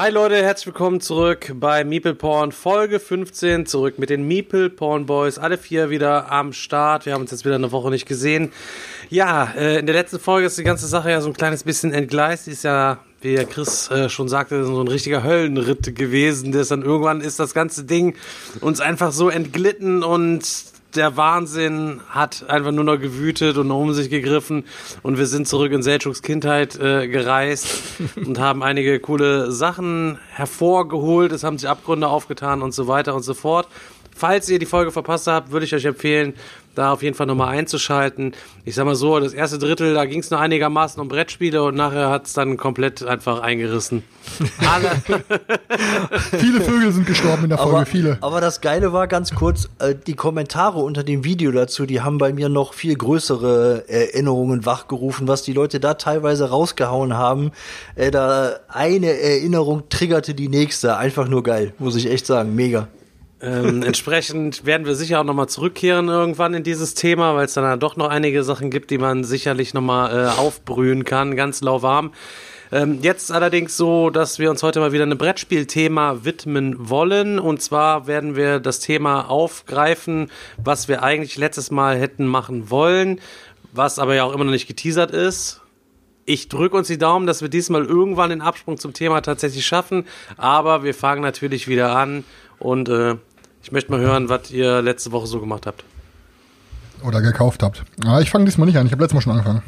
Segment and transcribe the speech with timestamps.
[0.00, 3.66] Hi Leute, herzlich willkommen zurück bei Meeple Porn Folge 15.
[3.66, 5.38] Zurück mit den Meeple Porn Boys.
[5.38, 7.04] Alle vier wieder am Start.
[7.04, 8.52] Wir haben uns jetzt wieder eine Woche nicht gesehen.
[9.10, 11.92] Ja, äh, in der letzten Folge ist die ganze Sache ja so ein kleines bisschen
[11.92, 12.46] entgleist.
[12.46, 16.52] Die ist ja, wie der Chris äh, schon sagte, so ein richtiger Höllenritt gewesen.
[16.52, 18.14] Dann irgendwann ist das ganze Ding
[18.60, 20.44] uns einfach so entglitten und
[20.94, 24.64] der Wahnsinn hat einfach nur noch gewütet und um sich gegriffen
[25.02, 27.68] und wir sind zurück in Seldschuks Kindheit äh, gereist
[28.16, 31.32] und haben einige coole Sachen hervorgeholt.
[31.32, 33.68] Es haben sich Abgründe aufgetan und so weiter und so fort.
[34.18, 36.34] Falls ihr die Folge verpasst habt, würde ich euch empfehlen,
[36.74, 38.32] da auf jeden Fall nochmal einzuschalten.
[38.64, 41.76] Ich sag mal so, das erste Drittel, da ging es nur einigermaßen um Brettspiele und
[41.76, 44.02] nachher hat es dann komplett einfach eingerissen.
[44.58, 44.90] Alle,
[46.36, 48.18] Viele Vögel sind gestorben in der Folge, Aber, viele.
[48.20, 52.18] aber das Geile war ganz kurz, äh, die Kommentare unter dem Video dazu, die haben
[52.18, 57.52] bei mir noch viel größere Erinnerungen wachgerufen, was die Leute da teilweise rausgehauen haben.
[57.94, 60.96] Äh, da eine Erinnerung triggerte die nächste.
[60.96, 62.56] Einfach nur geil, muss ich echt sagen.
[62.56, 62.88] Mega.
[63.40, 67.64] Ähm, entsprechend werden wir sicher auch nochmal zurückkehren irgendwann in dieses Thema, weil es dann
[67.64, 72.12] ja doch noch einige Sachen gibt, die man sicherlich nochmal äh, aufbrühen kann, ganz lauwarm.
[72.70, 77.38] Ähm, jetzt allerdings so, dass wir uns heute mal wieder einem Brettspielthema widmen wollen.
[77.38, 80.30] Und zwar werden wir das Thema aufgreifen,
[80.62, 83.20] was wir eigentlich letztes Mal hätten machen wollen,
[83.72, 85.62] was aber ja auch immer noch nicht geteasert ist.
[86.26, 90.04] Ich drücke uns die Daumen, dass wir diesmal irgendwann den Absprung zum Thema tatsächlich schaffen.
[90.36, 92.24] Aber wir fangen natürlich wieder an
[92.58, 93.16] und äh,
[93.62, 95.84] ich möchte mal hören, was ihr letzte Woche so gemacht habt.
[97.04, 97.84] Oder gekauft habt.
[98.04, 98.86] Ah, ich fange diesmal nicht an.
[98.86, 99.62] Ich habe letztes Mal schon angefangen.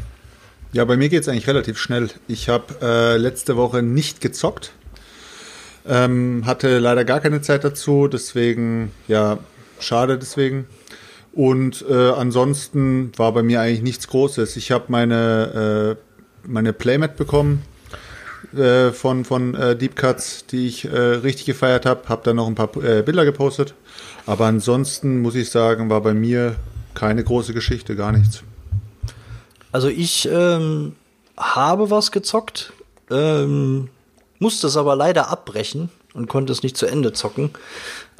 [0.72, 2.10] Ja, bei mir geht es eigentlich relativ schnell.
[2.28, 4.72] Ich habe äh, letzte Woche nicht gezockt.
[5.86, 9.38] Ähm, hatte leider gar keine Zeit dazu, deswegen, ja,
[9.80, 10.66] schade deswegen.
[11.32, 14.56] Und äh, ansonsten war bei mir eigentlich nichts Großes.
[14.56, 17.62] Ich habe meine, äh, meine Playmat bekommen
[18.56, 22.08] äh, von, von äh, Deep Cuts, die ich äh, richtig gefeiert habe.
[22.08, 23.74] Habe dann noch ein paar äh, Bilder gepostet.
[24.26, 26.56] Aber ansonsten muss ich sagen, war bei mir
[26.94, 28.42] keine große Geschichte, gar nichts.
[29.72, 30.94] Also ich ähm,
[31.36, 32.72] habe was gezockt,
[33.10, 33.88] ähm,
[34.38, 37.50] musste es aber leider abbrechen und konnte es nicht zu Ende zocken.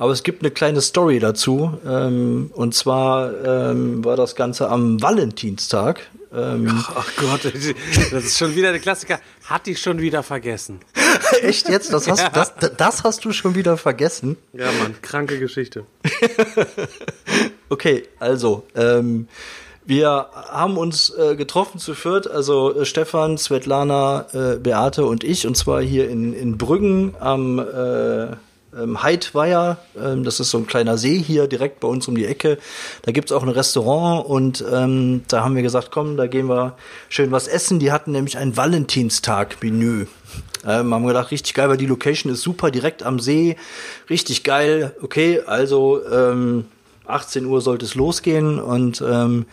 [0.00, 1.78] Aber es gibt eine kleine Story dazu.
[1.86, 6.00] Ähm, und zwar ähm, war das Ganze am Valentinstag.
[6.32, 9.20] Ähm, Ach Gott, das ist schon wieder der Klassiker.
[9.44, 10.80] Hatte ich schon wieder vergessen.
[11.42, 11.92] echt jetzt?
[11.92, 12.30] Das hast, Ja.
[12.30, 14.38] das, das hast du schon wieder vergessen?
[14.54, 15.84] Ja, Mann, kranke Geschichte.
[17.72, 19.28] Okay, also, ähm,
[19.86, 25.46] wir haben uns äh, getroffen zu viert, also äh, Stefan, Svetlana, äh, Beate und ich,
[25.46, 28.36] und zwar hier in, in Brüggen am äh,
[28.76, 29.78] ähm, Heidweiher.
[29.98, 32.58] Ähm, das ist so ein kleiner See hier direkt bei uns um die Ecke.
[33.02, 36.76] Da gibt's auch ein Restaurant und ähm, da haben wir gesagt, komm, da gehen wir
[37.08, 37.78] schön was essen.
[37.78, 40.06] Die hatten nämlich ein Valentinstag-Menü.
[40.66, 43.56] Ähm, haben gedacht, richtig geil, weil die Location ist super, direkt am See,
[44.08, 44.94] richtig geil.
[45.00, 46.66] Okay, also ähm,
[47.06, 49.46] 18 Uhr sollte es losgehen und ähm,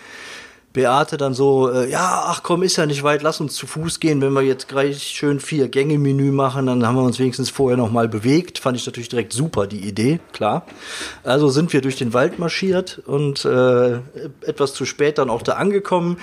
[0.78, 4.00] Beate dann so, äh, ja, ach komm, ist ja nicht weit, lass uns zu Fuß
[4.00, 7.50] gehen, wenn wir jetzt gleich schön vier Gänge Menü machen, dann haben wir uns wenigstens
[7.50, 8.60] vorher noch mal bewegt.
[8.60, 10.68] Fand ich natürlich direkt super die Idee, klar.
[11.24, 13.96] Also sind wir durch den Wald marschiert und äh,
[14.42, 16.18] etwas zu spät dann auch da angekommen.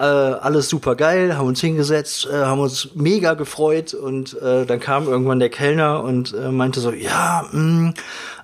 [0.00, 4.80] Äh, alles super geil, haben uns hingesetzt, äh, haben uns mega gefreut und äh, dann
[4.80, 7.94] kam irgendwann der Kellner und äh, meinte so, ja, mh,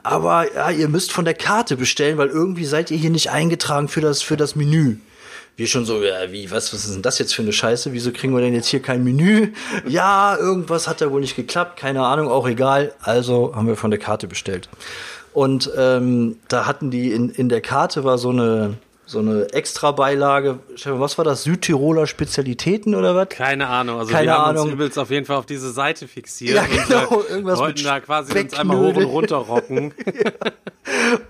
[0.05, 3.89] aber ja, ihr müsst von der Karte bestellen, weil irgendwie seid ihr hier nicht eingetragen
[3.89, 4.99] für das für das Menü.
[5.59, 7.93] Wir schon so, ja, wie, was, was ist denn das jetzt für eine Scheiße?
[7.93, 9.49] Wieso kriegen wir denn jetzt hier kein Menü?
[9.89, 12.93] Ja, irgendwas hat da wohl nicht geklappt, keine Ahnung, auch egal.
[13.01, 14.69] Also haben wir von der Karte bestellt.
[15.33, 18.75] Und ähm, da hatten die in, in der Karte war so eine
[19.09, 20.59] so eine extra Beilage.
[20.77, 21.43] Stefan, was war das?
[21.43, 23.31] Südtiroler Spezialitäten oder was?
[23.31, 23.99] Keine Ahnung.
[23.99, 24.65] Also Keine wir haben Ahnung.
[24.65, 26.57] uns übelst auf jeden Fall auf diese Seite fixiert.
[26.57, 29.95] Ja, genau, Und, äh, irgendwas wollten mit da quasi uns einmal hoch und runter rocken.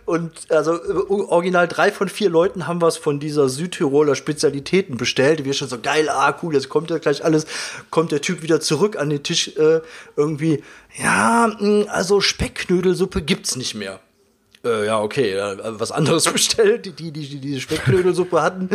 [0.05, 0.79] Und also
[1.29, 5.45] original drei von vier Leuten haben was von dieser Südtiroler Spezialitäten bestellt.
[5.45, 7.47] Wir schon so geil, ah cool, jetzt kommt ja gleich alles.
[7.91, 9.81] Kommt der Typ wieder zurück an den Tisch äh,
[10.17, 10.63] irgendwie.
[10.97, 14.01] Ja, mh, also Speckknödelsuppe gibt's nicht mehr.
[14.65, 18.69] Äh, ja, okay, was anderes bestellt, die, die, die diese Speckknödelsuppe hatten.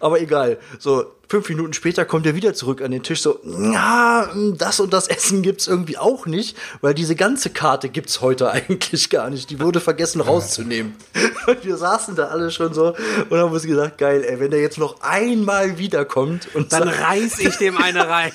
[0.00, 0.58] Aber egal.
[0.78, 4.92] So, fünf Minuten später kommt er wieder zurück an den Tisch, so, ja, das und
[4.92, 9.50] das Essen gibt's irgendwie auch nicht, weil diese ganze Karte gibt's heute eigentlich gar nicht.
[9.50, 10.94] Die wurde vergessen rauszunehmen.
[11.46, 12.94] Und wir saßen da alle schon so
[13.28, 17.38] und haben uns gesagt, geil, ey, wenn der jetzt noch einmal wiederkommt und Dann reiß
[17.40, 18.32] ich dem eine rein.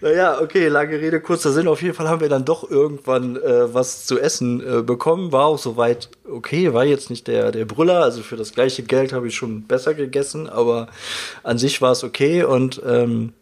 [0.00, 1.66] Naja, okay, lange Rede, kurzer Sinn.
[1.66, 5.32] Auf jeden Fall haben wir dann doch irgendwann äh, was zu essen äh, bekommen.
[5.32, 8.04] War auch soweit okay, war jetzt nicht der, der Brüller.
[8.04, 10.88] Also für das gleiche Geld habe ich schon besser gegessen, aber
[11.42, 12.44] an sich war es okay.
[12.44, 13.32] Und ähm,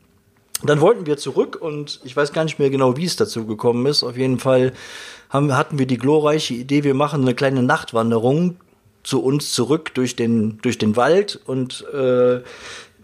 [0.63, 3.85] dann wollten wir zurück und ich weiß gar nicht mehr genau, wie es dazu gekommen
[3.85, 4.03] ist.
[4.03, 4.73] Auf jeden Fall
[5.29, 8.57] haben, hatten wir die glorreiche Idee, wir machen eine kleine Nachtwanderung
[9.03, 12.41] zu uns zurück durch den, durch den Wald und äh,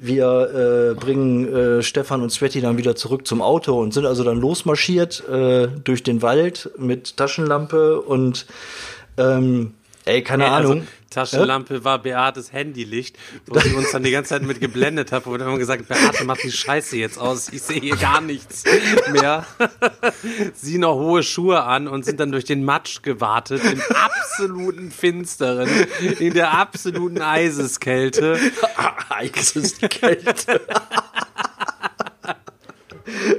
[0.02, 4.24] wir äh, bringen äh, Stefan und Sveti dann wieder zurück zum Auto und sind also
[4.24, 8.46] dann losmarschiert äh, durch den Wald mit Taschenlampe und
[9.16, 10.72] ähm, ey, keine Ahnung.
[10.72, 15.26] Also, Taschenlampe war Beates Handylicht, wo sie uns dann die ganze Zeit mit geblendet hat,
[15.26, 18.20] wo wir dann immer gesagt Beate, mach die Scheiße jetzt aus, ich sehe hier gar
[18.20, 18.64] nichts
[19.12, 19.46] mehr.
[20.54, 25.68] sie noch hohe Schuhe an und sind dann durch den Matsch gewartet, im absoluten Finsteren,
[26.18, 28.38] in der absoluten Eiseskälte.
[29.08, 30.60] Eiseskälte.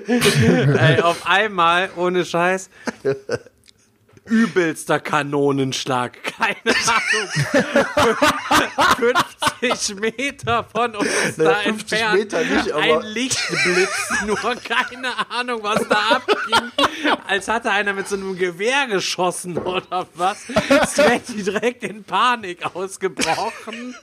[0.08, 2.70] Ey, auf einmal, ohne Scheiß,
[4.26, 6.18] übelster Kanonenschlag.
[6.24, 7.30] Keine Ahnung.
[9.62, 11.68] 50 Meter von uns Naja, da 50
[12.02, 12.20] entfernt.
[12.20, 16.72] Meter nicht, aber- Ein Lichtblitz, nur keine Ahnung, was da abging.
[17.28, 20.46] Als hatte einer mit so einem Gewehr geschossen oder was.
[20.88, 23.96] Svetty direkt in Panik ausgebrochen.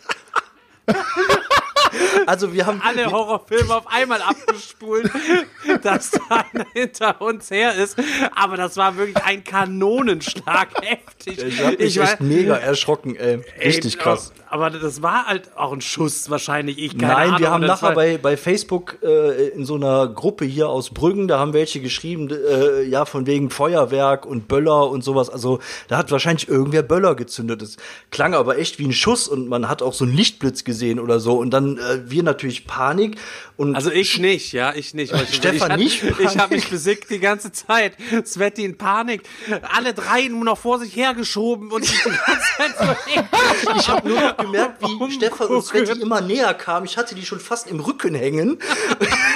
[2.26, 5.10] Also wir haben alle Horrorfilme auf einmal abgespult,
[5.82, 7.96] dass da einer hinter uns her ist.
[8.34, 11.42] Aber das war wirklich ein Kanonenschlag, heftig.
[11.42, 13.40] Ich hab mich weiß- echt mega erschrocken, ey.
[13.64, 14.32] Richtig Ey, krass.
[14.48, 16.78] Aber das war halt auch ein Schuss wahrscheinlich.
[16.78, 20.08] Ich keine Nein, Ahnung, wir haben nachher war- bei, bei Facebook äh, in so einer
[20.08, 24.88] Gruppe hier aus Brüggen, da haben welche geschrieben, äh, ja, von wegen Feuerwerk und Böller
[24.90, 25.30] und sowas.
[25.30, 27.62] Also da hat wahrscheinlich irgendwer Böller gezündet.
[27.62, 27.76] Das
[28.10, 31.20] klang aber echt wie ein Schuss und man hat auch so einen Lichtblitz gesehen oder
[31.20, 31.38] so.
[31.38, 33.18] Und dann äh, wir natürlich Panik.
[33.56, 35.12] Und Also ich nicht, ja, ich nicht.
[35.12, 36.20] Weil Stefan ich, nicht?
[36.20, 37.94] Ich habe mich besickt die ganze Zeit.
[38.24, 39.22] Sveti in Panik.
[39.74, 44.08] Alle drei nur noch vor sich hergeschoben und ich die ganze Zeit so ich habe
[44.08, 45.12] nur noch gemerkt, wie Umgucken.
[45.12, 46.86] Stefan und Sveti immer näher kamen.
[46.86, 48.58] Ich hatte die schon fast im Rücken hängen.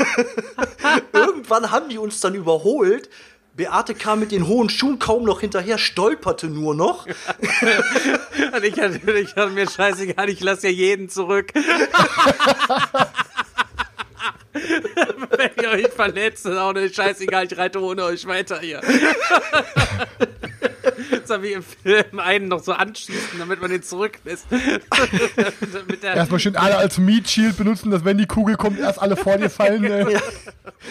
[1.13, 3.09] Irgendwann haben die uns dann überholt.
[3.57, 7.07] Beate kam mit den hohen Schuhen kaum noch hinterher, stolperte nur noch.
[8.55, 11.53] Und ich hatte, ich hatte mir scheißegal, ich lasse ja jeden zurück.
[14.53, 18.81] Wenn ihr euch verletzt, ist auch nicht scheißegal, ich reite ohne euch weiter hier.
[21.31, 24.47] Habe ich im Film einen noch so anschießen, damit man den zurücklässt.
[26.03, 29.37] Erstmal schön alle als Meat Shield benutzen, dass wenn die Kugel kommt, erst alle vor
[29.37, 29.85] dir fallen.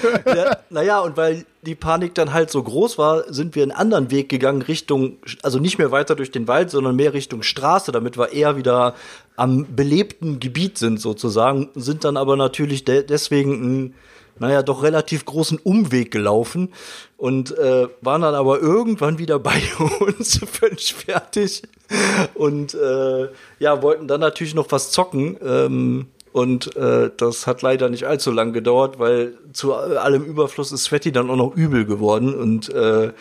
[0.04, 0.36] Äh.
[0.36, 4.10] Ja, naja, und weil die Panik dann halt so groß war, sind wir einen anderen
[4.12, 8.18] Weg gegangen, Richtung, also nicht mehr weiter durch den Wald, sondern mehr Richtung Straße, damit
[8.18, 8.96] wir eher wieder
[9.36, 13.96] am belebten Gebiet sind sozusagen, sind dann aber natürlich de deswegen einen,
[14.44, 16.74] naja, doch relativ großen Umweg gelaufen
[17.18, 19.62] und äh, waren dann aber irgendwann wieder bei
[20.00, 21.64] uns völlig fertig
[22.34, 23.30] und äh,
[23.60, 25.38] ja, wollten dann natürlich noch was zocken.
[25.44, 30.86] Ähm, und äh, das hat leider nicht allzu lang gedauert, weil zu allem Überfluss ist
[30.86, 33.12] Sveti dann auch noch übel geworden und äh,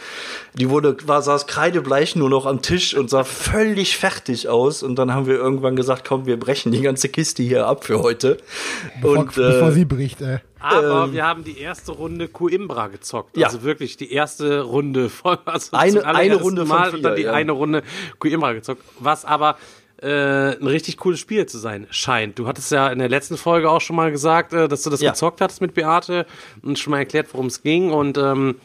[0.54, 4.96] die wurde war saß kreidebleich nur noch am Tisch und sah völlig fertig aus und
[4.96, 8.38] dann haben wir irgendwann gesagt, komm, wir brechen die ganze Kiste hier ab für heute.
[9.02, 10.38] Bevor, und bevor äh, sie bricht, ey.
[10.58, 13.36] aber wir haben die erste Runde Coimbra gezockt.
[13.36, 13.48] Ja.
[13.48, 17.24] Also wirklich die erste Runde von also Eine- eine Runde von Mal und dann vier,
[17.24, 17.32] die ja.
[17.34, 17.82] eine Runde
[18.18, 18.82] Coimbra gezockt.
[19.00, 19.56] Was aber
[20.02, 22.38] äh, ein richtig cooles Spiel zu sein scheint.
[22.38, 25.00] Du hattest ja in der letzten Folge auch schon mal gesagt, äh, dass du das
[25.00, 25.10] Ja.
[25.12, 26.26] gezockt hattest mit Beate
[26.62, 28.56] und schon mal erklärt, worum es ging und ähm,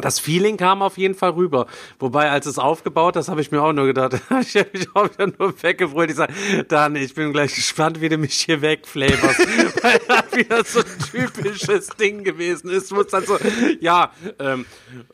[0.00, 1.66] das Feeling kam auf jeden Fall rüber.
[1.98, 5.10] Wobei, als es aufgebaut, das habe ich mir auch nur gedacht, ich habe mich auch
[5.10, 6.10] wieder nur weggebrüllt.
[6.10, 6.32] Ich sage,
[6.68, 9.40] Dan, ich bin gleich gespannt, wie du mich hier wegflavorst.
[9.82, 12.92] Weil das wieder so ein typisches Ding gewesen ist.
[12.92, 13.38] Es dann so,
[13.80, 14.66] ja, ähm,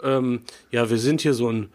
[0.03, 1.71] ähm, ja, wir sind hier so ein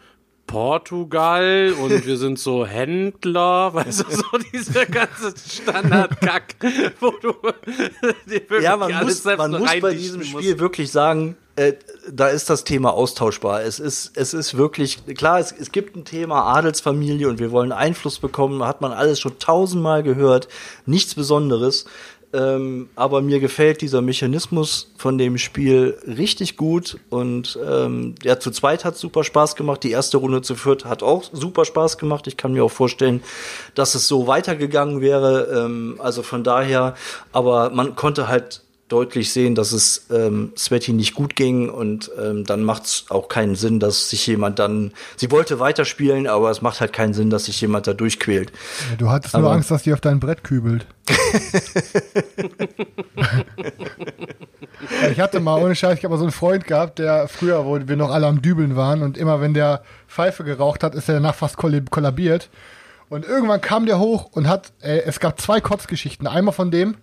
[0.50, 6.56] Portugal und wir sind so Händler, weißt du, so dieser ganze Standardkack,
[7.00, 7.34] wo du
[8.26, 10.32] dir wirklich ja, man muss, man muss bei diesem musst.
[10.32, 11.74] Spiel wirklich sagen, äh,
[12.12, 13.62] da ist das Thema austauschbar.
[13.62, 17.72] Es ist, es ist wirklich, klar, es, es gibt ein Thema Adelsfamilie und wir wollen
[17.72, 20.48] Einfluss bekommen, hat man alles schon tausendmal gehört,
[20.88, 21.86] nichts Besonderes.
[22.32, 28.52] Ähm, aber mir gefällt dieser Mechanismus von dem Spiel richtig gut und ähm, ja, zu
[28.52, 29.84] zweit hat super Spaß gemacht.
[29.84, 32.28] Die erste Runde zu viert hat auch super Spaß gemacht.
[32.28, 33.24] Ich kann mir auch vorstellen,
[33.74, 35.66] dass es so weitergegangen wäre.
[35.66, 36.94] Ähm, also von daher,
[37.32, 42.44] aber man konnte halt deutlich sehen, dass es ähm, Sveti nicht gut ging und ähm,
[42.44, 46.62] dann macht es auch keinen Sinn, dass sich jemand dann, sie wollte weiterspielen, aber es
[46.62, 48.52] macht halt keinen Sinn, dass sich jemand da durchquält.
[48.90, 50.86] Ja, du hattest aber nur Angst, dass die auf dein Brett kübelt.
[55.12, 57.80] ich hatte mal, ohne Scheiß, ich habe mal so einen Freund gehabt, der früher, wo
[57.88, 61.16] wir noch alle am Dübeln waren und immer wenn der Pfeife geraucht hat, ist er
[61.16, 62.50] danach fast kollabiert.
[63.10, 66.28] Und irgendwann kam der hoch und hat, äh, es gab zwei Kotzgeschichten.
[66.28, 66.96] Einmal von dem,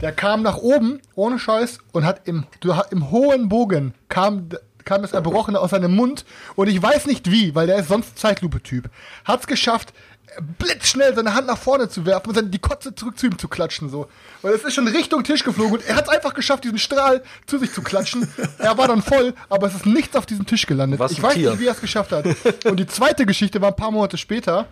[0.00, 2.46] der kam nach oben, ohne Scheiß, und hat im,
[2.90, 4.48] im hohen Bogen kam,
[4.84, 6.24] kam das Erbrochene aus seinem Mund.
[6.56, 8.90] Und ich weiß nicht wie, weil der ist sonst Zeitlupe-Typ.
[9.24, 9.92] Hat's geschafft,
[10.58, 13.48] blitzschnell seine Hand nach vorne zu werfen und dann die Kotze zurück zu ihm zu
[13.48, 14.08] klatschen, so.
[14.42, 17.22] Weil es ist schon Richtung Tisch geflogen und er hat es einfach geschafft, diesen Strahl
[17.46, 18.28] zu sich zu klatschen.
[18.58, 21.00] er war dann voll, aber es ist nichts auf diesem Tisch gelandet.
[21.00, 21.50] Was ich weiß Tier.
[21.50, 22.26] nicht, wie er es geschafft hat.
[22.64, 24.66] Und die zweite Geschichte war ein paar Monate später.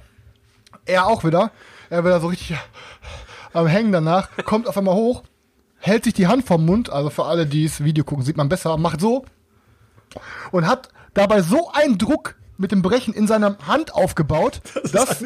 [0.85, 1.50] Er auch wieder.
[1.90, 2.56] Er wieder so richtig
[3.57, 5.23] am Hängen danach, kommt auf einmal hoch,
[5.79, 8.49] hält sich die Hand vom Mund, also für alle, die das Video gucken, sieht man
[8.49, 9.25] besser, macht so
[10.51, 15.19] und hat dabei so einen Druck mit dem Brechen in seiner Hand aufgebaut, das dass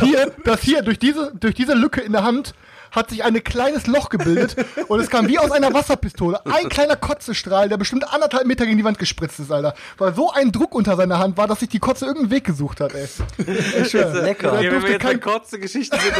[0.00, 2.54] hier, dass hier durch diese, durch diese Lücke in der Hand
[2.92, 4.56] hat sich ein kleines Loch gebildet
[4.88, 6.44] und es kam wie aus einer Wasserpistole.
[6.46, 9.74] Ein kleiner Kotzestrahl, der bestimmt anderthalb Meter gegen die Wand gespritzt ist, Alter.
[9.98, 12.80] Weil so ein Druck unter seiner Hand war, dass sich die Kotze irgendeinen Weg gesucht
[12.80, 13.08] hat, ey.
[13.76, 14.12] Echt schön.
[14.12, 14.60] Lecker.
[14.60, 16.14] Ja, wenn wir jetzt eine Kotze-Geschichte sind,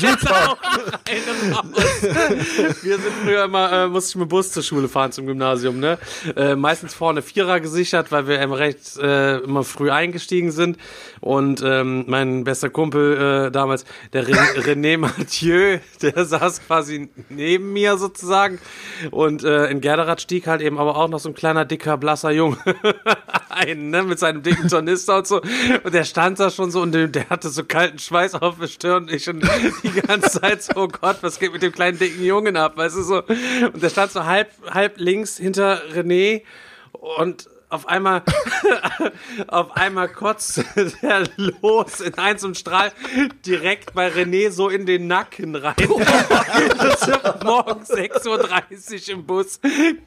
[0.00, 0.56] Super.
[2.82, 5.98] Wir sind früher immer, äh, musste ich mit Bus zur Schule fahren zum Gymnasium, ne?
[6.36, 10.78] Äh, meistens vorne Vierer gesichert, weil wir recht äh, immer früh eingestiegen sind.
[11.20, 17.96] Und ähm, mein bester Kumpel äh, damals, der René Mathieu, der saß quasi neben mir
[17.96, 18.58] sozusagen.
[19.10, 22.30] Und äh, in Gerderath stieg halt eben aber auch noch so ein kleiner, dicker, blasser
[22.30, 22.58] Junge
[23.48, 25.40] ein, ne, mit seinem dicken Tornister und so.
[25.82, 29.08] Und der stand da schon so und der hatte so kalten Schweiß auf der Stirn.
[29.10, 29.40] Ich schon
[29.82, 32.96] die ganze Zeit so, oh Gott, was geht mit dem kleinen, dicken Jungen ab, weißt
[32.96, 33.22] du so.
[33.22, 36.42] Und der stand so halb, halb links hinter René
[36.92, 38.22] und auf einmal,
[39.46, 40.64] auf einmal kotzt
[41.02, 42.92] der los in eins und Strahl
[43.46, 45.76] direkt bei René so in den Nacken rein.
[46.76, 49.60] das ist morgens 6.30 Uhr im Bus.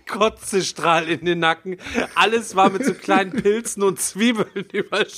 [0.10, 1.78] Kotzestrahl in den Nacken.
[2.16, 5.14] Alles war mit so kleinen Pilzen und Zwiebeln übersch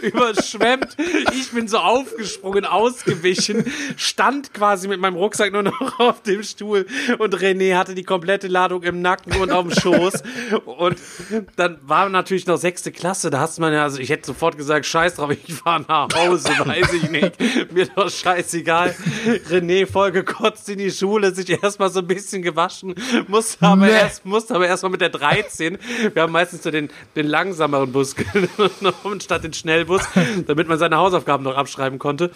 [0.00, 0.96] überschwemmt.
[1.34, 6.86] Ich bin so aufgesprungen, ausgewichen, stand quasi mit meinem Rucksack nur noch auf dem Stuhl
[7.18, 10.22] und René hatte die komplette Ladung im Nacken und auf dem Schoß.
[10.64, 10.96] Und
[11.56, 14.86] dann war natürlich noch sechste Klasse, da hast man ja, also ich hätte sofort gesagt,
[14.86, 18.94] scheiß drauf, ich fahre nach Hause, weiß ich nicht, mir doch scheißegal.
[19.50, 22.94] René voll gekotzt in die Schule, sich erstmal so ein bisschen gewaschen,
[23.26, 23.92] musste aber nee.
[23.92, 25.78] erst, musste aber erstmal mit der 13,
[26.12, 30.02] wir haben meistens so den, den langsameren Bus genommen statt den Schnellbus,
[30.46, 32.30] damit man seine Hausaufgaben noch abschreiben konnte.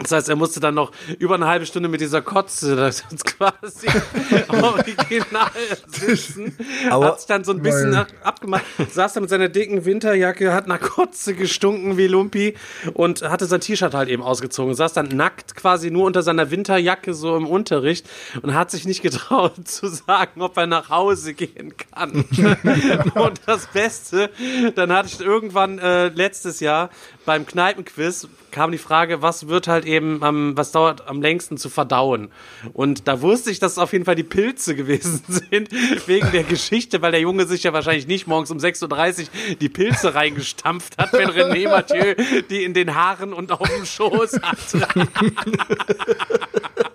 [0.00, 3.86] Das heißt, er musste dann noch über eine halbe Stunde mit dieser Kotze das quasi
[4.48, 5.50] original
[5.86, 6.56] sitzen.
[6.88, 10.54] Aber hat sich dann so ein bisschen nach, abgemacht, saß da mit seiner dicken Winterjacke,
[10.54, 12.54] hat nach Kotze gestunken wie Lumpi
[12.94, 14.74] und hatte sein T-Shirt halt eben ausgezogen.
[14.74, 18.08] Saß dann nackt quasi nur unter seiner Winterjacke so im Unterricht
[18.40, 22.24] und hat sich nicht getraut zu sagen, ob er nach Hause gehen kann.
[23.14, 24.30] und das Beste,
[24.74, 26.88] dann hatte ich irgendwann äh, letztes Jahr
[27.26, 31.68] beim Kneipenquiz kam die Frage, was wird halt eben, ähm, was dauert am längsten zu
[31.68, 32.30] verdauen?
[32.72, 35.70] Und da wusste ich, dass es auf jeden Fall die Pilze gewesen sind,
[36.06, 39.68] wegen der Geschichte, weil der Junge sich ja wahrscheinlich nicht morgens um 6.30 Uhr die
[39.68, 42.14] Pilze reingestampft hat, wenn René Mathieu
[42.48, 44.58] die in den Haaren und auf dem Schoß hat.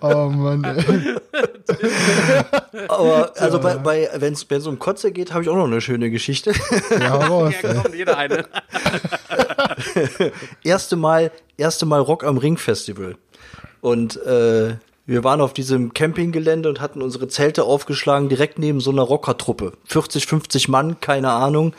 [0.00, 1.16] oh Mann, ey.
[2.88, 6.10] Aber also bei, bei wenn es um Kotze geht, habe ich auch noch eine schöne
[6.10, 6.52] Geschichte.
[6.98, 8.46] Ja, raus, ja komm, jeder eine.
[10.62, 13.16] erste Mal, erste Mal Rock am Ring Festival.
[13.80, 14.76] Und äh,
[15.08, 19.72] wir waren auf diesem Campinggelände und hatten unsere Zelte aufgeschlagen, direkt neben so einer Rockertruppe.
[19.84, 21.74] 40, 50 Mann, keine Ahnung.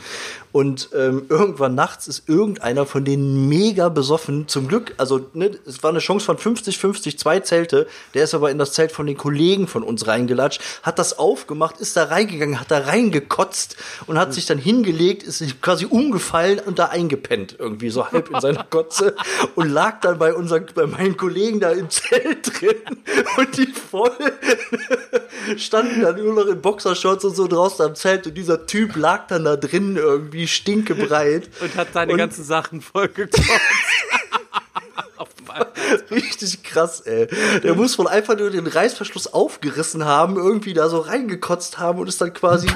[0.58, 4.48] Und ähm, irgendwann nachts ist irgendeiner von denen mega besoffen.
[4.48, 7.86] Zum Glück, also ne, es war eine Chance von 50, 50, zwei Zelte.
[8.16, 11.80] Der ist aber in das Zelt von den Kollegen von uns reingelatscht, hat das aufgemacht,
[11.80, 16.80] ist da reingegangen, hat da reingekotzt und hat sich dann hingelegt, ist quasi umgefallen und
[16.80, 19.16] da eingepennt, irgendwie so halb in seiner Kotze
[19.54, 22.78] und lag dann bei unseren, bei meinen Kollegen da im Zelt drin
[23.38, 24.10] und die voll
[25.58, 29.28] standen dann nur noch in Boxershorts und so draußen am Zelt und dieser Typ lag
[29.28, 31.50] dann da drin irgendwie stinkebreit.
[31.62, 33.44] Und hat seine Und- ganzen Sachen vollgekotzt.
[36.12, 37.28] Richtig krass, ey.
[37.64, 42.08] Der muss wohl einfach nur den Reißverschluss aufgerissen haben, irgendwie da so reingekotzt haben und
[42.08, 42.68] ist dann quasi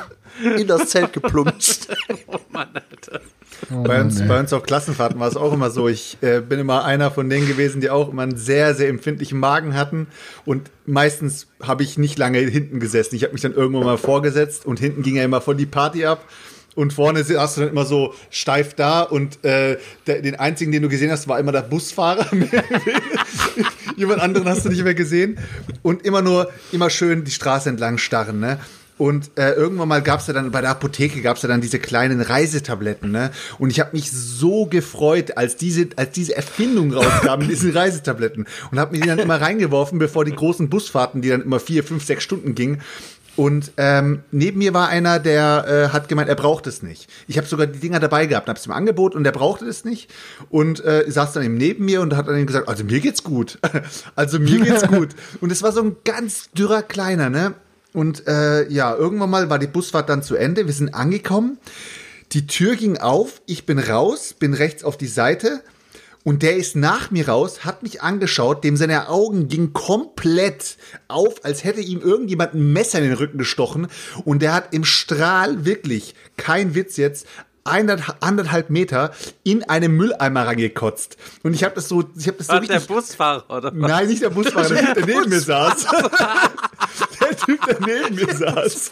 [0.57, 1.89] in das Zelt geplumpst.
[2.27, 3.21] Oh Mann, Alter.
[3.69, 5.87] bei, uns, bei uns auf Klassenfahrten war es auch immer so.
[5.87, 9.39] Ich äh, bin immer einer von denen gewesen, die auch immer einen sehr, sehr empfindlichen
[9.39, 10.07] Magen hatten.
[10.45, 13.15] Und meistens habe ich nicht lange hinten gesessen.
[13.15, 16.05] Ich habe mich dann irgendwann mal vorgesetzt und hinten ging ja immer voll die Party
[16.05, 16.23] ab.
[16.73, 20.81] Und vorne hast du dann immer so steif da und äh, der, den einzigen, den
[20.81, 22.25] du gesehen hast, war immer der Busfahrer.
[23.97, 25.37] Jemand anderen hast du nicht mehr gesehen.
[25.81, 28.57] Und immer nur, immer schön die Straße entlang starren, ne?
[29.01, 32.21] Und äh, irgendwann mal gab's ja dann bei der Apotheke gab's ja dann diese kleinen
[32.21, 33.31] Reisetabletten, ne?
[33.57, 38.79] Und ich habe mich so gefreut, als diese als diese Erfindung rauskam, diese Reisetabletten und
[38.79, 42.05] habe mir die dann immer reingeworfen, bevor die großen Busfahrten, die dann immer vier, fünf,
[42.05, 42.81] sechs Stunden gingen.
[43.37, 47.09] Und ähm, neben mir war einer, der äh, hat gemeint, er braucht es nicht.
[47.27, 49.85] Ich habe sogar die Dinger dabei gehabt, habe es ihm angeboten und er brauchte es
[49.85, 50.11] nicht.
[50.49, 53.57] Und äh, saß dann eben neben mir und hat dann gesagt, also mir geht's gut.
[54.15, 55.09] also mir geht's gut.
[55.39, 57.53] Und es war so ein ganz dürrer Kleiner, ne?
[57.93, 60.65] Und äh, ja, irgendwann mal war die Busfahrt dann zu Ende.
[60.65, 61.57] Wir sind angekommen.
[62.33, 63.41] Die Tür ging auf.
[63.45, 65.61] Ich bin raus, bin rechts auf die Seite.
[66.23, 71.43] Und der ist nach mir raus, hat mich angeschaut, dem seine Augen gingen komplett auf,
[71.43, 73.87] als hätte ihm irgendjemand ein Messer in den Rücken gestochen.
[74.23, 77.25] Und der hat im Strahl wirklich, kein Witz jetzt,
[77.63, 79.11] anderthalb Meter
[79.43, 81.17] in einen Mülleimer reingekotzt.
[81.43, 83.89] Und ich habe das so, ich habe das so War der Busfahrer, oder was?
[83.89, 85.85] Nein, nicht der Busfahrer, der Typ, der neben mir saß.
[87.19, 88.91] der Typ, der neben mir saß.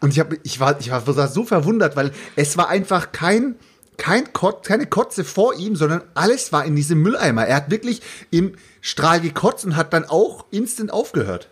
[0.00, 3.54] Und ich, hab, ich, war, ich war so verwundert, weil es war einfach kein,
[3.96, 7.46] kein Kot, keine Kotze vor ihm, sondern alles war in diesem Mülleimer.
[7.46, 11.48] Er hat wirklich im Strahl gekotzt und hat dann auch instant aufgehört.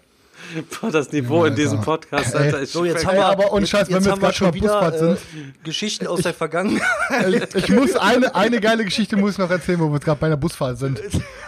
[0.81, 1.85] Boah, das Niveau in diesem Alter.
[1.85, 2.41] Podcast, Ey.
[2.43, 4.23] Alter, ist So, jetzt schon haben wir, aber ohne jetzt, Scheiß, wenn jetzt wir haben
[4.23, 7.55] jetzt schon wieder Busfahrt äh, Geschichten aus der Vergangenheit.
[7.55, 10.21] Ich, ich muss eine, eine geile Geschichte muss ich noch erzählen, wo wir jetzt gerade
[10.21, 11.01] bei der Busfahrt sind.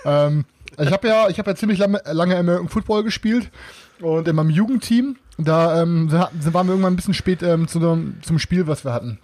[0.04, 0.44] Ähm,
[0.78, 3.50] ich habe ja, ich habe ja ziemlich lange, lange American Football gespielt
[4.00, 7.80] und in meinem Jugendteam, da ähm, waren wir irgendwann ein bisschen spät ähm, zu,
[8.22, 9.18] zum Spiel, was wir hatten.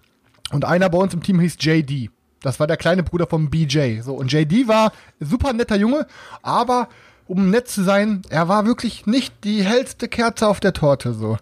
[0.53, 2.11] Und einer bei uns im Team hieß JD.
[2.43, 4.01] Das war der kleine Bruder von BJ.
[4.01, 6.07] So, und JD war super netter Junge,
[6.43, 6.89] aber
[7.27, 11.15] um nett zu sein, er war wirklich nicht die hellste Kerze auf der Torte.
[11.15, 11.37] so.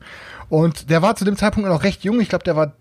[0.49, 2.21] Und der war zu dem Zeitpunkt noch recht jung.
[2.21, 2.73] Ich glaube, der war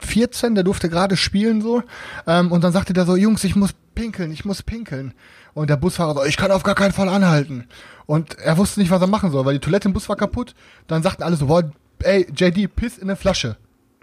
[0.00, 1.82] 14, der durfte gerade spielen so.
[2.26, 5.14] Ähm, und dann sagte der so, Jungs, ich muss pinkeln, ich muss pinkeln.
[5.54, 7.66] Und der Busfahrer so, ich kann auf gar keinen Fall anhalten.
[8.06, 10.54] Und er wusste nicht, was er machen soll, weil die Toilette im Bus war kaputt.
[10.86, 11.70] Dann sagten alle so, boah,
[12.02, 13.56] ey, JD, piss in eine Flasche.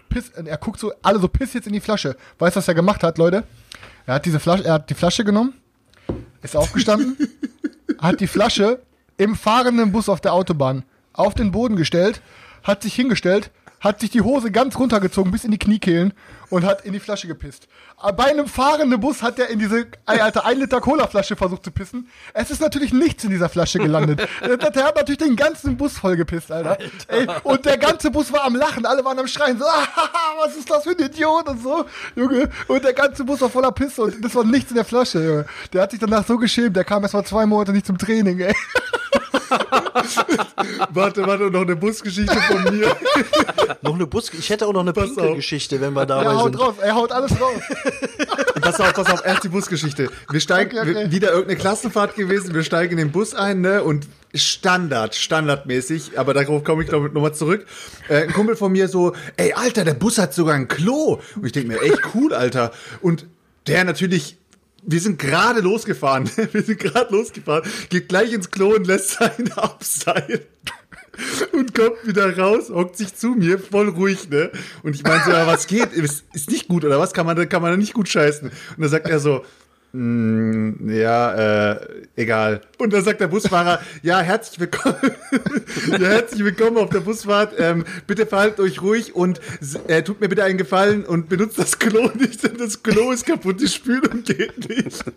[0.08, 2.16] Piss, er guckt so, alle so, piss jetzt in die Flasche.
[2.38, 3.44] Weißt du, was er gemacht hat, Leute?
[4.06, 5.54] Er hat diese Flasche, er hat die Flasche genommen,
[6.42, 7.16] ist aufgestanden,
[7.98, 8.80] hat die Flasche
[9.16, 12.22] im fahrenden Bus auf der Autobahn auf den Boden gestellt,
[12.62, 16.14] hat sich hingestellt, hat sich die Hose ganz runtergezogen bis in die Kniekehlen
[16.50, 17.68] und hat in die Flasche gepisst.
[18.16, 21.70] Bei einem fahrenden Bus hat er in diese ey, Alter, 1 Liter Cola-Flasche versucht zu
[21.70, 22.08] pissen.
[22.32, 24.20] Es ist natürlich nichts in dieser Flasche gelandet.
[24.40, 26.78] der, hat natürlich den ganzen Bus voll gepisst, Alter.
[27.08, 29.88] Ey, und der ganze Bus war am Lachen, alle waren am Schreien, so, ah,
[30.38, 31.84] was ist das für ein Idiot und so,
[32.14, 32.48] Junge.
[32.68, 35.46] Und der ganze Bus war voller Pisse und das war nichts in der Flasche, Junge.
[35.72, 38.40] Der hat sich danach so geschämt, der kam erst mal zwei Monate nicht zum Training,
[38.40, 38.54] ey.
[40.90, 42.96] Warte, warte, noch eine Busgeschichte von mir.
[43.82, 44.30] noch eine Bus.
[44.34, 44.92] Ich hätte auch noch eine.
[44.92, 46.06] Pinkelgeschichte, wenn wir
[46.38, 46.60] Er haut sind.
[46.60, 47.60] raus, er haut alles raus.
[48.60, 50.08] pass auf, pass auf, erst die Busgeschichte.
[50.30, 51.10] Wir steigen, Okay, okay.
[51.10, 56.34] wieder irgendeine Klassenfahrt gewesen, wir steigen in den Bus ein, ne, und Standard, standardmäßig, aber
[56.34, 57.66] darauf komme ich glaube ich nochmal zurück.
[58.08, 61.20] Äh, ein Kumpel von mir so, ey, Alter, der Bus hat sogar ein Klo.
[61.36, 62.72] Und ich denke mir, echt cool, Alter.
[63.00, 63.26] Und
[63.66, 64.36] der natürlich,
[64.82, 69.50] wir sind gerade losgefahren, wir sind gerade losgefahren, geht gleich ins Klo und lässt seinen
[69.56, 70.40] abseilen.
[71.52, 74.50] Und kommt wieder raus, hockt sich zu mir, voll ruhig, ne?
[74.82, 75.92] Und ich meine so, ja, was geht?
[75.92, 77.12] Ist, ist nicht gut, oder was?
[77.12, 78.48] Kann man, da- kann man da nicht gut scheißen?
[78.50, 79.44] Und dann sagt er so,
[79.92, 81.80] "Mm, ja, äh,
[82.16, 82.60] egal.
[82.78, 84.96] Und dann sagt der Busfahrer, ja, herzlich willkommen,
[85.90, 87.54] ja, herzlich willkommen auf der Busfahrt.
[87.58, 89.40] Ähm, bitte verhaltet euch ruhig und
[89.88, 93.26] äh, tut mir bitte einen Gefallen und benutzt das Klo nicht, denn das Klo ist
[93.26, 95.04] kaputt, die Spülung geht nicht.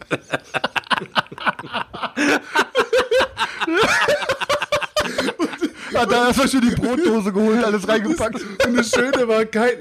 [5.94, 8.40] Hat da erstmal schon die Brotdose geholt, alles reingepackt.
[8.66, 9.72] Und das Schöne war, kein,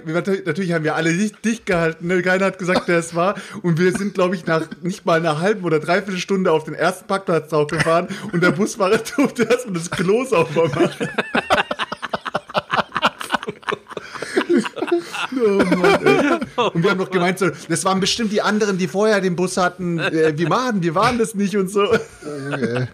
[0.44, 2.22] natürlich haben wir alle nicht dicht gehalten, ne?
[2.22, 3.34] keiner hat gesagt, wer es war.
[3.62, 6.74] Und wir sind, glaube ich, nach nicht mal einer halben oder dreiviertel Stunde auf den
[6.74, 11.08] ersten Parkplatz drauf gefahren und der Busfahrer durfte erstmal das Klo sauber machen.
[15.32, 16.40] Oh Mann.
[16.74, 19.56] Und wir haben noch gemeint, so, das waren bestimmt die anderen, die vorher den Bus
[19.56, 19.98] hatten.
[19.98, 21.80] Äh, wir waren, wir waren das nicht und so.
[21.82, 22.88] War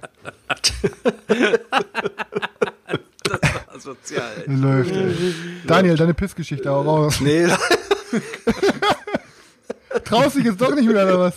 [3.77, 4.31] asozial.
[4.47, 4.93] Läuft.
[4.93, 5.15] ey.
[5.67, 7.21] Daniel, deine Pissgeschichte auch raus.
[7.21, 7.47] Nee,
[10.05, 11.35] Traust dich jetzt doch nicht mehr, oder was?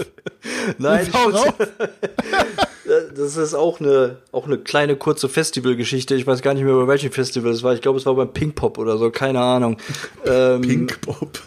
[0.78, 1.08] nein,
[3.16, 6.16] das ist auch eine, auch eine kleine kurze Festivalgeschichte.
[6.16, 7.74] Ich weiß gar nicht mehr, bei welchem Festival es war.
[7.74, 9.78] Ich glaube, es war beim Pink Pop oder so, keine Ahnung.
[10.26, 11.40] Ähm, Pink Pop.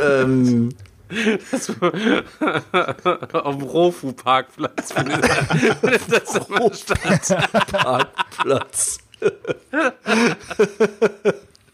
[0.00, 0.70] Ähm,
[3.32, 4.92] Auf dem Rofu-Parkplatz.
[4.92, 5.24] findet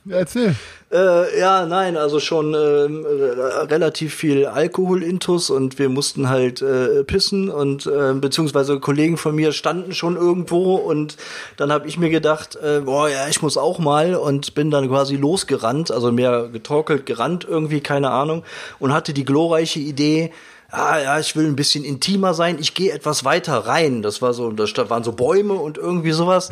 [0.06, 0.54] Ja, erzähl.
[0.92, 7.04] Äh, ja, nein, also schon ähm, re- relativ viel Alkohol-Intus und wir mussten halt äh,
[7.04, 11.16] pissen und äh, beziehungsweise Kollegen von mir standen schon irgendwo und
[11.58, 14.88] dann habe ich mir gedacht, äh, boah, ja, ich muss auch mal und bin dann
[14.88, 18.42] quasi losgerannt, also mehr getorkelt, gerannt irgendwie, keine Ahnung
[18.80, 20.32] und hatte die glorreiche Idee,
[20.70, 24.02] ah ja, ich will ein bisschen intimer sein, ich gehe etwas weiter rein.
[24.02, 26.50] Das war so, da sta- waren so Bäume und irgendwie sowas.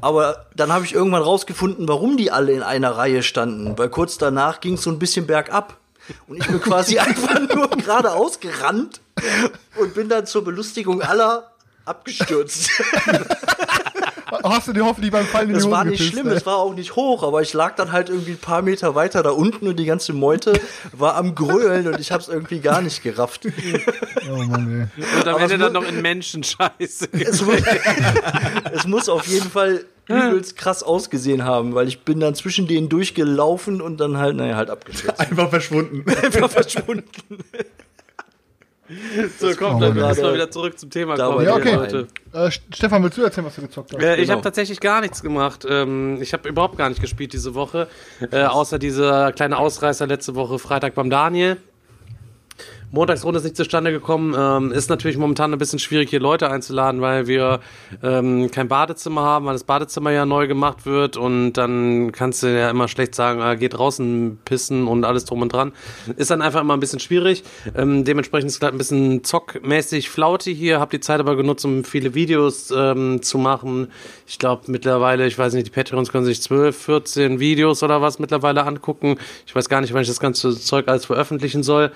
[0.00, 3.76] Aber dann habe ich irgendwann rausgefunden, warum die alle in einer Reihe standen.
[3.78, 5.76] Weil kurz danach ging es so ein bisschen bergab.
[6.28, 9.00] Und ich bin quasi einfach nur geradeaus gerannt
[9.78, 11.50] und bin dann zur Belustigung aller
[11.84, 12.70] abgestürzt.
[14.44, 16.36] Hast du dir hoffentlich beim Fallen in die Das Hose war nicht gepisst, schlimm, ey?
[16.36, 19.22] es war auch nicht hoch, aber ich lag dann halt irgendwie ein paar Meter weiter
[19.22, 20.52] da unten und die ganze Meute
[20.92, 23.46] war am Grölen und ich hab's irgendwie gar nicht gerafft.
[24.30, 25.04] Oh Mann, ey.
[25.18, 27.08] Und am Aber Ende es dann noch in Menschenscheiße.
[27.12, 27.60] Es muss,
[28.72, 32.88] es muss auf jeden Fall übelst krass ausgesehen haben, weil ich bin dann zwischen denen
[32.88, 35.20] durchgelaufen und dann halt, naja, halt abgestürzt.
[35.20, 36.04] Einfach verschwunden.
[36.22, 37.04] Einfach verschwunden.
[39.38, 41.44] So, komm, dann lass mal wieder zurück zum Thema kommen.
[41.44, 41.74] Ja, okay.
[41.74, 42.08] Leute.
[42.32, 44.02] Äh, Stefan, willst du erzählen, was du gezockt hast?
[44.02, 44.32] Äh, Ich Genau.
[44.34, 45.64] habe tatsächlich gar nichts gemacht.
[45.68, 47.88] Ähm, ich habe überhaupt gar nicht gespielt diese Woche.
[48.30, 51.56] Äh, außer dieser kleine Ausreißer letzte Woche Freitag beim Daniel.
[52.92, 54.34] Montagsrunde ist nicht zustande gekommen.
[54.36, 57.60] Ähm, ist natürlich momentan ein bisschen schwierig, hier Leute einzuladen, weil wir
[58.02, 62.48] ähm, kein Badezimmer haben, weil das Badezimmer ja neu gemacht wird und dann kannst du
[62.48, 65.72] ja immer schlecht sagen, ah, geht draußen pissen und alles drum und dran.
[66.16, 67.44] Ist dann einfach immer ein bisschen schwierig.
[67.76, 70.80] Ähm, dementsprechend ist es gerade ein bisschen zockmäßig Flaute hier.
[70.80, 73.88] Hab die Zeit aber genutzt, um viele Videos ähm, zu machen.
[74.26, 78.18] Ich glaube mittlerweile, ich weiß nicht, die Patreons können sich 12, 14 Videos oder was
[78.18, 79.16] mittlerweile angucken.
[79.46, 81.92] Ich weiß gar nicht, wann ich das ganze Zeug alles veröffentlichen soll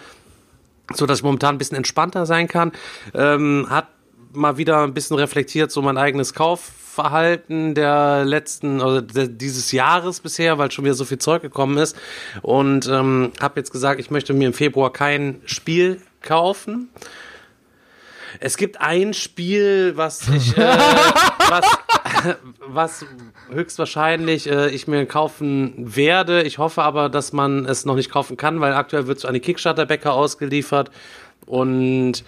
[0.92, 2.72] so dass ich momentan ein bisschen entspannter sein kann.
[3.14, 3.88] Ähm, hat
[4.32, 10.20] mal wieder ein bisschen reflektiert, so mein eigenes Kaufverhalten der letzten, oder de, dieses Jahres
[10.20, 11.96] bisher, weil schon wieder so viel Zeug gekommen ist.
[12.42, 16.90] Und ähm, habe jetzt gesagt, ich möchte mir im Februar kein Spiel kaufen.
[18.40, 20.60] Es gibt ein Spiel, was ich, äh,
[21.48, 21.64] was,
[22.66, 23.04] was
[23.50, 26.42] höchstwahrscheinlich äh, ich mir kaufen werde.
[26.42, 29.34] Ich hoffe aber, dass man es noch nicht kaufen kann, weil aktuell wird es an
[29.34, 30.90] die Kickstarter-Bäcker ausgeliefert
[31.46, 32.24] und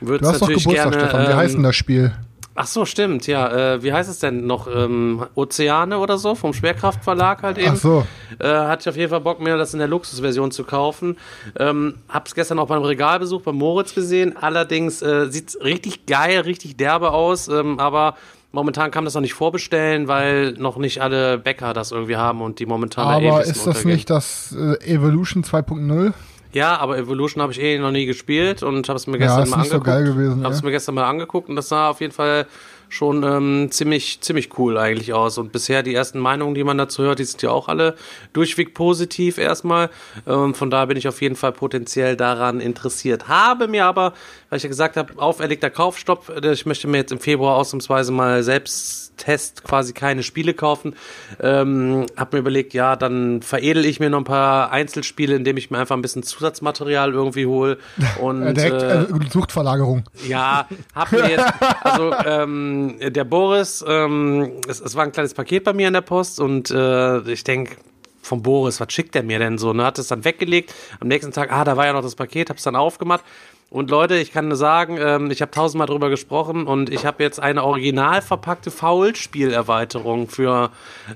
[0.00, 1.08] würde Du es hast doch natürlich Geburtstag, gerne.
[1.08, 1.26] Stefan.
[1.26, 2.12] Wie ähm, heißt denn das Spiel?
[2.56, 3.74] Ach so, stimmt, ja.
[3.74, 4.66] Äh, wie heißt es denn noch?
[4.66, 6.34] Ähm, Ozeane oder so?
[6.34, 7.70] Vom Schwerkraftverlag halt eben.
[7.72, 8.06] Ach so.
[8.38, 11.16] Äh, hatte ich auf jeden Fall Bock, mir das in der Luxusversion zu kaufen.
[11.58, 14.36] Ähm, hab's gestern auch beim Regalbesuch bei Moritz gesehen.
[14.36, 17.48] Allerdings äh, sieht's richtig geil, richtig derbe aus.
[17.48, 18.16] Ähm, aber
[18.52, 22.40] momentan kann man das noch nicht vorbestellen, weil noch nicht alle Bäcker das irgendwie haben
[22.42, 23.90] und die momentan Aber ist das untergehen.
[23.94, 26.12] nicht das äh, Evolution 2.0?
[26.52, 29.42] Ja, aber Evolution habe ich eh noch nie gespielt und habe es mir Ja, gestern
[29.44, 29.86] ist mal nicht so angeguckt.
[29.86, 30.66] geil gewesen, Habe es ja.
[30.66, 32.46] mir gestern mal angeguckt und das sah auf jeden Fall
[32.92, 37.04] schon ähm, ziemlich ziemlich cool eigentlich aus und bisher die ersten Meinungen, die man dazu
[37.04, 37.94] hört, die sind ja auch alle
[38.32, 39.90] durchweg positiv erstmal.
[40.26, 43.28] Ähm, von daher bin ich auf jeden Fall potenziell daran interessiert.
[43.28, 44.12] Habe mir aber,
[44.50, 46.28] weil ich ja gesagt habe, auferlegter Kaufstopp.
[46.28, 50.96] äh, Ich möchte mir jetzt im Februar ausnahmsweise mal selbst Test quasi keine Spiele kaufen.
[51.40, 55.70] Ähm, hab mir überlegt, ja, dann veredel ich mir noch ein paar Einzelspiele, indem ich
[55.70, 57.78] mir einfach ein bisschen Zusatzmaterial irgendwie hole.
[58.20, 60.04] Und Äh, direkt äh, äh, Suchtverlagerung.
[60.26, 65.64] ja, hab mir jetzt, also ähm, der Boris, ähm, es, es war ein kleines Paket
[65.64, 67.76] bei mir in der Post und äh, ich denk
[68.22, 69.72] vom Boris, was schickt der mir denn so?
[69.74, 70.74] Ne, hat es dann weggelegt.
[71.00, 73.24] Am nächsten Tag, ah, da war ja noch das Paket, hab's dann aufgemacht.
[73.70, 77.22] Und Leute, ich kann nur sagen, ähm, ich habe tausendmal drüber gesprochen und ich habe
[77.22, 80.70] jetzt eine original verpackte Foul-Spielerweiterung für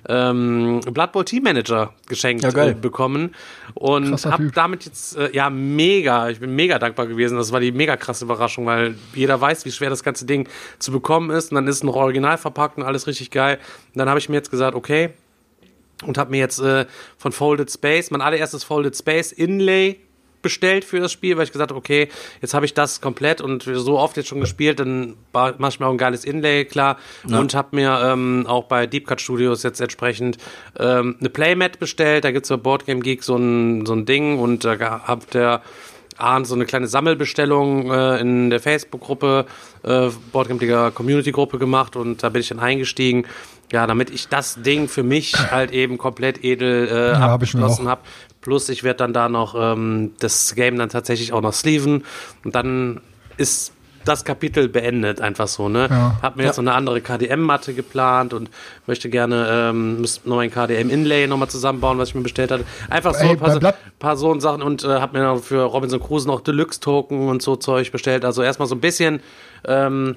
[0.09, 3.35] ähm, Blood Bowl Team Manager geschenkt Ja, äh, bekommen
[3.75, 7.37] und habe damit jetzt äh, ja mega, ich bin mega dankbar gewesen.
[7.37, 10.93] Das war die mega krasse Überraschung, weil jeder weiß, wie schwer das ganze Ding zu
[10.93, 13.59] bekommen ist und dann ist es noch original verpackt und alles richtig geil.
[13.93, 15.11] Und dann habe ich mir jetzt gesagt, okay,
[16.05, 16.87] und habe mir jetzt äh,
[17.19, 19.99] von Folded Space mein allererstes Folded Space Inlay
[20.45, 22.09] bestellt für das Spiel, weil ich gesagt habe, okay,
[22.41, 25.87] jetzt habe ich das komplett und so oft jetzt schon gespielt, dann mache ich mir
[25.87, 29.81] auch ein geiles Inlay klar und habe mir ähm, auch bei Deep Cut Studios jetzt
[29.81, 30.39] entsprechend
[30.79, 34.39] ähm, eine Playmat bestellt, da gibt's bei Board Game Geek so ein, so ein Ding
[34.39, 35.63] und da habt der
[36.17, 39.47] Ahn so eine kleine Sammelbestellung äh, in der Facebook-Gruppe,
[39.83, 43.27] äh, Boardgame Community-Gruppe gemacht und da bin ich dann eingestiegen.
[43.73, 47.89] Ja, damit ich das Ding für mich halt eben komplett edel äh, Ja, hab abgeschlossen
[47.89, 48.03] habe.
[48.45, 52.05] Plus ich werde dann da noch ähm, das Game dann tatsächlich auch noch sleeven
[52.45, 53.01] und dann
[53.39, 53.73] ist
[54.05, 55.89] das Kapitel beendet, einfach so, ne?
[55.89, 56.19] Ja.
[56.21, 58.51] Hab mir jetzt noch eine andere KDM-Matte geplant und
[58.87, 62.65] möchte gerne ähm, noch ein KDM-Inlay nochmal zusammenbauen, was ich mir bestellt hatte.
[62.91, 63.61] Einfach so Ey, ein paar, so,
[63.99, 67.57] paar so Sachen und äh, hab mir noch für Robinson Crusoe noch Deluxe-Token und so
[67.57, 68.27] Zeug bestellt.
[68.27, 69.21] Also erstmal so ein bisschen
[69.67, 70.17] ähm,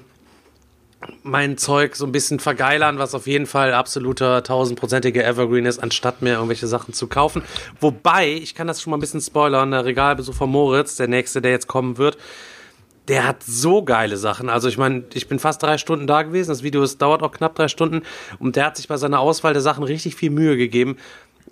[1.23, 6.21] mein Zeug so ein bisschen vergeilern, was auf jeden Fall absoluter tausendprozentiger Evergreen ist, anstatt
[6.21, 7.41] mir irgendwelche Sachen zu kaufen.
[7.79, 11.41] Wobei, ich kann das schon mal ein bisschen spoilern, der Regalbesuch von Moritz, der nächste,
[11.41, 12.17] der jetzt kommen wird,
[13.07, 14.49] der hat so geile Sachen.
[14.49, 16.49] Also ich meine, ich bin fast drei Stunden da gewesen.
[16.49, 18.01] Das Video ist, dauert auch knapp drei Stunden.
[18.39, 20.97] Und der hat sich bei seiner Auswahl der Sachen richtig viel Mühe gegeben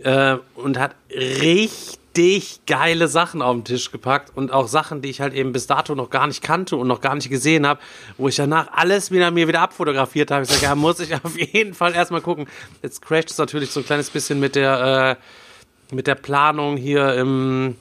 [0.03, 1.97] äh, und hat richtig
[2.65, 5.95] geile Sachen auf den Tisch gepackt und auch Sachen, die ich halt eben bis dato
[5.95, 7.79] noch gar nicht kannte und noch gar nicht gesehen habe,
[8.17, 10.43] wo ich danach alles wieder mir wieder abfotografiert habe.
[10.43, 12.47] Ich sage, ja, muss ich auf jeden Fall erstmal gucken.
[12.81, 15.17] Jetzt crasht es natürlich so ein kleines bisschen mit der
[15.91, 17.75] äh, mit der Planung hier im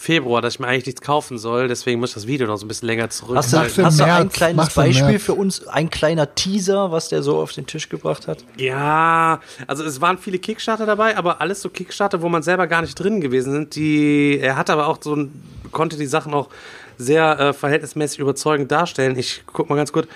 [0.00, 1.68] Februar, dass ich mir eigentlich nichts kaufen soll.
[1.68, 3.36] Deswegen muss ich das Video noch so ein bisschen länger zurück.
[3.36, 5.22] Hast du, hast du ein kleines Beispiel März.
[5.22, 5.68] für uns?
[5.68, 8.38] Ein kleiner Teaser, was der so auf den Tisch gebracht hat?
[8.56, 12.80] Ja, also es waren viele Kickstarter dabei, aber alles so Kickstarter, wo man selber gar
[12.80, 13.74] nicht drin gewesen sind.
[13.74, 16.48] Die, er hat aber auch so ein, konnte die Sachen auch
[16.96, 19.18] sehr äh, verhältnismäßig überzeugend darstellen.
[19.18, 20.08] Ich guck mal ganz kurz.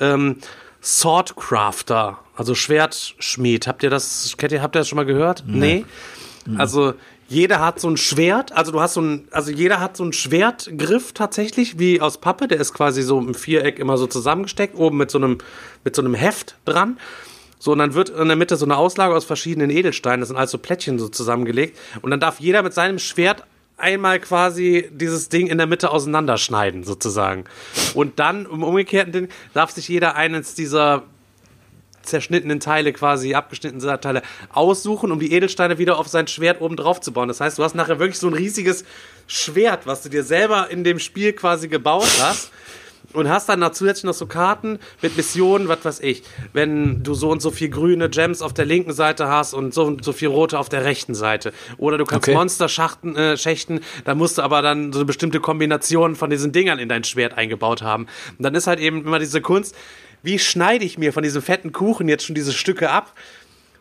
[0.00, 0.38] Ähm,
[0.82, 3.68] Swordcrafter, also Schwertschmied.
[3.68, 5.44] Habt ihr das, kennt ihr, habt ihr das schon mal gehört?
[5.46, 5.84] Nee.
[6.56, 6.94] Also
[7.28, 10.14] jeder hat so ein Schwert, also du hast so ein, also jeder hat so einen
[10.14, 14.96] Schwertgriff tatsächlich, wie aus Pappe, der ist quasi so im Viereck immer so zusammengesteckt, oben
[14.96, 15.38] mit so einem,
[15.84, 16.98] mit so einem Heft dran.
[17.58, 20.38] So, und dann wird in der Mitte so eine Auslage aus verschiedenen Edelsteinen, das sind
[20.38, 21.76] also Plättchen so zusammengelegt.
[22.00, 23.44] Und dann darf jeder mit seinem Schwert
[23.76, 27.44] einmal quasi dieses Ding in der Mitte auseinanderschneiden, sozusagen.
[27.94, 31.04] Und dann im umgekehrten Ding darf sich jeder eines dieser
[32.08, 37.00] zerschnittenen Teile quasi, abgeschnittenen Teile aussuchen, um die Edelsteine wieder auf sein Schwert oben drauf
[37.00, 37.28] zu bauen.
[37.28, 38.84] Das heißt, du hast nachher wirklich so ein riesiges
[39.26, 42.50] Schwert, was du dir selber in dem Spiel quasi gebaut hast.
[43.14, 46.24] Und hast dann noch zusätzlich noch so Karten mit Missionen, was weiß ich.
[46.52, 49.84] Wenn du so und so viel grüne Gems auf der linken Seite hast und so
[49.84, 51.54] und so viel rote auf der rechten Seite.
[51.78, 52.36] Oder du kannst Okay.
[52.36, 56.78] Monster schachten, äh, schächten, da musst du aber dann so bestimmte Kombination von diesen Dingern
[56.78, 58.08] in dein Schwert eingebaut haben.
[58.36, 59.74] Und dann ist halt eben immer diese Kunst,
[60.22, 63.14] wie schneide ich mir von diesem fetten Kuchen jetzt schon diese Stücke ab,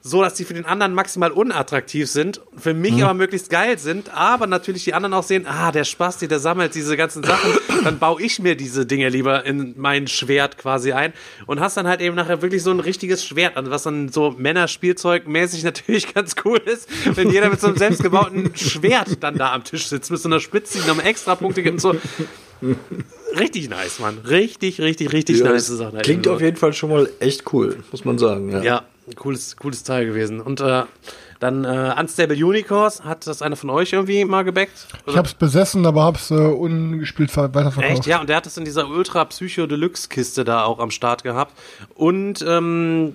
[0.08, 4.10] so dass die für den anderen maximal unattraktiv sind, für mich aber möglichst geil sind,
[4.14, 7.52] aber natürlich die anderen auch sehen, ah, der Spasti, der sammelt diese ganzen Sachen,
[7.84, 11.14] dann baue ich mir diese Dinge lieber in mein Schwert quasi ein
[11.46, 15.64] und hast dann halt eben nachher wirklich so ein richtiges Schwert, was dann so Männerspielzeugmäßig
[15.66, 19.88] natürlich ganz cool ist, wenn jeder mit so einem selbstgebauten Schwert dann da am Tisch
[19.88, 21.96] sitzt, mit so einer Spitze, die noch extra Punkte gibt und so.
[23.40, 24.18] Richtig nice, Mann.
[24.20, 25.98] Richtig, richtig, richtig nice Sache.
[26.02, 26.36] Klingt eben.
[26.36, 28.50] auf jeden Fall schon mal echt cool, muss man sagen.
[28.52, 28.62] Ja.
[28.64, 28.84] Ja,
[29.16, 30.40] cooles, cooles Teil gewesen.
[30.42, 30.84] Und äh,
[31.40, 34.88] dann äh, Unstable Unicorns, hat das einer von euch irgendwie mal gebackt?
[35.06, 38.00] Ich hab's besessen, aber hab's äh, ungespielt ver- weiterverkauft.
[38.00, 38.06] Echt?
[38.08, 41.24] Ja, und der hat das in dieser Ultra Psycho Deluxe Kiste da auch am Start
[41.24, 41.54] gehabt.
[41.96, 43.14] Und ähm,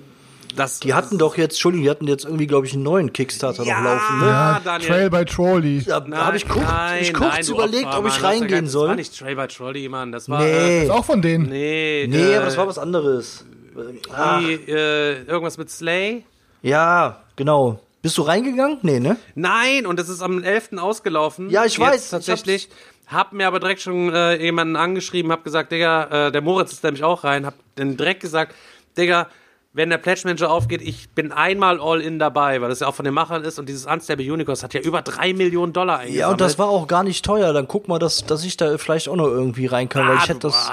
[0.56, 0.80] das.
[0.80, 3.80] Die hatten doch jetzt, Entschuldigung, die hatten jetzt irgendwie, glaube ich, einen neuen Kickstarter ja,
[3.80, 4.18] noch laufen.
[4.20, 4.26] Ne?
[4.26, 4.88] Ja, Daniel.
[4.90, 5.84] Trail by Trolley.
[5.84, 8.30] Da Nein, habe ich nein, ich kurz nein, du überlegt, Opfer, ob ich Mann, das
[8.30, 8.96] reingehen gar- Das war soll.
[8.96, 10.12] nicht Trail by Trolley, Mann.
[10.12, 10.42] Das war.
[10.42, 10.84] Nee.
[10.84, 11.48] Ist auch von denen.
[11.48, 13.44] Nee, Nee, äh, aber das war was anderes.
[13.74, 16.24] Die, äh, irgendwas mit Slay?
[16.62, 17.80] ja, genau.
[18.02, 18.78] Bist du reingegangen?
[18.82, 19.16] Nee, ne?
[19.36, 20.76] Nein, und es ist am 11.
[20.78, 21.50] ausgelaufen.
[21.50, 22.68] Ja, ich Jetzt weiß, ich Tatsächlich.
[23.06, 26.82] Hab mir aber direkt schon äh, jemanden angeschrieben, hab gesagt, Digga, äh, der Moritz ist
[26.82, 28.54] nämlich auch rein, hab dann direkt gesagt,
[28.98, 29.28] Digga,
[29.74, 32.94] wenn der Pledge Manager aufgeht, ich bin einmal all in dabei, weil das ja auch
[32.94, 36.20] von den Machern ist und dieses Unstable Unicorns hat ja über drei Millionen Dollar eingesammelt.
[36.20, 37.52] Ja, und das war auch gar nicht teuer.
[37.52, 40.20] Dann guck mal, dass, dass ich da vielleicht auch noch irgendwie rein kann, weil Ah,
[40.22, 40.70] ich hätte das.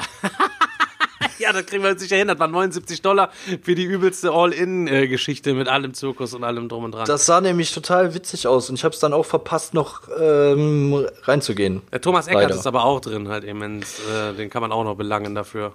[1.40, 2.28] ja, das kriegen wir uns sicher hin.
[2.28, 3.30] Das waren 79 Dollar
[3.62, 7.06] für die übelste All-In-Geschichte mit allem Zirkus und allem drum und dran.
[7.06, 11.08] Das sah nämlich total witzig aus und ich habe es dann auch verpasst, noch ähm,
[11.24, 11.82] reinzugehen.
[11.94, 12.56] der Thomas Eckert Leider.
[12.56, 13.82] ist aber auch drin, halt eben.
[13.82, 15.72] Äh, den kann man auch noch belangen dafür.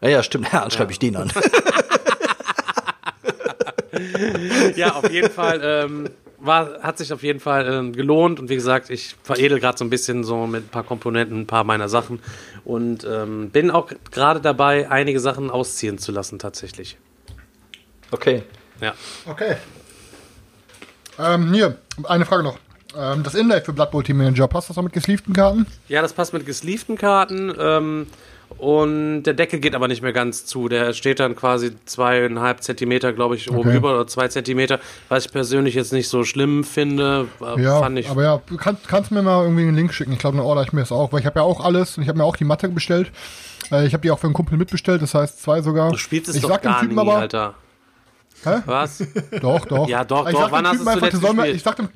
[0.00, 0.48] Ja, ja, stimmt.
[0.52, 1.30] Ja, dann schreibe ich den an.
[4.76, 8.54] Ja, auf jeden Fall ähm, war, hat sich auf jeden Fall ähm, gelohnt und wie
[8.54, 11.88] gesagt, ich veredel gerade so ein bisschen so mit ein paar Komponenten, ein paar meiner
[11.88, 12.20] Sachen
[12.64, 16.96] und ähm, bin auch gerade dabei, einige Sachen ausziehen zu lassen tatsächlich.
[18.10, 18.42] Okay.
[18.80, 18.94] Ja.
[19.26, 19.56] Okay.
[21.18, 22.58] Ähm, hier, eine Frage noch.
[22.96, 25.66] Ähm, das Inlay für Blood Bowl Team Manager, passt das auch mit gesleevten Karten?
[25.88, 27.54] Ja, das passt mit gesleevten Karten.
[27.58, 28.06] Ähm,
[28.62, 30.68] Und der Deckel geht aber nicht mehr ganz zu.
[30.68, 33.76] Der steht dann quasi zweieinhalb Zentimeter, glaube ich, oben Okay.
[33.76, 34.78] über oder zwei Zentimeter.
[35.08, 37.26] Was ich persönlich jetzt nicht so schlimm finde.
[37.40, 38.08] äh, Ja, fand ich.
[38.08, 40.12] aber ja, du kannst, mir mal irgendwie einen Link schicken.
[40.12, 42.04] Ich glaube, dann order ich mir das auch, weil ich habe ja auch alles und
[42.04, 43.10] ich habe mir auch die Matte bestellt.
[43.72, 45.90] Äh, ich habe die auch für einen Kumpel mitbestellt, das heißt zwei sogar.
[45.90, 47.54] du spielst es ich doch sag dem gar Typen nie, aber, Alter.
[48.44, 48.58] Hä?
[48.66, 49.02] Was?
[49.40, 49.88] Doch, doch.
[49.88, 50.44] Ja, doch, ich doch.
[50.44, 51.56] dem Wann hast du einfach, gespielt?
[51.56, 51.88] Ich sag dem,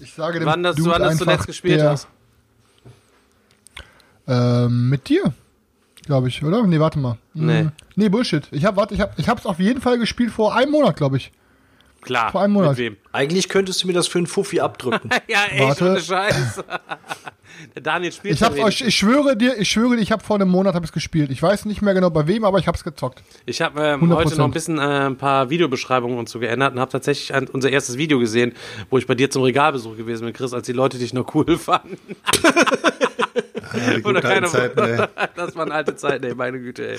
[0.00, 2.06] ich sage dem wann das, Dude wann das einfach, zuletzt gespielt der, hast?
[4.28, 5.32] Ähm, mit dir,
[6.06, 6.66] glaube ich, oder?
[6.66, 7.18] Nee, warte mal.
[7.34, 7.68] Hm, Nee.
[7.96, 8.46] Nee, Bullshit.
[8.52, 11.16] Ich habe, warte, ich habe, ich hab's auf jeden Fall gespielt vor einem Monat, glaube
[11.16, 11.32] ich.
[12.02, 12.32] Klar.
[12.32, 12.70] Vor einem Monat.
[12.70, 12.96] Mit wem?
[13.12, 15.10] Eigentlich könntest du mir das für einen Fuffi abdrücken.
[15.28, 15.90] Ja, echt, Warte.
[15.90, 16.62] ohne Scheiß.
[17.74, 18.64] Der Daniel spielt Ich wenig.
[18.64, 21.30] euch, ich schwöre dir, ich schwöre dir, ich habe vor einem Monat habe ich gespielt.
[21.30, 23.22] Ich weiß nicht mehr genau bei wem, aber ich habe es gezockt.
[23.44, 24.38] Ich habe ähm, heute 100%.
[24.38, 27.68] noch ein bisschen äh, ein paar Videobeschreibungen und so geändert und habe tatsächlich ein, unser
[27.68, 28.54] erstes Video gesehen,
[28.88, 31.58] wo ich bei dir zum Regalbesuch gewesen bin, Chris, als die Leute dich noch cool
[31.58, 31.98] fanden.
[33.96, 35.06] Die Oder keine Zeiten, ey.
[35.36, 36.98] Das waren alte Zeiten, ey, meine Güte, ey.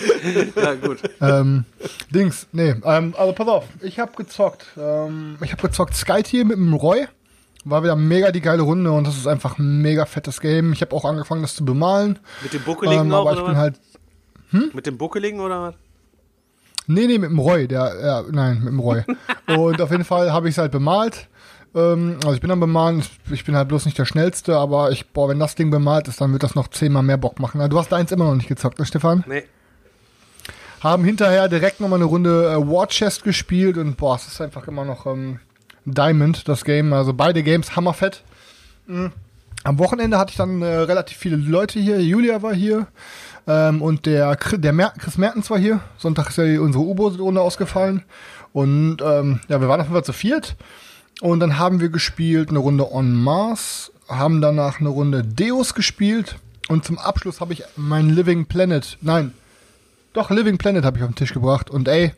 [0.55, 0.99] Ja, gut.
[1.21, 1.65] ähm,
[2.09, 4.65] Dings, nee, ähm, also pass auf, ich habe gezockt.
[4.77, 7.07] Ähm, ich habe gezockt Sky Tier mit dem Roy.
[7.63, 10.73] War wieder mega die geile Runde und das ist einfach ein mega fettes Game.
[10.73, 12.17] Ich habe auch angefangen, das zu bemalen.
[12.41, 13.61] Mit dem Buckeligen Ähm, auch, aber ich oder bin was?
[13.61, 14.73] halt.
[14.73, 15.75] Mit dem Buckeligen, oder was?
[16.87, 19.03] Nee, nee, mit dem Roy, der, ja, nein, mit dem Roy.
[19.47, 21.27] und auf jeden Fall habe ich es halt bemalt.
[21.73, 25.09] Ähm, also ich bin am Bemalen, ich bin halt bloß nicht der Schnellste, aber ich,
[25.09, 27.67] boah, wenn das Ding bemalt ist, dann wird das noch zehnmal mehr Bock machen.
[27.69, 29.23] Du hast deins immer noch nicht gezockt, ne, Stefan?
[29.27, 29.43] Nee.
[30.81, 34.67] haben hinterher direkt nochmal eine Runde äh, War Chest gespielt und boah, es ist einfach
[34.67, 35.39] immer noch ähm,
[35.85, 36.93] Diamond, das Game.
[36.93, 38.23] Also beide Games hammerfett.
[38.87, 39.11] Mhm.
[39.63, 42.01] Am Wochenende hatte ich dann äh, relativ viele Leute hier.
[42.01, 42.87] Julia war hier
[43.47, 45.81] ähm, und der, der Mer Chris Mertens war hier.
[45.97, 48.03] Sonntag ist ja unsere U-Boot-Runde ausgefallen.
[48.53, 50.55] Und ähm, ja, wir waren auf jeden Fall zu viert.
[51.21, 56.35] Und dann haben wir gespielt eine Runde On Mars, haben danach eine Runde Deus gespielt
[56.67, 59.33] und zum Abschluss habe ich mein Living Planet, nein,
[60.13, 61.69] doch, Living Planet habe ich auf den Tisch gebracht.
[61.69, 62.13] Und ey,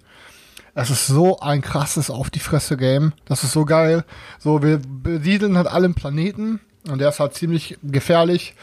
[0.74, 3.14] es ist so ein krasses Auf die Fresse Game.
[3.26, 4.04] Das ist so geil.
[4.40, 6.60] So, wir besiedeln halt alle einen Planeten.
[6.90, 8.56] Und der ist halt ziemlich gefährlich.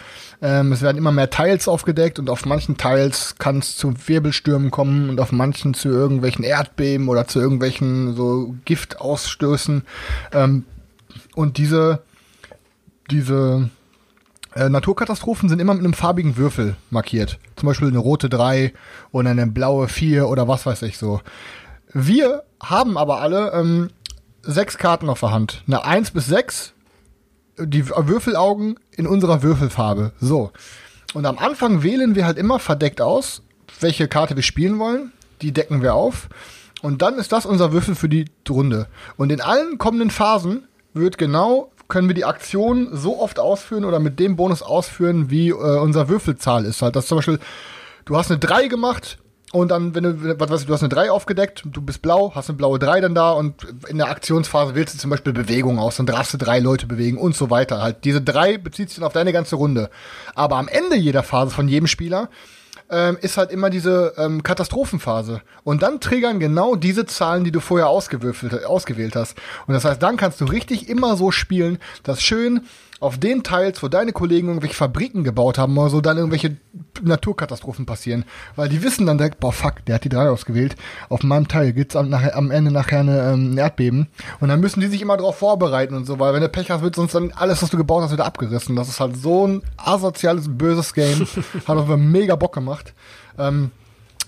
[0.43, 4.71] Ähm, es werden immer mehr Teils aufgedeckt und auf manchen Teils kann es zu Wirbelstürmen
[4.71, 9.83] kommen und auf manchen zu irgendwelchen Erdbeben oder zu irgendwelchen so Giftausstößen.
[10.33, 10.65] Ähm,
[11.35, 12.03] und diese,
[13.11, 13.71] diese
[14.55, 17.39] äh, Naturkatastrophen sind immer mit einem farbigen Würfel markiert.
[17.57, 18.73] Zum Beispiel eine rote 3
[19.13, 21.21] oder eine blaue 4 oder was weiß ich so.
[21.93, 23.91] Wir haben aber alle ähm,
[24.43, 25.63] sechs Karten auf der Hand.
[25.67, 26.75] Eine 1 bis 6,
[27.67, 30.13] die Würfelaugen in unserer Würfelfarbe.
[30.21, 30.53] So.
[31.15, 33.43] Und am Anfang wählen wir halt immer verdeckt aus,
[33.81, 35.13] welche Karte wir spielen wollen.
[35.43, 36.29] Die decken wir auf.
[36.83, 38.87] Und dann ist das unser Würfel für die Runde.
[39.17, 43.99] Und in allen kommenden Phasen wird genau, können wir die Aktion so oft ausführen oder
[43.99, 46.83] mit dem Bonus ausführen, wie äh, unser Würfelzahl ist.
[46.83, 47.41] Halt, das zum Beispiel,
[48.05, 49.19] du hast eine 3 gemacht
[49.53, 52.33] und dann, wenn du, was weiß ich, du hast eine 3 aufgedeckt, du bist blau,
[52.35, 55.81] hast eine blaue 3 dann da und in der Aktionsphase wählst du zum Beispiel Bewegung
[55.81, 57.83] aus, dann darfst du drei Leute bewegen und so weiter.
[57.83, 59.91] Halt, diese 3 bezieht sich dann auf deine ganze Runde.
[60.37, 62.29] Aber am Ende jeder Phase von jedem Spieler
[62.91, 65.43] ähm, ist halt immer diese ähm, Katastrophenphase.
[65.65, 69.37] Und dann triggern genau diese Zahlen, die du vorher ausgewürfelt, ausgewählt hast.
[69.67, 72.63] Und das heißt, dann kannst du richtig immer so spielen, dass schön
[73.01, 76.59] auf den Teils, wo deine Kollegen irgendwelche Fabriken gebaut haben oder so, dann irgendwelche
[77.01, 78.25] Naturkatastrophen passieren.
[78.57, 80.77] Weil die wissen dann direkt, boah, fuck, der hat die drei ausgewählt.
[81.09, 84.09] Auf meinem Teil gibt's am, nachher, am Ende nachher eine, ähm, ein Erdbeben.
[84.41, 86.83] Und dann müssen die sich immer darauf vorbereiten und so, weil wenn du Pech hast,
[86.83, 88.77] wird sonst dann alles, was du gebaut hast, wieder abgerissen.
[88.77, 91.27] Das ist halt so ein asoziales, böses Game.
[91.67, 92.93] hat Fall mega Bock gemacht.
[93.39, 93.71] Ähm,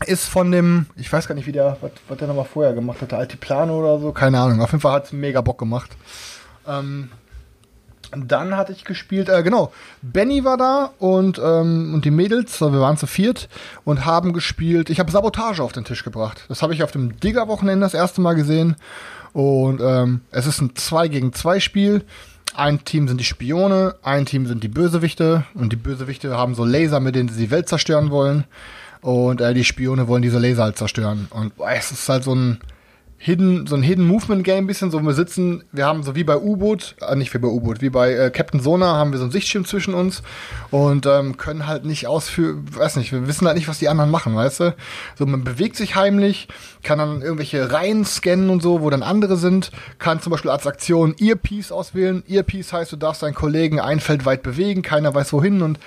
[0.07, 3.03] ist von dem, ich weiß gar nicht, wie der, was, was der nochmal vorher gemacht
[3.03, 4.63] hat, der Altiplano oder so, keine Ahnung.
[4.63, 5.91] Auf jeden Fall hat's mega Bock gemacht.
[6.67, 7.11] Ähm,
[8.15, 9.73] dann hatte ich gespielt, äh, genau,
[10.03, 13.49] Benny war da und, ähm, und die Mädels, wir waren zu viert
[13.85, 14.91] und haben gespielt.
[14.91, 16.45] Ich habe Sabotage auf den Tisch gebracht.
[16.49, 18.77] Das habe ich auf dem Digger-Wochenende das erste Mal gesehen.
[19.33, 22.05] Und ähm, es ist ein 2 gegen 2 Spiel.
[22.55, 26.67] Ein Team sind die Spione, ein Team sind die Bösewichte und die Bösewichte haben so
[26.67, 28.45] Laser, mit denen sie die Welt zerstören wollen.
[29.01, 31.29] Und äh, die Spione wollen diese Laser halt zerstören.
[31.31, 32.61] Und boah, es ist halt so ein
[33.25, 36.37] Hidden, so ein Hidden Movement Game bisschen, so wir sitzen, wir haben so wie bei
[36.37, 39.31] U-Boot, äh, nicht wie bei U-Boot, wie bei äh, Captain Sona haben wir so einen
[39.31, 40.25] Sichtschirm zwischen uns
[40.73, 44.11] und ähm, können halt nicht ausführen, weiß nicht, wir wissen halt nicht, was die anderen
[44.11, 44.75] machen, weißt du?
[45.17, 46.49] So, man bewegt sich heimlich,
[46.83, 50.67] kann dann irgendwelche Reihen scannen und so, wo dann andere sind, kann zum Beispiel als
[50.67, 52.25] Aktion Earpiece auswählen.
[52.27, 55.79] Earpiece heißt, du darfst deinen Kollegen ein Feld weit bewegen, keiner weiß wohin und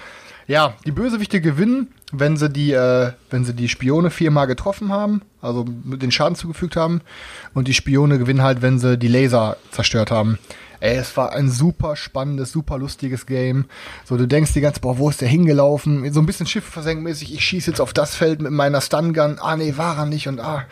[0.47, 5.21] Ja, die Bösewichte gewinnen, wenn sie die, äh, wenn sie die Spione viermal getroffen haben,
[5.41, 7.01] also den Schaden zugefügt haben.
[7.53, 10.38] Und die Spione gewinnen halt, wenn sie die Laser zerstört haben.
[10.81, 13.65] Ey, es war ein super spannendes, super lustiges Game.
[14.03, 16.12] So, du denkst die ganze, boah, wo ist der hingelaufen?
[16.13, 19.37] So ein bisschen Schiff versenkmäßig, ich schieße jetzt auf das Feld mit meiner Stun-Gun.
[19.39, 20.27] Ah, nee, war er nicht.
[20.27, 20.65] Und ah,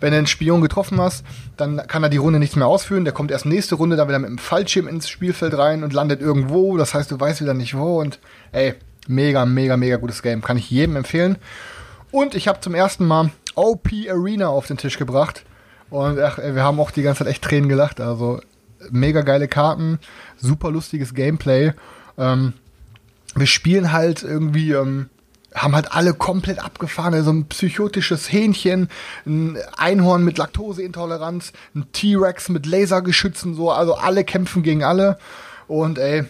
[0.00, 1.24] wenn du einen Spion getroffen hast,
[1.56, 3.04] dann kann er die Runde nichts mehr ausführen.
[3.04, 6.20] Der kommt erst nächste Runde dann wieder mit dem Fallschirm ins Spielfeld rein und landet
[6.20, 6.76] irgendwo.
[6.76, 8.00] Das heißt, du weißt wieder nicht wo.
[8.00, 8.18] Und
[8.52, 8.74] ey,
[9.06, 10.42] mega, mega, mega gutes Game.
[10.42, 11.36] Kann ich jedem empfehlen.
[12.10, 15.44] Und ich habe zum ersten Mal OP Arena auf den Tisch gebracht.
[15.90, 18.00] Und ach, wir haben auch die ganze Zeit echt Tränen gelacht.
[18.00, 18.40] Also
[18.90, 19.98] mega geile Karten,
[20.36, 21.72] super lustiges Gameplay.
[22.18, 22.54] Ähm,
[23.34, 25.08] wir spielen halt irgendwie, ähm,
[25.54, 27.22] haben halt alle komplett abgefahren.
[27.22, 28.88] So ein psychotisches Hähnchen,
[29.26, 35.18] ein Einhorn mit Laktoseintoleranz, ein T-Rex mit Lasergeschützen, so, also alle kämpfen gegen alle.
[35.66, 36.24] Und ey,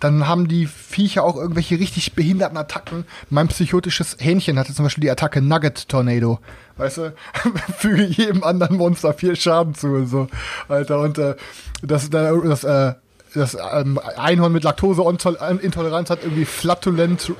[0.00, 3.04] dann haben die Viecher auch irgendwelche richtig behinderten Attacken.
[3.30, 6.38] Mein psychotisches Hähnchen hatte zum Beispiel die Attacke Nugget Tornado.
[6.76, 7.12] Weißt du,
[7.78, 10.28] füge jedem anderen Monster viel Schaden zu und so.
[10.68, 11.34] Alter, und äh,
[11.82, 12.94] das, das, äh,
[13.34, 17.32] das ähm, Einhorn mit Laktoseintoleranz hat irgendwie Flatulent,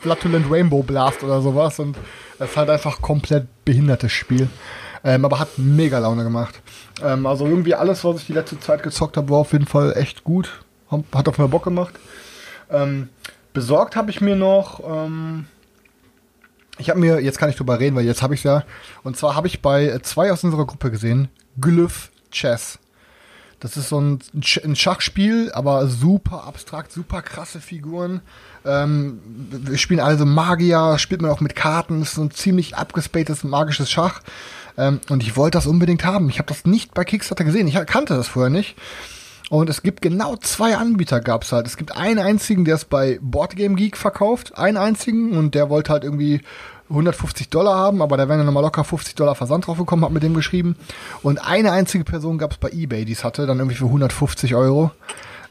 [0.00, 1.78] Flatulent Rainbow Blast oder sowas.
[1.78, 1.96] Und
[2.38, 4.48] es ist halt einfach komplett behindertes Spiel.
[5.04, 6.62] Ähm, aber hat mega Laune gemacht.
[7.02, 9.92] Ähm, also irgendwie alles, was ich die letzte Zeit gezockt habe, war auf jeden Fall
[9.96, 10.60] echt gut.
[10.90, 11.94] Hat auf mir Bock gemacht.
[12.70, 13.08] Ähm,
[13.52, 14.80] besorgt habe ich mir noch.
[14.86, 15.46] Ähm,
[16.78, 18.64] ich habe mir, jetzt kann ich drüber reden, weil jetzt habe ich ja.
[19.02, 21.28] Und zwar habe ich bei zwei aus unserer Gruppe gesehen,
[21.60, 22.78] Glyph Chess.
[23.60, 28.20] Das ist so ein, ein Schachspiel, aber super abstrakt, super krasse Figuren.
[28.66, 29.20] Ähm,
[29.50, 33.44] wir spielen also Magier, spielt man auch mit Karten, das ist so ein ziemlich abgespacedes
[33.44, 34.20] magisches Schach.
[34.76, 36.28] Ähm, und ich wollte das unbedingt haben.
[36.28, 37.66] Ich habe das nicht bei Kickstarter gesehen.
[37.66, 38.76] Ich kannte das vorher nicht.
[39.48, 41.66] Und es gibt genau zwei Anbieter gab's halt.
[41.66, 45.92] Es gibt einen einzigen, der es bei Boardgame Geek verkauft, einen einzigen und der wollte
[45.92, 46.40] halt irgendwie
[46.88, 50.12] 150 Dollar haben, aber da wären ja nochmal locker 50 Dollar Versand drauf gekommen, hat
[50.12, 50.76] mit dem geschrieben.
[51.22, 54.90] Und eine einzige Person gab's bei Ebay, die es hatte, dann irgendwie für 150 Euro.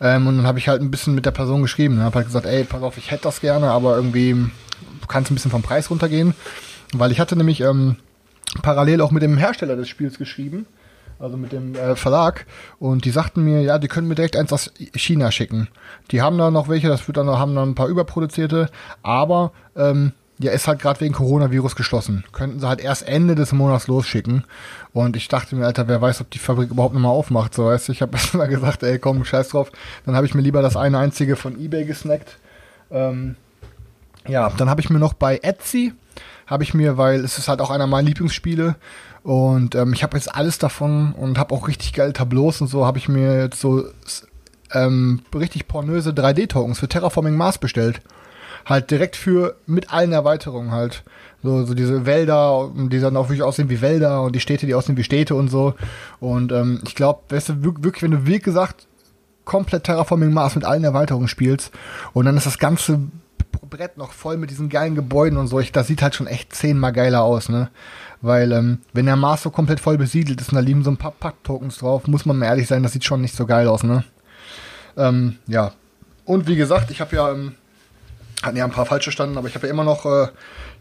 [0.01, 2.01] Ähm, und dann habe ich halt ein bisschen mit der Person geschrieben.
[2.01, 4.49] Habe halt gesagt, ey, pass auf, ich hätte das gerne, aber irgendwie
[5.07, 6.35] kann es ein bisschen vom Preis runtergehen.
[6.93, 7.97] Weil ich hatte nämlich ähm,
[8.61, 10.65] parallel auch mit dem Hersteller des Spiels geschrieben
[11.19, 12.45] also mit dem äh, Verlag.
[12.79, 15.67] Und die sagten mir, ja, die können mir direkt eins aus China schicken.
[16.11, 18.69] Die haben da noch welche, das wird dann noch, haben dann ein paar überproduzierte,
[19.03, 22.25] aber ähm, ja, ist halt gerade wegen Coronavirus geschlossen.
[22.33, 24.43] Könnten sie halt erst Ende des Monats losschicken.
[24.91, 27.53] Und ich dachte mir, Alter, wer weiß, ob die Fabrik überhaupt nochmal aufmacht.
[27.53, 29.71] So, weißt du, ich habe erst mal gesagt, ey, komm, scheiß drauf.
[30.05, 32.37] Dann habe ich mir lieber das eine einzige von Ebay gesnackt.
[32.91, 33.37] Ähm,
[34.27, 35.93] ja, dann habe ich mir noch bei Etsy,
[36.47, 38.75] habe ich mir, weil es ist halt auch einer meiner Lieblingsspiele
[39.25, 42.85] und ähm, ich habe jetzt alles davon und habe auch richtig geile Tableaus und so,
[42.85, 43.83] habe ich mir jetzt so
[44.71, 48.01] ähm, richtig pornöse 3D-Tokens für Terraforming Mars bestellt.
[48.67, 51.03] Halt direkt für, mit allen Erweiterungen halt.
[51.41, 54.75] So, so diese Wälder, die dann auch wirklich aussehen wie Wälder und die Städte, die
[54.75, 55.73] aussehen wie Städte und so.
[56.19, 58.85] Und ähm, ich glaube, weißt du, wirklich, wenn du wie gesagt
[59.43, 61.71] komplett Terraforming Mars mit allen Erweiterungen spielst
[62.13, 62.99] und dann ist das ganze
[63.69, 66.53] Brett noch voll mit diesen geilen Gebäuden und so, ich, das sieht halt schon echt
[66.53, 67.69] zehnmal geiler aus, ne?
[68.25, 70.97] Weil, ähm, wenn der Mars so komplett voll besiedelt ist und da liegen so ein
[70.97, 73.83] paar Pack-Tokens drauf, muss man mal ehrlich sein, das sieht schon nicht so geil aus,
[73.83, 74.03] ne?
[74.97, 75.73] Ähm, ja.
[76.25, 77.53] Und wie gesagt, ich habe ja, ähm,
[78.41, 80.29] hatten ja ein paar falsche standen, aber ich habe ja immer noch, äh,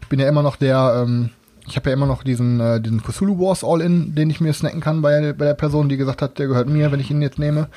[0.01, 1.29] ich bin ja immer noch der, ähm,
[1.67, 4.81] ich habe ja immer noch diesen, äh, diesen Cthulhu Wars All-In, den ich mir snacken
[4.81, 7.37] kann bei, bei der Person, die gesagt hat, der gehört mir, wenn ich ihn jetzt
[7.37, 7.67] nehme.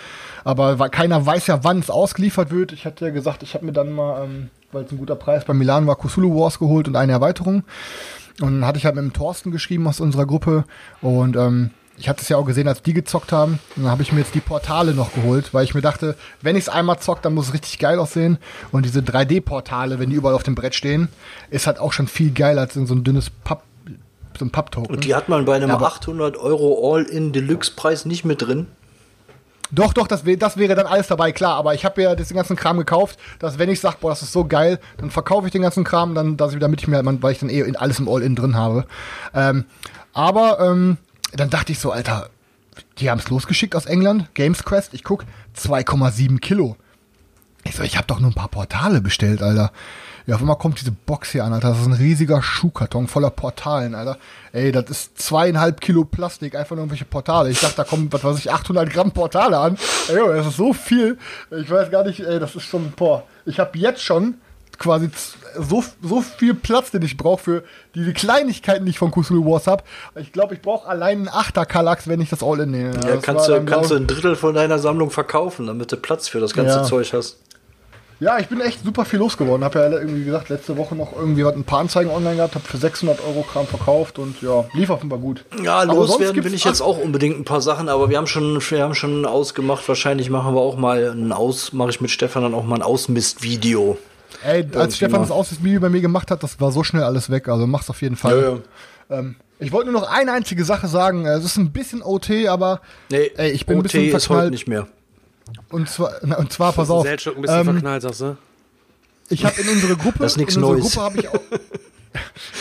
[0.44, 2.72] Aber weil keiner weiß ja, wann es ausgeliefert wird.
[2.72, 5.44] Ich hatte ja gesagt, ich habe mir dann mal, ähm, weil es ein guter Preis
[5.44, 7.64] bei Milan war, Cthulhu Wars geholt und eine Erweiterung.
[8.40, 10.64] Und dann hatte ich halt mit dem Thorsten geschrieben aus unserer Gruppe
[11.00, 13.58] und ähm, ich hatte es ja auch gesehen, als die gezockt haben.
[13.76, 16.56] Und dann habe ich mir jetzt die Portale noch geholt, weil ich mir dachte, wenn
[16.56, 18.38] ich es einmal zockt, dann muss es richtig geil aussehen.
[18.70, 21.08] Und diese 3D-Portale, wenn die überall auf dem Brett stehen,
[21.50, 23.64] ist halt auch schon viel geiler als in so ein dünnes Papp,
[24.38, 24.94] so ein Papptoken.
[24.94, 28.68] Und die hat man bei einem ja, 800 Euro All-in-Deluxe-Preis nicht mit drin?
[29.70, 31.56] Doch, doch, das, das wäre dann alles dabei, klar.
[31.56, 34.32] Aber ich habe ja den ganzen Kram gekauft, dass wenn ich sage, boah, das ist
[34.32, 37.32] so geil, dann verkaufe ich den ganzen Kram, dann, dass ich, damit ich mir, weil
[37.32, 38.86] ich dann eh alles im All-In drin habe.
[39.34, 39.64] Ähm,
[40.12, 40.96] aber ähm,
[41.32, 42.30] dann dachte ich so, Alter,
[42.98, 44.94] die haben es losgeschickt aus England, Games Quest.
[44.94, 45.24] Ich guck,
[45.56, 46.76] 2,7 Kilo.
[47.64, 49.72] Ich so, ich habe doch nur ein paar Portale bestellt, Alter.
[50.28, 51.70] Ja, auf einmal kommt diese Box hier an, Alter.
[51.70, 54.18] Das ist ein riesiger Schuhkarton voller Portalen, Alter.
[54.52, 57.48] Ey, das ist zweieinhalb Kilo Plastik, einfach nur irgendwelche Portale.
[57.48, 59.78] Ich dachte, da kommen, was weiß ich, 800 Gramm Portale an.
[60.08, 61.16] Ey, das ist so viel.
[61.50, 63.22] Ich weiß gar nicht, ey, das ist schon, boah.
[63.46, 64.34] Ich habe jetzt schon
[64.78, 65.08] quasi
[65.58, 67.64] so, so viel Platz, den ich brauche für
[67.94, 69.82] diese Kleinigkeiten, die ich von Cthulhu Wars habe.
[70.16, 73.00] Ich glaube, ich brauche allein einen Achter Kallax, wenn ich das All-In nehme.
[73.02, 76.38] Ja, kannst, du, kannst du ein Drittel von deiner Sammlung verkaufen, damit du Platz für
[76.38, 76.84] das ganze ja.
[76.84, 77.38] Zeug hast.
[78.20, 79.64] Ja, ich bin echt super viel losgeworden.
[79.64, 82.66] Hab ja irgendwie gesagt, letzte Woche noch irgendwie was ein paar Anzeigen online gehabt, hab
[82.66, 85.44] für 600 Euro Kram verkauft und ja, lief offenbar gut.
[85.62, 88.26] Ja, Aber sonst loswerden will ich jetzt auch unbedingt ein paar Sachen, aber wir haben
[88.26, 89.86] schon, wir haben schon ausgemacht.
[89.88, 92.82] Wahrscheinlich machen wir auch mal ein Aus, mache ich mit Stefan dann auch mal ein
[92.82, 93.98] Ausmist-Video.
[94.44, 95.26] Ey, als Stefan mal.
[95.26, 97.48] das Auswärtsvideo bei mir gemacht hat, das war so schnell alles weg.
[97.48, 98.62] Also mach's auf jeden Fall.
[99.10, 101.24] Ähm, ich wollte nur noch eine einzige Sache sagen.
[101.26, 104.20] Es ist ein bisschen OT, aber Nee, ey, ich bin ein OT bisschen ist heute
[104.26, 104.50] verknallt.
[104.50, 104.86] nicht mehr.
[105.70, 107.06] Und zwar, na, und zwar pass auf.
[107.06, 108.36] Ein bisschen ähm, verknallt, sagst du?
[109.28, 110.92] Ich habe in unsere Gruppe, Das ist nix in unsere Neues.
[110.92, 111.40] Gruppe habe ich auch,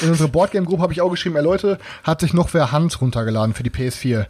[0.02, 3.54] in unsere Boardgame-Gruppe habe ich auch geschrieben, ey Leute, hat sich noch wer Hand runtergeladen
[3.54, 4.26] für die PS4.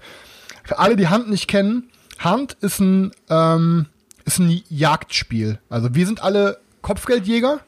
[0.64, 1.90] Für alle, die Hand nicht kennen,
[2.20, 3.88] Hand ist ein, ähm,
[4.26, 5.60] ist ein Jagdspiel.
[5.70, 7.60] Also wir sind alle Kopfgeldjäger.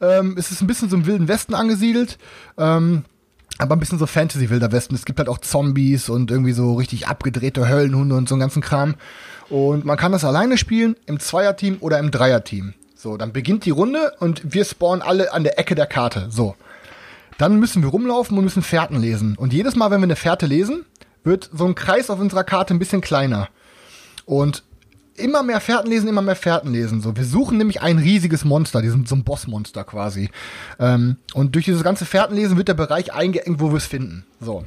[0.00, 2.18] Ähm, es ist ein bisschen so im Wilden Westen angesiedelt.
[2.56, 3.04] Ähm,
[3.58, 4.94] aber ein bisschen so Fantasy-Wilder Westen.
[4.94, 8.62] Es gibt halt auch Zombies und irgendwie so richtig abgedrehte Höllenhunde und so einen ganzen
[8.62, 8.94] Kram.
[9.50, 12.74] Und man kann das alleine spielen, im Zweierteam oder im Dreierteam.
[12.94, 16.26] So, dann beginnt die Runde und wir spawnen alle an der Ecke der Karte.
[16.30, 16.56] So.
[17.38, 19.36] Dann müssen wir rumlaufen und müssen Fährten lesen.
[19.36, 20.84] Und jedes Mal, wenn wir eine Fährte lesen,
[21.22, 23.48] wird so ein Kreis auf unserer Karte ein bisschen kleiner.
[24.26, 24.64] Und
[25.14, 27.00] immer mehr Fährten lesen, immer mehr Fährten lesen.
[27.00, 30.30] So, wir suchen nämlich ein riesiges Monster, diesen, so ein Bossmonster quasi.
[30.78, 34.24] Ähm, und durch dieses ganze Fährtenlesen wird der Bereich eingeengt, wo wir es finden.
[34.40, 34.64] So.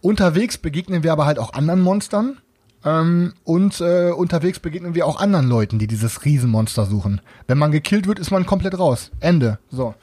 [0.00, 2.38] Unterwegs begegnen wir aber halt auch anderen Monstern.
[2.84, 7.20] Ähm, und äh, unterwegs begegnen wir auch anderen Leuten, die dieses Riesenmonster suchen.
[7.46, 9.10] Wenn man gekillt wird, ist man komplett raus.
[9.20, 9.58] Ende.
[9.70, 9.94] So.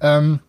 [0.00, 0.40] Ähm,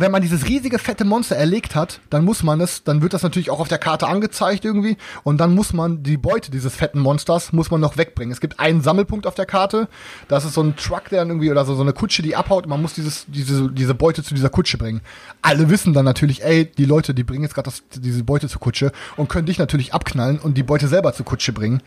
[0.00, 3.22] wenn man dieses riesige fette Monster erlegt hat, dann muss man es, dann wird das
[3.22, 6.98] natürlich auch auf der Karte angezeigt irgendwie und dann muss man die Beute dieses fetten
[7.00, 8.32] Monsters muss man noch wegbringen.
[8.32, 9.88] Es gibt einen Sammelpunkt auf der Karte,
[10.28, 12.64] das ist so ein Truck, der dann irgendwie oder so, so eine Kutsche, die abhaut
[12.64, 15.00] und man muss dieses, diese, diese Beute zu dieser Kutsche bringen.
[15.42, 18.92] Alle wissen dann natürlich, ey, die Leute, die bringen jetzt gerade diese Beute zur Kutsche
[19.16, 21.82] und können dich natürlich abknallen und die Beute selber zur Kutsche bringen.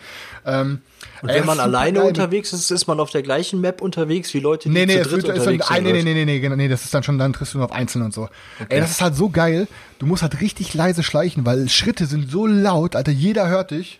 [0.46, 0.82] Ähm,
[1.22, 4.70] Und wenn man alleine unterwegs ist, ist man auf der gleichen Map unterwegs wie Leute,
[4.70, 5.84] die Nee, nee, zu dritt unterwegs sind.
[5.84, 7.66] nee, nee, nee, nee, nee, genau, nee, das ist dann schon, dann triffst du nur
[7.66, 8.30] auf Einzelne und so.
[8.70, 9.68] Ey, das ist halt so geil.
[9.98, 14.00] Du musst halt richtig leise schleichen, weil Schritte sind so laut, Alter, jeder hört dich.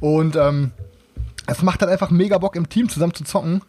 [0.00, 0.72] Und ähm,
[1.46, 3.62] es macht halt einfach mega Bock, im Team zusammen zu zocken.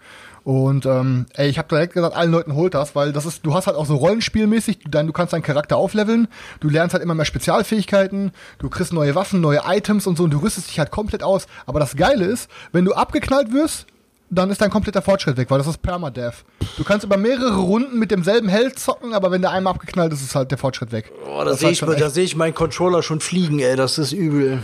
[0.43, 3.53] Und ähm, ey, ich habe direkt gesagt, allen Leuten holt das, weil das ist, du
[3.53, 6.30] hast halt auch so Rollenspielmäßig, du, dein, du kannst deinen Charakter aufleveln,
[6.61, 10.32] du lernst halt immer mehr Spezialfähigkeiten, du kriegst neue Waffen, neue Items und so und
[10.32, 11.47] du rüstest dich halt komplett aus.
[11.65, 13.88] Aber das Geile ist, wenn du abgeknallt wirst,
[14.30, 16.43] dann ist dein kompletter Fortschritt weg, weil das ist Permadeath.
[16.78, 20.21] Du kannst über mehrere Runden mit demselben Held zocken, aber wenn der einmal abgeknallt ist,
[20.21, 21.11] ist halt der Fortschritt weg.
[21.25, 24.59] Oh, da sehe ich, da seh ich meinen Controller schon fliegen, ey, das ist übel.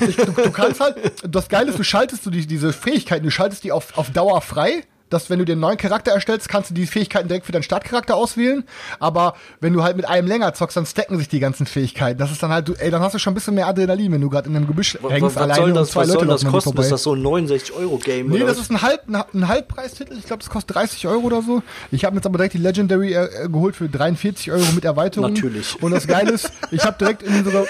[0.00, 0.96] du, du kannst halt,
[1.28, 4.40] das Geile ist, du schaltest du die, diese Fähigkeiten, du schaltest die auf, auf Dauer
[4.40, 4.84] frei.
[5.14, 8.16] Dass, wenn du einen neuen Charakter erstellst, kannst du die Fähigkeiten direkt für deinen Startcharakter
[8.16, 8.64] auswählen.
[8.98, 12.18] Aber wenn du halt mit einem länger zockst, dann stacken sich die ganzen Fähigkeiten.
[12.18, 14.20] Das ist dann halt, du, ey, dann hast du schon ein bisschen mehr Adrenalin, wenn
[14.20, 16.28] du gerade in einem Gebüsch Was, hängst, was alleine und das, zwei was Leute soll
[16.28, 16.70] das kosten?
[16.70, 16.82] vorbei.
[16.82, 18.26] Ist das so ein 69-Euro-Game?
[18.28, 18.64] Nee, oder das was?
[18.64, 20.18] ist ein, Halb, ein, ein Halbpreistitel.
[20.18, 21.62] Ich glaube, das kostet 30 Euro oder so.
[21.92, 25.32] Ich habe jetzt aber direkt die Legendary äh, geholt für 43 Euro mit Erweiterung.
[25.32, 25.80] Natürlich.
[25.80, 27.66] Und das Geile ist, ich habe direkt in unsere...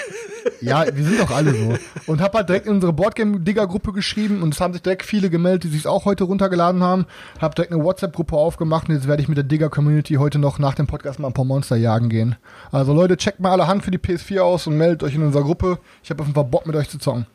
[0.61, 1.77] Ja, wir sind doch alle so.
[2.07, 5.63] Und habe halt direkt in unsere Boardgame-Digger-Gruppe geschrieben und es haben sich direkt viele gemeldet,
[5.63, 7.05] die sich auch heute runtergeladen haben.
[7.41, 10.75] Habe direkt eine WhatsApp-Gruppe aufgemacht und jetzt werde ich mit der Digger-Community heute noch nach
[10.75, 12.35] dem Podcast mal ein paar Monster jagen gehen.
[12.71, 15.43] Also Leute, checkt mal alle Hand für die PS4 aus und meldet euch in unserer
[15.43, 15.79] Gruppe.
[16.03, 17.25] Ich habe auf jeden Fall Bock mit euch zu zocken.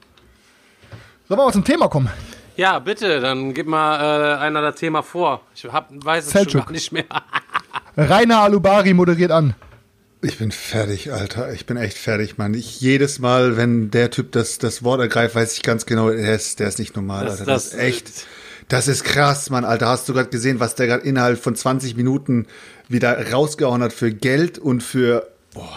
[1.29, 2.09] Sollen wir mal zum Thema kommen?
[2.57, 5.41] Ja, bitte, dann gib mal äh, einer das Thema vor.
[5.55, 6.51] Ich hab, weiß es Selçuk.
[6.51, 7.05] schon gar nicht mehr.
[7.97, 9.55] Rainer Alubari moderiert an.
[10.23, 11.53] Ich bin fertig, Alter.
[11.53, 12.53] Ich bin echt fertig, Mann.
[12.55, 16.35] Ich jedes Mal, wenn der Typ das, das Wort ergreift, weiß ich ganz genau, der
[16.35, 17.45] ist, der ist nicht normal, Das- Alter.
[17.47, 18.13] Das, das- ist echt.
[18.69, 19.89] Das ist krass, Mann, Alter.
[19.89, 22.47] Hast du gerade gesehen, was der gerade innerhalb von 20 Minuten
[22.89, 25.27] wieder rausgehauen hat für Geld und für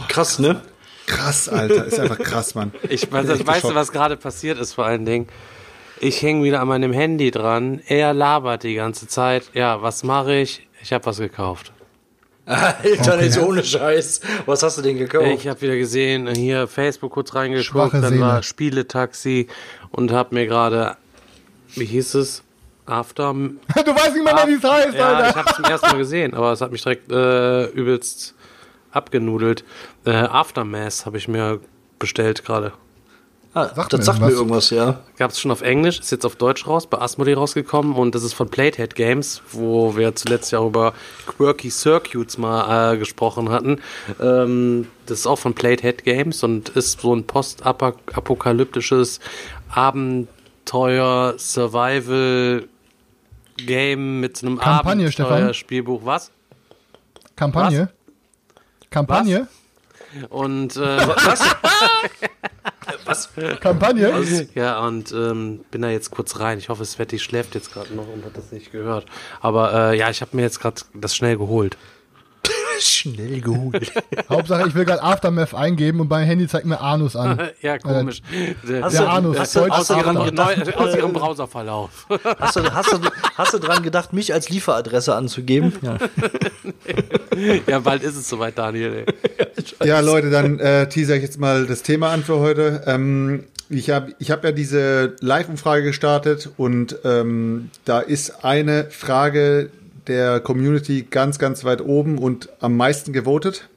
[0.09, 0.61] krass, ne?
[1.07, 1.85] krass, Alter.
[1.85, 2.71] Ist einfach krass, Mann.
[2.89, 3.75] Ich weiß, weißt du, geschockt.
[3.75, 5.27] was gerade passiert ist vor allen Dingen?
[6.01, 7.81] Ich hänge wieder an meinem Handy dran.
[7.87, 9.45] Er labert die ganze Zeit.
[9.53, 10.67] Ja, was mache ich?
[10.81, 11.71] Ich habe was gekauft.
[12.45, 14.19] Alter, ist ohne Scheiß.
[14.45, 15.27] Was hast du denn gekauft?
[15.27, 19.47] Ich habe wieder gesehen, hier Facebook kurz reingeguckt, Schwache dann war Spieletaxi
[19.91, 20.97] und habe mir gerade,
[21.75, 22.43] wie hieß es?
[22.85, 23.33] After.
[23.33, 25.35] Du weißt nicht mehr, wie es heißt, Ja, ich Alter.
[25.39, 28.35] habe es zum ersten Mal gesehen, aber es hat mich direkt äh, übelst
[28.91, 29.63] abgenudelt.
[30.05, 31.61] Äh, Aftermath habe ich mir
[31.97, 32.73] bestellt gerade.
[33.53, 34.69] Ah, Sagt das mir sagt mir irgendwas.
[34.69, 34.99] ja.
[35.17, 38.23] Gab es schon auf Englisch, ist jetzt auf Deutsch raus, bei Asmodee rausgekommen und das
[38.23, 40.93] ist von Platehead Games, wo wir zuletzt ja auch über
[41.25, 43.81] Quirky Circuits mal äh, gesprochen hatten.
[44.21, 49.19] Ähm, das ist auch von Platehead Games und ist so ein postapokalyptisches
[49.69, 52.67] Abenteuer, Survival
[53.57, 55.33] Game mit so einem Kampagne, Stefan.
[55.33, 56.01] Abenteuerspielbuch.
[56.05, 56.31] Was?
[57.35, 57.89] Kampagne.
[58.89, 59.47] Kampagne.
[60.29, 61.41] Und äh, was?
[63.05, 63.29] Was?
[63.59, 64.11] Kampagne?
[64.55, 66.57] Ja, und ähm, bin da jetzt kurz rein.
[66.57, 69.05] Ich hoffe, Sveti schläft jetzt gerade noch und hat das nicht gehört.
[69.41, 71.77] Aber äh, ja, ich habe mir jetzt gerade das schnell geholt.
[72.79, 73.91] Schnell geholt.
[74.29, 77.49] Hauptsache, ich will gerade Aftermath eingeben und mein Handy zeigt mir Anus an.
[77.61, 78.21] ja, komisch.
[78.67, 82.07] Der, Hast Der du- Anus, hast du- aus, ihrem, neu, aus ihrem Browserverlauf.
[82.39, 82.99] Hast du, hast, du,
[83.37, 85.73] hast du dran gedacht, mich als Lieferadresse anzugeben?
[85.81, 85.97] Ja.
[87.67, 89.05] ja, bald ist es soweit, Daniel.
[89.79, 89.87] Ey.
[89.87, 92.83] Ja, Leute, dann äh, teaser ich jetzt mal das Thema an für heute.
[92.85, 99.69] Ähm, ich habe ich hab ja diese Live-Umfrage gestartet und ähm, da ist eine Frage
[100.07, 103.69] der Community ganz, ganz weit oben und am meisten gewotet.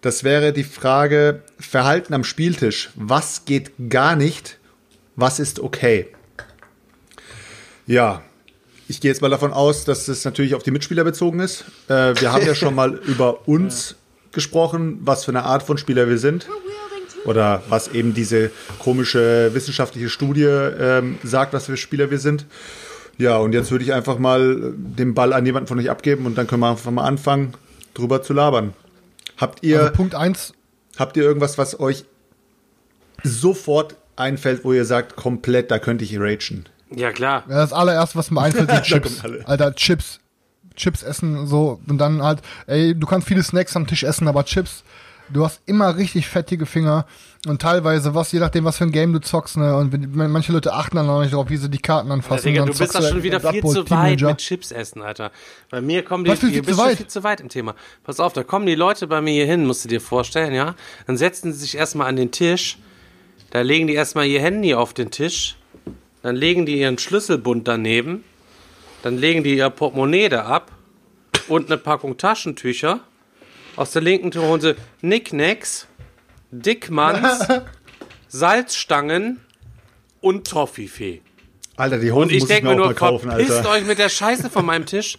[0.00, 2.90] Das wäre die Frage Verhalten am Spieltisch.
[2.94, 4.58] Was geht gar nicht?
[5.16, 6.06] Was ist okay?
[7.86, 8.22] Ja,
[8.86, 11.64] ich gehe jetzt mal davon aus, dass es natürlich auf die Mitspieler bezogen ist.
[11.88, 13.96] Äh, wir haben ja schon mal über uns
[14.32, 16.48] gesprochen, was für eine Art von Spieler wir sind.
[17.24, 22.46] Oder was eben diese komische wissenschaftliche Studie ähm, sagt, was für Spieler wir sind.
[23.18, 26.38] Ja, und jetzt würde ich einfach mal den Ball an jemanden von euch abgeben und
[26.38, 27.54] dann können wir einfach mal anfangen,
[27.94, 28.72] drüber zu labern.
[29.36, 30.54] Habt ihr, Also Punkt eins
[30.98, 32.04] habt ihr irgendwas, was euch
[33.22, 36.64] sofort einfällt, wo ihr sagt, komplett, da könnte ich ragen?
[36.94, 37.44] Ja, klar.
[37.48, 39.22] Ja, das allererste, was mir einfällt, sind Chips.
[39.44, 40.20] Alter, Chips.
[40.74, 41.80] Chips essen, so.
[41.88, 44.84] Und dann halt, ey, du kannst viele Snacks am Tisch essen, aber Chips,
[45.28, 47.06] du hast immer richtig fettige Finger.
[47.46, 50.52] Und teilweise, was, je nachdem, was für ein Game du zockst, ne, und wenn, manche
[50.52, 52.48] Leute achten dann auch nicht drauf, wie sie die Karten Ja, anfassen.
[52.48, 54.28] Digga, und du dann bist doch schon wieder Blood viel Bowl zu weit Teenager.
[54.30, 55.30] mit Chips essen, Alter.
[55.70, 56.96] Bei mir kommen die, Was, viel zu weit?
[56.96, 57.76] viel zu weit im Thema.
[58.02, 60.74] Pass auf, da kommen die Leute bei mir hier hin, musst du dir vorstellen, ja?
[61.06, 62.78] Dann setzen sie sich erstmal an den Tisch,
[63.50, 65.56] da legen die erstmal ihr Handy auf den Tisch,
[66.22, 68.24] dann legen die ihren Schlüsselbund daneben,
[69.04, 70.72] dann legen die ihr Portemonnaie da ab
[71.46, 72.98] und eine Packung Taschentücher.
[73.76, 75.86] Aus der linken Tür holen sie Nicknacks,
[76.50, 77.46] Dickmanns,
[78.28, 79.40] Salzstangen
[80.20, 81.22] und Toffifee.
[81.76, 83.70] Alter, die Und Hosen ich muss ich denke mir mir auch nur, mal kaufen, Alter.
[83.70, 85.18] euch mit der Scheiße von meinem Tisch.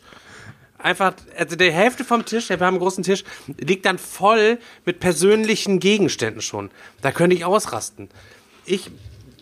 [0.78, 3.24] Einfach, also die Hälfte vom Tisch, wir haben einen großen Tisch,
[3.58, 6.70] liegt dann voll mit persönlichen Gegenständen schon.
[7.02, 8.10] Da könnte ich ausrasten.
[8.66, 8.90] Ich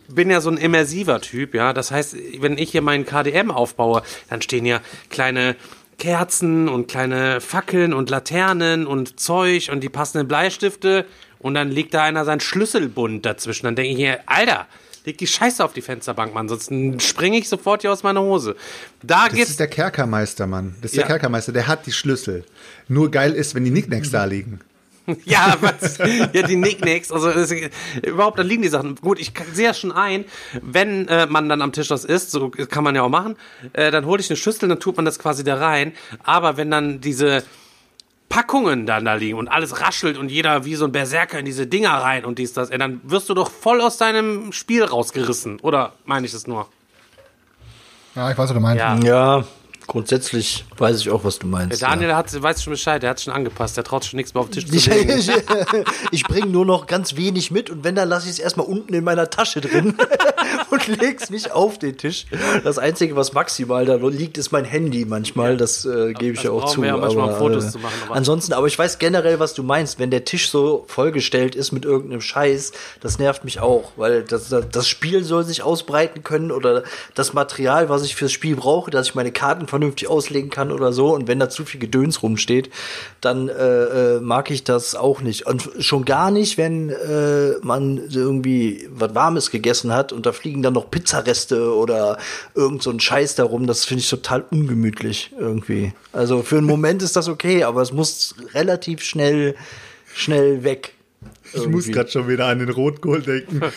[0.08, 1.74] bin ja so ein immersiver Typ, ja.
[1.74, 5.56] Das heißt, wenn ich hier meinen KDM aufbaue, dann stehen ja kleine
[5.98, 11.06] Kerzen und kleine Fackeln und Laternen und Zeug und die passenden Bleistifte
[11.40, 13.66] und dann liegt da einer sein Schlüsselbund dazwischen.
[13.66, 14.68] Dann denke ich mir, Alter,
[15.06, 16.72] leg die Scheiße auf die Fensterbank, Mann, sonst
[17.02, 18.56] springe ich sofort hier aus meiner Hose.
[19.04, 20.76] Da Das geht's ist der Kerkermeister, Mann.
[20.82, 21.04] Das ist Ja.
[21.04, 22.44] der Kerkermeister, der hat die Schlüssel.
[22.88, 24.60] Nur geil ist, wenn die Nicknacks da liegen.
[25.24, 26.00] Ja, was?
[26.34, 27.50] Ja, die Nicknacks, also das,
[28.04, 28.96] überhaupt, da liegen die Sachen.
[28.96, 30.26] Gut, ich sehe ja schon ein,
[30.62, 33.38] wenn äh, man dann am Tisch das isst, so kann man ja auch machen,
[33.72, 35.94] äh, dann hole ich eine Schüssel, dann tut man das quasi da rein.
[36.26, 37.44] Aber wenn dann diese
[38.30, 41.66] Packungen dann da liegen und alles raschelt und jeder wie so ein Berserker in diese
[41.68, 45.60] Dinger rein und dies, das, ey, dann wirst du doch voll aus deinem Spiel rausgerissen.
[45.62, 46.68] Oder meine ich das nur?
[48.16, 48.80] Ja, ich weiß, was du meinst.
[48.80, 48.98] Ja.
[48.98, 49.44] Ja,
[49.88, 51.82] grundsätzlich weiß ich auch, was du meinst.
[51.82, 54.42] Der Daniel hat, weiß schon Bescheid, der hat schon angepasst, der traut schon nichts mehr
[54.42, 55.18] auf den Tisch zu Ich, legen.
[55.18, 55.32] ich,
[56.12, 58.94] ich bringe nur noch ganz wenig mit und wenn, dann lasse ich es erstmal unten
[58.94, 59.96] in meiner Tasche drin
[60.72, 62.26] und leg's nicht auf den Tisch.
[62.64, 65.58] Das Einzige, was maximal da liegt, ist mein Handy manchmal.
[65.58, 66.82] Das äh, gebe ich Das ja auch zu.
[66.82, 69.54] wir ja manchmal, aber, Fotos äh, zu machen, aber- ansonsten, aber ich weiß generell, was
[69.54, 70.00] du meinst.
[70.00, 74.54] Wenn der Tisch so vollgestellt ist mit irgendeinem Scheiß, das nervt mich auch, weil das,
[74.72, 76.84] das Spiel soll sich ausbreiten können oder
[77.16, 80.92] das Material, was ich fürs Spiel brauche, dass ich meine Karten vernünftig auslegen kann oder
[80.92, 81.14] so.
[81.14, 82.70] Und wenn da zu viel Gedöns rumsteht,
[83.22, 85.46] dann äh, äh, mag ich das auch nicht.
[85.46, 90.64] Und schon gar nicht, wenn äh, man irgendwie was Warmes gegessen hat und da fliegen
[90.64, 92.18] dann noch Pizzareste oder
[92.56, 93.68] irgend so ein Scheiß darum.
[93.68, 95.94] Das finde ich total ungemütlich irgendwie.
[96.12, 99.56] Also für einen Moment ist das okay, aber es muss relativ schnell,
[100.14, 100.94] schnell weg.
[101.54, 103.62] Ich muss gerade schon wieder an den Rotkohl denken.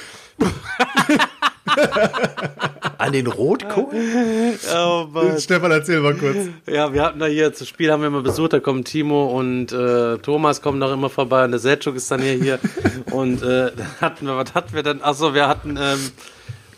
[2.98, 3.86] An den Rotkohl?
[4.74, 5.38] Oh Mann.
[5.38, 6.36] Stefan, erzähl mal kurz.
[6.66, 9.72] Ja, wir hatten da hier zu Spiel, haben wir immer besucht, da kommen Timo und
[9.72, 12.58] äh, Thomas kommen noch immer vorbei und der Selchuk ist dann hier hier
[13.10, 15.02] und äh, hatten wir, was hatten wir dann?
[15.02, 16.10] Achso, wir hatten ähm,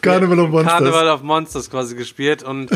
[0.00, 0.72] Carnival of Monsters.
[0.72, 2.70] Carnival of Monsters quasi gespielt und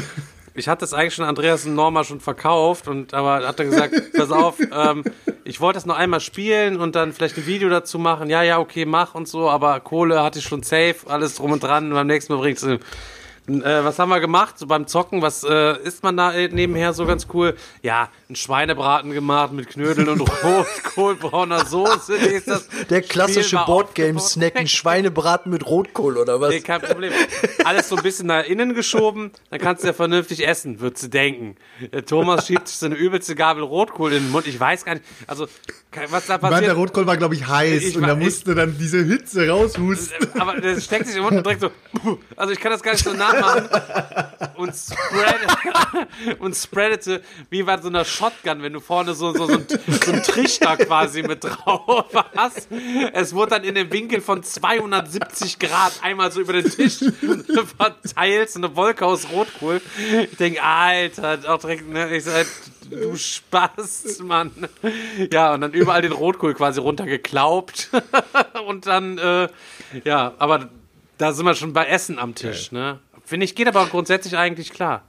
[0.56, 3.94] ich hatte das eigentlich schon Andreas und Norma schon verkauft und aber hat er gesagt,
[4.16, 5.04] pass auf, ähm,
[5.44, 8.30] ich wollte das noch einmal spielen und dann vielleicht ein Video dazu machen.
[8.30, 11.62] Ja, ja, okay, mach und so, aber Kohle hatte ich schon safe, alles drum und
[11.62, 12.66] dran und beim nächsten Mal bringt's
[13.48, 15.22] Äh, was haben wir gemacht so beim Zocken?
[15.22, 17.56] Was äh, isst man da äh, nebenher so ganz cool?
[17.82, 22.14] Ja, ein Schweinebraten gemacht mit Knödeln und Rotkohlbrauner Soße.
[22.16, 26.50] Ist das Der klassische Boardgame-Snack, ein Schweinebraten mit Rotkohl oder was?
[26.54, 27.12] Nee, kein Problem.
[27.64, 31.08] Alles so ein bisschen nach innen geschoben, dann kannst du ja vernünftig essen, würdest du
[31.08, 31.56] denken.
[31.92, 34.46] Der Thomas schiebt sich so eine übelste Gabel Rotkohl in den Mund.
[34.48, 35.46] Ich weiß gar nicht, also,
[36.10, 36.62] was da Ich meine, passiert.
[36.70, 40.28] der Rotkohl war, glaube ich, heiß Ich und da musste dann diese Hitze raushusten.
[40.40, 41.70] Aber der steckt sich im Mund und direkt so.
[42.36, 44.54] Also ich kann das gar nicht so nachmachen.
[44.56, 49.54] Und, spread, und spreadete wie bei so einer Shotgun, wenn du vorne so, so, so,
[49.54, 52.68] ein, so einen Trichter quasi mit drauf hast.
[53.12, 57.00] Es wurde dann in dem Winkel von 270 Grad einmal so über den Tisch
[57.76, 59.80] verteilt, so eine Wolke aus Rotkohl.
[60.30, 62.46] Ich denke, Alter, auch direkt, ne, ich sag,
[62.90, 64.50] du Spaß, Mann.
[65.32, 67.90] Ja, und dann überall den Rotkohl quasi runtergeklaubt.
[68.66, 69.48] und dann, äh,
[70.04, 70.68] ja, aber
[71.18, 72.98] da sind wir schon bei Essen am Tisch, ne?
[73.26, 75.02] Finde ich, geht aber grundsätzlich eigentlich klar.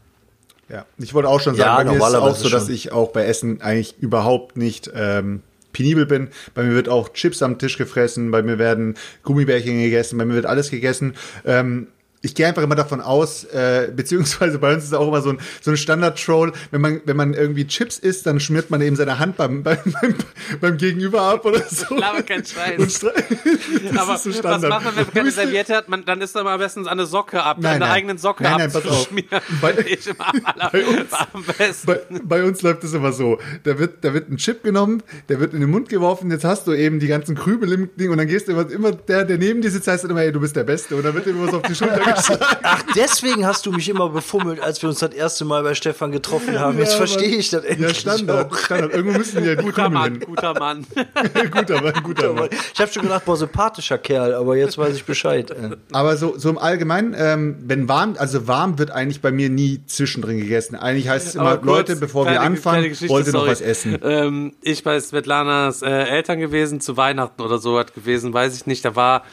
[0.70, 2.74] Ja, ich wollte auch schon Ja, sagen, bei mir ist es auch so, dass schon.
[2.74, 6.30] ich auch bei Essen eigentlich überhaupt nicht ähm, penibel bin.
[6.56, 10.34] Bei mir wird auch Chips am Tisch gefressen, bei mir werden Gummibärchen gegessen, bei mir
[10.34, 11.16] wird alles gegessen.
[11.46, 11.88] Ähm,
[12.22, 15.30] ich gehe einfach immer davon aus, äh, beziehungsweise bei uns ist es auch immer so
[15.30, 18.96] ein, so ein Standard-Troll, wenn man, wenn man irgendwie Chips isst, dann schmiert man eben
[18.96, 20.16] seine Hand beim, beim, beim,
[20.60, 21.96] beim Gegenüber ab oder so.
[21.96, 22.74] Laber kein Scheiß.
[22.76, 23.08] Aber ist so
[24.44, 25.90] was macht man, wenn man keine Serviette hat?
[25.90, 27.92] Man, dann isst man am besten eine Socke ab, Nein, eine nein.
[27.92, 29.10] eigenen Socke Nein, nein, pass auf.
[29.62, 31.86] Bei- bei uns- am besten.
[31.88, 33.40] Bei, bei uns läuft es immer so.
[33.64, 36.68] Da wird, da wird ein Chip genommen, der wird in den Mund geworfen, jetzt hast
[36.68, 39.38] du eben die ganzen Krümel im Ding und dann gehst du immer, immer der, der
[39.38, 40.96] neben dir sitzt, heißt immer, ey, du bist der Beste.
[40.96, 42.02] Und dann wird immer was auf die Schulter.
[42.64, 46.12] Ach, deswegen hast du mich immer befummelt, als wir uns das erste Mal bei Stefan
[46.12, 46.78] getroffen haben.
[46.78, 48.04] Jetzt Ja, verstehe ich das endlich.
[48.04, 48.58] Ja, Standard, auch.
[48.58, 48.94] Standard.
[48.94, 50.20] Irgendwo müssen die ja Guter Mann, hin.
[50.26, 50.86] guter Mann.
[51.52, 52.50] guter Mann, guter Mann.
[52.74, 55.54] Ich habe schon gedacht, boah, sympathischer Kerl, aber jetzt weiß ich Bescheid.
[55.92, 59.82] Aber so, so im Allgemeinen, ähm, wenn warm, also warm wird eigentlich bei mir nie
[59.86, 60.76] zwischendrin gegessen.
[60.76, 63.48] Eigentlich heißt es immer, kurz, Leute, bevor wir kleine- anfangen, kleine Geschichte, wollt ihr noch
[63.48, 63.98] was essen.
[64.04, 68.66] Ähm, ich bei Svetlanas äh, Eltern gewesen, zu Weihnachten oder so hat gewesen, weiß ich
[68.66, 68.84] nicht.
[68.86, 69.24] Da war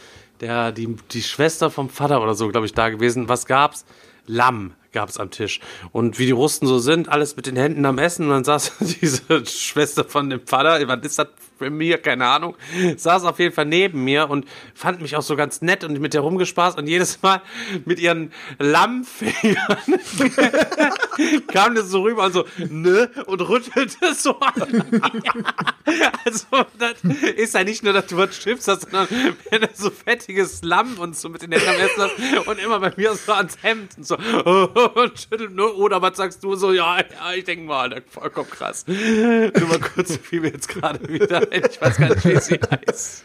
[0.41, 3.29] der, die, die Schwester vom Vater oder so, glaube ich, da gewesen.
[3.29, 3.85] Was gab's?
[4.27, 5.61] Lamm gab's am Tisch.
[5.93, 8.27] Und wie die Russen so sind, alles mit den Händen am Essen.
[8.27, 11.29] Und dann saß diese Schwester von dem Vater, was ist das
[11.59, 11.99] für mir?
[11.99, 12.57] Keine Ahnung.
[12.97, 16.15] Saß auf jeden Fall neben mir und fand mich auch so ganz nett und mit
[16.15, 16.79] der rumgespaßt.
[16.79, 17.43] Und jedes Mal
[17.85, 19.57] mit ihren Lammfingern
[21.49, 24.85] kam das so rüber und so, ne, und rüttelte so an.
[26.25, 26.47] also,
[26.79, 26.95] das
[27.37, 29.09] ist ja nicht nur, dass du was Chips hast, sondern
[29.51, 32.81] wenn du so fettiges Lamm und so mit den Händen am Essen hast und immer
[32.81, 34.17] bei mir so ans Hemd und so,
[34.95, 38.85] und schüttelt, ne, oder was sagst du so, ja, ja, ich denke mal, vollkommen krass.
[38.87, 43.25] Nur mal kurz, wie wir jetzt gerade wieder, ich weiß gar nicht, wie sie heißt.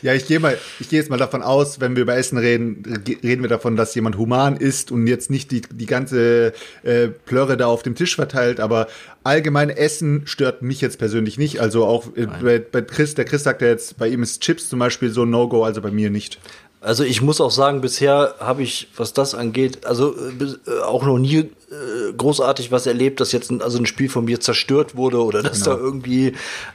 [0.00, 2.82] Ja, ich gehe mal, ich gehe jetzt mal davon aus, wenn wir über Essen reden,
[3.22, 6.52] reden wir davon, dass jemand human ist und jetzt nicht die, die ganze
[6.82, 8.88] äh, Plörre da auf dem Tisch verteilt, aber
[9.22, 11.60] allgemein Essen stört mich jetzt persönlich nicht.
[11.60, 14.68] Also auch äh, bei, bei Chris, der Chris sagt ja jetzt, bei ihm ist Chips
[14.68, 16.38] zum Beispiel so ein No-Go, also bei mir nicht.
[16.82, 21.04] Also ich muss auch sagen, bisher habe ich, was das angeht, also äh, äh, auch
[21.04, 24.96] noch nie äh, großartig was erlebt, dass jetzt ein, also ein Spiel von mir zerstört
[24.96, 26.28] wurde oder dass da irgendwie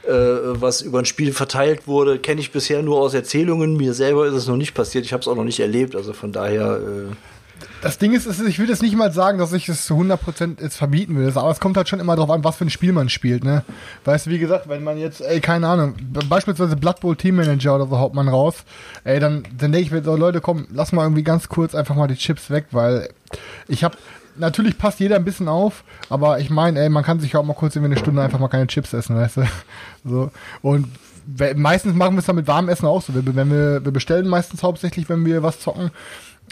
[0.04, 2.18] äh, was über ein Spiel verteilt wurde.
[2.18, 3.76] Kenne ich bisher nur aus Erzählungen.
[3.76, 5.04] Mir selber ist es noch nicht passiert.
[5.04, 5.94] Ich habe es auch noch nicht erlebt.
[5.94, 6.80] Also von daher.
[6.80, 7.14] Äh,
[7.80, 10.60] Das Ding ist, ist, ich will jetzt nicht mal sagen, dass ich es zu 100%
[10.60, 12.92] jetzt verbieten will, aber es kommt halt schon immer darauf an, was für ein Spiel
[12.92, 13.64] man spielt, ne?
[14.04, 15.94] Weißt du, wie gesagt, wenn man jetzt, ey, keine Ahnung,
[16.28, 18.64] beispielsweise Blood Bowl Team Manager oder so haut man raus,
[19.04, 21.94] ey, dann, dann denke ich mir so, Leute, komm, lass mal irgendwie ganz kurz einfach
[21.94, 23.08] mal die Chips weg, weil
[23.68, 23.96] ich habe
[24.38, 27.54] Natürlich passt jeder ein bisschen auf, aber ich meine, ey, man kann sich auch mal
[27.54, 29.42] kurz irgendwie eine Stunde einfach mal keine Chips essen, weißt du?
[30.04, 30.30] So.
[30.62, 30.86] Und
[31.56, 33.14] meistens machen wir es dann mit warmem Essen auch so.
[33.14, 35.90] Wir, wenn wir, wir bestellen meistens hauptsächlich, wenn wir was zocken.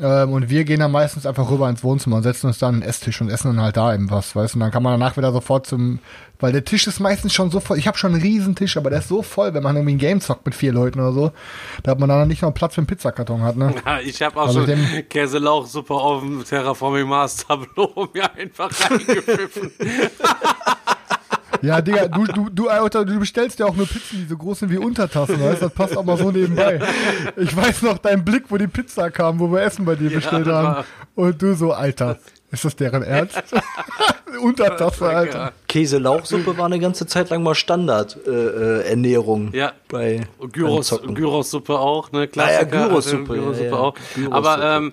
[0.02, 2.80] Ähm, und wir gehen dann meistens einfach rüber ins Wohnzimmer und setzen uns dann an
[2.80, 4.56] den Esstisch und essen dann halt da eben was, weißt du?
[4.58, 6.00] Und dann kann man danach wieder sofort zum,
[6.38, 7.78] weil der Tisch ist meistens schon so voll.
[7.78, 9.98] Ich habe schon einen riesen Tisch, aber der ist so voll, wenn man irgendwie ein
[9.98, 11.32] Game zockt mit vier Leuten oder so,
[11.82, 13.74] da hat man dann nicht noch Platz für einen Pizzakarton hat, ne?
[13.86, 18.70] Ja, ich habe auch Also schon dem- Käselauchsuppe auf dem Terraforming Mars Tableau mir einfach
[18.90, 19.70] reingepfiffen.
[21.62, 24.60] Ja, Digga, du, du, du, Alter, du bestellst ja auch nur Pizzen, die so groß
[24.60, 25.66] sind wie Untertassen, weißt du?
[25.66, 26.80] Das passt auch mal so nebenbei.
[27.36, 30.46] Ich weiß noch deinen Blick, wo die Pizza kam, wo wir Essen bei dir bestellt
[30.46, 30.84] das haben.
[31.14, 32.18] Und du so, Alter,
[32.50, 33.42] ist das deren Ernst?
[34.42, 35.52] Untertasse, Alter.
[35.66, 38.82] Käse-Lauchsuppe war eine ganze Zeit lang mal Standard-Ernährung.
[38.82, 39.72] Äh, Ernährung Ja.
[39.88, 40.90] Bei Und Gyros.
[41.06, 42.18] Gyros-Suppe auch, ne?
[42.18, 42.66] Ah ja, Klassiker.
[42.66, 43.76] Gyros-Suppe, also Gyros-Suppe ja, ja.
[43.76, 43.94] auch.
[44.14, 44.34] Gyros-Suppe.
[44.34, 44.92] Aber ähm,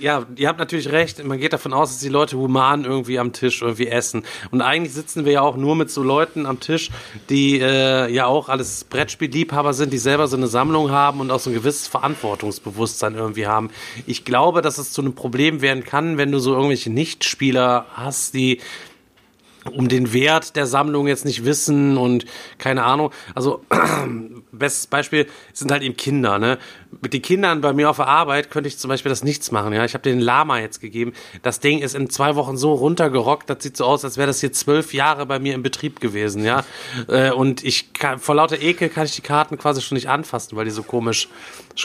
[0.00, 1.22] ja, ihr habt natürlich recht.
[1.24, 4.24] Man geht davon aus, dass die Leute human irgendwie am Tisch irgendwie essen.
[4.50, 6.90] Und eigentlich sitzen wir ja auch nur mit so Leuten am Tisch,
[7.28, 11.40] die äh, ja auch alles Brettspielliebhaber sind, die selber so eine Sammlung haben und auch
[11.40, 13.70] so ein gewisses Verantwortungsbewusstsein irgendwie haben.
[14.06, 18.34] Ich glaube, dass es zu einem Problem werden kann, wenn du so irgendwelche Nichtspieler hast,
[18.34, 18.60] die
[19.70, 22.24] um den Wert der Sammlung jetzt nicht wissen und
[22.58, 23.12] keine Ahnung.
[23.34, 23.62] Also
[24.52, 26.38] bestes Beispiel sind halt eben Kinder.
[26.38, 26.58] Ne?
[27.02, 29.72] Mit den Kindern bei mir auf der Arbeit könnte ich zum Beispiel das nichts machen.
[29.72, 31.12] Ja, ich habe den Lama jetzt gegeben.
[31.42, 33.48] Das Ding ist in zwei Wochen so runtergerockt.
[33.48, 36.44] Das sieht so aus, als wäre das hier zwölf Jahre bei mir im Betrieb gewesen.
[36.44, 36.64] Ja,
[37.08, 40.56] äh, und ich kann, vor lauter Ekel kann ich die Karten quasi schon nicht anfassen,
[40.56, 41.28] weil die so komisch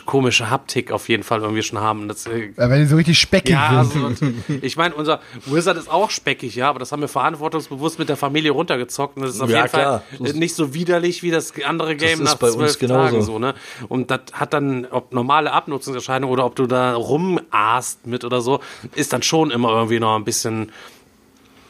[0.06, 2.08] komische Haptik auf jeden Fall irgendwie schon haben.
[2.08, 4.04] Das, äh, Ja, wenn die so richtig speckig ja, sind.
[4.04, 4.26] also,
[4.62, 8.18] ich meine, unser Wizard ist auch speckig, ja, aber das haben wir verantwortungsbewusst mit der
[8.18, 9.16] Familie runtergezockt.
[9.18, 10.04] Und das ist auf Ja, jeden klar.
[10.18, 13.04] Fall nicht so widerlich wie das andere Game ist nach bei uns zwölf genauso.
[13.12, 13.54] Tagen so, ne?
[13.88, 18.62] Und das hat dann, ob normale Abnutzungserscheinungen oder ob du da rumaßt mit oder so,
[18.96, 20.72] ist dann schon immer irgendwie noch ein bisschen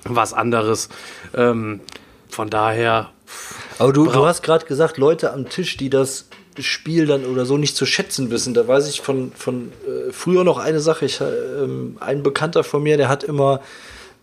[0.03, 0.89] was anderes.
[1.33, 1.81] Ähm,
[2.29, 3.09] von daher,
[3.79, 7.57] Aber du, du hast gerade gesagt, Leute am Tisch, die das Spiel dann oder so
[7.57, 8.53] nicht zu schätzen wissen.
[8.53, 11.05] Da weiß ich von, von äh, früher noch eine Sache.
[11.05, 13.61] Ich, ähm, ein Bekannter von mir, der hat immer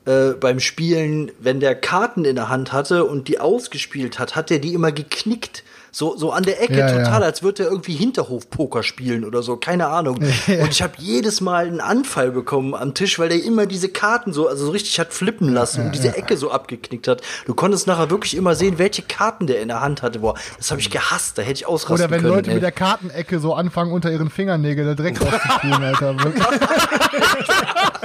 [0.05, 4.51] äh, beim Spielen, wenn der Karten in der Hand hatte und die ausgespielt hat, hat
[4.51, 5.63] er die immer geknickt.
[5.95, 7.27] So, so an der Ecke Ja, total, ja.
[7.27, 10.17] als würde er irgendwie Hinterhof-Poker spielen oder so, keine Ahnung.
[10.17, 14.33] Und ich habe jedes Mal einen Anfall bekommen am Tisch, weil der immer diese Karten
[14.33, 17.21] so, also so richtig hat flippen lassen und diese Ecke so abgeknickt hat.
[17.45, 20.21] Du konntest nachher wirklich immer sehen, welche Karten der in der Hand hatte.
[20.21, 22.35] Boah, das habe ich gehasst, da hätte ich ausrasten Oder wenn können.
[22.35, 22.55] Leute ey.
[22.55, 26.17] mit der Kartenecke so anfangen, unter ihren Fingernägeln da Dreck aufzuspielen, Alter.
[26.25, 26.43] Wirklich.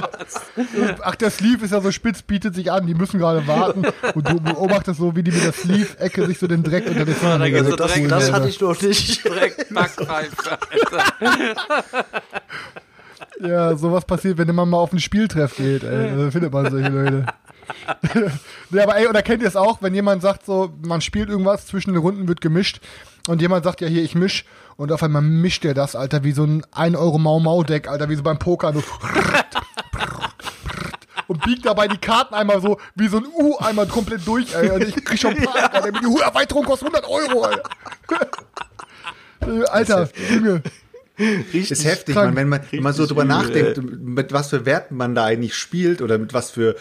[1.02, 3.84] Ach, der Sleeve ist ja so spitz, bietet sich an, die müssen gerade warten.
[4.14, 7.14] Und du beobachtest so, wie die mit der Sleeve-Ecke sich so den Dreck unter den
[7.14, 9.24] Fingernägeln geht's so das, direkt, das hatte ich noch nicht.
[9.24, 11.04] direkt Backpfeife, Alter.
[13.40, 16.16] Ja, sowas passiert, wenn man mal auf ein Spieltreff geht, ey.
[16.16, 17.26] Da findet man solche Leute.
[18.70, 21.66] ja, aber ey, oder kennt ihr es auch, wenn jemand sagt so, man spielt irgendwas,
[21.66, 22.80] zwischen den Runden wird gemischt
[23.28, 24.44] und jemand sagt, ja hier, ich misch
[24.76, 27.88] und auf einmal mischt der das, Alter, wie so ein 1 Euro Mau Mau Deck,
[27.88, 28.82] Alter, wie so beim Poker, so
[31.28, 34.70] und biegt dabei die Karten einmal so wie so ein U einmal komplett durch, ey.
[34.70, 35.92] Und ich krieg schon Panik, Alter.
[35.92, 37.62] Die Erweiterung kostet 100 Euro, Alter.
[39.72, 40.62] Alter, Junge.
[41.52, 44.66] ist heftig, man, wenn man, wenn man so Richtig drüber übel, nachdenkt, mit was für
[44.66, 46.76] Werten man da eigentlich spielt oder mit was für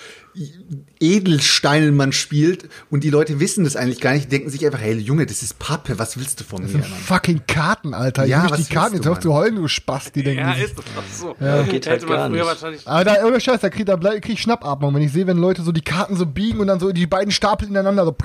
[0.99, 4.79] Edelsteinen man spielt und die Leute wissen das eigentlich gar nicht, die denken sich einfach,
[4.81, 8.25] hey Junge, das ist Pappe, was willst du von mir, Das sind fucking Karten, Alter.
[8.25, 10.53] Ja, Ja, was die Karten, jetzt du, hörst du heulen, du Spaß, die denken Ja,
[10.53, 11.35] ist doch so.
[11.39, 12.45] Ja, geht halt Hätte man gar früher nicht.
[12.47, 12.88] wahrscheinlich.
[12.88, 15.61] Aber da, ohne Scheiß, da krieg, da krieg ich Schnappatmung, wenn ich sehe, wenn Leute
[15.61, 18.15] so die Karten so biegen und dann so die beiden Stapel ineinander so.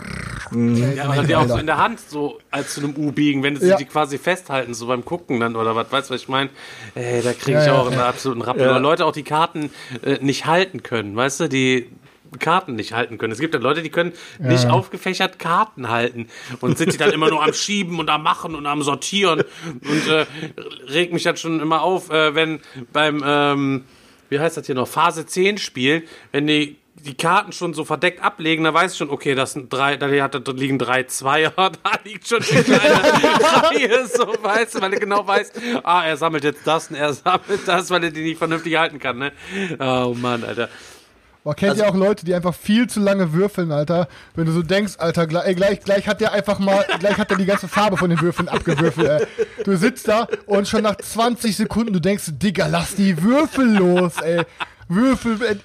[0.55, 3.57] Ja, oder die auch so in der Hand so als zu einem U biegen, wenn
[3.57, 3.77] sie Ja.
[3.77, 6.51] die quasi festhalten, so beim Gucken dann oder was, weißt du, was ich meine?
[6.95, 8.09] Ey, da kriege Ja, ich ja, auch einen ja.
[8.09, 8.63] absoluten Rappel.
[8.63, 8.71] Ja.
[8.71, 9.71] Oder Leute auch die Karten
[10.03, 11.89] äh, nicht halten können, weißt du, die
[12.39, 13.33] Karten nicht halten können.
[13.33, 16.29] Es gibt ja Leute, die können nicht aufgefächert Karten halten
[16.61, 20.09] und sind die dann immer nur am Schieben und am Machen und am Sortieren und
[20.09, 20.27] äh,
[20.89, 22.61] regt mich dann schon immer auf, äh, wenn
[22.93, 23.85] beim, ähm,
[24.29, 28.23] wie heißt das hier noch, Phase 10 Spiel, wenn die die Karten schon so verdeckt
[28.23, 31.71] ablegen, da weiß ich schon, okay, das sind drei, da liegen drei Zweier, da
[32.05, 35.53] liegt schon die kleine Reihe, so weißt du, weil er genau weiß,
[35.83, 38.99] ah, er sammelt jetzt das und er sammelt das, weil er die nicht vernünftig halten
[38.99, 39.33] kann, ne?
[39.81, 40.69] Oh Mann, Alter.
[41.45, 44.07] Boah, kennt Also ihr auch Leute, die einfach viel zu lange würfeln, Alter?
[44.37, 47.31] Wenn du so denkst, Alter, gleich, ey, gleich, gleich hat der einfach mal, gleich hat
[47.33, 49.27] er die ganze Farbe von den Würfeln abgewürfelt, ey.
[49.65, 54.21] Du sitzt da und schon nach 20 Sekunden, du denkst, Digga, lass die Würfel los,
[54.23, 54.43] ey.
[54.89, 55.61] Würfel.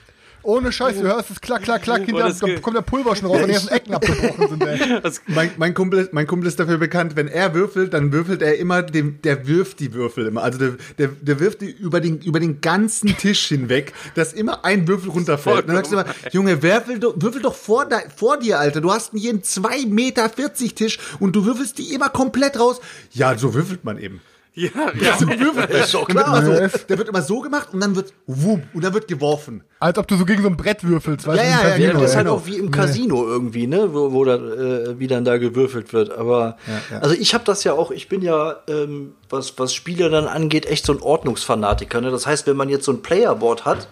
[0.47, 3.39] Ohne Scheiß, du hörst es klack, klack, klack, hinter, da kommt der Pulver schon raus,
[3.41, 5.01] weil die ganzen Ecken abgebrochen sind, ey.
[5.27, 8.57] Mein, mein, Kumpel, ist- mein Kumpel ist dafür bekannt, wenn er würfelt, dann würfelt er
[8.57, 10.43] immer, dem, der wirft die Würfel immer.
[10.43, 14.63] Also der, der, der wirft die über den, über den ganzen Tisch hinweg, dass immer
[14.63, 15.63] ein Würfel runterfällt.
[15.63, 17.85] Und dann sagst du immer, Junge, würfel, doch- würfel doch vor,
[18.15, 18.79] vor dir, Alter.
[18.79, 22.79] Du hast hier einen 2,40 Meter Tisch und du würfelst die immer komplett raus.
[23.11, 24.21] Ja, so würfelt man eben.
[24.59, 25.15] Ja, ja.
[25.19, 26.43] So würfelt Ist doch wird klar.
[26.43, 29.63] immer so, der wird immer so gemacht und dann wird wumm und dann wird geworfen.
[29.79, 31.49] Als ob du so gegen so ein Brett würfelst, weißt Ja, du?
[31.51, 34.25] ja, ja, Casino, Ja, das ist halt auch wie im Casino irgendwie, ne, wo, wo
[34.25, 36.09] da, äh, wie dann da gewürfelt wird.
[36.11, 36.57] Aber
[36.91, 36.97] ja.
[37.01, 37.91] also ich habe das ja auch.
[37.91, 42.01] Ich bin ja, ähm, was was Spiele dann angeht, echt so ein Ordnungsfanatiker.
[42.01, 42.09] Ne?
[42.09, 43.87] Das heißt, wenn man jetzt so ein Playerboard hat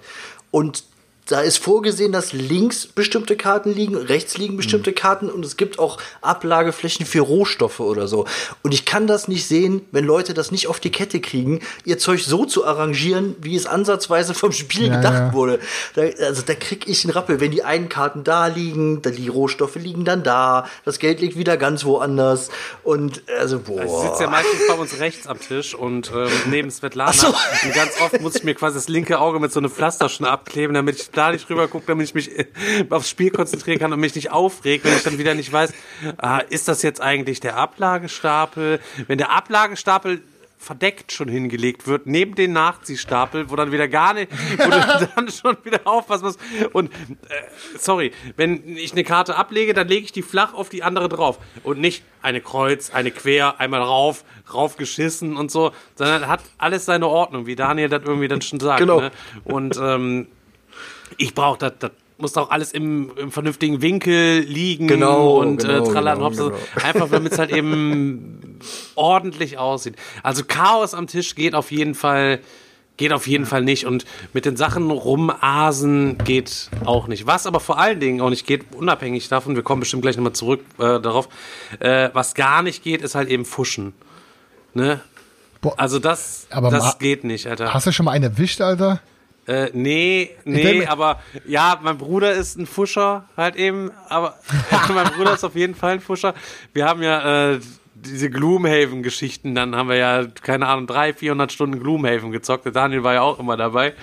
[0.50, 0.84] und
[1.28, 4.96] da ist vorgesehen, dass links bestimmte Karten liegen, rechts liegen bestimmte Mhm.
[4.96, 8.26] Karten und es gibt auch Ablageflächen für Rohstoffe oder so.
[8.62, 11.98] Und ich kann das nicht sehen, wenn Leute das nicht auf die Kette kriegen, ihr
[11.98, 15.34] Zeug so zu arrangieren, wie es ansatzweise vom Spiel Ja, gedacht ja.
[15.34, 15.60] wurde.
[15.96, 19.28] Da, also da krieg ich einen Rappel, wenn die einen Karten da liegen, dann die
[19.28, 22.50] Rohstoffe liegen dann da, das Geld liegt wieder ganz woanders
[22.84, 23.84] und also boah.
[23.84, 27.14] Ich sitze ja meistens bei uns rechts am Tisch und ähm, neben Svetlana.
[27.14, 27.28] So.
[27.28, 30.26] Und ganz oft muss ich mir quasi das linke Auge mit so einem Pflaster schon
[30.26, 32.46] abkleben, damit ich da nicht rüber gucke, damit ich mich äh,
[32.90, 35.74] aufs Spiel konzentrieren kann und mich nicht aufregt, wenn ich dann wieder nicht weiß,
[36.18, 38.80] ah, ist das jetzt eigentlich der Ablagestapel?
[39.08, 40.22] Wenn der Ablagestapel
[40.66, 45.30] verdeckt schon hingelegt wird, neben den Nachziehstapel, wo dann wieder gar nicht, wo du dann
[45.30, 46.40] schon wieder aufpassen musst.
[46.74, 50.82] Und äh, sorry, wenn ich eine Karte ablege, dann lege ich die flach auf die
[50.82, 51.38] andere drauf.
[51.64, 57.08] Und nicht eine Kreuz, eine Quer, einmal rauf, raufgeschissen und so, sondern hat alles seine
[57.08, 58.80] Ordnung, wie Daniel das irgendwie dann schon sagt.
[58.80, 59.02] Genau.
[59.02, 59.12] Ne?
[59.44, 60.28] Und ähm,
[61.18, 65.84] ich brauche das, das muss auch alles im, im vernünftigen Winkel liegen Genau, und genau,
[65.84, 66.58] äh, tralala genau, und genau.
[66.84, 68.60] Einfach damit es halt eben
[68.96, 69.96] ordentlich aussieht.
[70.24, 72.40] Also Chaos am Tisch geht auf jeden Fall
[72.98, 77.28] geht auf jeden Fall nicht und mit den Sachen rumasen geht auch nicht.
[77.28, 80.32] Was aber vor allen Dingen auch nicht geht, unabhängig davon, wir kommen bestimmt gleich nochmal
[80.32, 81.28] zurück äh, darauf,
[81.80, 83.94] äh, was gar nicht geht, ist halt eben Fuschen.
[84.74, 85.02] Ne?
[85.60, 85.74] Boah.
[85.78, 87.74] Also das, das geht nicht, Alter.
[87.74, 89.02] Hast du schon mal einen erwischt, Alter?
[89.48, 94.40] Äh, nee, nee, aber ja, mein Bruder ist ein Fuscher halt eben, aber
[94.94, 96.34] mein Bruder ist auf jeden Fall ein Fuscher.
[96.74, 97.60] Wir haben ja äh,
[97.94, 102.66] diese Gloomhaven-Geschichten, dann haben wir ja, keine Ahnung, 300, 400 Stunden Gloomhaven gezockt.
[102.66, 103.94] Der Daniel war ja auch immer dabei.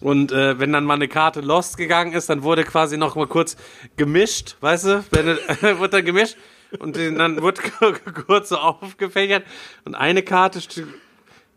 [0.00, 3.28] Und äh, wenn dann mal eine Karte lost gegangen ist, dann wurde quasi noch mal
[3.28, 3.56] kurz
[3.96, 5.04] gemischt, weißt du?
[5.10, 5.26] Wenn,
[5.78, 6.36] wurde dann gemischt
[6.78, 7.60] und dann wurde
[8.26, 9.44] kurz so aufgefächert
[9.84, 10.82] und eine Karte st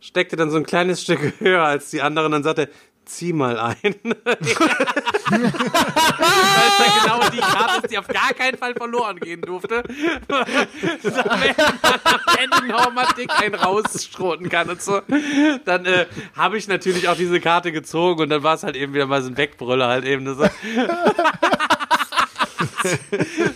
[0.01, 2.69] steckte dann so ein kleines Stück höher als die andere und dann sagte,
[3.05, 3.75] zieh mal ein.
[3.75, 4.25] Weil
[5.35, 5.53] es
[6.77, 9.83] dann genau die Karte ist, die auf gar keinen Fall verloren gehen durfte.
[10.27, 11.57] Damit
[12.93, 15.01] man dick einen rausschroten kann und so.
[15.65, 18.93] Dann äh, habe ich natürlich auch diese Karte gezogen und dann war es halt eben
[18.93, 20.25] wieder mal so ein Wegbrüller halt eben.
[20.25, 20.51] Das,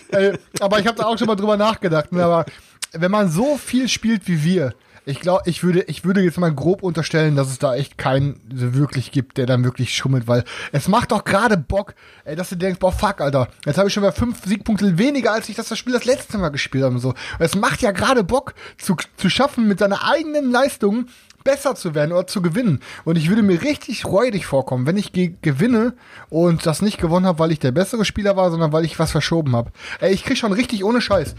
[0.09, 2.11] Ey, aber ich habe da auch schon mal drüber nachgedacht.
[2.11, 2.23] Ne?
[2.23, 2.45] Aber
[2.93, 4.73] wenn man so viel spielt wie wir,
[5.09, 8.39] ich glaube, ich würde, ich würde jetzt mal grob unterstellen, dass es da echt keinen
[8.47, 11.95] wirklich gibt, der dann wirklich schummelt, weil es macht doch gerade Bock,
[12.25, 15.33] ey, dass du denkst, boah, fuck, Alter, jetzt habe ich schon mal fünf Siegpunkte weniger,
[15.33, 16.93] als ich das, das Spiel das letzte Mal gespielt habe.
[16.93, 17.09] und So.
[17.09, 21.07] Und es macht ja gerade Bock, zu, zu schaffen, mit seiner eigenen Leistung
[21.43, 22.79] besser zu werden oder zu gewinnen.
[23.03, 25.93] Und ich würde mir richtig räudig vorkommen, wenn ich ge gewinne
[26.29, 29.11] und das nicht gewonnen habe, weil ich der bessere Spieler war, sondern weil ich was
[29.11, 29.71] verschoben habe.
[29.99, 31.35] Ey, ich krieg schon richtig ohne Scheiß.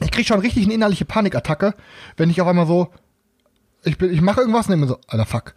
[0.00, 1.74] Ich krieg schon richtig eine innerliche Panikattacke,
[2.16, 2.90] wenn ich auf einmal so,
[3.84, 5.54] ich bin, ich mache irgendwas und denke mir so, alter Fuck.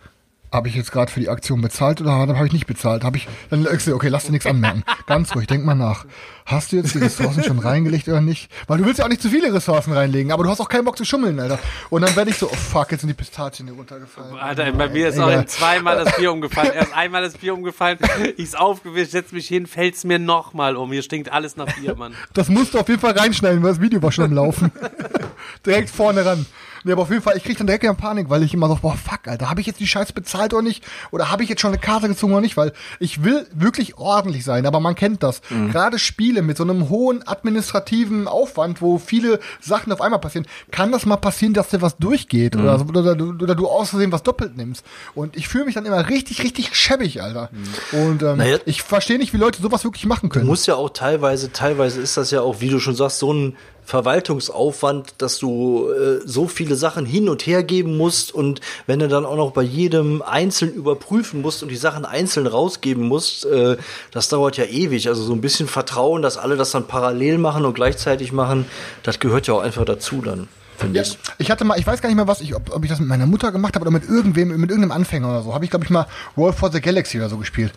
[0.51, 3.03] Habe ich jetzt gerade für die Aktion bezahlt oder habe ich nicht bezahlt?
[3.03, 4.83] Habe ich dann okay, lass dir nichts anmerken.
[5.05, 6.05] Ganz ruhig, denk mal nach.
[6.45, 8.49] Hast du jetzt die Ressourcen schon reingelegt oder nicht?
[8.67, 10.85] Weil du willst ja auch nicht zu viele Ressourcen reinlegen, aber du hast auch keinen
[10.85, 11.59] Bock zu schummeln, Alter.
[11.89, 14.37] Und dann werde ich so, oh fuck, jetzt sind die Pistazien hier runtergefallen.
[14.37, 16.71] Alter, bei mir ist auch zweimal das Bier umgefallen.
[16.73, 17.99] Erst einmal das Bier umgefallen,
[18.37, 20.89] ich's aufgewischt, setz mich hin, fällt's mir nochmal um.
[20.93, 22.13] Hier stinkt alles nach Bier, Mann.
[22.33, 24.71] Das musst du auf jeden Fall reinschneiden, weil das Video war schon am Laufen.
[25.65, 26.45] direkt vorne ran.
[26.83, 28.75] Nee, aber auf jeden Fall, ich krieg dann direkt wieder Panik, weil ich immer so,
[28.81, 30.83] boah, fuck, Alter, habe ich jetzt die Scheiße bezahlt oder nicht?
[31.11, 32.57] Oder habe ich jetzt schon eine Karte gezogen oder nicht?
[32.57, 35.41] Weil ich will wirklich ordentlich sein, aber man kennt das.
[35.71, 40.91] Gerade Spiele mit so einem hohen administrativen Aufwand, wo viele Sachen auf einmal passieren, kann
[40.91, 44.11] das mal passieren, dass dir was durchgeht oder, so- oder, du- oder du aus Versehen
[44.11, 44.85] was doppelt nimmst.
[45.15, 47.49] Und ich fühle mich dann immer richtig, richtig schäbig, Alter.
[47.91, 48.57] Und ähm, Naja.
[48.65, 50.45] ich verstehe nicht, wie Leute sowas wirklich machen können.
[50.47, 53.55] muss ja auch teilweise, teilweise ist das ja auch, wie du schon sagst, so ein
[53.87, 59.07] Verwaltungsaufwand, dass du äh, so viele Sachen hin und her geben musst und wenn du
[59.07, 63.77] dann auch noch bei jedem einzeln überprüfen musst und die Sachen einzeln rausgeben musst, äh,
[64.11, 65.07] das dauert ja ewig.
[65.07, 68.65] Also so ein bisschen Vertrauen, dass alle das dann parallel machen und gleichzeitig machen,
[69.03, 71.17] das gehört ja auch einfach dazu dann, finde ich.
[71.37, 73.07] Ich hatte mal, ich weiß gar nicht mehr was, ich, ob, ob ich das mit
[73.07, 75.53] meiner Mutter gemacht habe oder mit irgendwem, mit irgendeinem Anfänger oder so.
[75.53, 77.71] Habe ich, glaube ich, mal Roll for the Galaxy oder so gespielt.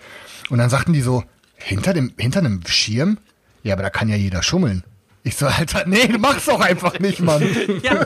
[0.48, 1.22] Und dann sagten die so,
[1.54, 3.18] hinter dem, hinter einem Schirm?
[3.62, 4.82] Ja, aber da kann ja jeder schummeln.
[5.22, 7.42] Ich so, Alter, nee, du mach's doch einfach nicht, Mann.
[7.82, 8.04] Ja,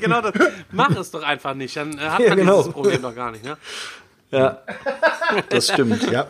[0.00, 0.32] genau das.
[0.72, 1.74] Mach es doch einfach nicht.
[1.76, 2.58] Dann äh, hat man Ja, genau.
[2.58, 3.56] dieses Problem doch gar nicht, ne?
[4.30, 4.58] Ja,
[5.48, 6.10] das stimmt.
[6.10, 6.28] Ja.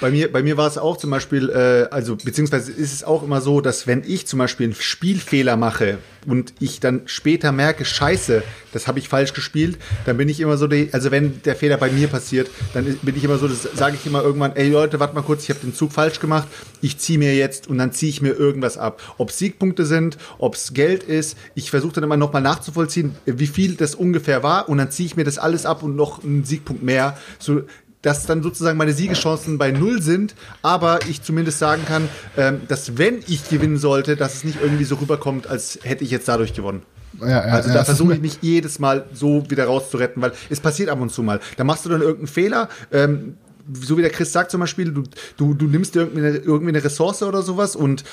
[0.00, 3.24] Bei mir, bei mir war es auch zum Beispiel, äh, also beziehungsweise ist es auch
[3.24, 7.84] immer so, dass wenn ich zum Beispiel einen Spielfehler mache und ich dann später merke,
[7.84, 9.76] scheiße, das habe ich falsch gespielt,
[10.06, 13.16] dann bin ich immer so, die, also wenn der Fehler bei mir passiert, dann bin
[13.16, 15.60] ich immer so, das sage ich immer irgendwann, ey Leute, warte mal kurz, ich habe
[15.60, 16.46] den Zug falsch gemacht,
[16.80, 19.02] ich ziehe mir jetzt und dann ziehe ich mir irgendwas ab.
[19.18, 23.74] Ob Siegpunkte sind, ob es Geld ist, ich versuche dann immer nochmal nachzuvollziehen, wie viel
[23.74, 26.84] das ungefähr war und dann ziehe ich mir das alles ab und noch einen Siegpunkt
[26.84, 27.18] mehr.
[27.40, 27.62] So,
[28.02, 32.98] dass dann sozusagen meine Siegeschancen bei null sind, aber ich zumindest sagen kann, ähm, dass
[32.98, 36.54] wenn ich gewinnen sollte, dass es nicht irgendwie so rüberkommt, als hätte ich jetzt dadurch
[36.54, 36.82] gewonnen.
[37.20, 40.88] Ja, ja, Also da versuche ich mich jedes Mal so wieder rauszuretten, weil es passiert
[40.88, 41.40] ab und zu mal.
[41.56, 43.34] Da machst du dann irgendeinen Fehler, ähm,
[43.72, 45.02] so wie der Chris sagt zum Beispiel, du,
[45.36, 48.04] du, du nimmst dir irgendwie eine, irgendwie eine Ressource oder sowas und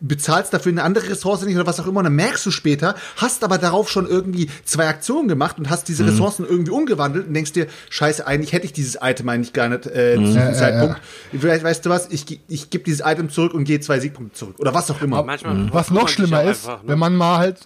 [0.00, 2.94] bezahlst dafür eine andere Ressource nicht oder was auch immer und dann merkst du später,
[3.16, 6.10] hast aber darauf schon irgendwie zwei Aktionen gemacht und hast diese Mhm.
[6.10, 9.86] Ressourcen irgendwie umgewandelt und denkst dir, scheiße, eigentlich hätte ich dieses Item eigentlich gar nicht
[9.86, 10.36] äh, zu diesem Mhm.
[10.36, 11.00] Ja, ja, Zeitpunkt.
[11.38, 14.56] Vielleicht weißt du was, ich, ich gebe dieses Item zurück und gehe zwei Siegpunkte zurück
[14.58, 15.22] oder was auch immer.
[15.22, 16.88] Manchmal Was noch schlimmer auch ist, einfach, ne?
[16.90, 17.60] wenn man mal halt,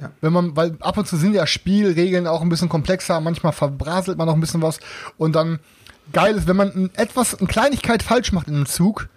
[0.00, 0.10] Ja.
[0.22, 4.16] wenn man, weil ab und zu sind ja Spielregeln auch ein bisschen komplexer, manchmal verbraselt
[4.16, 4.78] man noch ein bisschen was
[5.18, 5.60] und dann
[6.14, 9.08] geil ist, wenn man ein, etwas, eine Kleinigkeit falsch macht in einem Zug,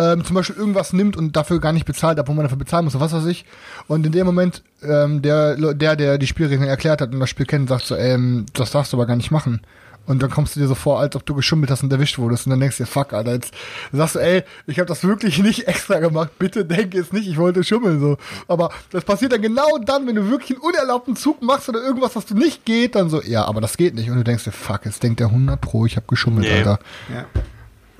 [0.00, 2.94] ähm, zum Beispiel irgendwas nimmt und dafür gar nicht bezahlt, obwohl man dafür bezahlen muss,
[2.94, 3.44] oder was weiß ich.
[3.86, 7.46] Und in dem Moment, ähm, der, der, der die Spielregeln erklärt hat und das Spiel
[7.46, 9.60] kennt, sagt so, ähm, das darfst du aber gar nicht machen.
[10.06, 12.46] Und dann kommst du dir so vor, als ob du geschummelt hast und erwischt wurdest.
[12.46, 13.52] Und dann denkst du dir, fuck, Alter, jetzt
[13.92, 16.30] sagst du, ey, ich habe das wirklich nicht extra gemacht.
[16.38, 18.00] Bitte denk jetzt nicht, ich wollte schummeln.
[18.00, 18.16] so.
[18.48, 22.16] Aber das passiert dann genau dann, wenn du wirklich einen unerlaubten Zug machst oder irgendwas,
[22.16, 24.10] was du nicht geht, dann so, ja, aber das geht nicht.
[24.10, 26.56] Und du denkst dir, fuck, jetzt denkt der 100 Pro, ich habe geschummelt, Nee.
[26.58, 26.78] Alter.
[27.14, 27.26] Ja.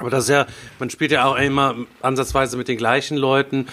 [0.00, 0.46] Aber das ist ja,
[0.78, 3.66] man spielt ja auch immer ansatzweise mit den gleichen Leuten.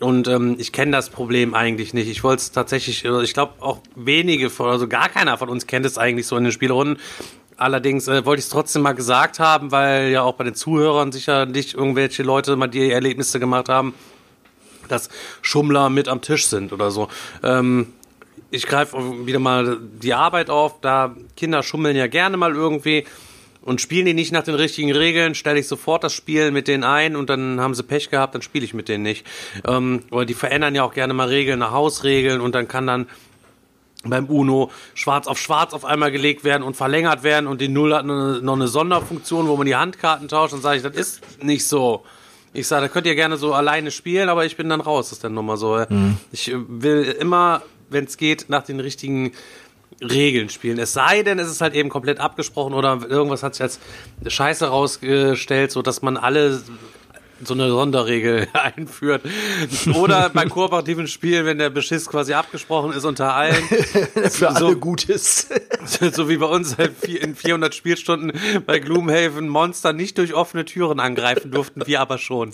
[0.00, 2.08] Und ähm, ich kenne das Problem eigentlich nicht.
[2.08, 5.66] Ich wollte es tatsächlich, also ich glaube auch wenige von, also gar keiner von uns
[5.66, 7.00] kennt es eigentlich so in den Spielrunden.
[7.56, 11.12] Allerdings äh, wollte ich es trotzdem mal gesagt haben, weil ja auch bei den Zuhörern
[11.12, 13.94] sicherlich irgendwelche Leute mal die Erlebnisse gemacht haben,
[14.88, 15.08] dass
[15.42, 17.08] Schummler mit am Tisch sind oder so.
[17.44, 17.92] Ähm,
[18.50, 23.04] ich greife wieder mal die Arbeit auf, da Kinder schummeln ja gerne mal irgendwie
[23.64, 26.84] und spielen die nicht nach den richtigen Regeln, stelle ich sofort das Spiel mit denen
[26.84, 29.26] ein und dann haben sie Pech gehabt, dann spiele ich mit denen nicht.
[29.66, 33.06] Ähm, oder die verändern ja auch gerne mal Regeln nach Hausregeln und dann kann dann
[34.04, 37.94] beim Uno schwarz auf schwarz auf einmal gelegt werden und verlängert werden und die Null
[37.94, 41.66] hat noch eine Sonderfunktion, wo man die Handkarten tauscht und sage ich, das ist nicht
[41.66, 42.04] so.
[42.52, 45.24] Ich sage, da könnt ihr gerne so alleine spielen, aber ich bin dann raus, ist
[45.24, 45.84] dann nochmal so.
[46.30, 49.32] Ich äh, will immer, wenn es geht, nach den richtigen
[50.02, 50.78] Regeln spielen.
[50.78, 53.78] Es sei denn, es ist halt eben komplett abgesprochen oder irgendwas hat sich als
[54.26, 56.62] Scheiße rausgestellt, so dass man alle
[57.42, 59.22] so eine Sonderregel einführt.
[59.94, 63.54] Oder bei kooperativen Spielen, wenn der Beschiss quasi abgesprochen ist unter allen.
[64.30, 65.48] Für alle So- gut ist.
[66.12, 68.32] so wie bei uns halt in 400 Spielstunden
[68.66, 72.50] bei Gloomhaven Monster nicht durch offene Türen angreifen durften, wir aber schon.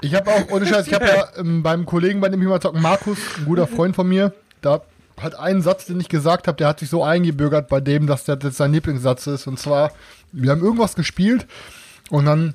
[0.00, 2.60] Ich habe auch, ohne Scheiß, ich habe ja ähm, beim Kollegen, bei dem ich mal
[2.60, 4.82] zocken, Markus, ein guter Freund von mir, da
[5.20, 8.26] hat einen Satz, den ich gesagt habe, der hat sich so eingebürgert bei dem, dass
[8.26, 9.46] jetzt sein Lieblingssatz ist.
[9.46, 9.90] Und zwar,
[10.32, 11.46] wir haben irgendwas gespielt
[12.10, 12.54] und dann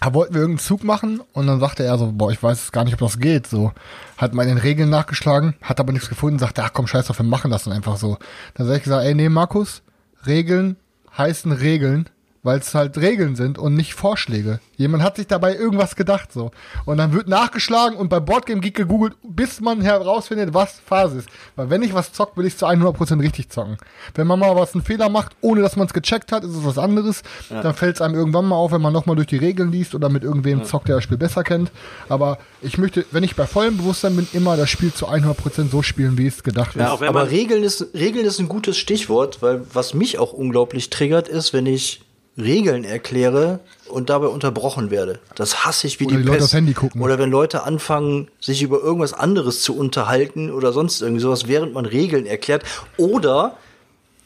[0.00, 2.84] da wollten wir irgendeinen Zug machen und dann sagte er so, boah, ich weiß gar
[2.84, 3.46] nicht, ob das geht.
[3.46, 3.72] So,
[4.16, 7.18] hat mal in den Regeln nachgeschlagen, hat aber nichts gefunden, sagte, ach komm, scheiß drauf,
[7.18, 8.16] wir machen das dann einfach so.
[8.54, 9.82] Dann sag ich gesagt, ey, nee, Markus,
[10.26, 10.76] Regeln
[11.16, 12.08] heißen Regeln,
[12.48, 14.58] weil es halt Regeln sind und nicht Vorschläge.
[14.78, 16.50] Jemand hat sich dabei irgendwas gedacht so.
[16.86, 21.28] Und dann wird nachgeschlagen und bei Boardgame Geek gegoogelt, bis man herausfindet, was Phase ist.
[21.56, 23.76] Weil wenn ich was zockt, will ich zu 100% richtig zocken.
[24.14, 26.64] Wenn man mal was einen Fehler macht, ohne dass man es gecheckt hat, ist es
[26.64, 27.22] was anderes.
[27.50, 30.08] Dann fällt es einem irgendwann mal auf, wenn man nochmal durch die Regeln liest oder
[30.08, 31.70] mit irgendwem zockt, der das Spiel besser kennt.
[32.08, 35.82] Aber ich möchte, wenn ich bei vollem Bewusstsein bin, immer das Spiel zu 100% so
[35.82, 36.82] spielen, wie es gedacht ist.
[36.86, 40.88] auch wenn Aber Regeln ist, Regeln ist ein gutes Stichwort, weil was mich auch unglaublich
[40.88, 42.07] triggert, ist, wenn ich
[42.38, 45.18] Regeln erkläre und dabei unterbrochen werde.
[45.34, 46.44] Das hasse ich wie Oder die die Leute Pest.
[46.44, 47.02] aufs Handy gucken.
[47.02, 51.74] Oder wenn Leute anfangen, sich über irgendwas anderes zu unterhalten oder sonst irgendwie sowas, während
[51.74, 52.62] man Regeln erklärt.
[52.96, 53.56] Oder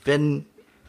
[0.05, 0.45] wenn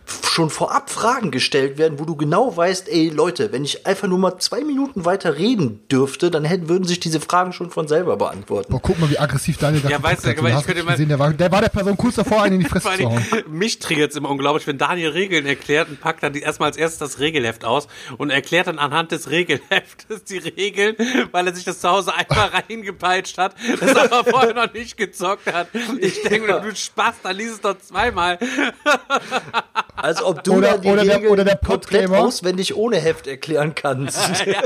[0.06, 4.18] schon vorab Fragen gestellt werden, wo du genau weißt, ey Leute, wenn ich einfach nur
[4.18, 8.18] mal zwei Minuten weiter reden dürfte, dann hätten, würden sich diese Fragen schon von selber
[8.18, 8.72] beantworten.
[8.72, 10.92] Boah, guck mal, wie aggressiv Daniel da Ja, weißt du, aber ich hast könnte mal-
[10.94, 13.24] gesehen, der, war, der war der Person kurz davor, einen in die Fresse zu hauen.
[13.50, 16.78] mich triggert es immer unglaublich, wenn Daniel Regeln erklärt und packt dann die, erstmal als
[16.78, 17.88] erstes das Regelheft aus
[18.18, 20.96] und erklärt dann anhand des Regelheftes die Regeln,
[21.32, 25.52] weil er sich das zu Hause einmal reingepeitscht hat, das aber vorher noch nicht gezockt
[25.54, 25.68] hat.
[26.00, 28.40] Ich denke mir, du Spaß, dann liest es doch zweimal.
[29.96, 32.26] Als ob du Oder- die oder der- Regeln oder der komplett Podgamer.
[32.26, 34.18] auswendig ohne Heft erklären kannst.
[34.46, 34.62] ja.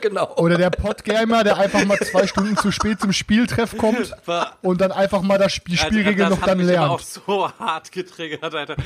[0.00, 0.32] genau.
[0.36, 4.14] Oder der Podgamer, der einfach mal zwei Stunden zu spät zum Spieltreff kommt
[4.62, 7.00] und dann einfach mal das, die Spielregeln Also, das noch hat dann mich aber auch
[7.00, 7.24] lernt.
[7.26, 8.76] so hart getriggert, Alter.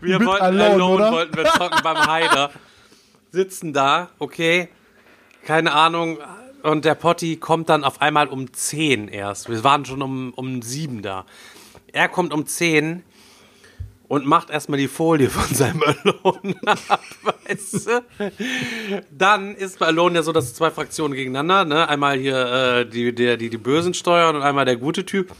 [0.00, 1.12] Wir Mit wollten Alone, Alone, oder?
[1.12, 2.50] wollten wir zocken beim Heider.
[3.32, 4.68] Sitzen da, okay,
[5.44, 6.18] keine Ahnung.
[6.62, 9.48] Und der Potti kommt dann auf einmal um 10 erst.
[9.48, 11.24] Wir waren schon um, um 7 da.
[11.92, 13.02] Er kommt um 10
[14.08, 18.04] und macht erstmal die Folie von seinem Alone ab, weißt du?
[19.10, 21.88] Dann ist bei Alone ja so, dass zwei Fraktionen gegeneinander, ne?
[21.88, 25.32] Einmal hier äh, die, der, die die Bösen steuern und einmal der gute Typ.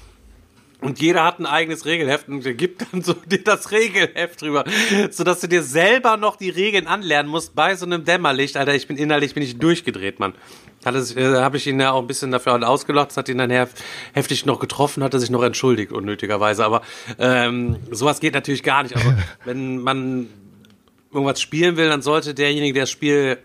[0.87, 4.63] Und jeder hat ein eigenes Regelheft und gibt dann so dir das Regelheft drüber,
[5.11, 8.57] sodass du dir selber noch die Regeln anlernen musst bei so einem Dämmerlicht.
[8.57, 10.35] Alter, ich bin innerlich bin ich durchgedreht, Mann.
[10.85, 13.71] Äh, habe ich ihn ja auch ein bisschen dafür ausgelacht, das hat ihn dann hef
[14.13, 16.65] heftig noch getroffen, hat er sich noch entschuldigt unnötigerweise.
[16.65, 16.83] Aber
[17.19, 18.95] ähm, sowas geht natürlich gar nicht.
[18.95, 19.13] Also
[19.45, 20.29] wenn man
[21.13, 23.39] irgendwas spielen will, dann sollte derjenige, der das Spiel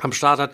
[0.00, 0.52] am Start hat,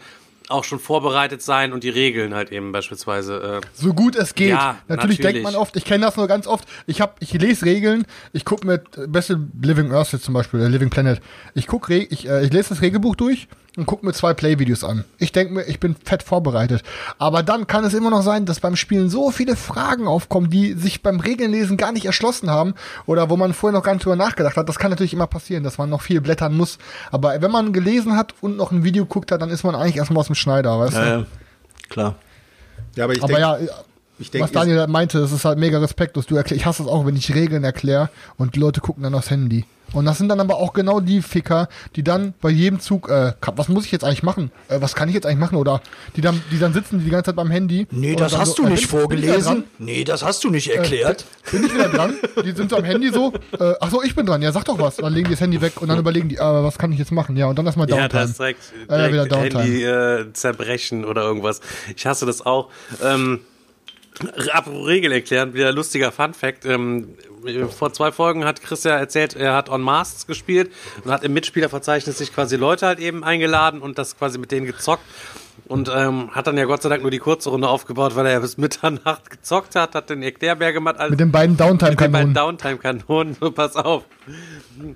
[0.48, 3.60] auch schon vorbereitet sein und die Regeln halt eben beispielsweise.
[3.62, 4.50] Äh, So gut es geht.
[4.50, 5.18] Ja, natürlich, natürlich.
[5.20, 8.44] denkt man oft, ich kenne das nur ganz oft, ich hab, ich lese Regeln, ich
[8.44, 11.20] gucke mir äh, beste Living Earth jetzt zum Beispiel, äh, Living Planet.
[11.54, 13.46] Ich guck, Re- ich, äh, ich lese das Regelbuch durch
[13.78, 15.04] und gucke mir zwei Play-Videos an.
[15.18, 16.82] Ich denke mir, ich bin fett vorbereitet.
[17.18, 20.74] Aber dann kann es immer noch sein, dass beim Spielen so viele Fragen aufkommen, die
[20.74, 22.74] sich beim Regelnlesen gar nicht erschlossen haben
[23.06, 24.68] oder wo man vorher noch gar nicht drüber nachgedacht hat.
[24.68, 26.78] Das kann natürlich immer passieren, dass man noch viel blättern muss.
[27.12, 29.96] Aber wenn man gelesen hat und noch ein Video guckt hat, dann ist man eigentlich
[29.96, 31.00] erstmal aus dem Schneider, weißt du?
[31.00, 31.26] Ja, ja.
[31.88, 32.14] Klar.
[32.96, 33.58] Ja, aber ich Aber denke, ja,
[34.18, 36.26] ich denk, was Daniel meinte, das ist halt mega respektlos.
[36.26, 39.14] Du erklär, ich hasse es auch, wenn ich Regeln erkläre und die Leute gucken dann
[39.14, 39.64] aufs Handy.
[39.92, 43.32] Und das sind dann aber auch genau die Ficker, die dann bei jedem Zug, äh,
[43.56, 44.50] was muss ich jetzt eigentlich machen?
[44.68, 45.56] Äh, was kann ich jetzt eigentlich machen?
[45.56, 45.80] Oder
[46.16, 47.86] die dann, die dann sitzen die ganze Zeit beim Handy.
[47.90, 49.42] Nee, das hast so, du äh, nicht bin- bin vorgelesen.
[49.44, 49.64] dran?
[49.78, 51.24] Nee, das hast du nicht erklärt.
[51.50, 52.14] Bin ich wieder dran?
[52.44, 54.42] Die sind so am Handy so, äh, ach so, ich bin dran.
[54.42, 54.96] Ja, sag doch was.
[54.96, 57.12] Dann legen die das Handy weg und dann überlegen die, äh, was kann ich jetzt
[57.12, 57.36] machen?
[57.36, 58.20] Ja, und dann erstmal Ja, Downtime.
[58.22, 59.62] das ist direkt, Äh, wieder direkt Downtime.
[59.62, 61.60] Handy äh, zerbrechen oder irgendwas.
[61.96, 62.68] Ich hasse das auch.
[63.02, 63.40] Ähm,
[64.52, 66.64] apropos Regel erklären, wieder lustiger Fun Fact.
[66.64, 67.14] Ähm,
[67.70, 70.70] vor zwei Folgen hat Chris ja erzählt, er hat On Masks gespielt
[71.04, 74.66] und hat im Mitspielerverzeichnis sich quasi Leute halt eben eingeladen und das quasi mit denen
[74.66, 75.04] gezockt.
[75.66, 78.32] Und ähm, hat dann ja Gott sei Dank nur die kurze Runde aufgebaut, weil er
[78.32, 80.96] ja bis Mitternacht gezockt hat, hat den Erklärbär gemacht.
[80.98, 82.34] Alles Mit den beiden mit den beiden Downtime-Kanonen.
[82.34, 84.04] Downtime-Kanonen, so pass auf.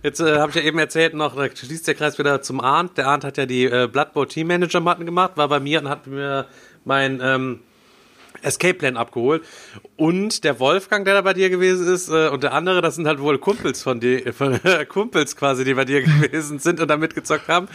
[0.02, 2.96] Jetzt äh, habe ich ja eben erzählt noch, da schließt der Kreis wieder zum Arndt.
[2.96, 5.80] Der Arndt hat ja die äh, Blood Bowl Team Manager Matten gemacht, war bei mir
[5.80, 6.46] und hat mir
[6.84, 7.60] mein ähm,
[8.42, 9.42] Escape Plan abgeholt.
[9.96, 13.06] Und der Wolfgang, der da bei dir gewesen ist, äh, und der andere, das sind
[13.06, 16.88] halt wohl Kumpels von dir, von, äh, Kumpels quasi, die bei dir gewesen sind und
[16.88, 17.68] da mitgezockt haben.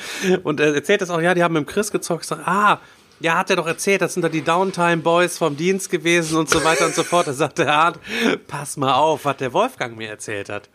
[0.43, 2.23] Und er erzählt das auch, ja, die haben mit dem Chris gezockt.
[2.23, 2.79] Ich sag, ah,
[3.19, 6.49] ja, hat er doch erzählt, das sind doch die Downtime Boys vom Dienst gewesen und
[6.49, 7.27] so weiter und so fort.
[7.27, 7.99] Da sagt der Arndt,
[8.47, 10.69] pass mal auf, was der Wolfgang mir erzählt hat.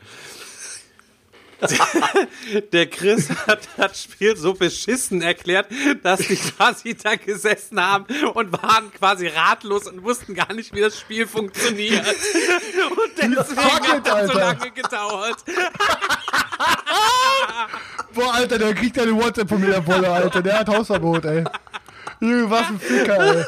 [2.72, 5.66] Der Chris hat das Spiel so beschissen erklärt,
[6.02, 10.80] dass die quasi da gesessen haben und waren quasi ratlos und wussten gar nicht, wie
[10.80, 12.04] das Spiel funktioniert.
[12.06, 15.44] Und deswegen hat das so lange gedauert.
[18.14, 20.42] Boah, Alter, der kriegt ja eine WhatsApp von mir, der Wolle, Alter.
[20.42, 21.44] Der hat Hausverbot, ey.
[22.20, 23.44] Junge, was ein Ficker, ey.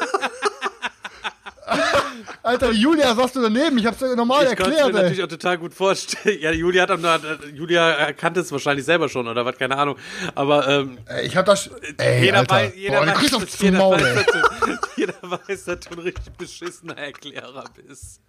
[2.43, 3.77] Alter, Julia saß du daneben.
[3.77, 5.23] Ich hab's dir normal Ich konnte es mir erklärt, natürlich ey.
[5.25, 6.37] auch total gut vorstellen.
[6.41, 7.19] Ja, Julia hat auch noch,
[7.53, 9.95] Julia kannte es wahrscheinlich selber schon oder was, keine Ahnung.
[10.35, 11.69] Aber ähm, Ey, Ich hab das.
[11.97, 12.55] Ey, jeder, Alter.
[12.55, 14.15] weiß, jeder, Boah, du weiß, kriegst dass, jeder, Maul, weiß, ey.
[14.15, 18.21] dass du, jeder weiß, dass du ein richtig beschissener Erklärer bist.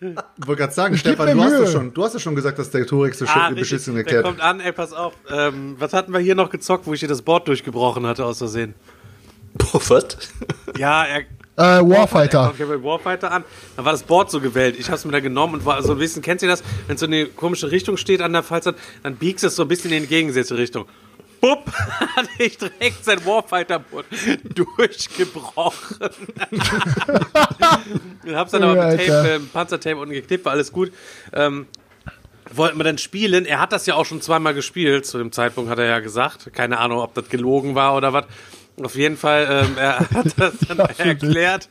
[0.00, 1.66] Ich wollte gerade sagen, Ich Stefan, du hast, Mühe.
[1.68, 4.24] schon, du hast es schon gesagt, dass der Turex so Ah, beschissen Der erklärt.
[4.24, 5.14] kommt an, ey, pass auf.
[5.30, 8.38] Ähm, was hatten wir hier noch gezockt, wo ich dir das Board durchgebrochen hatte, aus
[8.38, 8.74] Versehen?
[9.54, 10.04] Boah, was?
[10.76, 11.22] Ja, er.
[11.56, 12.52] Äh, Er Warfighter.
[12.56, 13.44] kommt mit Warfighter an.
[13.76, 14.76] Dann war das Board so gewählt.
[14.78, 16.62] Ich hab's mir da genommen und war so ein bisschen, kennst du das?
[16.88, 18.64] Wenn so eine komische Richtung steht an der Falz,
[19.02, 20.86] dann biegst es so ein bisschen in die entgegengesetzte Richtung.
[21.40, 21.70] Bupp,
[22.16, 24.06] hatte ich direkt sein Warfighter-Board
[24.54, 25.98] durchgebrochen.
[28.24, 29.34] ich hab's dann aber mit Tape, Alter.
[29.36, 30.92] äh, Panzertape unten geklebt, war alles gut.
[31.32, 31.66] Ähm,
[32.52, 33.46] wollten wir dann spielen.
[33.46, 35.06] Er hat das ja auch schon zweimal gespielt.
[35.06, 36.52] Zu dem Zeitpunkt hat er ja gesagt.
[36.52, 38.24] Keine Ahnung, ob das gelogen war oder was.
[38.82, 41.68] Auf jeden Fall, ähm, er hat das dann erklärt.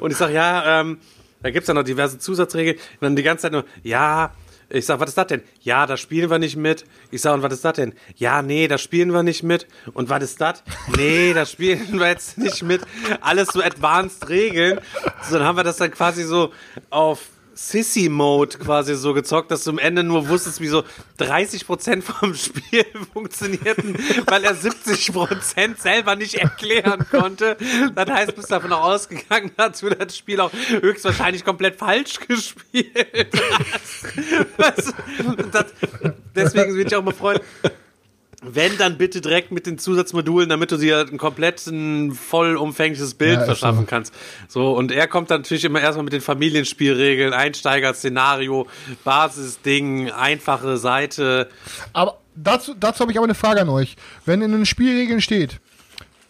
[0.00, 0.98] Und ich sag, ja, ähm,
[1.42, 2.76] da gibt's ja noch diverse Zusatzregeln.
[2.76, 4.32] Und dann die ganze Zeit nur, ja,
[4.74, 5.42] ich sag, was ist das denn?
[5.60, 6.84] Ja, da spielen wir nicht mit.
[7.10, 7.92] Ich sag, und was ist das denn?
[8.16, 9.66] Ja, nee, da spielen wir nicht mit.
[9.92, 10.62] Und was ist das?
[10.96, 12.80] Nee, da spielen wir jetzt nicht mit.
[13.20, 14.80] Alles so advanced Regeln.
[15.28, 16.52] So, dann haben wir das dann quasi so
[16.88, 17.20] auf
[17.54, 20.84] Sissy-Mode quasi so gezockt, dass du am Ende nur wusstest, wie so
[21.18, 23.96] 30% vom Spiel funktionierten,
[24.26, 27.56] weil er 70% selber nicht erklären konnte.
[27.94, 33.32] Das heißt, bist davon auch ausgegangen, dass du das Spiel auch höchstwahrscheinlich komplett falsch gespielt
[34.58, 34.94] hast.
[35.52, 35.66] Das,
[36.34, 37.40] deswegen bin ich auch immer Freund,
[38.42, 43.38] wenn, dann bitte direkt mit den Zusatzmodulen, damit du dir ein komplett ein vollumfängliches Bild
[43.38, 43.86] Ja, verschaffen so.
[43.86, 44.12] kannst.
[44.48, 48.66] So, und er kommt dann natürlich immer erstmal mit den Familienspielregeln, Einsteiger-Szenario,
[49.04, 51.48] Basisding, einfache Seite.
[51.92, 53.96] Aber dazu, dazu habe ich aber eine Frage an euch.
[54.26, 55.60] Wenn in den Spielregeln steht,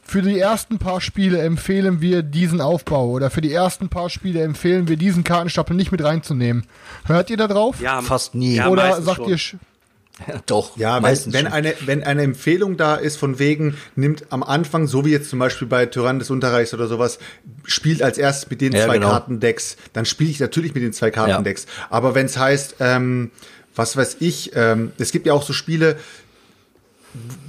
[0.04, 4.42] für die ersten paar Spiele empfehlen wir diesen Aufbau oder für die ersten paar Spiele
[4.42, 6.66] empfehlen wir diesen Kartenstapel nicht mit reinzunehmen.
[7.06, 7.80] Hört ihr da drauf?
[7.80, 8.56] Ja, Fast nie.
[8.56, 9.28] Ja, oder sagt schon.
[9.30, 9.38] ihr,
[10.18, 11.52] sch- Doch, Ja, wenn, meistens wenn, schon.
[11.52, 15.38] eine, wenn eine Empfehlung da ist, von wegen, nimmt am Anfang, so wie jetzt zum
[15.38, 17.18] Beispiel bei Tyrann des Unterreichs oder sowas,
[17.64, 19.08] spielt als erstes mit den Ja, zwei genau.
[19.10, 21.66] Kartendecks, dann spiele ich natürlich mit den zwei Kartendecks.
[21.90, 23.30] Aber wenn es heißt, ähm,
[23.74, 25.96] was weiß ich, ähm, es gibt ja auch so Spiele,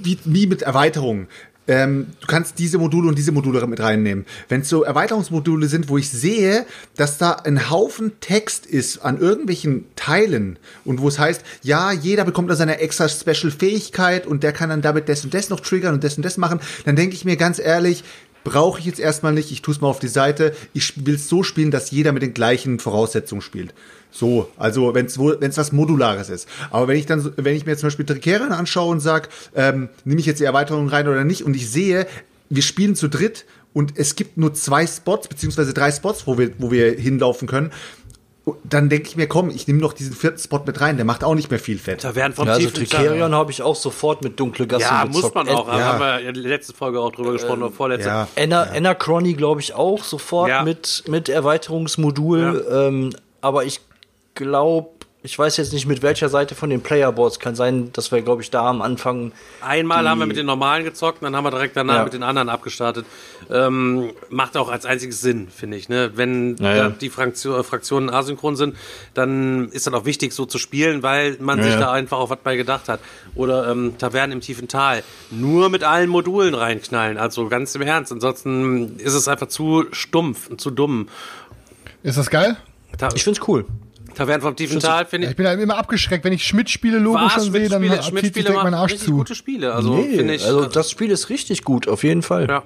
[0.01, 1.27] wie, wie mit Erweiterungen.
[1.67, 4.25] Ähm, du kannst diese Module und diese Module mit reinnehmen.
[4.49, 6.65] Wenn es so Erweiterungsmodule sind, wo ich sehe,
[6.97, 12.25] dass da ein Haufen Text ist an irgendwelchen Teilen und wo es heißt, ja, jeder
[12.25, 15.61] bekommt da seine extra Special Fähigkeit und der kann dann damit das und das noch
[15.61, 18.03] triggern und das und das machen, dann denke ich mir ganz ehrlich,
[18.43, 21.29] brauche ich jetzt erstmal nicht, ich tue es mal auf die Seite, ich will es
[21.29, 23.73] so spielen, dass jeder mit den gleichen Voraussetzungen spielt.
[24.11, 26.47] So, also wenn es was Modulares ist.
[26.69, 30.19] Aber wenn ich dann, wenn ich mir zum Beispiel Trickeran anschaue und sag, ähm, nehme
[30.19, 32.05] ich jetzt die Erweiterung rein oder nicht, und ich sehe,
[32.49, 36.51] wir spielen zu dritt und es gibt nur zwei Spots, beziehungsweise drei Spots, wo wir,
[36.59, 37.71] wo wir hinlaufen können,
[38.65, 41.23] dann denke ich mir, komm, ich nehme noch diesen vierten Spot mit rein, der macht
[41.23, 42.03] auch nicht mehr viel Fett.
[42.03, 45.23] Da werden vom Ja, also Tricerion habe ich auch sofort mit dunkle Gassen Ja, gezockt.
[45.23, 45.67] muss man auch.
[45.69, 45.85] Ä- Da ja.
[45.85, 48.09] haben wir in der letzten Folge auch drüber gesprochen, oder vorletzte.
[48.09, 48.27] Ja.
[48.37, 50.63] Anna, Anachrony, glaube ich, auch sofort Ja.
[50.63, 52.65] mit, mit Erweiterungsmodul.
[52.69, 53.79] Ähm, aber ich
[54.35, 54.89] glaube,
[55.25, 57.39] ich weiß jetzt nicht mit welcher Seite von den Playerboards.
[57.39, 59.31] Kann sein, dass wir, glaube ich, da am Anfang.
[59.61, 62.03] Einmal haben wir mit den normalen gezockt, und dann haben wir direkt danach Ja.
[62.03, 63.05] mit den anderen abgestartet.
[63.49, 65.87] Ähm, macht auch als einziges Sinn, finde ich.
[65.87, 66.11] Ne?
[66.15, 66.87] Wenn Ja, ja.
[66.87, 68.75] äh, die Fraktio äh, Fraktionen asynchron sind,
[69.13, 72.29] dann ist das auch wichtig, so zu spielen, weil man Ja, sich da einfach auf
[72.29, 72.99] was bei gedacht hat.
[73.33, 75.03] Oder ähm, Tavernen im tiefen Tal.
[75.31, 78.11] Nur mit allen Modulen reinknallen, also ganz im Ernst.
[78.11, 81.07] Ansonsten ist es einfach zu stumpf und zu dumm.
[82.03, 82.57] Ist das geil?
[82.97, 83.65] Ta Ich find's cool.
[84.13, 85.31] Tavernen vom tiefen Tal finde ich.
[85.31, 87.33] ich bin halt immer abgeschreckt, wenn ich Schmidt-Spiele-Logo Was?
[87.33, 89.11] schon sehe, dann Schmidt-Spiele- zieht sich Schmidt-Spiele direkt mein machen Arsch zu.
[89.11, 89.73] gute Spiele.
[89.73, 90.45] Also Nee, finde ich.
[90.45, 92.47] also das Spiel ist richtig gut, auf jeden Fall.
[92.49, 92.63] ja.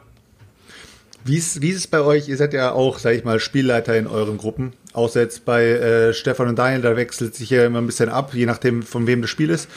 [1.25, 2.29] Wie ist, wie ist es bei euch?
[2.29, 4.71] Ihr seid ja auch, sag ich mal, Spielleiter in euren Gruppen.
[4.93, 8.33] Außer jetzt bei äh, Stefan und Daniel, da wechselt sich ja immer ein bisschen ab,
[8.33, 9.67] je nachdem, von wem das Spiel ist.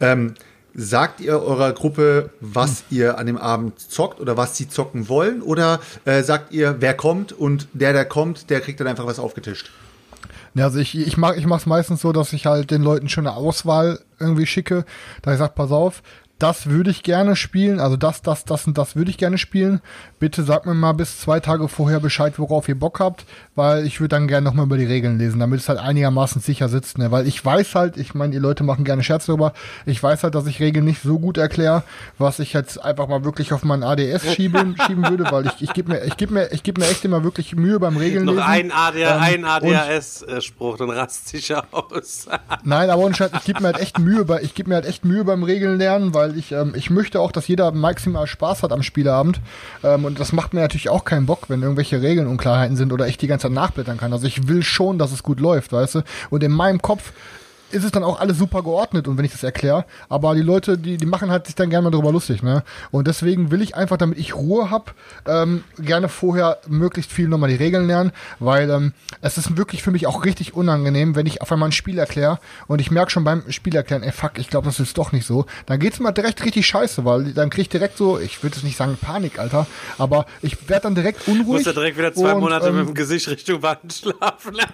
[0.00, 0.34] Ähm,
[0.74, 5.42] sagt ihr eurer Gruppe, was ihr an dem Abend zockt oder was sie zocken wollen?
[5.42, 9.20] Oder äh, sagt ihr, wer kommt und der, der kommt, der kriegt dann einfach was
[9.20, 9.70] aufgetischt?
[10.56, 13.26] Ja, also ich, ich mach, ich mach's meistens so, dass ich halt den Leuten schon
[13.26, 14.86] eine Auswahl irgendwie schicke.
[15.20, 16.02] Da ich sag, pass auf,
[16.38, 19.80] das würde ich gerne spielen, also das, das, das und das würde ich gerne spielen.
[20.18, 24.00] Bitte sagt mir mal bis zwei Tage vorher Bescheid, worauf ihr Bock habt, weil ich
[24.00, 27.10] würde dann gerne nochmal über die Regeln lesen, damit es halt einigermaßen sicher sitzt, ne?
[27.10, 29.54] Weil ich weiß halt, ich meine, die Leute machen gerne Scherze darüber,
[29.86, 31.84] ich weiß halt, dass ich Regeln nicht so gut erkläre,
[32.18, 35.72] was ich jetzt einfach mal wirklich auf meinen ADS schieben, schieben würde, weil ich, ich
[35.72, 38.34] gebe mir, ich gebe mir, ich gebe mir echt immer wirklich Mühe beim Regeln Noch
[38.34, 38.46] lesen.
[38.46, 42.26] ein, AD, Ähm, ein ADHS-Spruch, dann rast sich aus.
[42.62, 45.24] Nein, aber ich gebe mir halt echt Mühe bei, ich gebe mir halt echt Mühe
[45.24, 48.82] beim Regeln lernen, weil ich, ähm, ich möchte auch, dass jeder maximal Spaß hat am
[48.82, 49.40] Spieleabend.
[49.84, 53.06] Ähm, und das macht mir natürlich auch keinen Bock, wenn irgendwelche Regeln Unklarheiten sind oder
[53.06, 54.12] ich die ganze Zeit nachblättern kann.
[54.12, 56.02] Also ich will schon, dass es gut läuft, weißt du?
[56.30, 57.12] Und in meinem Kopf
[57.70, 60.78] ist es dann auch alles super geordnet und wenn ich das erkläre, aber die Leute,
[60.78, 62.62] die, die machen halt sich dann gerne mal drüber lustig, ne?
[62.90, 64.94] Und deswegen will ich einfach, damit ich Ruhe hab,
[65.26, 69.90] ähm, gerne vorher möglichst viel nochmal die Regeln lernen, weil ähm, es ist wirklich für
[69.90, 73.24] mich auch richtig unangenehm, wenn ich auf einmal ein Spiel erkläre und ich merke schon
[73.24, 76.12] beim Spiel erklären, ey fuck, ich glaube, das ist doch nicht so, dann geht's immer
[76.12, 79.38] direkt richtig scheiße, weil dann krieg ich direkt so, ich würde jetzt nicht sagen Panik,
[79.38, 79.66] Alter,
[79.98, 81.46] aber ich werde dann direkt unruhig.
[81.58, 84.56] Muss ja direkt wieder zwei und, Monate ähm, mit dem Gesicht Richtung Wand schlafen.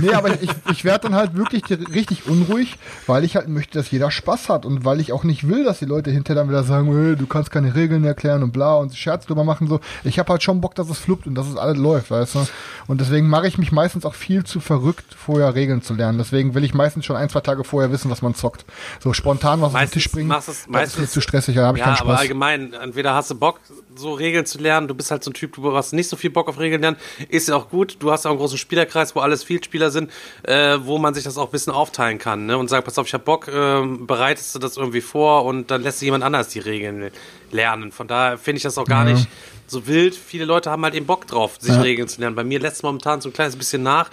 [0.00, 2.76] Nee, aber ich, ich werde dann halt wirklich di- richtig unruhig,
[3.06, 5.78] weil ich halt möchte, dass jeder Spaß hat und weil ich auch nicht will, dass
[5.78, 8.94] die Leute hinterher dann wieder sagen, hey, du kannst keine Regeln erklären und bla und
[8.96, 9.80] Scherz drüber machen so.
[10.04, 12.46] Ich habe halt schon Bock, dass es fluppt und dass es alles läuft, weißt du.
[12.86, 16.18] Und deswegen mache ich mich meistens auch viel zu verrückt, vorher Regeln zu lernen.
[16.18, 18.64] Deswegen will ich meistens schon ein, zwei Tage vorher wissen, was man zockt.
[19.00, 21.54] So spontan was auf den Meistens Tisch bringen, du's- das ist meistens- mir zu stressig,
[21.56, 22.20] da habe ich ja, keinen aber Spaß.
[22.20, 23.60] allgemein, entweder hast du Bock,
[23.96, 26.30] so Regeln zu lernen, du bist halt so ein Typ, du hast nicht so viel
[26.30, 26.96] Bock auf Regeln lernen,
[27.28, 30.10] ist ja auch gut, du hast ja auch einen großen Spielerkreis, wo alles Vielspieler sind,
[30.42, 32.56] äh, wo man sich das auch ein bisschen aufteilen kann, ne?
[32.58, 35.82] Und sagt, pass auf, ich hab Bock, ähm, bereitest du das irgendwie vor und dann
[35.82, 37.10] lässt sich jemand anders die Regeln
[37.52, 37.92] lernen.
[37.92, 39.12] Von daher finde ich das auch gar Ja.
[39.14, 39.28] nicht
[39.66, 40.14] so wild.
[40.14, 41.80] Viele Leute haben halt eben Bock drauf, sich Ja.
[41.82, 42.36] Regeln zu lernen.
[42.36, 44.10] Bei mir lässt momentan so ein kleines bisschen nach.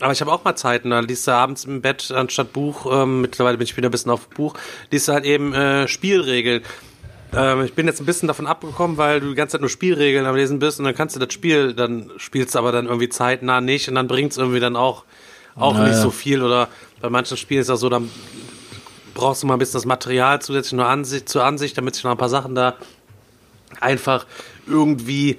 [0.00, 3.20] Aber ich habe auch mal Zeiten, da liest du abends im Bett anstatt Buch, ähm,
[3.20, 4.54] mittlerweile bin ich wieder ein bisschen auf Buch,
[4.90, 6.62] liest du halt eben äh, Spielregeln.
[7.36, 10.24] Ähm, ich bin jetzt ein bisschen davon abgekommen, weil du die ganze Zeit nur Spielregeln
[10.24, 13.08] am Lesen bist und dann kannst du das Spiel, dann spielst du aber dann irgendwie
[13.10, 15.04] zeitnah nicht und dann bringt's irgendwie dann auch,
[15.54, 16.68] auch nicht so viel oder
[17.00, 18.10] bei manchen Spielen ist das so, dann
[19.14, 22.12] brauchst du mal ein bisschen das Material zusätzlich nur Ansicht, zur Ansicht, damit sich noch
[22.12, 22.76] ein paar Sachen da
[23.80, 24.26] einfach
[24.66, 25.36] irgendwie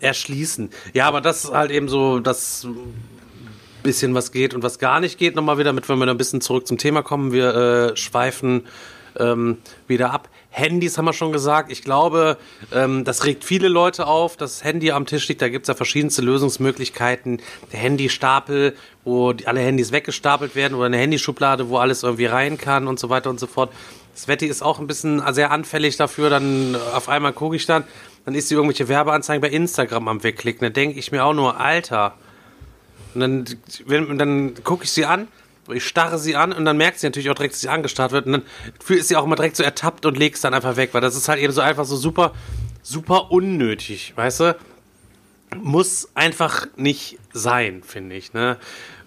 [0.00, 0.70] erschließen.
[0.92, 2.66] Ja, aber das ist halt eben so das
[3.82, 5.36] bisschen was geht und was gar nicht geht.
[5.36, 7.32] Nochmal wieder, mit wenn wir ein bisschen zurück zum Thema kommen.
[7.32, 8.66] Wir äh, schweifen
[9.18, 10.28] ähm, wieder ab.
[10.56, 11.70] Handys haben wir schon gesagt.
[11.70, 12.38] Ich glaube,
[12.72, 15.42] ähm, das regt viele Leute auf, dass das Handy am Tisch liegt.
[15.42, 17.42] Da gibt es ja verschiedenste Lösungsmöglichkeiten.
[17.72, 18.74] Der Handystapel,
[19.04, 22.98] wo die, alle Handys weggestapelt werden oder eine Handyschublade, wo alles irgendwie rein kann und
[22.98, 23.70] so weiter und so fort.
[24.16, 26.30] Sveti ist auch ein bisschen sehr anfällig dafür.
[26.30, 27.84] Dann äh, auf einmal gucke ich dann,
[28.24, 30.62] dann ist sie irgendwelche Werbeanzeigen bei Instagram am wegklicken.
[30.62, 32.14] Da denke ich mir auch nur, Alter.
[33.14, 33.44] Und dann,
[33.84, 35.28] wenn, dann gucke ich sie an,
[35.68, 38.26] ich starre sie an und dann merkt sie natürlich auch direkt, dass sie angestarrt wird.
[38.26, 38.42] Und dann
[38.88, 41.16] ist sie auch immer direkt so ertappt und legt es dann einfach weg, weil das
[41.16, 42.32] ist halt eben so einfach so super,
[42.82, 44.56] super unnötig, weißt du?
[45.56, 48.56] Muss einfach nicht sein, finde ich, ne?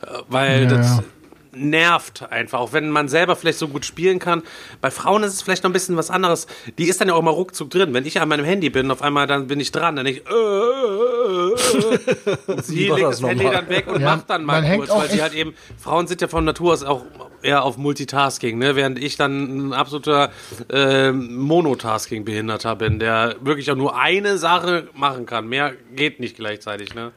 [0.01, 1.03] Äh, Weil Ja, das ja.
[1.51, 4.43] Nervt einfach, auch wenn man selber vielleicht so gut spielen kann.
[4.81, 6.47] Bei Frauen ist es vielleicht noch ein bisschen was anderes.
[6.77, 7.93] Die ist dann ja auch mal ruckzuck drin.
[7.93, 10.31] Wenn ich an meinem Handy bin, auf einmal dann bin ich dran, dann ich, äh,
[10.31, 14.89] äh, äh, und sie legt das Handy dann weg und Ja, macht dann mal kurz,
[14.89, 17.03] weil sie halt eben, Frauen sind ja von Natur aus auch
[17.41, 18.75] eher auf Multitasking, ne?
[18.75, 20.31] während ich dann ein absoluter
[20.71, 25.47] äh, Monotasking-Behinderter bin, der wirklich auch nur eine Sache machen kann.
[25.47, 27.11] Mehr geht nicht gleichzeitig, ne?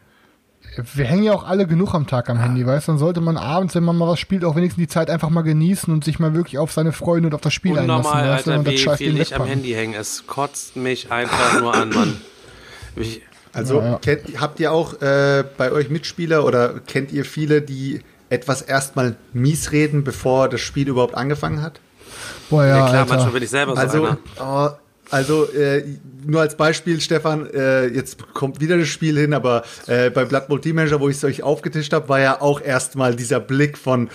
[0.94, 2.93] Wir hängen ja auch alle genug am Tag am Handy, weißt du?
[2.93, 5.43] Dann sollte man abends, wenn man mal was spielt, auch wenigstens die Zeit einfach mal
[5.43, 8.07] genießen und sich mal wirklich auf seine Freunde und auf das Spiel einlassen.
[8.07, 8.51] Unnormal, weißt du?
[8.53, 9.44] Alter, Und das wie viel ich am.
[9.47, 9.97] Handy hänge.
[9.99, 12.16] Es kotzt mich einfach nur an, Mann.
[12.97, 13.20] Ich,
[13.53, 13.99] Also Ja, ja.
[13.99, 18.01] Kennt, habt ihr auch äh, bei euch Mitspieler oder kennt ihr viele, die
[18.31, 21.81] etwas erstmal mies reden, bevor das Spiel überhaupt angefangen hat?
[22.49, 23.12] Boah, ja, ja, klar, Alter.
[23.15, 24.19] manchmal bin ich selber so Also, einer.
[24.40, 24.69] oh,
[25.12, 25.84] also äh,
[26.26, 30.48] nur als Beispiel, Stefan, äh, jetzt kommt wieder das Spiel hin, aber äh, bei Blood
[30.48, 33.76] Bowl Team Manager, wo ich es euch aufgetischt habe, war ja auch erstmal dieser Blick
[33.78, 34.09] von,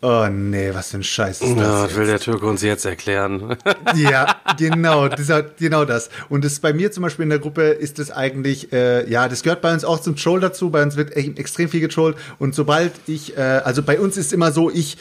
[0.00, 1.66] oh nee, was für ein Scheiß ist Ja, das?
[1.68, 1.96] was jetzt?
[1.96, 3.56] will der Türke uns jetzt erklären?
[3.94, 6.08] Ja, genau, dieser, genau das.
[6.28, 9.42] Und das bei mir zum Beispiel in der Gruppe ist es eigentlich, äh, ja, das
[9.42, 10.70] gehört bei uns auch zum Troll dazu.
[10.70, 12.16] Bei uns wird extrem viel getrollt.
[12.38, 14.96] Und sobald ich, äh, also bei uns ist immer so, ich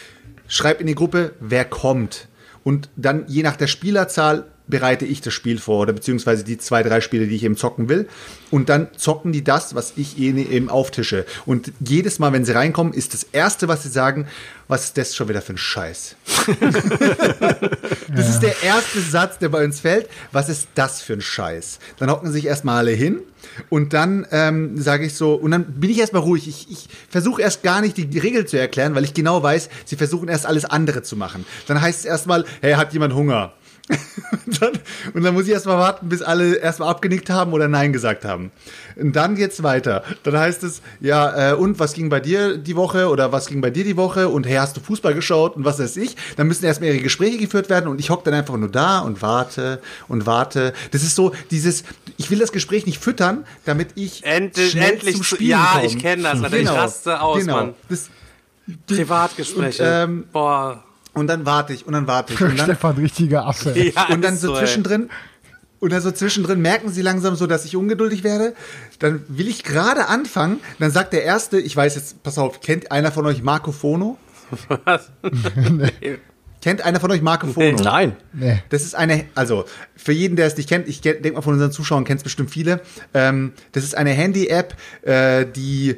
[0.48, 2.28] schreibe in die Gruppe, wer kommt.
[2.64, 6.82] Und dann je nach der Spielerzahl bereite ich das Spiel vor oder beziehungsweise die zwei,
[6.82, 8.08] drei Spiele, die ich eben zocken will.
[8.50, 11.28] Und dann zocken die das, was ich ihnen eben auftische.
[11.46, 14.28] Und jedes Mal, wenn sie reinkommen, ist das Erste, was sie sagen,
[14.68, 16.16] was ist das schon wieder für ein Scheiß?
[18.14, 20.10] Das ist der erste Satz, der bei uns fällt.
[20.34, 21.80] Was ist das für ein Scheiß?
[21.98, 23.22] Dann hocken sie sich erstmal alle hin
[23.70, 26.48] und dann ähm, sage ich so, und dann bin ich erstmal ruhig.
[26.48, 29.70] Ich, ich versuche erst gar nicht die, die Regel zu erklären, weil ich genau weiß,
[29.86, 31.46] sie versuchen erst alles andere zu machen.
[31.68, 33.54] Dann heißt es erstmal, hey, hat jemand Hunger?
[34.46, 34.72] Und, dann,
[35.14, 38.52] und dann muss ich erstmal warten, bis alle erstmal abgenickt haben oder Nein gesagt haben.
[38.96, 40.04] Und dann geht's weiter.
[40.24, 43.62] Dann heißt es, ja, äh, und was ging bei dir die Woche oder was ging
[43.62, 46.16] bei dir die Woche und hey, hast du Fußball geschaut und was weiß ich?
[46.38, 49.22] Dann müssen erstmal ihre Gespräche geführt werden und ich hocke dann einfach nur da und
[49.22, 50.74] warte und warte.
[50.92, 51.84] Das ist so dieses,
[52.18, 55.72] ich will das Gespräch nicht füttern, damit ich Endlich- schnell endlich zum zu- Spielen ja,
[55.74, 55.86] komme.
[55.86, 56.58] ich kenn das, Alter.
[56.58, 57.74] Ich raste aus, Mann.
[57.90, 58.10] Das,
[58.88, 59.84] Privatgespräche.
[59.84, 60.84] Und, ähm, Boah.
[61.14, 63.78] Und dann warte ich und dann warte ich und dann Stefan, richtiger Affe.
[63.78, 64.60] Ja, und dann ist so ey.
[64.60, 65.10] zwischendrin
[65.82, 68.54] und dann so zwischendrin merken sie langsam so, dass ich ungeduldig werde.
[69.00, 70.60] Dann will ich gerade anfangen.
[70.78, 74.18] Dann sagt der Erste, ich weiß jetzt, pass auf, kennt einer von euch Marco Fono?
[74.86, 75.12] Was?
[76.62, 77.82] Kennt einer von euch Marco Fono?
[77.82, 78.16] Nein.
[78.34, 78.62] Nee.
[78.70, 79.66] Das ist eine, also
[79.96, 82.52] für jeden, der es nicht kennt, ich denke mal von unseren Zuschauern kennt es bestimmt
[82.52, 82.82] viele.
[83.16, 85.98] Ähm, das ist eine Handy-App, äh, die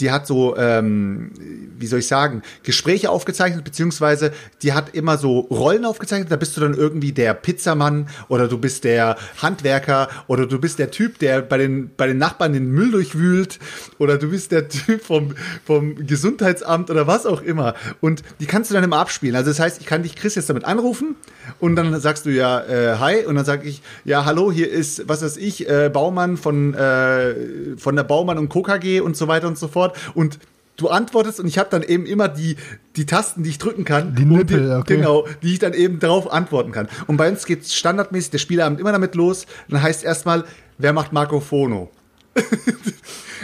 [0.00, 1.30] die hat so, ähm,
[1.78, 6.30] wie soll ich sagen, Gespräche aufgezeichnet, beziehungsweise die hat immer so Rollen aufgezeichnet.
[6.30, 10.78] Da bist du dann irgendwie der Pizzamann oder du bist der Handwerker oder du bist
[10.78, 13.58] der Typ, der bei den, bei den Nachbarn den Müll durchwühlt
[13.98, 15.34] oder du bist der Typ vom,
[15.64, 17.74] vom Gesundheitsamt oder was auch immer.
[18.00, 19.36] Und die kannst du dann immer abspielen.
[19.36, 21.14] Also das heißt, ich kann dich, Chris, jetzt damit anrufen
[21.60, 25.08] und dann sagst du ja äh, Hi und dann sage ich, ja, hallo, hier ist,
[25.08, 28.62] was weiß ich, äh, Baumann von, äh, von der Baumann und Co.
[28.62, 29.83] KG und so weiter und so fort.
[30.14, 30.38] Und
[30.76, 32.56] du antwortest und ich habe dann eben immer die,
[32.96, 34.14] die Tasten, die ich drücken kann.
[34.14, 34.96] Die um Nippel, okay.
[34.96, 36.88] Genau, die ich dann eben darauf antworten kann.
[37.06, 39.46] Und bei uns geht standardmäßig der Spielabend immer damit los.
[39.68, 40.44] Dann heißt erstmal,
[40.78, 41.90] wer macht Marco Fono?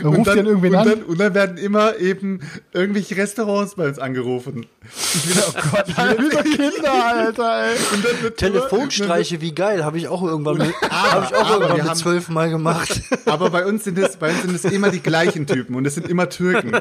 [0.09, 0.89] Ruft dann, den irgendwen und an?
[0.89, 2.41] Dann, und dann werden immer eben
[2.73, 4.67] irgendwelche Restaurants bei uns angerufen.
[5.15, 7.77] Ich will, oh Gott, Alter, Kinder, Alter, ey.
[7.95, 11.51] und dann wird Telefonstreiche, wie geil, habe ich auch irgendwann mit, habe ich auch aber
[11.55, 13.03] irgendwann mit haben- zwölf Mal gemacht.
[13.27, 15.95] Aber bei uns sind es, bei uns sind es immer die gleichen Typen und es
[15.95, 16.73] sind immer Türken.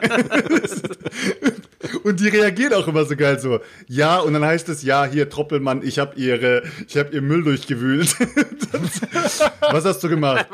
[2.03, 3.59] Und die reagieren auch immer so geil so.
[3.87, 7.43] Ja, und dann heißt es, ja, hier Troppelmann, ich habe ihre, ich habe ihr Müll
[7.43, 8.15] durchgewühlt.
[9.71, 10.47] Was hast du gemacht?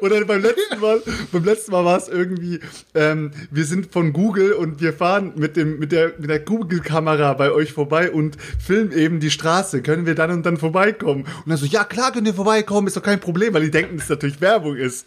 [0.00, 1.02] Oder beim letzten Mal,
[1.32, 2.60] beim letzten Mal war es irgendwie,
[2.94, 7.34] ähm, wir sind von Google und wir fahren mit dem, mit der, mit der Google-Kamera
[7.34, 9.82] bei euch vorbei und filmen eben die Straße.
[9.82, 11.22] Können wir dann und dann vorbeikommen?
[11.22, 13.96] Und dann so, ja klar könnt ihr vorbeikommen, ist doch kein Problem, weil die denken,
[13.96, 15.06] dass es natürlich Werbung ist.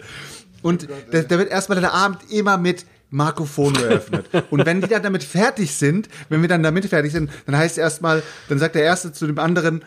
[0.62, 4.28] Und da, da wird erstmal der Abend immer mit Marco Fono eröffnet.
[4.50, 7.78] Und wenn die dann damit fertig sind, wenn wir dann damit fertig sind, dann heißt
[7.78, 9.84] erstmal, dann sagt der Erste zu dem anderen,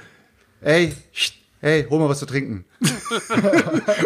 [0.60, 0.94] ey,
[1.60, 2.64] hey, hol mal was zu trinken.
[2.80, 2.90] und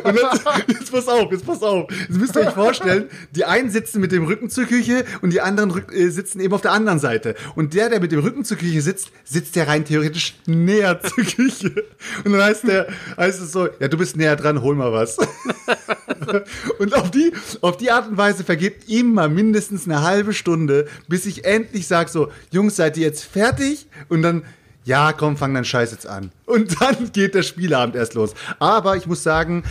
[0.04, 1.90] dann, jetzt pass auf, jetzt pass auf.
[1.90, 5.40] Jetzt müsst ihr euch vorstellen, die einen sitzen mit dem Rücken zur Küche und die
[5.40, 7.34] anderen äh, sitzen eben auf der anderen Seite.
[7.54, 11.24] Und der, der mit dem Rücken zur Küche sitzt, sitzt ja rein theoretisch näher zur
[11.24, 11.84] Küche.
[12.24, 15.18] Und dann heißt der, heißt es so, ja, du bist näher dran, hol mal was.
[16.78, 21.26] und auf die, auf die Art und Weise vergeht immer mindestens eine halbe Stunde, bis
[21.26, 23.88] ich endlich sage so, Jungs, seid ihr jetzt fertig?
[24.08, 24.42] Und dann,
[24.84, 26.32] ja, komm, fang deinen Scheiß jetzt an.
[26.46, 28.34] Und dann geht der Spielabend erst los.
[28.58, 29.62] Aber ich muss sagen,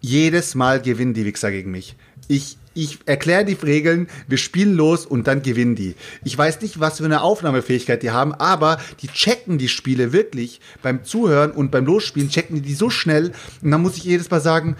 [0.00, 1.96] jedes Mal gewinnen die Wichser gegen mich.
[2.28, 5.94] Ich, ich erkläre die Regeln, wir spielen los und dann gewinnen die.
[6.24, 10.60] Ich weiß nicht, was für eine Aufnahmefähigkeit die haben, aber die checken die Spiele wirklich
[10.80, 13.32] beim Zuhören und beim Losspielen, checken die die so schnell.
[13.62, 14.76] Und dann muss ich jedes Mal sagen,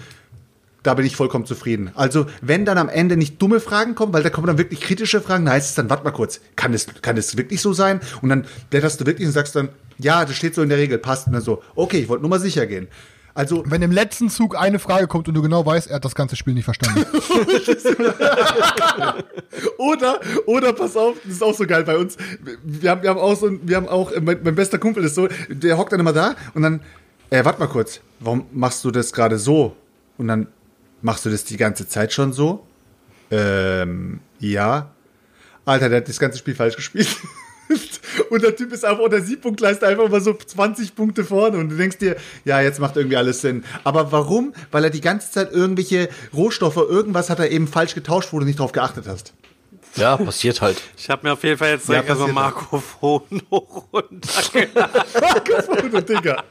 [0.82, 1.90] da bin ich vollkommen zufrieden.
[1.94, 5.20] Also, wenn dann am Ende nicht dumme Fragen kommen, weil da kommen dann wirklich kritische
[5.20, 8.00] Fragen, dann heißt es dann, warte mal kurz, kann es, kann es wirklich so sein?
[8.22, 10.98] Und dann blätterst du wirklich und sagst dann, ja, das steht so in der Regel,
[10.98, 11.26] passt.
[11.26, 12.88] Und dann so, okay, ich wollte nur mal sicher gehen.
[13.34, 16.14] Also, Wenn im letzten Zug eine Frage kommt und du genau weißt, er hat das
[16.14, 17.06] ganze Spiel nicht verstanden.
[19.78, 22.16] Oder, oder pass auf, das ist auch so geil bei uns.
[22.62, 25.28] Wir haben, wir haben auch so, wir haben auch, mein, mein bester Kumpel ist so,
[25.48, 26.80] der hockt dann immer da und dann,
[27.30, 29.76] äh, warte mal kurz, warum machst du das gerade so?
[30.18, 30.48] Und dann
[31.02, 32.66] machst du das die ganze Zeit schon so?
[33.30, 34.90] Ähm, ja.
[35.64, 37.08] Alter, der hat das ganze Spiel falsch gespielt.
[38.30, 41.76] Und der Typ ist einfach unter Siebpunktleiste einfach mal so 20 Punkte vorne und du
[41.76, 43.64] denkst dir, ja, jetzt macht irgendwie alles Sinn.
[43.84, 44.52] Aber warum?
[44.72, 48.44] Weil er die ganze Zeit irgendwelche Rohstoffe, irgendwas hat er eben falsch getauscht, wo du
[48.44, 49.34] nicht drauf geachtet hast.
[49.96, 50.80] Ja, passiert halt.
[50.96, 55.92] Ich habe mir auf jeden Fall jetzt direkt Ja, erstmal passiert Marco Fono runtergeladen.
[55.94, 56.44] Und Digga,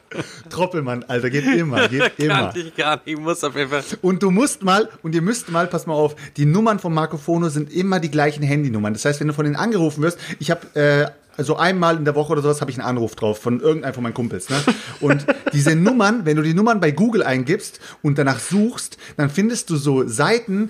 [0.49, 2.51] Troppelmann, Alter, geht immer, geht immer.
[2.51, 3.07] Kann ich gar nicht.
[3.07, 3.83] Ich muss auf jeden Fall.
[4.01, 7.17] Und du musst mal, und ihr müsst mal, pass mal auf, die Nummern von Marco
[7.17, 8.93] Fono sind immer die gleichen Handynummern.
[8.93, 11.07] Das heißt, wenn du von denen angerufen wirst, ich habe äh,
[11.39, 14.03] also einmal in der Woche oder sowas habe ich einen Anruf drauf von irgendeinem von
[14.03, 14.49] meinen Kumpels.
[14.49, 14.57] Ne?
[14.99, 19.69] Und diese Nummern, wenn du die Nummern bei Google eingibst und danach suchst, dann findest
[19.69, 20.69] du so Seiten,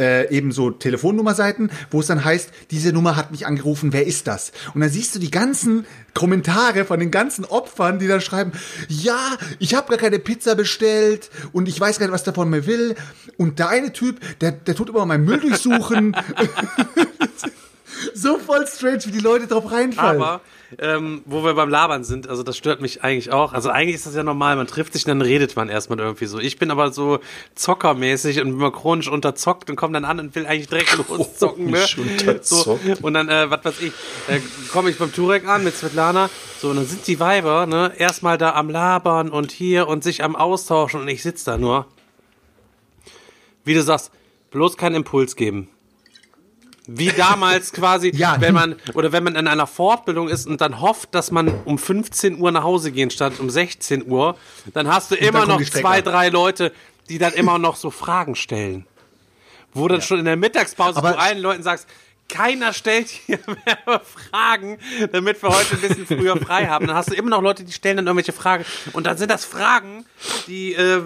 [0.00, 4.26] äh, eben so Telefonnummerseiten, wo es dann heißt, diese Nummer hat mich angerufen, wer ist
[4.26, 4.50] das?
[4.74, 8.52] Und dann siehst du die ganzen Kommentare von den ganzen Opfern, die dann schreiben,
[8.88, 12.48] ja, ich habe gar keine Pizza bestellt und ich weiß gar nicht, was der von
[12.50, 12.96] mir will.
[13.36, 16.16] Und der eine Typ, der, der tut immer meinen Müll durchsuchen.
[18.14, 20.22] so voll strange, wie die Leute drauf reinfallen.
[20.22, 20.40] Aber,
[20.78, 23.52] ähm, wo wir beim Labern sind, also das stört mich eigentlich auch.
[23.52, 26.38] Also eigentlich ist das ja normal, man trifft sich, dann redet man erstmal irgendwie so.
[26.38, 27.18] Ich bin aber so
[27.54, 31.66] zockermäßig und bin mal chronisch unterzockt und komme dann an und will eigentlich direkt loszocken.
[31.66, 31.78] Ne?
[32.42, 33.92] So, und dann, äh, was weiß ich,
[34.28, 34.40] äh,
[34.72, 36.30] komme ich beim Turek an mit Svetlana,
[36.60, 40.22] so, und dann sind die Weiber, ne, erstmal da am Labern und hier und sich
[40.22, 41.86] am Austauschen und ich sitz da nur.
[43.64, 44.10] Wie du sagst,
[44.50, 45.68] bloß keinen Impuls geben.
[46.86, 48.40] Wie damals quasi, Ja.
[48.40, 51.78] wenn man, oder wenn man in einer Fortbildung ist und dann hofft, dass man um
[51.78, 54.36] 15 Uhr nach Hause gehen statt um 16 Uhr,
[54.74, 56.72] dann hast du immer kommen noch zwei, drei Leute,
[57.08, 58.86] die dann immer noch so Fragen stellen.
[59.72, 61.86] Wo dann schon in der Mittagspause Aber- zu allen Leuten sagst,
[62.28, 64.78] keiner stellt hier mehr Fragen,
[65.12, 66.86] damit wir heute ein bisschen früher frei haben.
[66.86, 68.64] Dann hast du immer noch Leute, die stellen dann irgendwelche Fragen.
[68.92, 70.04] Und dann sind das Fragen,
[70.46, 71.02] die, äh,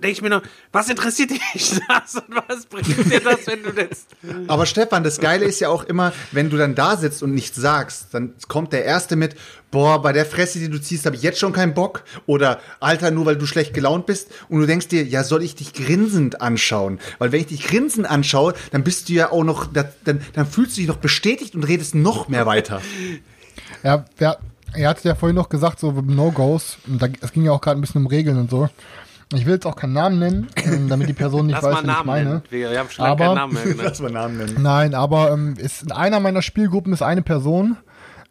[0.00, 1.40] denke ich mir noch, was interessiert dich
[1.88, 4.06] das und was bringt dir das, wenn du jetzt
[4.48, 7.56] Aber Stefan, das Geile ist ja auch immer, wenn du dann da sitzt und nichts
[7.56, 9.36] sagst, dann kommt der Erste mit,
[9.70, 12.02] boah, bei der Fresse, die du ziehst, habe ich jetzt schon keinen Bock.
[12.26, 14.28] Oder, Alter, nur weil du schlecht gelaunt bist.
[14.48, 16.98] Und du denkst dir, ja, soll ich dich grinsend anschauen?
[17.18, 20.46] Weil wenn ich dich grinsend anschaue, dann bist du ja auch noch, da- dann, dann
[20.46, 22.80] fühlst du dich noch bestätigt und redest noch mehr weiter.
[23.82, 24.38] Ja, wer,
[24.74, 27.78] er hat ja vorhin noch gesagt, so No-Gos, und da, es ging ja auch gerade
[27.78, 28.68] ein bisschen um Regeln und so.
[29.32, 31.90] Ich will jetzt auch keinen Namen nennen, ähm, damit die Person nicht Lass weiß, wen
[31.90, 32.28] ich meine.
[32.28, 32.42] nennen.
[32.50, 33.80] Wir, haben schon Aber- keinen Namen mehr genannt.
[33.84, 34.56] Lass mal Namen nennen.
[34.60, 37.76] Nein, aber ähm, ist in einer meiner Spielgruppen ist eine Person,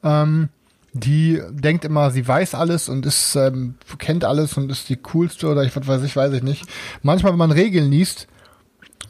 [0.03, 0.49] ähm,
[0.91, 5.47] die denkt immer, sie weiß alles und ist ähm, kennt alles und ist die coolste
[5.47, 6.65] oder ich was weiß ich, weiß ich nicht.
[7.03, 8.27] Manchmal, wenn man Regeln liest,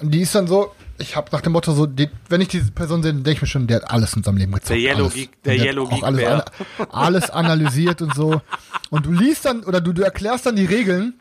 [0.02, 3.02] die ist dann so, ich habe nach dem Motto so, die, wenn ich diese Person
[3.02, 4.70] sehe, denke ich mir schon, der hat alles in seinem Leben gezockt.
[4.72, 5.16] Der Yellow alles.
[5.16, 6.46] Geek- der Und Yellow Geek alles, ana-
[6.92, 8.42] alles analysiert und so.
[8.90, 11.14] Und du liest dann oder du, du erklärst dann die Regeln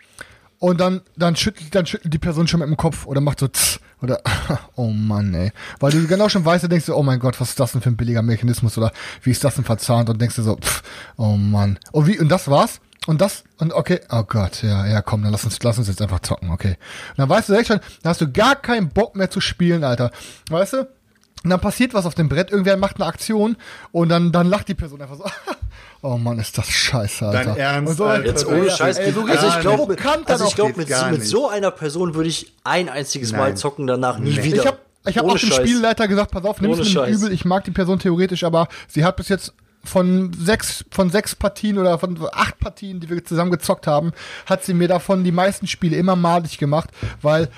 [0.59, 3.48] und dann, dann schüttelt, dann schüttelt die Person schon mit dem Kopf oder macht so
[3.48, 4.20] tss, oder
[4.76, 5.52] oh Mann, ey.
[5.80, 7.80] Weil du genau schon weißt, du denkst du, oh mein Gott, was ist das denn
[7.80, 10.82] für ein billiger Mechanismus oder wie ist das denn verzahnt und denkst du so, pff,
[11.16, 11.78] oh Mann.
[11.93, 12.80] Und wie, und das war's?
[13.06, 16.02] Und das, und okay, oh Gott, ja, ja, komm, dann lass uns, lass uns jetzt
[16.02, 16.76] einfach zocken, okay.
[17.10, 19.82] Und dann weißt du direkt schon, dann hast du gar keinen Bock mehr zu spielen,
[19.82, 20.10] Alter.
[20.51, 20.89] Weißt du?
[21.44, 23.56] Und dann passiert was auf dem Brett, irgendwer macht eine Aktion
[23.93, 25.24] und dann, dann lacht die Person einfach so.
[26.00, 27.44] Oh Mann, ist das scheiße, Alter.
[27.44, 28.26] Dein Ernst, so, Alter.
[28.26, 28.98] Jetzt ohne Scheiß.
[28.98, 29.96] ey, so also ich glaube,
[30.26, 33.56] also ich glaub, mit, mit so einer Person würde ich ein einziges Mal Nein.
[33.56, 34.56] zocken, danach nie wieder.
[34.56, 35.50] Ich hab, ich habe Ohne auch dem.
[35.50, 39.04] Spielleiter gesagt, pass auf, nimm es mir übel, ich mag die Person theoretisch, aber sie
[39.04, 39.52] hat bis jetzt
[39.84, 44.12] von sechs, von sechs Partien oder von acht Partien, die wir zusammen gezockt haben,
[44.46, 46.90] hat sie mir davon die meisten Spiele immer malig gemacht,
[47.22, 47.48] weil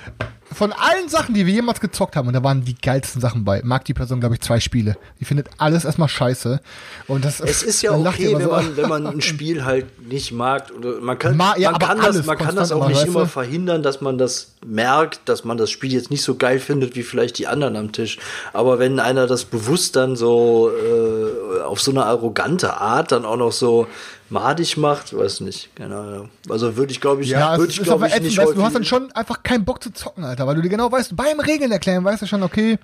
[0.53, 3.61] von allen Sachen, die wir jemals gezockt haben, und da waren die geilsten Sachen bei,
[3.65, 4.97] mag die Person, glaube ich, zwei Spiele.
[5.21, 6.61] Die findet alles erstmal scheiße.
[7.07, 10.33] Und das Es ist ja okay, wenn so, man, wenn man ein Spiel halt nicht
[10.33, 10.71] mag.
[10.77, 13.27] Oder man kann, Ma- ja, man aber kann, das, man kann das auch nicht immer,
[13.27, 17.03] verhindern, dass man das merkt, dass man das Spiel jetzt nicht so geil findet wie
[17.03, 18.19] vielleicht die anderen am Tisch.
[18.53, 23.37] Aber wenn einer das bewusst dann so äh, auf so eine arrogante Art dann auch
[23.37, 23.87] noch so
[24.31, 26.29] madig macht, weiß nicht, keine Ahnung.
[26.49, 28.75] Also würde ich, glaube ich, Ja, würde ich, glaube ich, ätzend, nicht weißt, du, hast
[28.75, 31.73] dann schon einfach keinen Bock zu zocken, Alter, weil du dir genau weißt, beim Regeln
[31.73, 32.79] erklären weißt du schon, okay,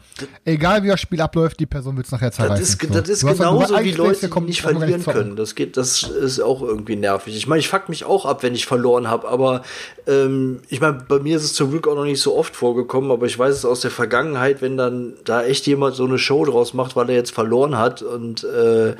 [0.45, 2.57] egal wie das Spiel abläuft, die Person wird es nachher zerreißen.
[2.59, 2.89] Das ist, So.
[3.01, 5.37] das ist genauso weißt, wie Leute, die nicht verlieren können.
[5.37, 7.37] Das geht, das ist auch irgendwie nervig.
[7.37, 9.63] Ich meine, ich fuck mich auch ab, wenn ich verloren habe, aber
[10.07, 13.11] ähm, ich meine, bei mir ist es zum Glück auch noch nicht so oft vorgekommen,
[13.11, 16.45] aber ich weiß es aus der Vergangenheit, wenn dann da echt jemand so eine Show
[16.45, 18.95] draus macht, weil er jetzt verloren hat und äh,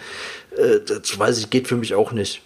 [0.57, 2.43] äh, das weiß ich, geht für mich auch nicht.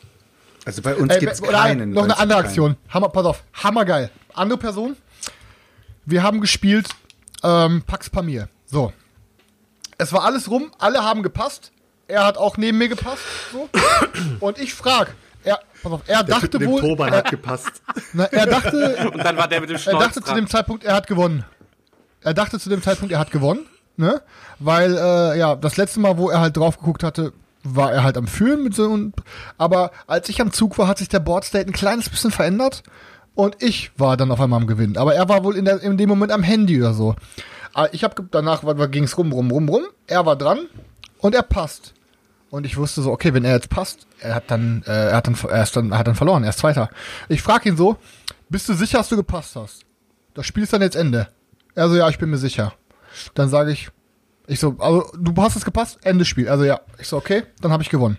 [0.65, 1.91] Also bei uns gibt es keinen.
[1.91, 2.47] noch eine uns andere keinen.
[2.47, 2.77] Aktion.
[2.89, 4.11] Hammer, pass auf, hammergeil.
[4.35, 4.97] Andere Person.
[6.05, 6.89] Wir haben gespielt
[7.43, 8.49] ähm, Pax Pamir.
[8.67, 8.93] So.
[9.99, 11.73] Es war alles rum, alle haben gepasst.
[12.09, 13.23] Er hat auch neben mir gepasst.
[13.53, 13.69] So.
[14.41, 15.15] Und ich frag,
[15.45, 17.83] er, pass auf, er dachte Dem wohl, Turban er, hat gepasst.
[18.13, 20.37] na, er dachte, Und dann war der mit dem er Schnauz dachte zu dran.
[20.37, 21.45] dem Zeitpunkt, er hat gewonnen.
[22.23, 23.67] Er dachte zu dem Zeitpunkt, er hat gewonnen,
[23.97, 24.21] ne?
[24.59, 27.33] Weil, äh, ja, das letzte Mal, wo er halt drauf geguckt hatte,
[27.63, 29.15] war er halt am Führen mit so und,
[29.59, 32.83] aber als ich am Zug war, hat sich der Boardstate ein kleines bisschen verändert
[33.35, 34.97] und ich war dann auf einmal am Gewinnen.
[34.97, 37.15] Aber er war wohl in, der, in dem Moment am Handy oder so.
[37.73, 39.85] Aber ich habe danach ging es rum, rum, rum, rum.
[40.07, 40.67] Er war dran
[41.19, 41.95] und er passt.
[42.51, 45.29] Und ich wusste so, okay, wenn er jetzt passt, er hat dann, äh, er hat
[45.29, 46.91] dann, er ist dann, er hat dann verloren, er ist Zweiter.
[47.29, 47.97] Ich frage ihn so,
[48.49, 49.85] bist du sicher, dass du gepasst hast?
[50.35, 51.29] Das Spiel ist dann jetzt Ende.
[51.77, 52.73] Er so, ja, ich bin mir sicher.
[53.35, 53.91] Dann sage ich,
[54.51, 56.49] ich so, also du hast es gepasst, Ende Spiel.
[56.49, 58.19] Also ja, ich so, okay, dann habe ich gewonnen.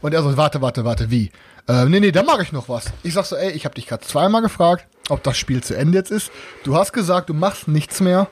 [0.00, 1.30] Und er so, warte, warte, warte, wie?
[1.68, 2.86] Äh, nee, nee, da mache ich noch was.
[3.02, 5.98] Ich sag so, ey, ich habe dich gerade zweimal gefragt, ob das Spiel zu Ende
[5.98, 6.30] jetzt ist.
[6.64, 8.28] Du hast gesagt, du machst nichts mehr.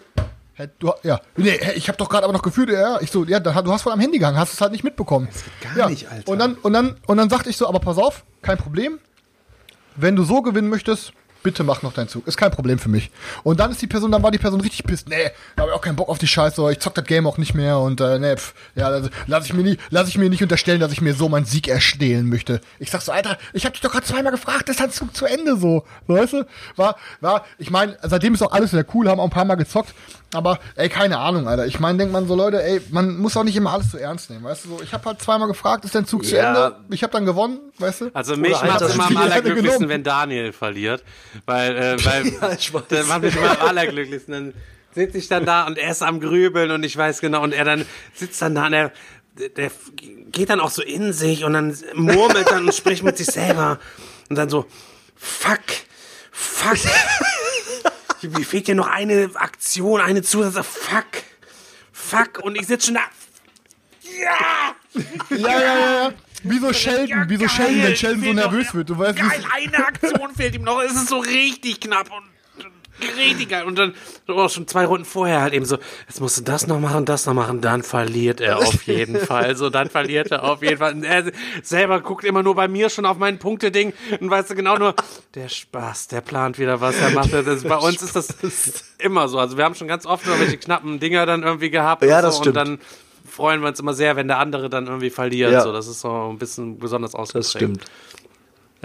[0.79, 3.53] Du, ja, nee, ich habe doch gerade aber noch gefühlt, ja, ich so, ja, du
[3.55, 5.29] hast voll am Handy gehangen, hast es halt nicht mitbekommen.
[5.63, 5.89] gar ja.
[5.91, 6.33] nicht, Alter.
[6.33, 8.99] Und dann, und dann, und dann sagte ich so, aber pass auf, kein Problem.
[9.95, 11.13] Wenn du so gewinnen möchtest,
[11.47, 12.27] bitte mach noch deinen Zug.
[12.27, 13.09] Ist kein Problem für mich.
[13.45, 15.09] Und dann ist die Person, dann war die Person richtig pisst.
[15.09, 16.73] Nee, da habe ich auch keinen Bock auf die Scheiße.
[16.73, 19.55] Ich zock das Game auch nicht mehr und äh, nee, pf, ja, also, lass ich
[19.55, 22.61] mir nie, lass ich mir nicht unterstellen, dass ich mir so meinen Sieg erstehlen möchte.
[22.81, 25.25] Ich sag so, Alter, ich habe dich doch gerade zweimal gefragt, ist dein Zug zu
[25.25, 26.47] Ende so, weißt du?
[26.75, 29.55] War, war, ich meine, seitdem ist auch alles wieder cool, haben auch ein paar Mal
[29.55, 29.95] gezockt,
[30.35, 31.67] aber ey, keine Ahnung, Alter.
[31.67, 34.29] Ich meine, denkt man so, Leute, ey, man muss auch nicht immer alles so ernst
[34.31, 34.69] nehmen, weißt du?
[34.71, 36.49] So, ich habe halt zweimal gefragt, ist dein Zug zu Ja.
[36.67, 36.77] Ende?
[36.91, 38.11] Ich habe dann gewonnen, weißt du?
[38.13, 41.05] Also mich macht es das immer am allerglücklichsten, wenn Daniel verliert.
[41.47, 42.27] Weil, äh, weil
[42.73, 44.33] Ja, der macht mich immer am allerglücklichsten.
[44.33, 44.55] Dann
[44.95, 47.65] sitze ich dann da und er ist am Grübeln und ich weiß genau, und er
[47.65, 48.93] dann sitzt dann da und er,
[49.57, 49.71] der
[50.33, 53.79] geht dann auch so in sich und dann murmelt dann und spricht mit sich selber.
[54.29, 54.67] Und dann so,
[55.15, 55.61] fuck,
[56.33, 56.79] fuck.
[58.23, 61.05] Mir fehlt ja noch eine Aktion, eine Zusatz, fuck,
[61.93, 62.41] fuck.
[62.43, 63.01] Und ich sitze schon da,
[64.21, 64.75] ja!
[65.31, 66.13] Ja, ja, ja, ja.
[66.43, 67.49] Wie so Sheldon, Ja, wie so geil.
[67.51, 68.89] Sheldon, wenn Sheldon so noch- nervös wird.
[68.91, 70.81] Du weißt, Geil, wie eine Aktion fehlt ihm noch.
[70.81, 72.25] Es ist so richtig knapp und
[73.17, 73.65] richtig geil.
[73.65, 73.95] Und dann
[74.29, 77.27] oh, schon zwei Runden vorher halt eben so, jetzt musst du das noch machen, das
[77.27, 79.57] noch machen, dann verliert er auf jeden Fall.
[79.57, 80.95] So, dann verliert er auf jeden Fall.
[80.95, 81.31] Und er
[81.63, 84.95] selber guckt immer nur bei mir schon auf mein Punkteding und weißt du genau nur,
[85.35, 87.63] der Spaß, der plant wieder was, er macht das.
[87.63, 88.29] Bei uns ist das
[88.99, 89.39] immer so.
[89.39, 92.03] Also wir haben schon ganz oft irgendwelche knappen Dinger dann irgendwie gehabt.
[92.03, 92.57] Ja, und das so, stimmt.
[92.57, 92.79] Und dann
[93.27, 95.53] freuen wir uns immer sehr, wenn der andere dann irgendwie verliert.
[95.53, 95.63] Ja.
[95.63, 97.45] So, das ist so ein bisschen besonders ausgeprägt.
[97.45, 97.85] Das stimmt.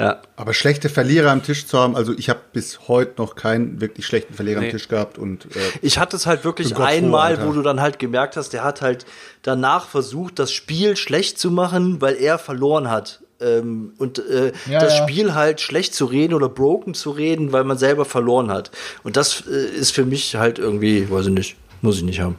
[0.02, 0.22] Ja.
[0.36, 4.06] Aber schlechte Verlierer am Tisch zu haben, also ich habe bis heute noch keinen wirklich
[4.06, 4.68] schlechten Verlierer Nee.
[4.68, 7.48] am Tisch gehabt und äh, Ich hatte es halt wirklich froh, einmal, Alter.
[7.48, 9.06] wo du dann halt gemerkt hast, der hat halt
[9.44, 13.22] danach versucht, das Spiel schlecht zu machen, weil er verloren hat.
[13.40, 15.04] Ähm, und äh, Ja, das ja.
[15.04, 18.72] Spiel halt schlecht zu reden oder broken zu reden, weil man selber verloren hat.
[19.04, 22.36] Und das äh, ist für mich halt irgendwie, weiß ich nicht, muss ich nicht haben.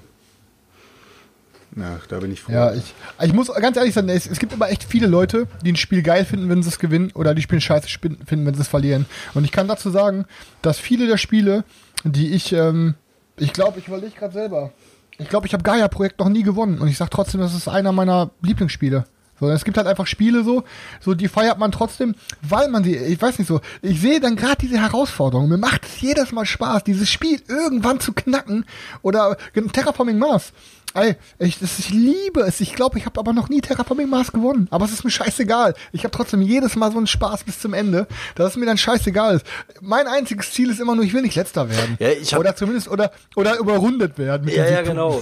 [1.75, 2.53] Na, da bin ich froh.
[2.53, 5.73] Ja, ich, ich muss ganz ehrlich sagen, es, es gibt immer echt viele Leute, die
[5.73, 8.61] ein Spiel geil finden, wenn sie es gewinnen, oder die Spiel scheiße finden, wenn sie
[8.61, 9.07] es verlieren.
[9.35, 10.27] Und ich kann dazu sagen,
[10.61, 11.65] dass viele der Spiele,
[12.05, 12.95] die ich, ähm,
[13.39, 14.73] ich glaube, ich überlege gerade selber.
[15.19, 16.79] Ich glaube, ich habe Gaia-Projekt noch nie gewonnen.
[16.79, 19.05] Und ich sage trotzdem, das ist einer meiner Lieblingsspiele.
[19.41, 20.63] So, es gibt halt einfach Spiele so,
[21.01, 24.37] so die feiert man trotzdem, weil man sie, ich weiß nicht so, ich sehe dann
[24.37, 25.49] gerade diese Herausforderung.
[25.49, 28.65] Mir macht es jedes Mal Spaß, dieses Spiel irgendwann zu knacken.
[29.03, 29.37] Oder
[29.73, 30.53] Terraforming Mars.
[30.95, 32.61] Ey, ich, das, ich liebe es.
[32.61, 34.69] Ich glaube, ich habe aber noch nie Terraforming Mars gewonnen.
[34.71, 35.75] Aber es ist mir scheißegal.
[35.93, 38.79] Ich habe trotzdem jedes Mal so einen Spaß bis zum Ende, dass es mir dann
[38.79, 39.47] scheißegal ist.
[39.81, 41.97] Mein einziges Ziel ist immer nur, ich will nicht letzter werden.
[41.99, 44.45] Ja, ich hab- oder zumindest, oder, oder überrundet werden.
[44.45, 45.21] Mit Ja, ja, genau.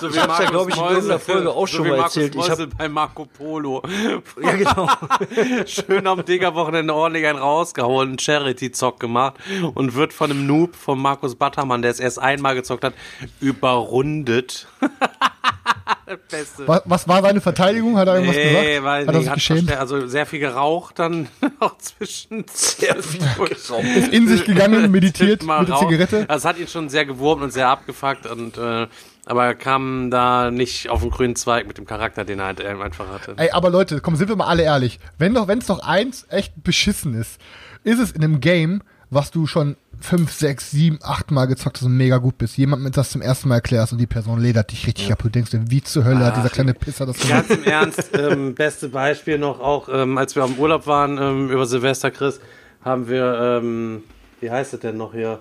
[0.00, 2.16] So Ich hab's ja, glaub ich, in irgendeiner Folge auch so schon wie mal Markus
[2.16, 2.34] erzählt.
[2.34, 3.82] Ich hab- Meusel bei Marco Polo.
[4.42, 4.88] Ja, genau.
[5.66, 9.34] Schön am Digger-Wochenende ordentlich einen rausgehauen, einen Charity-Zock gemacht
[9.74, 12.94] und wird von einem Noob, von Markus Battermann, der es erst einmal gezockt hat,
[13.40, 14.66] überrundet.
[16.30, 16.68] Beste.
[16.68, 17.96] Was, was war seine Verteidigung?
[17.96, 18.82] Hat er irgendwas gesagt?
[18.82, 21.28] weil hat er nee, sich hat verste- also sehr viel geraucht, dann
[21.60, 23.22] auch zwischen sehr viel
[23.96, 25.76] Ist in sich gegangen, meditiert Mal mit der.
[25.78, 26.26] Zigarette?
[26.26, 28.88] Das hat ihn schon sehr gewurmt und sehr abgefuckt und äh,
[29.24, 32.60] aber er kam da nicht auf den grünen Zweig mit dem Charakter, den er halt
[32.64, 33.34] einfach hatte.
[33.36, 34.98] Ey, aber Leute, komm, sind wir mal alle ehrlich.
[35.18, 37.40] Wenn doch, wenn es doch eins echt beschissen ist,
[37.84, 41.84] ist es in einem Game, was du schon fünf, sechs, sieben, acht Mal gezockt hast
[41.84, 44.72] und mega gut bist, jemand mit das zum ersten Mal erklärst und die Person ledert
[44.72, 45.20] dich richtig ab.
[45.22, 47.48] Du denkst dir, wie zur Hölle hat dieser kleine Pisser das gemacht?
[47.48, 51.50] Ganz im Ernst, ähm, beste Beispiel noch auch, ähm, als wir am Urlaub waren ähm,
[51.50, 52.40] über Silvester, Chris,
[52.84, 54.02] haben wir, ähm,
[54.40, 55.38] wie heißt es denn noch hier?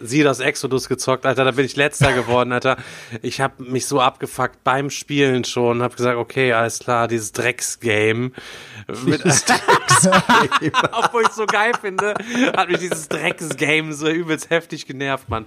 [0.00, 2.76] Sie das Exodus gezockt, Alter, da bin ich letzter geworden, Alter.
[3.22, 8.32] Ich habe mich so abgefuckt beim Spielen schon, habe gesagt, okay, alles klar, dieses Drecksgame.
[9.04, 9.24] Mit,
[10.92, 12.14] Obwohl ich so geil finde,
[12.56, 15.46] hat mich dieses Drecksgame so übelst heftig genervt, Mann.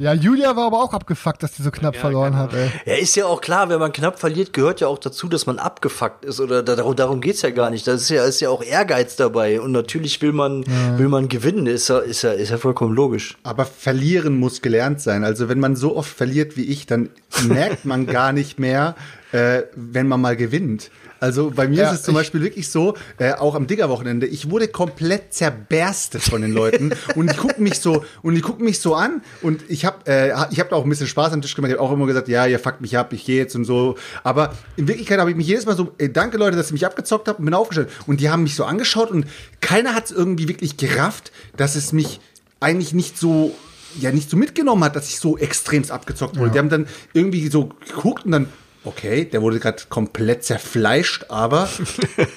[0.00, 2.44] Ja, Julia war aber auch abgefuckt, dass die so knapp verloren genau.
[2.44, 2.70] hat, ey.
[2.86, 5.58] Ja, ist ja auch klar, wenn man knapp verliert, gehört ja auch dazu, dass man
[5.58, 6.40] abgefuckt ist.
[6.40, 7.86] Oder da- darum, darum geht's ja gar nicht.
[7.86, 9.60] Da ist ja, ist ja auch Ehrgeiz dabei.
[9.60, 10.64] Und natürlich will man,
[10.96, 11.66] will man gewinnen.
[11.66, 13.36] Ist ja, ist ja, ist ja vollkommen logisch.
[13.42, 15.22] Aber verlieren muss gelernt sein.
[15.22, 17.10] Also wenn man so oft verliert wie ich, dann
[17.46, 18.94] merkt man gar nicht mehr,
[19.32, 20.90] äh, wenn man mal gewinnt.
[21.20, 24.50] Also bei mir Ja, ist es zum Beispiel wirklich so, äh, auch am Digger-Wochenende, ich
[24.50, 28.80] wurde komplett zerberstet von den Leuten und die gucken mich so und die gucken mich
[28.80, 31.54] so an und ich habe äh, ich habe da auch ein bisschen Spaß am Tisch
[31.54, 31.70] gemacht.
[31.70, 33.96] Ich habe auch immer gesagt, ja, ihr fuckt mich ab, ich gehe jetzt und so.
[34.24, 36.86] Aber in Wirklichkeit habe ich mich jedes Mal so, ey, danke Leute, dass ihr mich
[36.86, 37.90] abgezockt habt und bin aufgestellt.
[38.06, 39.26] Und die haben mich so angeschaut und
[39.60, 42.20] keiner hat es irgendwie wirklich gerafft, dass es mich
[42.60, 43.54] eigentlich nicht so
[43.98, 46.52] ja nicht so mitgenommen hat, dass ich so extremst abgezockt wurde.
[46.52, 48.46] Die haben dann irgendwie so geguckt und dann
[48.84, 51.68] Okay, der wurde gerade komplett zerfleischt, aber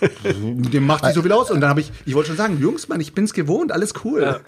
[0.23, 1.49] dem macht nicht so viel aus.
[1.51, 4.41] Und dann habe ich, ich wollte schon sagen, Jungs, Mann, ich bin's gewohnt, alles cool.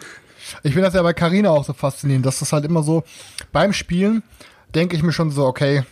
[0.63, 3.03] Ich finde das ja bei Carina auch so faszinierend, dass das halt immer so
[3.51, 4.23] beim Spielen
[4.75, 5.83] denke ich mir schon so, okay,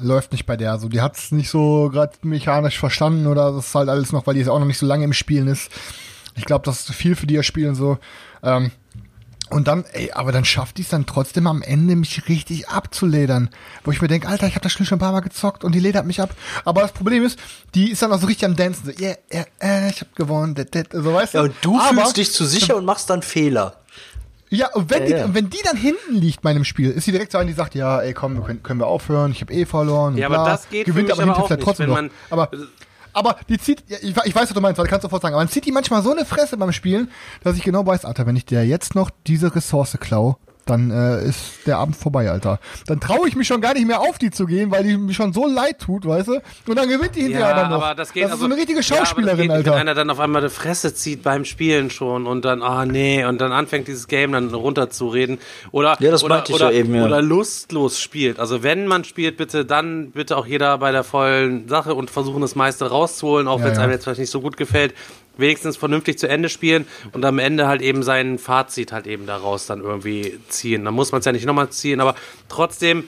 [0.00, 0.78] läuft nicht bei der.
[0.78, 4.26] So, die hat es nicht so gerade mechanisch verstanden oder das ist halt alles noch,
[4.26, 5.70] weil die jetzt auch noch nicht so lange im Spielen ist.
[6.36, 7.98] Ich glaube, das ist zu viel für die das Spielen so.
[8.42, 8.72] Ähm,
[9.50, 13.50] und dann, ey, aber dann schafft die es dann trotzdem am Ende, mich richtig abzuledern.
[13.84, 15.74] Wo ich mir denke, Alter, ich habe das Spiel schon ein paar Mal gezockt und
[15.74, 16.30] die ledert mich ab.
[16.64, 17.38] Aber das Problem ist,
[17.74, 18.86] die ist dann auch so richtig am Dancen.
[18.86, 20.54] So, yeah, yeah, äh, ich hab gewonnen.
[20.54, 21.38] Dat, dat, so, weißt du?
[21.38, 23.76] Ja, und du aber, fühlst dich zu sicher und machst dann Fehler.
[24.50, 25.34] Ja, und wenn, Ja, die, ja.
[25.34, 27.74] wenn die dann hinten liegt bei einem Spiel, ist sie direkt so eine, die sagt,
[27.74, 30.14] ja, ey, komm, können, können wir aufhören, ich habe eh verloren.
[30.14, 30.48] und Ja, aber bla.
[30.50, 32.12] das geht für Gewinnt mich aber aber hinterher auch nicht, trotzdem wenn noch.
[32.30, 32.50] aber,
[33.14, 35.44] aber die zieht, ich, ich weiß, was du meinst, weil kannst du sofort sagen, aber
[35.44, 37.10] dann zieht die manchmal so eine Fresse beim Spielen,
[37.42, 40.36] dass ich genau weiß, Alter, wenn ich dir jetzt noch diese Ressource klau,
[40.66, 42.58] dann äh, ist der Abend vorbei, Alter.
[42.86, 45.14] Dann traue ich mich schon gar nicht mehr auf die zu gehen, weil die mir
[45.14, 46.32] schon so leid tut, weißt du?
[46.66, 47.82] Und dann gewinnt die hinterher Ja, aber noch.
[47.84, 49.56] aber das geht das ist also, so eine richtige Ja, aber das Schauspielerin, geht nicht,
[49.56, 49.72] Alter.
[49.72, 53.24] Wenn einer dann auf einmal die Fresse zieht beim Spielen schon und dann, ah nee,
[53.24, 55.38] und dann anfängt dieses Game dann runterzureden.
[55.70, 57.04] Oder, Ja, das oder, ich oder, ja eben, ja.
[57.04, 58.38] oder lustlos spielt.
[58.40, 62.40] Also wenn man spielt, bitte dann bitte auch jeder bei der vollen Sache und versuchen
[62.40, 63.84] das meiste rauszuholen, auch Ja, wenn es ja.
[63.84, 64.94] einem jetzt vielleicht nicht so gut gefällt.
[65.36, 69.66] Wenigstens vernünftig zu Ende spielen und am Ende halt eben sein Fazit halt eben daraus
[69.66, 70.84] dann irgendwie ziehen.
[70.84, 72.14] Dann muss man es ja nicht nochmal ziehen, aber
[72.48, 73.04] trotzdem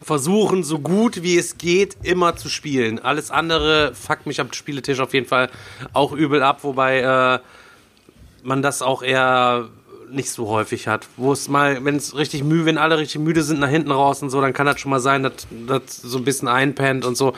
[0.00, 2.98] versuchen, so gut wie es geht, immer zu spielen.
[2.98, 5.50] Alles andere fuckt mich am Spieletisch auf jeden Fall
[5.92, 7.38] auch übel ab, wobei äh,
[8.42, 9.68] man das auch eher
[10.10, 11.06] nicht so häufig hat.
[11.16, 14.22] Wo es mal, wenn es richtig müde, wenn alle richtig müde sind nach hinten raus
[14.22, 17.16] und so, dann kann das schon mal sein, dass das so ein bisschen einpennt und
[17.16, 17.34] so.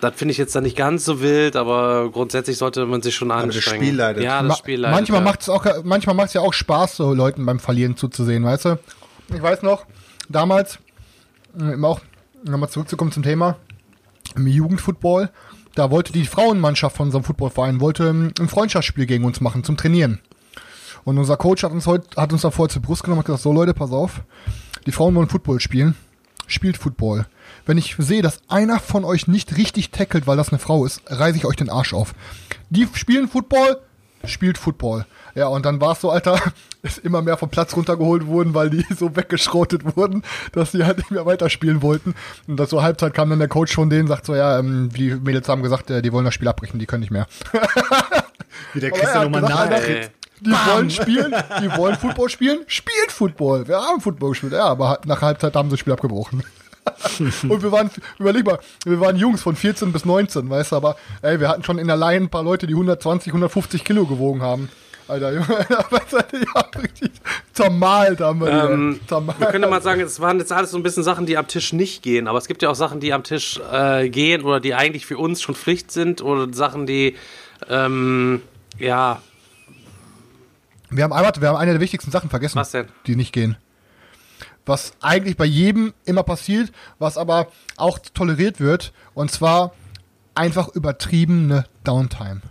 [0.00, 3.30] Das finde ich jetzt dann nicht ganz so wild, aber grundsätzlich sollte man sich schon
[3.30, 3.82] das anstrengen.
[3.82, 4.22] Spiel leidet.
[4.22, 4.94] Ja, das Ma- Spiel leidet.
[4.96, 5.24] manchmal ja.
[5.24, 8.66] macht es auch, manchmal macht es ja auch Spaß, so Leuten beim Verlieren zuzusehen, weißt
[8.66, 8.78] du?
[9.34, 9.86] Ich weiß noch,
[10.28, 10.78] damals,
[11.58, 12.00] ähm, auch
[12.44, 13.56] nochmal zurückzukommen zum Thema,
[14.36, 15.30] im Jugendfootball,
[15.74, 19.76] da wollte die Frauenmannschaft von unserem Footballverein wollte ähm, ein Freundschaftsspiel gegen uns machen zum
[19.76, 20.20] Trainieren.
[21.04, 23.42] Und unser Coach hat uns heute, hat uns davor zur Brust genommen und hat gesagt,
[23.44, 24.20] so Leute, pass auf,
[24.86, 25.94] die Frauen wollen Football spielen,
[26.46, 27.26] spielt Football.
[27.66, 31.02] Wenn ich sehe, dass einer von euch nicht richtig tackelt, weil das eine Frau ist,
[31.06, 32.14] reiße ich euch den Arsch auf.
[32.70, 33.80] Die spielen Football,
[34.24, 35.04] spielt Football.
[35.34, 36.40] Ja, und dann war es so, Alter,
[36.82, 40.22] ist immer mehr vom Platz runtergeholt wurden, weil die so weggeschrotet wurden,
[40.52, 42.14] dass die halt nicht mehr weiterspielen wollten.
[42.46, 45.14] Und das so Halbzeit kam dann der Coach von denen, sagt so, ja, ähm, die
[45.14, 47.26] Mädels haben gesagt, äh, die wollen das Spiel abbrechen, die können nicht mehr.
[48.72, 50.12] Wie der Christian nochmal nachtritt.
[50.40, 53.66] Die wollen spielen, die wollen Football spielen, spielt Football.
[53.66, 56.42] Wir haben Football gespielt, ja, aber nach Halbzeit haben sie das Spiel abgebrochen.
[57.48, 60.96] und wir waren, überleg mal, wir waren Jungs von 14 bis 19, weißt du, aber
[61.22, 64.42] ey, wir hatten schon in der Line ein paar Leute, die 120, 150 Kilo gewogen
[64.42, 64.68] haben.
[65.08, 67.12] Alter, Junge, ja, richtig
[67.52, 69.06] zermalt haben wir Ähm, die.
[69.06, 69.38] Zermalt.
[69.38, 71.72] Man könnte mal sagen, es waren jetzt alles so ein bisschen Sachen, die am Tisch
[71.72, 74.74] nicht gehen, aber es gibt ja auch Sachen, die am Tisch äh, gehen oder die
[74.74, 77.14] eigentlich für uns schon Pflicht sind oder Sachen, die
[77.68, 78.42] ähm,
[78.80, 79.20] ja,
[80.90, 82.86] Wir haben, einmal, wir haben eine der wichtigsten Sachen vergessen, Was denn?
[83.06, 83.56] die nicht gehen.
[84.66, 89.72] Was eigentlich bei jedem immer passiert, was aber auch toleriert wird, und zwar
[90.34, 92.42] einfach übertriebene Downtime.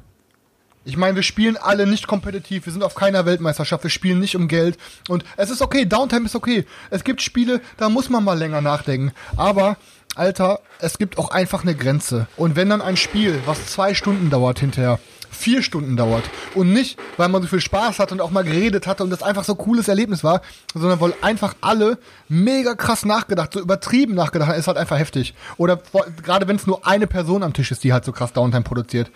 [0.87, 4.35] Ich meine, wir spielen alle nicht kompetitiv, wir sind auf keiner Weltmeisterschaft, wir spielen nicht
[4.35, 4.77] um Geld.
[5.09, 6.65] Und es ist okay, Downtime ist okay.
[6.91, 9.11] Es gibt Spiele, da muss man mal länger nachdenken.
[9.35, 9.77] Aber,
[10.15, 12.27] Alter, es gibt auch einfach eine Grenze.
[12.37, 14.99] Und wenn dann ein Spiel, was zwei Stunden dauert hinterher,
[15.35, 16.23] vier Stunden dauert
[16.55, 19.21] und nicht, weil man so viel Spaß hat und auch mal geredet hatte und das
[19.21, 20.41] einfach so ein cooles Erlebnis war,
[20.73, 21.97] sondern weil einfach alle
[22.29, 25.33] mega krass nachgedacht, so übertrieben nachgedacht haben, ist halt einfach heftig.
[25.57, 25.79] Oder
[26.23, 29.11] gerade wenn es nur eine Person am Tisch ist, die halt so krass Downtime produziert.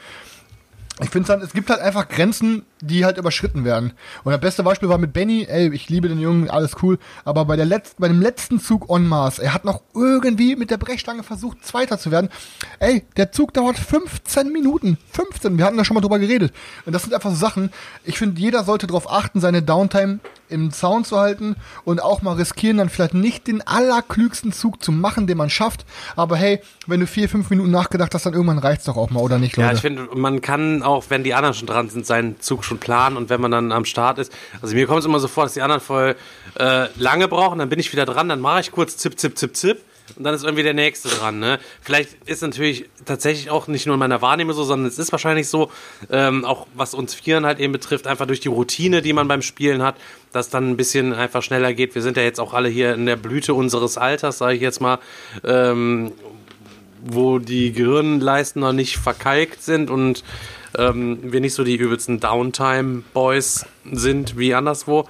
[1.01, 3.93] Ich finde halt, es gibt halt einfach Grenzen, die halt überschritten werden.
[4.23, 7.45] Und das beste Beispiel war mit Benny, ey, ich liebe den Jungen, alles cool, aber
[7.45, 10.77] bei der letzten, bei dem letzten Zug on Mars, er hat noch irgendwie mit der
[10.77, 12.29] Brechstange versucht, Zweiter zu werden.
[12.79, 14.97] Ey, der Zug dauert 15 Minuten.
[15.11, 16.53] 15, wir hatten da schon mal drüber geredet.
[16.85, 17.71] Und das sind einfach so Sachen,
[18.03, 20.19] ich finde, jeder sollte darauf achten, seine Downtime
[20.49, 24.91] im Zaun zu halten und auch mal riskieren, dann vielleicht nicht den allerklügsten Zug zu
[24.91, 25.85] machen, den man schafft.
[26.15, 29.21] Aber hey, wenn du vier, fünf Minuten nachgedacht hast, dann irgendwann reicht's doch auch mal,
[29.21, 29.67] oder nicht, Leute?
[29.69, 32.79] Ja, ich finde, man kann auch, wenn die anderen schon dran sind, seinen Zug schon
[32.79, 34.31] planen und wenn man dann am Start ist.
[34.61, 36.15] Also mir kommt es immer so vor, dass die anderen voll
[36.57, 39.55] äh, lange brauchen, dann bin ich wieder dran, dann mache ich kurz zip, zip, zip,
[39.55, 39.81] zip
[40.17, 41.39] und dann ist irgendwie der nächste dran.
[41.39, 41.59] Ne?
[41.81, 45.47] Vielleicht ist natürlich tatsächlich auch nicht nur in meiner Wahrnehmung so, sondern es ist wahrscheinlich
[45.47, 45.71] so,
[46.09, 49.41] ähm, auch was uns Vieren halt eben betrifft, einfach durch die Routine, die man beim
[49.41, 49.95] Spielen hat,
[50.31, 51.95] dass dann ein bisschen einfach schneller geht.
[51.95, 54.81] Wir sind ja jetzt auch alle hier in der Blüte unseres Alters, sage ich jetzt
[54.81, 54.99] mal.
[55.43, 56.11] Ähm,
[57.01, 60.23] wo die Gehirnleisten noch nicht verkalkt sind und
[60.77, 65.07] ähm, wir nicht so die übelsten Downtime-Boys sind wie anderswo.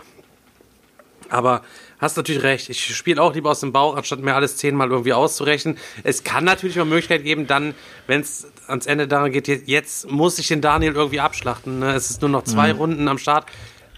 [1.29, 1.61] Aber
[1.99, 2.69] hast natürlich recht.
[2.69, 5.77] Ich spiele auch lieber aus dem Bauch, anstatt mir alles zehnmal irgendwie auszurechnen.
[6.03, 7.75] Es kann natürlich mal Möglichkeit geben, dann,
[8.07, 11.79] wenn es ans Ende daran geht, jetzt muss ich den Daniel irgendwie abschlachten.
[11.79, 11.93] Ne?
[11.93, 13.45] Es ist nur noch zwei Runden am Start.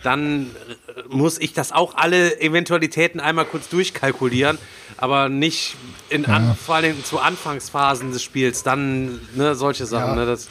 [0.03, 4.57] Dann äh, muss ich das auch alle Eventualitäten einmal kurz durchkalkulieren,
[4.97, 5.75] aber nicht
[6.11, 8.63] in an, vor allem zu Anfangsphasen des Spiels.
[8.63, 10.09] Dann ne, solche Sachen.
[10.09, 10.15] Ja.
[10.15, 10.47] Ne, das,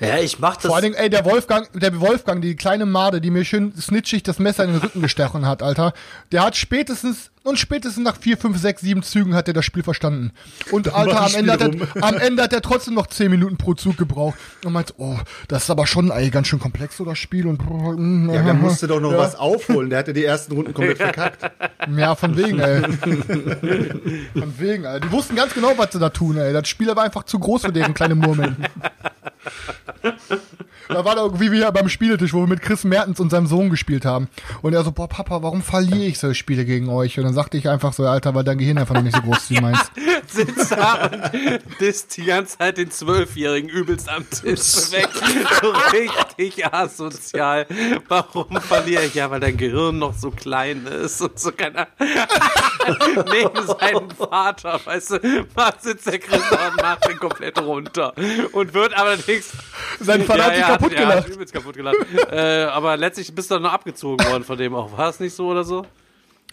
[0.00, 0.66] Ja, ich mach das.
[0.66, 4.22] Vor allen Dingen, ey, der Wolfgang, der Wolfgang, die kleine Made, die mir schön snitchig
[4.22, 5.92] das Messer in den Rücken gestochen hat, Alter.
[6.32, 9.82] Der hat spätestens, und spätestens nach vier, fünf, sechs, sieben Zügen hat er das Spiel
[9.82, 10.32] verstanden.
[10.70, 13.74] Und Alter, am Ende, hat er, am Ende hat er trotzdem noch zehn Minuten pro
[13.74, 14.38] Zug gebraucht.
[14.64, 15.18] Und meint, oh,
[15.48, 17.46] das ist aber schon, ey, ganz schön komplex, so das Spiel.
[17.46, 19.18] Und, mm, Ja, der musste doch noch ja.
[19.18, 19.90] was aufholen.
[19.90, 21.50] Der hatte die ersten Runden komplett verkackt.
[21.96, 22.82] Ja, von wegen, ey.
[24.38, 24.99] von wegen, ey.
[25.02, 26.52] Die wussten ganz genau, was sie da tun, ey.
[26.52, 28.56] Das Spiel war einfach zu groß für deren kleine Murmeln.
[30.92, 33.70] Da war da irgendwie wie beim Spieltisch, wo wir mit Chris Mertens und seinem Sohn
[33.70, 34.28] gespielt haben.
[34.62, 37.18] Und er so, boah, Papa, warum verliere ich solche Spiele gegen euch?
[37.18, 39.38] Und dann sagte ich einfach so, Alter, weil dein Gehirn einfach noch nicht so groß
[39.38, 39.78] ist wie meins.
[40.26, 45.08] sitzt da und disst die ganze Zeit den Zwölfjährigen übelst am Tisch weg.
[45.62, 47.66] So richtig asozial.
[48.08, 49.14] Warum verliere ich?
[49.14, 51.88] Ja, weil dein Gehirn noch so klein ist und so keiner.
[51.98, 55.46] Neben seinen Vater, weißt du,
[55.80, 58.12] sitzt der Chris da und macht den komplett runter.
[58.52, 59.52] Und wird allerdings.
[60.00, 61.24] Sein Vater hat sich kaputt ja, gelacht.
[61.24, 61.96] Hat übelst kaputt gelacht.
[62.30, 64.96] äh, aber letztlich bist du dann noch abgezogen worden von dem auch.
[64.96, 65.84] War es nicht so oder so?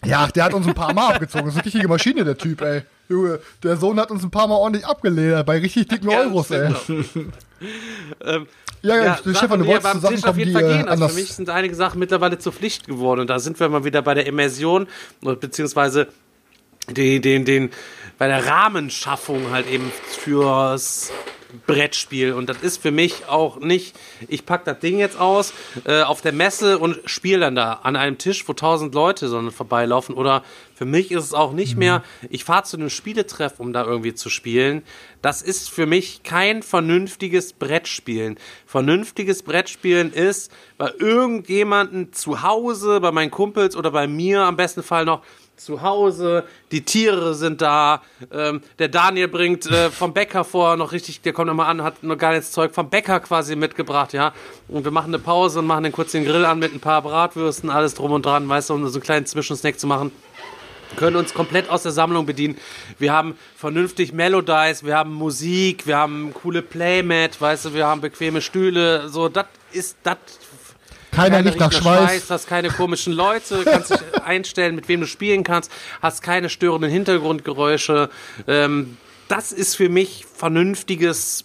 [0.04, 1.46] Ja, der hat uns ein paar Mal abgezogen.
[1.46, 2.82] Das ist eine richtige Maschine, der Typ, ey.
[3.08, 6.50] Junge, der Sohn hat uns ein paar Mal ordentlich abgeledert, bei richtig dicken Ja, Euros,
[6.50, 6.72] ey.
[8.24, 8.46] Ähm,
[8.82, 10.54] Ja, ja, Ja, Stefan, du wolltest aber zu am Sachen Tisch auf kommen, jeden die
[10.54, 10.88] Fall äh, gehen.
[10.88, 13.20] Also für mich sind einige Sachen mittlerweile zur Pflicht geworden.
[13.20, 14.86] Und da sind wir mal wieder bei der Immersion,
[15.20, 16.08] beziehungsweise
[16.88, 17.70] den, den, den,
[18.18, 21.10] bei der Rahmenschaffung halt eben fürs
[21.66, 22.32] Brettspiel.
[22.32, 23.96] Und das ist für mich auch nicht,
[24.28, 25.52] ich pack das Ding jetzt aus
[25.84, 29.52] äh, auf der Messe und spiele dann da an einem Tisch, wo tausend Leute sondern
[29.52, 30.14] vorbeilaufen.
[30.14, 30.42] Oder
[30.74, 34.14] für mich ist es auch nicht mehr, ich fahre zu einem Spieletreff, um da irgendwie
[34.14, 34.82] zu spielen.
[35.22, 38.38] Das ist für mich kein vernünftiges Brettspielen.
[38.66, 44.82] Vernünftiges Brettspielen ist bei irgendjemanden zu Hause, bei meinen Kumpels oder bei mir am besten
[44.82, 45.22] Fall noch
[45.58, 48.02] zu Hause, die Tiere sind da,
[48.32, 52.02] ähm, der Daniel bringt äh, vom Bäcker vor noch richtig, der kommt nochmal an, hat
[52.02, 54.32] noch geiles Zeug vom Bäcker quasi mitgebracht, ja.
[54.68, 57.94] Und wir machen eine Pause und machen den Grill an mit ein paar Bratwürsten, alles
[57.94, 60.12] drum und dran, weißt du, um so einen kleinen Zwischensnack zu machen
[60.96, 62.56] können uns komplett aus der Sammlung bedienen.
[62.98, 68.00] Wir haben vernünftig Melodies, wir haben Musik, wir haben coole Playmat, weißt du, wir haben
[68.00, 70.16] bequeme Stühle, so, das ist, das
[71.18, 72.30] Keiner riecht nach riechenden Schweiß.
[72.30, 75.70] hast keine komischen Leute, kannst dich einstellen, mit wem du spielen kannst,
[76.00, 78.10] hast keine störenden Hintergrundgeräusche.
[78.46, 78.96] Ähm,
[79.28, 81.44] das ist für mich vernünftiges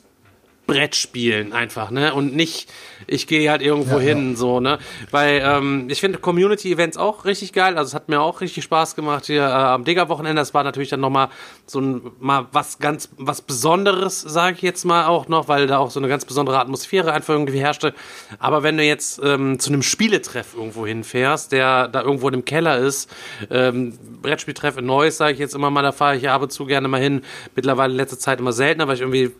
[0.66, 2.14] Brettspielen einfach, ne?
[2.14, 2.72] Und nicht,
[3.06, 4.80] ich gehe halt irgendwo hin, so, ne?
[5.12, 7.78] Weil ähm, ich finde Community-Events auch richtig geil.
[7.78, 10.40] Also es hat mir auch richtig Spaß gemacht hier äh, am Digger-Wochenende.
[10.40, 11.28] Das war natürlich dann nochmal
[11.66, 15.80] so ein mal was ganz was Besonderes, sage ich jetzt mal auch noch, weil da
[15.80, 17.94] auch so eine ganz besondere Atmosphäre einfach irgendwie herrschte.
[18.40, 22.46] Aber wenn du jetzt ähm, zu einem Spieletreff irgendwo hinfährst, der da irgendwo in dem
[22.46, 23.10] Keller ist,
[23.50, 26.52] ähm, Brettspieltreff in Neuss, sage ich jetzt immer mal, da fahre ich ja ab und
[26.52, 27.22] zu gerne mal hin.
[27.54, 29.32] Mittlerweile in letzter Zeit immer seltener, weil ich irgendwie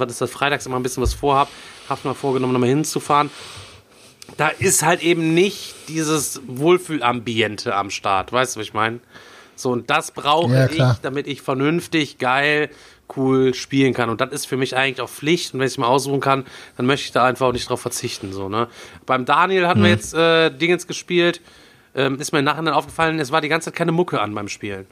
[0.00, 1.48] was ist das, freitags immer ein bisschen was vorhab.
[1.88, 3.30] Hab mir vorgenommen, nochmal hinzufahren.
[4.36, 9.00] Da ist halt eben nicht dieses Wohlfühlambiente am Start, weißt du, was ich meine?
[9.54, 12.68] So, und das brauche Ja, ich, damit ich vernünftig, geil,
[13.16, 14.10] cool spielen kann.
[14.10, 15.54] Und das ist für mich eigentlich auch Pflicht.
[15.54, 16.44] Und wenn ich es mal aussuchen kann,
[16.76, 18.32] dann möchte ich da einfach auch nicht drauf verzichten.
[18.32, 18.68] So, ne?
[19.06, 21.40] Beim Daniel hatten wir jetzt äh, Dingens gespielt.
[21.94, 24.48] Ähm, ist mir im Nachhinein aufgefallen, es war die ganze Zeit keine Mucke an beim
[24.48, 24.86] Spielen.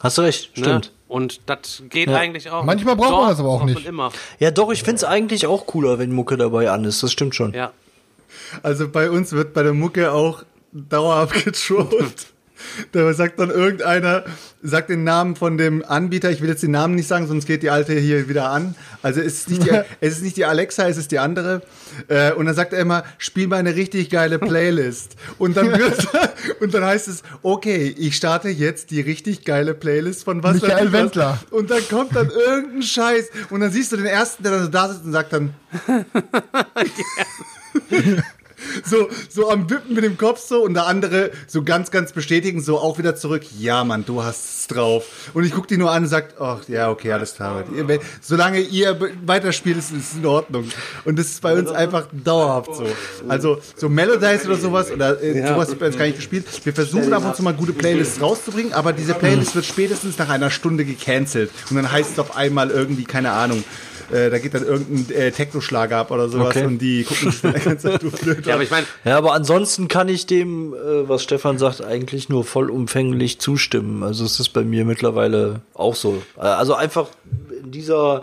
[0.00, 0.80] Hast du recht, Ne?
[1.08, 2.16] Und das geht Ja.
[2.16, 2.64] eigentlich auch.
[2.64, 3.86] Manchmal braucht man das aber auch nicht.
[3.86, 4.10] Immer.
[4.40, 7.02] Ja, doch, ich find's eigentlich auch cooler, wenn Mucke dabei an ist.
[7.02, 7.52] Das stimmt schon.
[7.54, 7.72] Ja.
[8.62, 10.42] Also bei uns wird bei der Mucke auch
[10.72, 12.26] dauerhaft getrollt.
[12.92, 14.24] Da sagt dann irgendeiner,
[14.62, 17.62] sagt den Namen von dem Anbieter, ich will jetzt den Namen nicht sagen, sonst geht
[17.62, 18.74] die alte hier wieder an.
[19.02, 19.70] Also es ist nicht die,
[20.00, 21.62] es ist nicht die Alexa, es ist die andere.
[22.08, 25.16] Äh, und dann sagt er immer, spiel mal eine richtig geile Playlist.
[25.38, 26.08] Und dann wird,
[26.60, 30.92] und dann heißt es, okay, ich starte jetzt die richtig geile Playlist von was Michael.
[30.92, 31.38] Wendler.
[31.50, 33.26] Und dann kommt dann irgendein Scheiß.
[33.50, 35.54] Und dann siehst du den ersten, der dann so da sitzt und sagt dann,
[38.84, 42.64] so, so am Wippen mit dem Kopf so und der andere so ganz, ganz bestätigend
[42.64, 43.42] so auch wieder zurück.
[43.58, 45.04] Ja, Mann, du hast es drauf.
[45.34, 47.64] Und ich guck die nur an und sag, ach, ja, okay, alles klar.
[47.74, 50.64] Ihr- Solange ihr weiterspielt, ist es in Ordnung.
[51.04, 52.86] Und das ist bei uns einfach dauerhaft so.
[53.28, 56.46] Also, so Melodies oder sowas oder äh, sowas wird bei uns gar nicht gespielt.
[56.64, 60.28] Wir versuchen ab und zu mal gute Playlists rauszubringen, aber diese Playlist wird spätestens nach
[60.28, 61.50] einer Stunde gecancelt.
[61.70, 63.62] Und dann heißt es auf einmal irgendwie, keine Ahnung,
[64.12, 66.64] äh, da geht dann irgendein äh, Techno-Schlager ab oder sowas Okay.
[66.66, 69.16] und die gucken sich dann die ganze Zeit, du blöd ja, aber ich meine, Ja,
[69.18, 74.02] aber ansonsten kann ich dem, äh, was Stefan sagt, eigentlich nur vollumfänglich zustimmen.
[74.02, 76.22] Also es ist bei mir mittlerweile auch so.
[76.36, 77.08] Äh, Also einfach
[77.62, 78.22] in dieser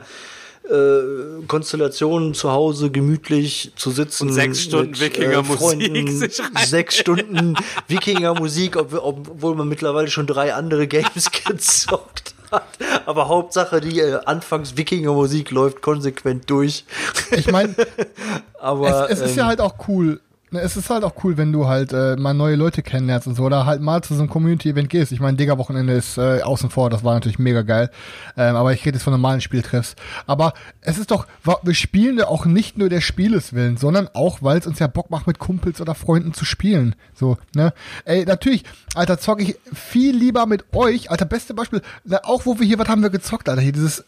[0.69, 4.29] äh, Konstellation zu Hause gemütlich zu sitzen.
[4.29, 5.61] Und sechs Stunden mit, Wikingermusik
[5.91, 7.55] rein- Sechs Stunden
[7.89, 12.63] Wikingermusik, ob, obwohl man mittlerweile schon drei andere Games gezockt hat.
[13.05, 16.85] Aber Hauptsache, die äh, anfangs Wikingermusik läuft konsequent durch.
[17.31, 17.75] Ich meine,
[18.59, 20.21] Aber es, es ist ähm, ja halt auch cool.
[20.55, 23.43] Es ist halt auch cool, wenn du halt äh, mal neue Leute kennenlernst und so
[23.43, 25.11] oder halt mal zu so einem Community-Event gehst.
[25.11, 27.89] Ich meine, Digga-Wochenende ist äh, außen vor, das war natürlich mega geil.
[28.37, 29.95] Ähm, aber ich rede jetzt von normalen Spieltreffs.
[30.27, 31.27] Aber es ist doch,
[31.63, 34.87] wir spielen ja auch nicht nur der Spieles willen, sondern auch, weil es uns ja
[34.87, 36.95] Bock macht, mit Kumpels oder Freunden zu spielen.
[37.13, 37.73] So, ne?
[38.05, 38.63] Ey, natürlich,
[38.95, 41.09] Alter, zocke ich viel lieber mit euch.
[41.09, 43.61] Alter, beste Beispiel, na, auch wo wir hier, was haben wir gezockt, Alter?
[43.61, 44.03] Hier dieses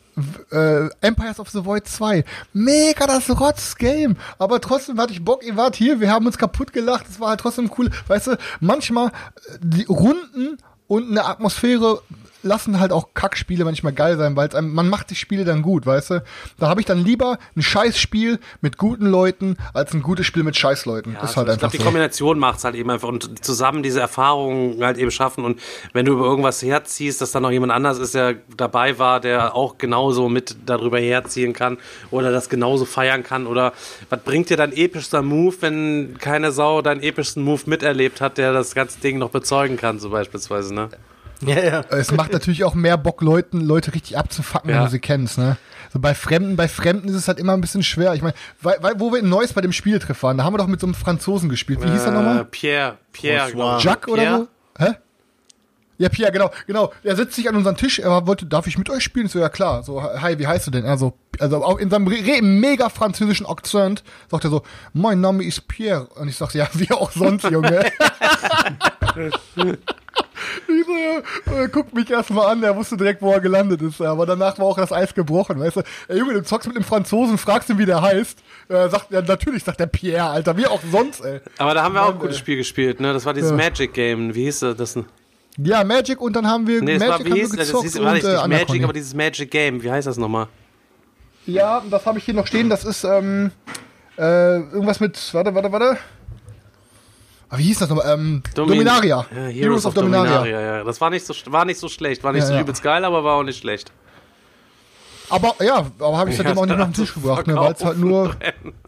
[0.51, 2.23] äh, Empires of the Void 2.
[2.53, 4.15] Mega das Rotz-Game.
[4.37, 7.29] Aber trotzdem hatte ich Bock, ihr wart hier, wir haben uns kaputt gelacht, es war
[7.29, 7.89] halt trotzdem cool.
[8.07, 9.11] Weißt du, manchmal äh,
[9.61, 10.57] die Runden
[10.87, 12.01] und eine Atmosphäre
[12.45, 16.11] lassen halt auch Kackspiele manchmal geil sein, weil man macht die Spiele dann gut, weißt
[16.11, 16.23] du?
[16.57, 20.55] Da habe ich dann lieber ein Scheißspiel mit guten Leuten als ein gutes Spiel mit
[20.55, 21.13] Scheißleuten.
[21.13, 21.83] Ja, das ist also halt ich einfach glaube, die so.
[21.83, 25.59] Kombination macht's halt eben einfach und zusammen diese Erfahrungen halt eben schaffen und
[25.93, 29.55] wenn du über irgendwas herziehst, dass dann noch jemand anders ist, der dabei war, der
[29.55, 31.77] auch genauso mit darüber herziehen kann
[32.11, 33.73] oder das genauso feiern kann oder
[34.09, 38.53] was bringt dir dein epischster Move, wenn keine Sau deinen epischsten Move miterlebt hat, der
[38.53, 40.89] das ganze Ding noch bezeugen kann, so beispielsweise, ne?
[41.47, 41.81] Ja, ja.
[41.89, 44.77] Es macht natürlich auch mehr Bock, Leuten, Leute richtig abzufacken, Ja.
[44.77, 45.57] wenn du sie kennst, ne?
[45.93, 48.13] So bei Fremden, bei Fremden ist es halt immer ein bisschen schwer.
[48.15, 50.57] Ich meine, weil, weil, wo wir in Neuss bei dem Spieltreff waren, da haben wir
[50.57, 51.81] doch mit so einem Franzosen gespielt.
[51.83, 52.45] Wie hieß er Äh, nochmal?
[52.45, 53.51] Pierre, Pierre, François.
[53.53, 53.83] glaub ich.
[53.85, 54.47] Jacques oder Pierre?
[54.77, 54.85] so?
[54.85, 54.91] Hä?
[55.97, 56.91] Ja, Pierre, genau, genau.
[57.03, 59.27] Er setzt sich an unseren Tisch, er wollte, darf ich mit euch spielen?
[59.27, 59.81] Ich so, ja klar.
[59.83, 60.85] So, hi, wie heißt du denn?
[60.85, 65.69] Also, also auch in seinem re mega französischen Akzent sagt er so, mein Name ist
[65.69, 66.07] Pierre.
[66.15, 67.85] Und ich sag, ja, wie auch sonst, Junge.
[70.67, 74.01] Ich so, ja, äh, guckt mich erstmal an, der wusste direkt, wo er gelandet ist.
[74.01, 75.81] Aber danach war auch das Eis gebrochen, weißt du?
[76.07, 78.39] Ey, Junge, du zockst mit einem Franzosen, fragst ihn, wie der heißt.
[78.69, 81.41] Äh, sagt, ja, natürlich sagt der Pierre, Alter, wie auch sonst, ey.
[81.57, 82.37] Aber da haben wir auch ein gutes.
[82.37, 83.13] Spiel gespielt, ne?
[83.13, 83.57] Das war dieses Ja.
[83.57, 84.33] Magic Game.
[84.33, 85.05] Wie hieß das denn?
[85.57, 87.57] Ja, Magic und dann haben wir Nee, Magic war, haben hieß wir das?
[87.57, 89.83] Das gezockt hieß, war nicht, und, äh, Magic, aber dieses Magic Game.
[89.83, 90.47] Wie heißt das nochmal?
[91.45, 92.69] Ja, das habe ich hier noch stehen.
[92.69, 93.51] Das ist ähm,
[94.17, 95.17] äh, irgendwas mit.
[95.33, 95.97] Warte, warte, warte.
[97.57, 98.13] Wie hieß das nochmal?
[98.13, 99.25] Ähm, Domin- Dominaria.
[99.35, 100.45] Ja, Heroes, of Dominaria.
[100.45, 100.83] ja.
[100.83, 102.23] Das war nicht so, war nicht so schlecht.
[102.23, 102.61] War nicht Ja, so ja.
[102.61, 103.91] übelst geil, aber war auch nicht schlecht.
[105.29, 107.83] Aber ja, aber habe ich seitdem auch nicht auf den Tisch gebracht, ne, weil es
[107.83, 108.35] halt nur.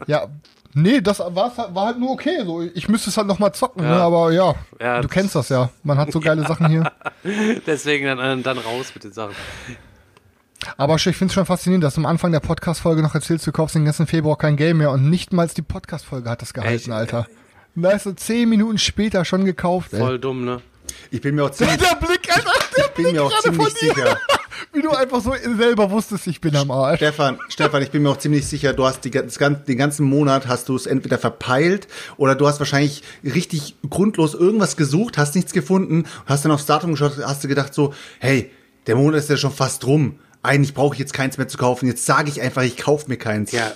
[0.06, 0.26] Ja,
[0.74, 2.44] Nee, das war's, war halt nur okay.
[2.44, 3.96] So, ich müsste es halt nochmal zocken, ne?
[3.96, 4.54] aber ja,
[5.00, 5.70] du kennst das ja.
[5.82, 6.92] Man hat so geile Sachen hier.
[7.66, 9.34] Deswegen dann, äh, dann raus mit den Sachen.
[10.76, 13.50] Aber ich finde es schon faszinierend, dass du am Anfang der Podcast-Folge noch erzählst, du
[13.52, 16.92] kaufst den ganzen Februar kein Game mehr und nicht mal die Podcast-Folge hat das gehalten?
[16.92, 17.26] Alter.
[17.82, 20.00] Da ist so zehn Minuten später schon gekauft, ey.
[20.00, 20.60] Voll dumm, ne?
[21.10, 23.66] Ich bin mir auch ziemlich, Der Blick, Alter, der ich bin mir auch gerade von
[23.66, 23.94] ziemlich dir.
[23.94, 24.18] sicher.
[24.72, 26.98] wie du einfach so selber wusstest, ich bin am Arsch.
[26.98, 30.46] Stefan, Stefan, ich bin mir auch ziemlich sicher, du hast die, das den ganzen Monat
[30.46, 35.52] hast du es entweder verpeilt oder du hast wahrscheinlich richtig grundlos irgendwas gesucht, hast nichts
[35.52, 38.50] gefunden, hast dann aufs Datum geschaut, hast du gedacht so, hey,
[38.86, 40.18] der Monat ist ja schon fast rum.
[40.42, 41.86] Eigentlich brauche ich jetzt keins mehr zu kaufen.
[41.86, 43.52] Jetzt sage ich einfach, ich kaufe mir keins.
[43.52, 43.72] Ja.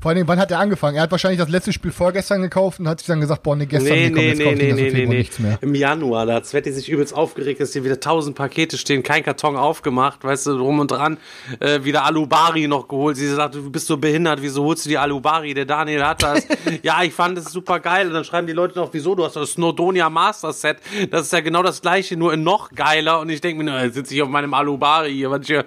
[0.00, 0.96] Vor allem, wann hat er angefangen?
[0.96, 3.66] Er hat wahrscheinlich das letzte Spiel vorgestern gekauft und hat sich dann gesagt, boah, nee,
[3.66, 5.16] gestern, Nee, nee, komm, nee, jetzt nee, nee, nee, nee, nee.
[5.16, 5.58] nichts mehr.
[5.60, 9.24] Im Januar, da hat Sveti sich übelst aufgeregt, dass hier wieder tausend Pakete stehen, kein
[9.24, 11.18] Karton aufgemacht, weißt du, drum und dran,
[11.58, 13.16] äh, wieder Alubari noch geholt.
[13.16, 15.52] Sie sagt, du bist so behindert, wieso holst du die Alubari?
[15.52, 16.46] Der Daniel hat das.
[16.82, 18.06] ja, ich fand das super geil.
[18.06, 20.76] Und dann schreiben die Leute noch, wieso, du hast das Snowdonia Master Set.
[21.10, 23.18] Das ist ja genau das gleiche, nur noch geiler.
[23.18, 25.58] Und ich denke mir, na, jetzt sitze ich auf meinem Alubari hier, was ich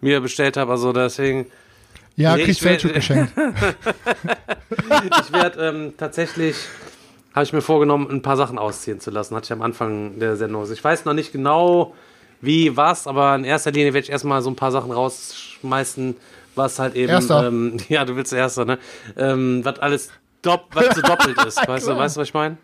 [0.00, 0.70] mir bestellt habe.
[0.70, 1.46] Also deswegen.
[2.20, 3.32] Ja, Nee, kriegst Selchuk geschenkt.
[5.22, 6.56] Ich werde ähm, tatsächlich,
[7.34, 9.34] habe ich mir vorgenommen, ein paar Sachen ausziehen zu lassen.
[9.34, 10.60] Hatte ich am Anfang der Sendung.
[10.62, 11.94] Also ich weiß noch nicht genau,
[12.40, 16.16] wie, was, aber in erster Linie werde ich erstmal so ein paar Sachen rausschmeißen,
[16.54, 17.10] was halt eben.
[17.10, 17.48] Erster.
[17.48, 18.78] Ähm, ja, du willst Erster, ne?
[19.16, 20.10] Ähm, was alles
[20.42, 21.56] dopp, was so doppelt ist.
[21.66, 22.56] Weißt du, weißt du, was ich meine?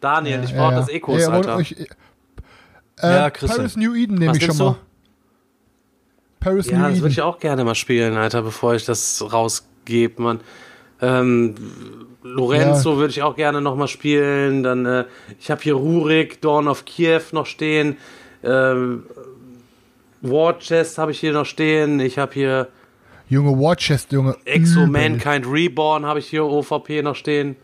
[0.00, 1.58] Daniel, ich brauche das Ecos, und Alter.
[1.60, 1.86] Ich, äh,
[3.02, 3.58] Ja, Christian.
[3.58, 4.76] Paris New Eden nehme ich schon mal.
[6.40, 10.20] Paris Ja, New das würde ich auch gerne mal spielen, Alter, bevor ich das rausgebe,
[10.22, 10.40] Mann.
[11.02, 11.54] Ähm,
[12.22, 14.62] Lorenzo würde ich auch gerne noch mal spielen.
[14.62, 15.04] Dann, äh,
[15.38, 17.96] ich habe hier Rurik, Dawn of Kiev noch stehen.
[18.42, 19.04] Ähm,
[20.22, 22.00] War Chest habe ich hier noch stehen.
[22.00, 22.68] Ich habe hier
[23.30, 24.36] Junge Warchest, Junge.
[24.44, 24.86] Exo.
[24.86, 27.54] Mankind Reborn habe ich hier OVP noch stehen.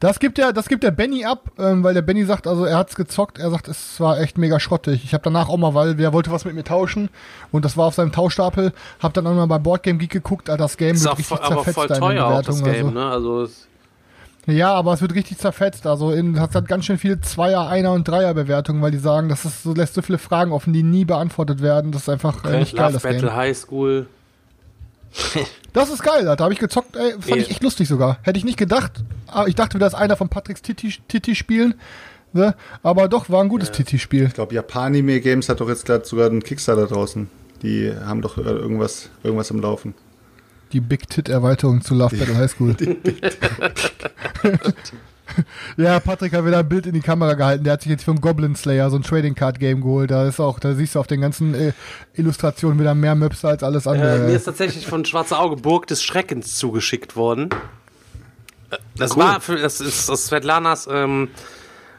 [0.00, 2.78] Das gibt der, das gibt der Benny ab, ähm, weil der Benny sagt, also er
[2.78, 5.04] hat's gezockt, er sagt, es war echt mega schrottig.
[5.04, 7.08] Ich habe danach auch mal, weil wer wollte was mit mir tauschen
[7.52, 10.64] und das war auf seinem Tauschstapel, hab dann auch mal bei Boardgame Geek geguckt, Alter,
[10.64, 12.62] das Game Ist wird richtig aber zerfetzt voll teuer auch das.
[12.62, 12.90] Game, also.
[12.90, 13.06] ne?
[13.06, 13.48] Also
[14.46, 15.86] Ja, aber es wird richtig zerfetzt.
[15.86, 19.28] Also in, hat hat ganz schön viele Zweier, Einer und Dreier Bewertungen, weil die sagen,
[19.28, 21.92] das ist so lässt so viele Fragen offen, die nie beantwortet werden.
[21.92, 23.36] Das ist einfach äh, nicht geil, Love das Battle Game.
[23.36, 24.06] High School.
[25.76, 26.44] Das ist geil, Alter.
[26.44, 27.36] Habe ich gezockt, ey, fand Ja.
[27.36, 28.18] ich echt lustig sogar.
[28.22, 29.04] Hätte ich nicht gedacht.
[29.26, 31.74] Aber ich dachte das ist einer von Patricks Titi, Titi spielen.
[32.32, 32.54] Ne?
[32.82, 34.24] Aber doch, war ein gutes Titi-Spiel.
[34.24, 37.28] Ich glaube, Japanime Games hat doch jetzt gerade sogar einen Kickstarter draußen.
[37.62, 39.92] Die haben doch äh, irgendwas, irgendwas im Laufen.
[40.72, 42.74] Die Big Tit-Erweiterung zu Love Battle High School.
[45.76, 47.64] ja, Patrick hat wieder ein Bild in die Kamera gehalten.
[47.64, 50.10] Der hat sich jetzt für ein Goblin Slayer so ein Trading Card Game geholt.
[50.10, 51.72] Da ist auch, da siehst du auf den ganzen äh,
[52.14, 54.16] Illustrationen wieder mehr Möpse als alles andere.
[54.16, 57.50] Äh, mir ist tatsächlich von Schwarze Auge Burg des Schreckens zugeschickt worden.
[58.70, 61.28] Äh, Das war für, das ist das Svetlanas ähm,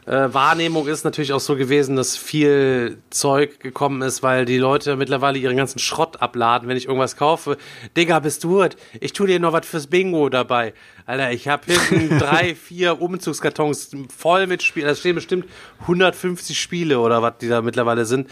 [0.08, 4.96] äh, Wahrnehmung ist natürlich auch so gewesen, dass viel Zeug gekommen ist, weil die Leute
[4.96, 7.58] mittlerweile ihren ganzen Schrott abladen, wenn ich irgendwas kaufe.
[7.94, 8.76] Digga, bist du hurt?
[9.00, 10.72] Ich tu dir noch was fürs Bingo dabei.
[11.04, 14.86] Alter, ich habe hinten drei, vier Umzugskartons voll mit Spielen.
[14.86, 15.44] Da stehen bestimmt
[15.82, 18.30] 150 Spiele oder was die da mittlerweile sind.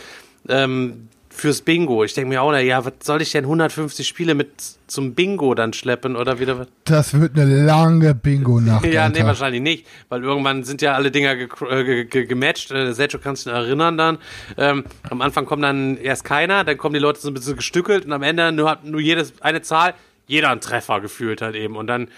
[0.49, 2.03] Ähm, fürs Bingo.
[2.03, 4.49] Ich denke mir auch, na ja, was soll ich denn 150 Spiele mit
[4.87, 6.69] zum Bingo dann schleppen oder wieder was?
[6.85, 8.87] das wird eine lange Bingo-Nacht.
[8.87, 12.71] Ja, nee, wahrscheinlich nicht, weil irgendwann sind ja alle Dinger ge äh, ge ge gematcht.
[12.71, 14.19] Äh, Sergio kannst du dich erinnern dann.
[14.57, 18.07] Ähm, am Anfang kommt dann erst keiner, dann kommen die Leute so ein bisschen gestückelt
[18.07, 19.93] und am Ende nur hat nur jedes eine Zahl,
[20.29, 22.09] jeder ein Treffer gefühlt halt eben und dann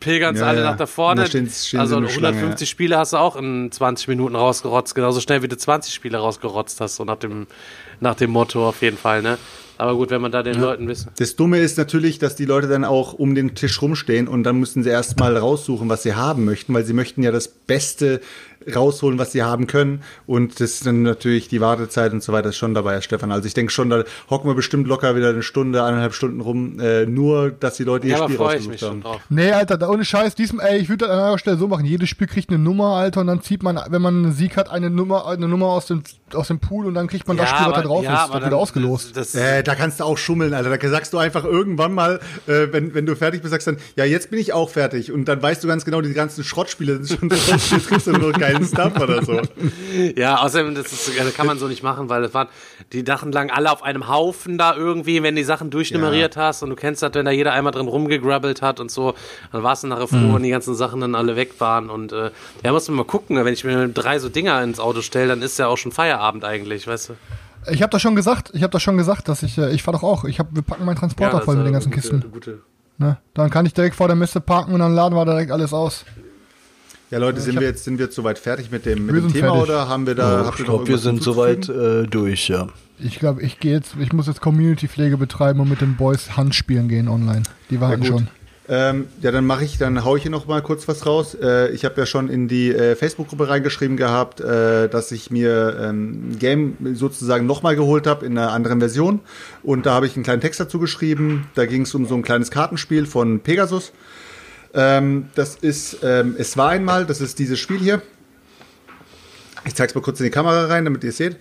[0.00, 0.70] pilgern sie Ja, alle ja.
[0.70, 1.22] nach da vorne.
[1.22, 2.66] Und da stehen- stehen also sie in der 150 Schlange, ja.
[2.66, 6.80] Spiele hast du auch in 20 Minuten rausgerotzt, genauso schnell wie du 20 Spiele rausgerotzt
[6.80, 7.46] hast, so nach dem
[8.00, 9.38] nach dem Motto auf jeden Fall, ne?
[9.80, 11.08] Aber gut, wenn man da den Leuten wissen.
[11.16, 14.60] Das Dumme ist natürlich, dass die Leute dann auch um den Tisch rumstehen und dann
[14.60, 18.20] müssen sie erstmal raussuchen, was sie haben möchten, weil sie möchten ja das Beste
[18.74, 20.02] rausholen, was sie haben können.
[20.26, 23.32] Und das ist dann natürlich die Wartezeit und so weiter ist schon dabei, Herr Stefan.
[23.32, 26.78] Also ich denke schon, da hocken wir bestimmt locker wieder eine Stunde, eineinhalb Stunden rum,
[26.80, 29.02] äh, nur, dass die Leute ihr Ja, aber Spiel freue ich mich rausgesucht schon haben.
[29.02, 29.20] drauf.
[29.30, 31.84] Nee, Alter, da ohne Scheiß, diesem, ey, ich würde das an eurer Stelle so machen.
[31.84, 34.70] Jedes Spiel kriegt eine Nummer, Alter, und dann zieht man, wenn man einen Sieg hat,
[34.70, 36.02] eine Nummer, eine Nummer aus dem,
[36.34, 38.56] aus dem Pool und dann kriegt man das Spiel, was da drauf ist, wird wieder
[38.56, 39.16] ausgelost.
[39.16, 40.76] Das, Äh, da kannst du auch schummeln, Alter.
[40.76, 44.04] Da sagst du einfach irgendwann mal, äh, wenn, wenn du fertig bist, sagst dann, ja,
[44.04, 45.12] jetzt bin ich auch fertig.
[45.12, 48.12] Und dann weißt du ganz genau, die ganzen Schrottspiele sind schon drauf, jetzt kriegst du
[48.12, 49.40] nur noch geilen Stuff oder so.
[50.16, 52.48] Ja, außerdem, das, ist, das kann man so nicht machen, weil das waren,
[52.92, 56.70] die Dachen lagen alle auf einem Haufen da irgendwie, wenn die Sachen durchnummeriert hast und
[56.70, 59.14] du kennst das, wenn da jeder einmal drin rumgegrabbelt hat und so,
[59.52, 60.34] dann warst du nachher froh, Mhm.
[60.34, 62.30] wenn die ganzen Sachen dann alle weg waren und äh,
[62.64, 65.42] ja, musst du mal gucken, wenn ich mir drei so Dinger ins Auto stelle, dann
[65.42, 67.12] ist ja auch schon Feierabend eigentlich, weißt du?
[67.70, 69.92] Ich habe das schon gesagt, ich habe das schon gesagt, dass ich, äh, ich fahr
[69.92, 72.24] doch auch, ich hab, wir packen meinen Transporter das voll mit den ganzen gute, Kisten.
[72.32, 72.58] Gute,
[72.98, 73.16] Ne?
[73.32, 76.04] Dann kann ich direkt vor der Messe parken und dann laden wir direkt alles aus.
[77.10, 79.48] Ja, Leute, sind wir jetzt sind wir jetzt soweit fertig mit dem, mit dem Thema
[79.48, 79.62] fertig.
[79.64, 80.40] oder haben wir da?
[80.40, 82.68] Ja, habt ich glaube, wir sind soweit äh, durch, ja.
[83.00, 86.88] Ich glaube, ich gehe jetzt, ich muss jetzt Community-Pflege betreiben und mit den Boys Handspielen
[86.88, 87.42] gehen online.
[87.70, 88.08] Die warten gut.
[88.08, 88.28] schon.
[88.68, 91.34] Ähm, ja, dann mache ich, dann hau ich hier noch mal kurz was raus.
[91.34, 95.76] Äh, ich habe ja schon in die äh, Facebook-Gruppe reingeschrieben gehabt, äh, dass ich mir
[95.80, 99.18] ähm, ein Game sozusagen noch mal geholt habe in einer anderen Version.
[99.64, 101.48] Und da habe ich einen kleinen Text dazu geschrieben.
[101.56, 103.90] Da ging es um so ein kleines Kartenspiel von Pegasus.
[104.74, 108.02] Ähm, das ist, ähm, es war einmal, das ist dieses Spiel hier.
[109.66, 111.36] Ich zeige es mal kurz in die Kamera rein, damit ihr es seht.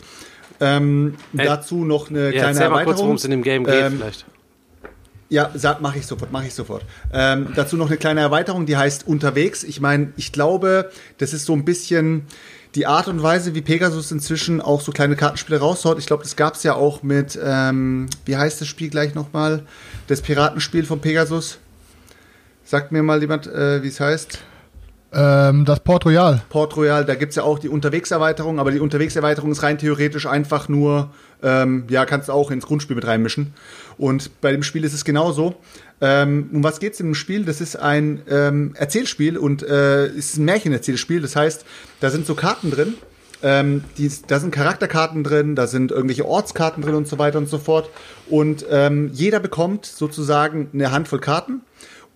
[0.60, 1.46] Ähm, Hey.
[1.46, 2.86] dazu noch eine Ja, kleine erzähl mal Erweiterung.
[2.86, 4.26] kurz, worum es in dem Game geht, Ähm, vielleicht.
[5.30, 6.84] ja, mache ich sofort, mache ich sofort.
[7.14, 9.64] Ähm, dazu noch eine kleine Erweiterung, die heißt Unterwegs.
[9.64, 12.24] Ich meine, ich glaube, das ist so ein bisschen
[12.76, 15.98] die Art und Weise, wie Pegasus inzwischen auch so kleine Kartenspiele raushaut.
[15.98, 19.64] Ich glaube, das gab es ja auch mit, ähm, wie heißt das Spiel gleich nochmal?
[20.08, 21.58] Das Piratenspiel von Pegasus.
[22.70, 24.38] Sagt mir mal jemand, äh, wie es heißt.
[25.12, 26.44] Ähm, das Port Royal.
[26.50, 30.70] Port Royal, da gibt's ja auch die Unterwegserweiterung, aber die Unterwegserweiterung ist rein theoretisch einfach
[30.70, 31.10] nur,
[31.42, 33.56] ähm, ja, kannst du auch ins Grundspiel mit reinmischen.
[33.98, 35.56] Und bei dem Spiel ist es genauso.
[36.00, 37.44] Ähm, um was geht's in dem Spiel?
[37.44, 41.22] Das ist ein ähm, Erzählspiel und äh, ist ein Märchenerzählspiel.
[41.22, 41.66] Das heißt,
[42.02, 42.94] da sind so Karten drin.
[43.42, 47.50] Ähm, die, da sind Charakterkarten drin, da sind irgendwelche Ortskarten drin und so weiter und
[47.50, 47.90] so fort.
[48.30, 51.62] Und ähm, jeder bekommt sozusagen eine Handvoll Karten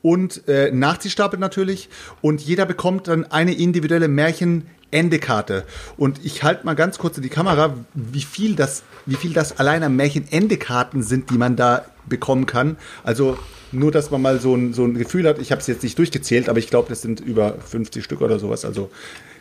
[0.04, 1.90] und äh, Nachziehstapel natürlich.
[2.22, 5.64] Und jeder bekommt dann eine individuelle Märchen-Endekarte.
[5.98, 9.58] Und ich halte mal ganz kurz in die Kamera, wie viel das, wie viel das
[9.58, 12.78] allein an Märchen-Endekarten sind, die man da bekommen kann.
[13.04, 13.40] Also
[13.72, 15.40] nur, dass man mal so ein, so ein Gefühl hat.
[15.40, 18.40] Ich habe es jetzt nicht durchgezählt, aber ich glaube, das sind über 50 Stück oder
[18.40, 18.66] sowas.
[18.66, 18.92] Also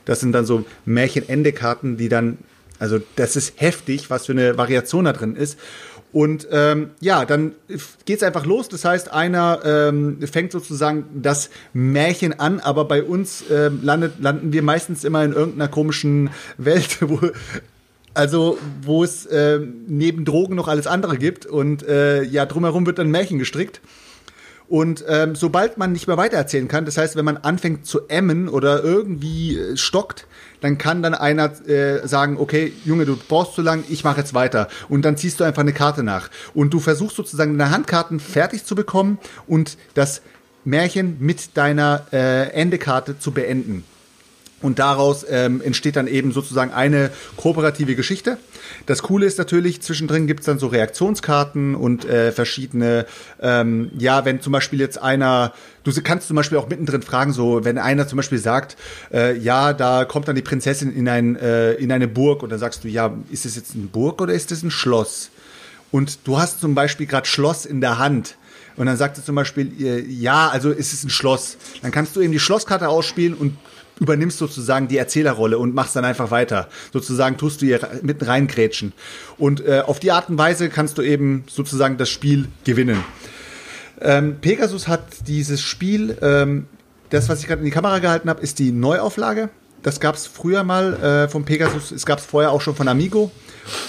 [0.05, 2.39] das sind dann so Märchen-Endekarten, die dann,
[2.79, 5.59] also das ist heftig, was für eine Variation da drin ist.
[6.13, 7.53] Und ähm, ja, dann
[8.05, 8.69] geht's einfach los.
[8.69, 14.53] Das heißt, einer ähm, fängt sozusagen das Märchen an, aber bei uns ähm, landet, landen
[14.53, 17.19] wir meistens immer in irgendeiner komischen Welt, wo
[18.15, 22.99] also wo es äh, neben Drogen noch alles andere gibt und äh, ja drumherum wird
[22.99, 23.81] dann Märchen gestrickt.
[24.69, 28.49] Und ähm, sobald man nicht mehr weitererzählen kann, das heißt, wenn man anfängt zu emmen
[28.49, 30.27] oder irgendwie äh, stockt,
[30.63, 34.33] dann kann dann einer äh, sagen, okay, Junge, du brauchst zu lang, ich mache jetzt
[34.33, 34.69] weiter.
[34.89, 36.31] Und dann ziehst du einfach eine Karte nach.
[36.55, 40.23] Und du versuchst sozusagen deine Handkarten fertig zu bekommen und das
[40.65, 43.85] Märchen mit deiner äh, Endekarte zu beenden.
[44.63, 48.39] Und daraus ähm, entsteht dann eben sozusagen eine kooperative Geschichte.
[48.87, 53.07] Das Coole ist natürlich, zwischendrin gibt's dann so Reaktionskarten und äh, verschiedene,
[53.41, 55.53] ähm, ja, wenn zum Beispiel jetzt einer,
[55.85, 58.77] du kannst zum Beispiel auch mittendrin fragen, so, wenn einer zum Beispiel sagt,
[59.13, 62.59] äh, ja, da kommt dann die Prinzessin in, ein, äh, in eine Burg und dann
[62.59, 65.31] sagst du, ja, ist es jetzt eine Burg oder ist es ein Schloss?
[65.91, 68.37] Und du hast zum Beispiel gerade Schloss in der Hand.
[68.77, 71.59] Und dann sagt er zum Beispiel, äh, ja, also ist es ein Schloss.
[71.83, 73.57] Dann kannst du eben die Schlosskarte ausspielen und
[74.01, 76.69] übernimmst sozusagen die Erzählerrolle und machst dann einfach weiter.
[76.93, 78.93] Sozusagen tust du ihr mitten reingrätschen.
[79.39, 83.05] Und äh, auf die Art und Weise kannst du eben sozusagen das Spiel gewinnen.
[84.01, 86.67] Ähm, Pegasus hat dieses Spiel, ähm,
[87.11, 89.51] das, was ich gerade in die Kamera gehalten habe, ist die Neuauflage.
[89.83, 92.89] Das gab es früher mal äh, von Pegasus, es gab es vorher auch schon von
[92.89, 93.31] Amigo.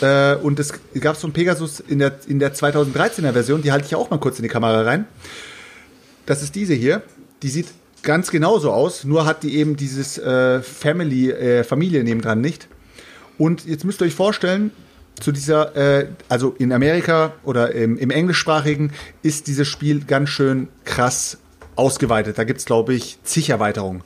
[0.01, 3.85] Äh, und es gab es von Pegasus in der, in der 2013er Version, die halte
[3.85, 5.05] ich ja auch mal kurz in die Kamera rein.
[6.25, 7.01] Das ist diese hier.
[7.41, 7.67] Die sieht
[8.03, 12.67] ganz genauso aus, nur hat die eben dieses äh, Family, äh, Familie nebendran nicht.
[13.37, 14.71] Und jetzt müsst ihr euch vorstellen,
[15.19, 20.67] zu dieser, äh, also in Amerika oder im, im englischsprachigen ist dieses Spiel ganz schön
[20.85, 21.37] krass
[21.75, 22.37] ausgeweitet.
[22.37, 24.03] Da gibt's glaube ich, zig Erweiterungen.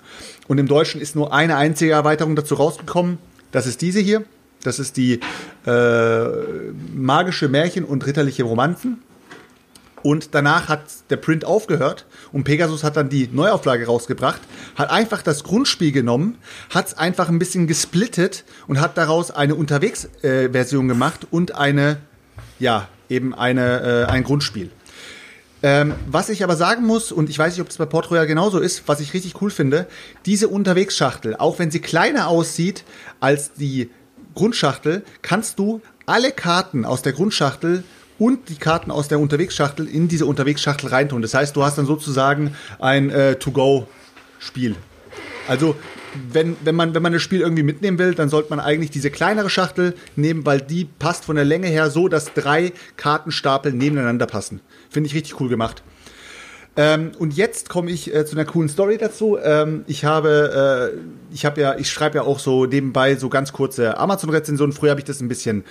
[0.48, 3.18] Und im Deutschen ist nur eine einzige Erweiterung dazu rausgekommen.
[3.52, 4.24] Das ist diese hier.
[4.64, 5.19] Das ist die
[5.65, 6.26] äh,
[6.94, 9.02] magische Märchen und ritterliche Romanzen.
[10.08, 14.40] Und danach hat der Print aufgehört und Pegasus hat dann die Neuauflage rausgebracht,
[14.78, 16.38] hat einfach das Grundspiel genommen,
[16.70, 21.98] hat es einfach ein bisschen gesplittet und hat daraus eine Unterwegsversion gemacht und eine,
[22.58, 24.72] ja, eben eine, äh, ein Grundspiel.
[25.62, 28.28] Ähm, was ich aber sagen muss, und ich weiß nicht, ob es bei Port Royal
[28.28, 29.88] genauso ist, was ich richtig cool finde,
[30.26, 32.86] diese Unterwegsschachtel, auch wenn sie kleiner aussieht
[33.20, 33.90] als die
[34.36, 37.84] Grundschachtel, kannst du alle Karten aus der Grundschachtel
[38.19, 41.22] und die Karten aus der Unterwegsschachtel in diese Unterwegsschachtel reintun.
[41.22, 44.76] Das heißt, du hast dann sozusagen ein äh, To-Go-Spiel.
[45.48, 45.76] Also,
[46.31, 49.11] wenn, wenn, man, wenn man das Spiel irgendwie mitnehmen will, dann sollte man eigentlich diese
[49.11, 54.26] kleinere Schachtel nehmen, weil die passt von der Länge her so, dass drei Kartenstapel nebeneinander
[54.26, 54.61] passen.
[54.89, 55.84] Finde ich richtig cool gemacht.
[56.78, 59.38] Ähm, und jetzt komme ich äh, zu einer coolen Story dazu.
[59.44, 63.52] Ähm, ich habe, äh, ich habe ja, ich schreibe ja auch so nebenbei so ganz
[63.52, 64.74] kurze Amazon-Rezensionen.
[64.74, 65.64] Früher habe ich das ein bisschen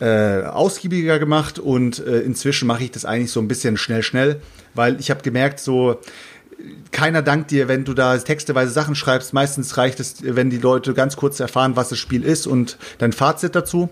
[0.00, 4.40] äh, ausgiebiger gemacht und äh, inzwischen mache ich das eigentlich so ein bisschen schnell, schnell,
[4.74, 5.98] weil ich habe gemerkt, so
[6.92, 9.32] keiner dankt dir, wenn du da texteweise Sachen schreibst.
[9.32, 13.12] Meistens reicht es, wenn die Leute ganz kurz erfahren, was das Spiel ist und dein
[13.12, 13.88] Fazit dazu.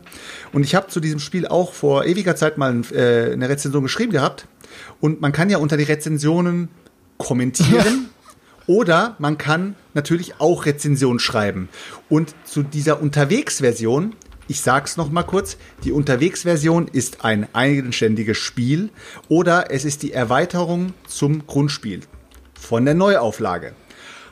[0.52, 4.12] Und ich habe zu diesem Spiel auch vor ewiger Zeit mal äh, eine Rezension geschrieben
[4.12, 4.46] gehabt.
[5.00, 6.68] Und man kann ja unter die Rezensionen
[7.18, 8.08] kommentieren.
[8.66, 11.68] Oder man kann natürlich auch Rezensionen schreiben.
[12.08, 14.14] Und zu dieser Unterwegsversion,
[14.46, 18.90] ich sag's noch mal kurz, die Unterwegsversion ist ein eigenständiges Spiel
[19.28, 22.00] oder es ist die Erweiterung zum Grundspiel
[22.54, 23.74] von der Neuauflage.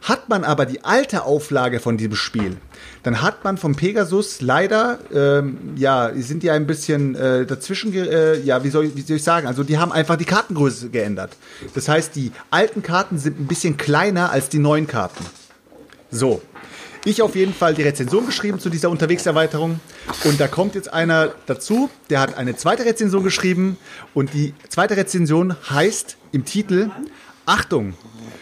[0.02, 2.56] Hat man aber die alte Auflage von diesem Spiel,
[3.02, 8.38] dann hat man vom Pegasus leider, ähm, ja, sind die ein bisschen äh, dazwischen, äh,
[8.40, 11.36] ja, wie soll, wie soll ich sagen, also die haben einfach die Kartengröße geändert.
[11.74, 15.24] Das heißt, die alten Karten sind ein bisschen kleiner als die neuen Karten.
[16.10, 16.42] So.
[17.04, 19.80] Ich auf jeden Fall die Rezension geschrieben zu dieser Unterwegserweiterung.
[20.24, 23.78] Und da kommt jetzt einer dazu, der hat eine zweite Rezension geschrieben.
[24.14, 26.90] Und die zweite Rezension heißt im Titel,
[27.46, 27.94] Achtung,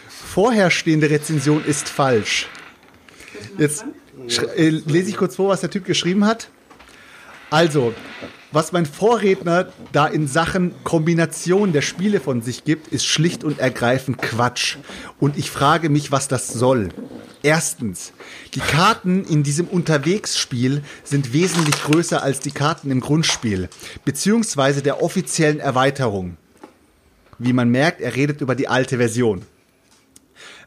[0.09, 2.49] vorherstehende Rezension ist falsch.
[3.57, 3.85] Jetzt
[4.27, 6.49] äh, lese ich kurz vor, was der Typ geschrieben hat.
[7.49, 7.93] Also,
[8.51, 13.59] was mein Vorredner da in Sachen Kombination der Spiele von sich gibt, ist schlicht und
[13.59, 14.77] ergreifend Quatsch.
[15.19, 16.89] Und ich frage mich, was das soll.
[17.43, 18.13] Erstens,
[18.53, 23.69] die Karten in diesem Unterwegsspiel sind wesentlich größer als die Karten im Grundspiel,
[24.05, 26.37] beziehungsweise der offiziellen Erweiterung.
[27.39, 29.43] Wie man merkt, er redet über die alte Version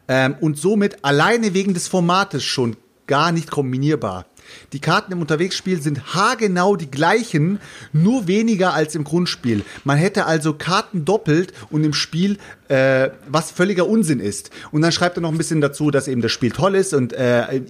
[0.06, 2.76] ähm, und somit alleine wegen des Formates schon
[3.10, 4.26] gar nicht kombinierbar.
[4.72, 7.58] Die Karten im Unterwegsspiel sind haargenau die gleichen,
[7.92, 9.64] nur weniger als im Grundspiel.
[9.82, 12.38] Man hätte also Karten doppelt und im Spiel,
[12.68, 14.50] äh, was völliger Unsinn ist.
[14.70, 17.12] Und dann schreibt er noch ein bisschen dazu, dass eben das Spiel toll ist und
[17.12, 17.60] äh,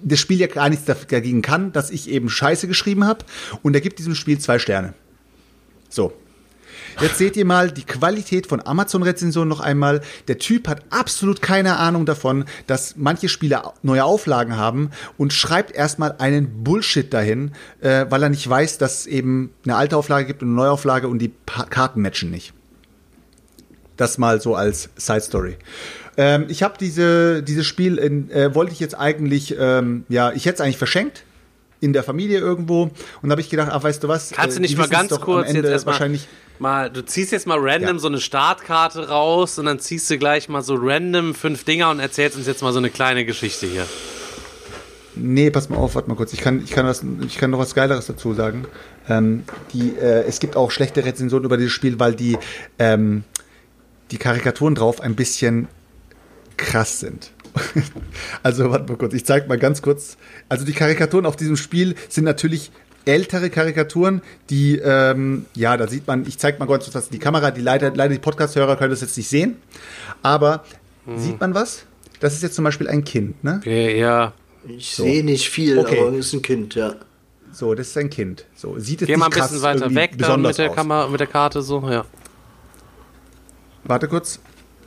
[0.00, 3.24] das Spiel ja gar nichts dagegen kann, dass ich eben Scheiße geschrieben habe.
[3.62, 4.94] Und er gibt diesem Spiel zwei Sterne.
[5.88, 6.12] So,
[7.00, 10.00] Jetzt seht ihr mal die Qualität von Amazon-Rezensionen noch einmal.
[10.28, 15.72] Der Typ hat absolut keine Ahnung davon, dass manche Spiele neue Auflagen haben und schreibt
[15.72, 20.26] erstmal einen Bullshit dahin, äh, weil er nicht weiß, dass es eben eine alte Auflage
[20.26, 22.52] gibt und eine Neuauflage und die pa Karten matchen nicht.
[23.96, 25.56] Das mal so als Side Story.
[26.16, 30.46] Ähm, ich habe diese dieses Spiel in, äh, wollte ich jetzt eigentlich ähm, ja ich
[30.46, 31.24] hätte es eigentlich verschenkt
[31.84, 32.90] in der Familie irgendwo
[33.22, 34.30] und habe ich gedacht, ach weißt du was?
[34.30, 36.26] Kannst du äh, nicht mal ganz kurz jetzt erstmal wahrscheinlich
[36.58, 37.98] mal, du ziehst jetzt mal random ja.
[37.98, 42.00] so eine Startkarte raus und dann ziehst du gleich mal so random fünf Dinger und
[42.00, 43.86] erzählst uns jetzt mal so eine kleine Geschichte hier.
[45.16, 46.32] Nee, pass mal auf, warte mal kurz.
[46.32, 48.66] Ich kann, ich kann, was, ich kann noch was Geileres dazu sagen.
[49.08, 52.36] Ähm, die, äh, es gibt auch schlechte Rezensionen über dieses Spiel, weil die,
[52.78, 53.22] ähm,
[54.10, 55.68] die Karikaturen drauf ein bisschen
[56.56, 57.30] krass sind.
[58.42, 59.14] also, warte mal kurz.
[59.14, 60.16] Ich zeig mal ganz kurz.
[60.48, 62.70] Also, die Karikaturen auf diesem Spiel sind natürlich
[63.04, 67.50] ältere Karikaturen, die, ähm, ja, da sieht man, ich zeige mal kurz was die Kamera,
[67.50, 69.56] die leider, leider die Podcast-Hörer können das jetzt nicht sehen,
[70.22, 70.64] aber
[71.06, 71.18] hm.
[71.18, 71.84] sieht man was?
[72.20, 73.60] Das ist jetzt zum Beispiel ein Kind, ne?
[73.64, 74.32] Ja.
[74.66, 75.02] Ich so.
[75.02, 76.00] sehe nicht viel, okay.
[76.00, 76.94] aber es ist ein Kind, ja.
[77.52, 78.46] So, das ist ein Kind.
[78.56, 81.26] So, sieht es Geh mal ein bisschen weiter weg dann mit der Kamera, mit der
[81.26, 82.04] Karte, so, ja.
[83.84, 84.40] Warte kurz.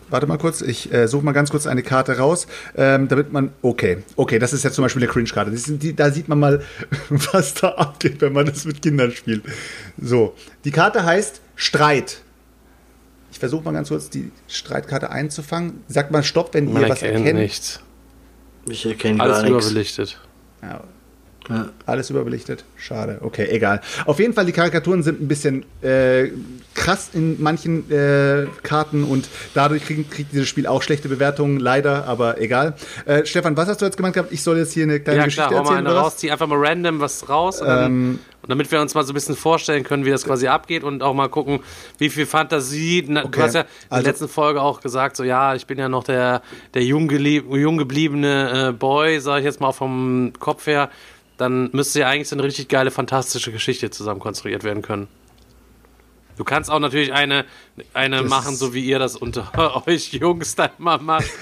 [0.10, 3.52] Warte mal kurz, ich äh, suche mal ganz kurz eine Karte raus, ähm, damit man.
[3.62, 5.52] Okay, okay, das ist jetzt zum Beispiel eine Cringe-Karte.
[5.96, 6.62] Da sieht man mal,
[7.10, 9.44] was da abgeht, wenn man das mit Kindern spielt.
[10.02, 12.22] So, die Karte heißt Streit.
[13.32, 15.84] Ich versuche mal ganz kurz die Streitkarte einzufangen.
[15.88, 17.40] Sagt mal Stopp, wenn man ihr was erkennt.
[17.40, 17.82] Nichts.
[18.70, 19.44] Ich erkenne gar nichts.
[19.44, 20.20] Alles überbelichtet.
[20.62, 20.84] Ja,
[21.50, 21.70] ja.
[21.86, 22.66] Alles überbelichtet.
[22.76, 23.20] Schade.
[23.22, 23.82] Okay, egal.
[24.06, 26.30] Auf jeden Fall, die Karikaturen sind ein bisschen äh,
[26.74, 32.06] krass in manchen äh, Karten und dadurch kriegt, kriegt dieses Spiel auch schlechte Bewertungen, leider,
[32.06, 32.76] aber egal.
[33.06, 34.32] Äh, Stefan, was hast du jetzt gemeint gehabt?
[34.32, 35.78] Ich soll jetzt hier eine kleine ja, Geschichte klar, erzählen.
[35.78, 37.62] Ja, mal eine raus, zieh einfach mal random was raus.
[37.62, 40.26] Und, dann, ähm, und damit wir uns mal so ein bisschen vorstellen können, wie das
[40.26, 41.62] quasi abgeht und auch mal gucken,
[41.98, 43.04] wie viel Fantasie.
[43.08, 43.32] Na, okay.
[43.32, 45.90] Du hast ja in der also, letzten Folge auch gesagt, so ja, ich bin ja
[45.90, 46.42] noch der,
[46.74, 50.90] der jung, jung gebliebene äh, Boy, sage ich jetzt mal vom Kopf her
[51.38, 55.08] dann müsste ja eigentlich so eine richtig geile, fantastische Geschichte zusammen konstruiert werden können.
[56.38, 57.46] Du kannst auch natürlich eine,
[57.94, 59.52] eine machen, so wie ihr das unter
[59.88, 61.32] euch Jungs da immer macht.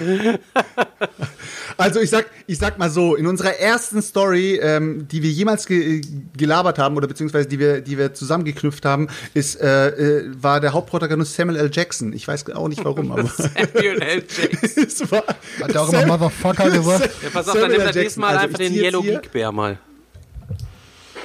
[1.76, 5.66] also ich sag, ich sag mal so, in unserer ersten Story, ähm, die wir jemals
[5.66, 6.00] ge
[6.36, 10.72] gelabert haben oder beziehungsweise die wir, die wir zusammengeknüpft haben, ist, äh, äh, war der
[10.72, 11.70] Hauptprotagonist Samuel L.
[11.72, 12.12] Jackson.
[12.12, 13.24] Ich weiß auch nicht warum, aber.
[13.28, 14.24] Samuel L.
[14.24, 15.08] Jackson.
[15.60, 17.10] Hat er auch immer Motherfucker gesagt?
[17.22, 19.78] Ja, pass auf, dann nimm das nächste Mal also einfach den Yellow Geek Bär mal.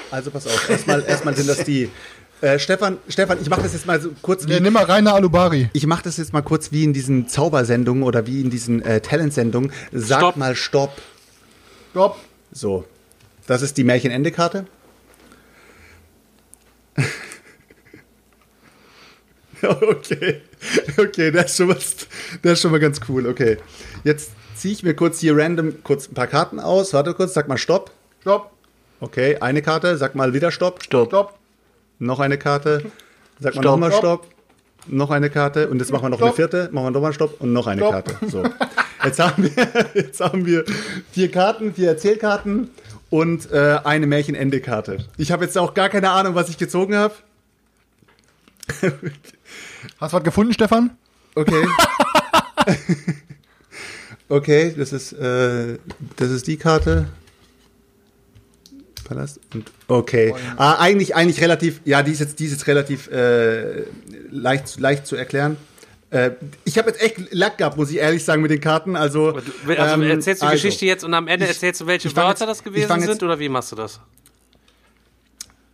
[0.09, 1.89] Also pass auf, erstmal, erstmal sind das die
[2.41, 5.69] Äh, Stefan, Stefan, ich mache das jetzt mal so kurz Nee, nimm mal Rainer Alubari.
[5.73, 8.99] Ich mache das jetzt mal kurz wie in diesen Zaubersendungen oder wie in diesen äh,
[8.99, 9.71] Talentsendungen.
[9.91, 10.37] Sag Stopp.
[10.37, 10.99] mal Stopp.
[11.91, 12.17] Stopp.
[12.51, 12.85] So.
[13.45, 14.65] Das ist die Märchenende-Karte.
[19.61, 20.41] okay.
[20.97, 21.95] Okay, das ist, schon was,
[22.41, 23.27] das ist schon mal ganz cool.
[23.27, 23.57] Okay.
[24.03, 26.93] Jetzt ziehe ich mir kurz hier random kurz ein paar Karten aus.
[26.93, 27.91] Warte kurz, sag mal Stopp.
[28.21, 28.51] Stopp.
[28.99, 30.81] Okay, eine Karte, sag mal wieder Stopp.
[30.83, 31.09] Stopp.
[31.09, 31.40] Stopp.
[32.01, 32.91] Noch eine Karte.
[33.39, 33.63] Sag mal Stopp.
[33.63, 34.27] nochmal Stopp.
[34.87, 35.69] Noch eine Karte.
[35.69, 36.35] Und jetzt machen wir noch eine Stopp.
[36.35, 36.69] vierte.
[36.71, 37.91] Machen wir nochmal Stopp und noch eine Stopp.
[37.91, 38.17] Karte.
[38.27, 38.43] So.
[39.05, 40.65] Jetzt haben, wir, jetzt haben wir
[41.11, 42.71] vier Karten, vier Erzählkarten
[43.11, 45.05] und äh, eine Märchenende-Karte.
[45.17, 47.13] Ich habe jetzt auch gar keine Ahnung, was ich gezogen habe.
[49.99, 50.97] Hast du was gefunden, Stefan?
[51.35, 51.67] Okay.
[54.27, 55.77] okay, das ist, äh,
[56.15, 57.09] das ist die Karte.
[59.13, 60.33] Palast und okay.
[60.57, 63.83] Ah, eigentlich, eigentlich relativ, ja, die ist jetzt, die ist jetzt relativ äh,
[64.31, 65.57] leicht, leicht zu erklären.
[66.11, 66.31] Äh,
[66.65, 68.95] ich habe jetzt echt Lack gehabt, muss ich ehrlich sagen, mit den Karten.
[68.95, 71.87] Also, Also ähm, erzählst du die also, Geschichte jetzt und am Ende ich- erzählst du,
[71.87, 73.99] welche Wörter jetzt- das gewesen fang jetzt- sind oder wie machst du das?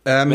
[0.04, 0.32] Ähm,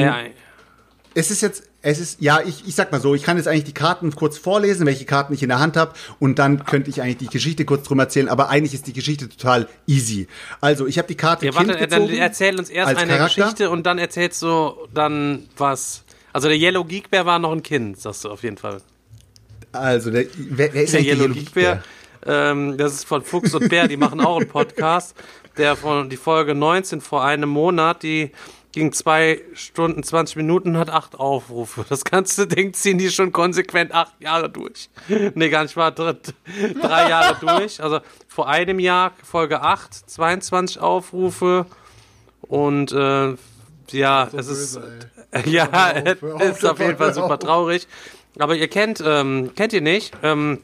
[1.16, 3.66] Es ist jetzt, es ist, ja, ich, ich sag mal so, ich kann jetzt eigentlich
[3.66, 7.02] die Karten kurz vorlesen, welche Karten ich in der Hand habe, und dann könnte ich
[7.02, 10.28] eigentlich die Geschichte kurz drum erzählen, aber eigentlich ist die Geschichte total easy.
[10.62, 13.42] Also, ich habe die Karte ja Kind warte, dann gezogen, erzähl uns erst eine Charakter.
[13.44, 16.04] Geschichte und dann erzählst du dann was.
[16.32, 18.82] Also der Yellow Geek Bear war noch ein Kind, sagst du auf jeden Fall.
[19.74, 21.84] Also, der, wer, wer ist Der eigentlich Yellow Geek Bear,
[22.24, 22.52] Bear?
[22.52, 25.16] ähm, das ist von Fuchs und Bär, die machen auch einen Podcast.
[25.58, 28.32] Der von die Folge 19 vor einem Monat, die
[28.74, 31.86] ging zwei Stunden, 20 Minuten, hat acht Aufrufe.
[31.88, 34.90] Das ganze Ding ziehen die schon konsequent acht Jahre durch.
[35.36, 36.16] Nee, gar nicht wahr, drei,
[36.82, 37.82] drei Jahre durch.
[37.82, 41.66] Also vor einem Jahr, Folge 8, 22 Aufrufe.
[42.42, 43.36] Und äh,
[43.92, 44.80] ja, es ist.
[45.46, 47.88] Ja, hör auf, auf, ist auf jeden Fall super traurig.
[48.38, 50.60] Aber ihr kennt, ähm, kennt ihr nicht, ähm,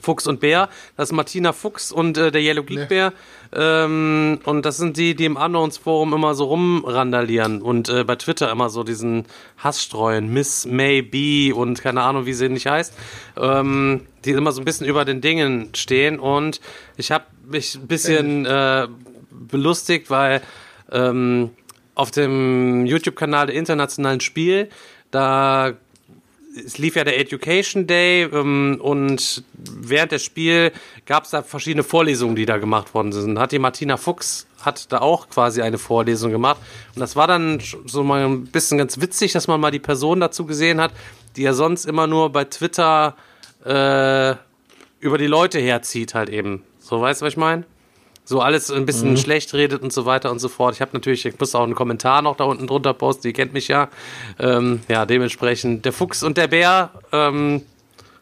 [0.00, 0.68] Fuchs und Bär.
[0.96, 2.86] Das ist Martina Fuchs und äh, der Yellow Geek Nee.
[2.86, 3.12] Bär.
[3.52, 8.16] Ähm, und das sind die, die im Unknowns Forum immer so rumrandalieren und äh, bei
[8.16, 9.24] Twitter immer so diesen
[9.56, 10.32] Hass streuen.
[10.32, 12.92] Miss Maybe und keine Ahnung, wie sie nicht heißt.
[13.36, 16.18] Ähm, die immer so ein bisschen über den Dingen stehen.
[16.18, 16.60] Und
[16.96, 18.88] ich habe mich ein bisschen äh,
[19.30, 20.42] belustigt, weil
[20.90, 21.50] ähm,
[21.94, 24.68] auf dem YouTube-Kanal der Internationalen Spiel,
[25.10, 25.72] da
[26.64, 30.72] es lief ja der Education Day ähm, und während des Spiels
[31.06, 33.38] gab es da verschiedene Vorlesungen, die da gemacht worden sind.
[33.38, 36.60] Hat die Martina Fuchs hat da auch quasi eine Vorlesung gemacht
[36.94, 40.20] und das war dann so mal ein bisschen ganz witzig, dass man mal die Person
[40.20, 40.92] dazu gesehen hat,
[41.36, 43.14] die ja sonst immer nur bei Twitter
[43.64, 44.34] äh,
[45.00, 46.64] über die Leute herzieht halt eben.
[46.80, 47.64] So weißt du, was ich meine?
[48.28, 50.74] So alles ein bisschen schlecht redet und so weiter und so fort.
[50.74, 53.54] Ich habe natürlich, ich muss auch einen Kommentar noch da unten drunter posten, die kennt
[53.54, 53.88] mich ja.
[54.38, 57.62] Ähm, ja, dementsprechend, der Fuchs und der Bär ähm,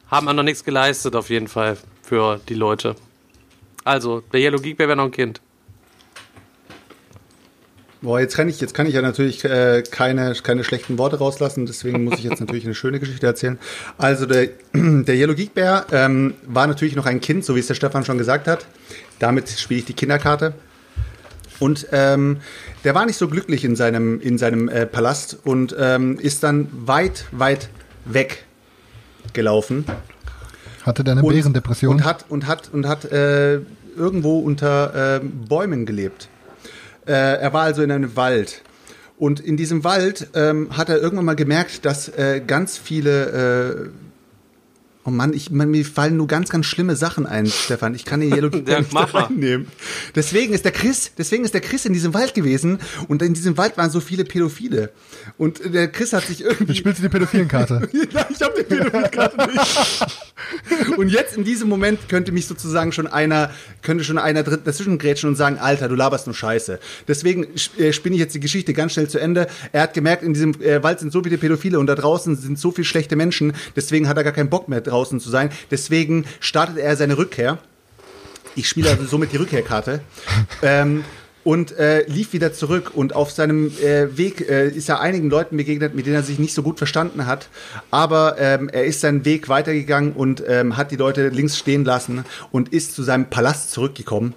[0.09, 2.95] haben auch noch nichts geleistet, auf jeden Fall, für die Leute.
[3.83, 5.41] Also, der Yellow Geek Bär wäre noch ein Kind.
[8.01, 11.67] Boah, jetzt kann ich, jetzt kann ich ja natürlich äh, keine, keine schlechten Worte rauslassen,
[11.67, 13.59] deswegen muss ich jetzt natürlich eine schöne Geschichte erzählen.
[13.99, 17.67] Also der, der Yellow Geek Bear ähm, war natürlich noch ein Kind, so wie es
[17.67, 18.67] der Stefan schon gesagt hat.
[19.19, 20.55] Damit spiele ich die Kinderkarte.
[21.59, 22.39] Und ähm,
[22.85, 26.69] der war nicht so glücklich in seinem, in seinem äh, Palast und ähm, ist dann
[26.87, 27.71] weit, weit
[28.05, 28.45] weg
[29.33, 29.87] gelaufen.
[30.85, 31.97] Hatte der eine Und- Bärendepression?
[31.97, 33.61] Und hat, und hat, und hat äh,
[33.97, 36.29] irgendwo unter äh, Bäumen gelebt.
[37.07, 38.61] Äh, er war also in einem Wald.
[39.17, 43.91] Und in diesem Wald ähm, hat er irgendwann mal gemerkt, dass äh, ganz viele.
[45.07, 47.95] Oh Mann, ich, man, mir fallen nur ganz, ganz schlimme Sachen ein, Stefan.
[47.95, 49.25] Ich kann den Yellow Geek Ja, nicht mach da mal.
[49.27, 49.69] reinnehmen.
[50.17, 53.57] Deswegen ist der Chris, deswegen ist der Chris in diesem Wald gewesen und in diesem
[53.57, 54.91] Wald waren so viele Pädophile.
[55.39, 56.73] Und der Chris hat sich irgendwie.
[56.73, 57.89] Jetzt spielst du die Pädophilenkarte.
[58.13, 60.97] Ja, ich habe die Pädophilkarte nicht.
[60.97, 63.51] Und jetzt in diesem Moment könnte mich sozusagen schon einer,
[63.83, 66.79] könnte schon einer dazwischen grätschen und sagen, Alter, du laberst nur Scheiße.
[67.09, 67.47] Deswegen
[67.79, 69.47] äh, spinne ich jetzt die Geschichte ganz schnell zu Ende.
[69.73, 72.59] Er hat gemerkt, in diesem äh, Wald sind so viele Pädophile und da draußen sind
[72.59, 73.55] so viele schlechte Menschen.
[73.75, 75.51] Deswegen hat er gar keinen Bock mehr draußen zu sein.
[75.71, 77.59] Deswegen startet er seine Rückkehr.
[78.55, 80.01] Ich spiele also somit die Rückkehrkarte.
[80.63, 81.05] ähm,
[81.45, 82.93] und äh, lief wieder zurück.
[82.95, 86.41] Und auf seinem äh, Weg äh, ist er einigen Leuten begegnet, mit denen er sich
[86.41, 87.49] nicht so gut verstanden hat.
[87.93, 92.25] Aber ähm, er ist seinen Weg weitergegangen und ähm, hat die Leute links stehen lassen
[92.51, 94.35] und ist zu seinem Palast zurückgekommen.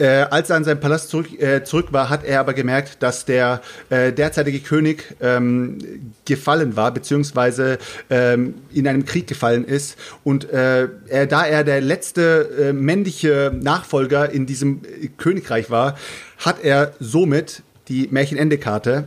[0.00, 3.26] Äh, als er an seinem Palast zurück, äh, zurück war, hat er aber gemerkt, dass
[3.26, 3.60] der
[3.90, 5.76] äh, derzeitige König ähm,
[6.24, 7.76] gefallen war, beziehungsweise
[8.08, 9.98] ähm, in einem Krieg gefallen ist.
[10.24, 15.98] Und äh, er, da er der letzte äh, männliche Nachfolger in diesem äh, Königreich war,
[16.38, 19.06] hat er somit die Märchenende-Karte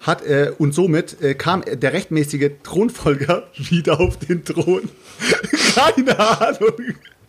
[0.00, 4.88] hat äh, und somit äh, kam der rechtmäßige Thronfolger wieder auf den Thron.
[5.74, 6.72] Keine Ahnung.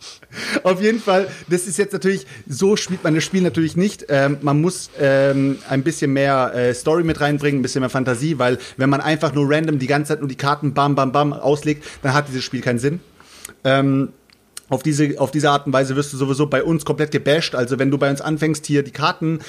[0.62, 4.06] Auf jeden Fall, das ist jetzt natürlich, so spielt man das Spiel natürlich nicht.
[4.08, 8.38] Ähm, man muss ähm, ein bisschen mehr äh, Story mit reinbringen, ein bisschen mehr Fantasie,
[8.38, 11.32] weil wenn man einfach nur random die ganze Zeit nur die Karten bam, bam, bam
[11.32, 13.00] auslegt, dann hat dieses Spiel keinen Sinn.
[13.64, 14.12] Ähm,
[14.68, 17.54] auf diese, auf diese Art und Weise wirst du sowieso bei uns komplett gebasht.
[17.54, 19.40] Also wenn du bei uns anfängst, hier die Karten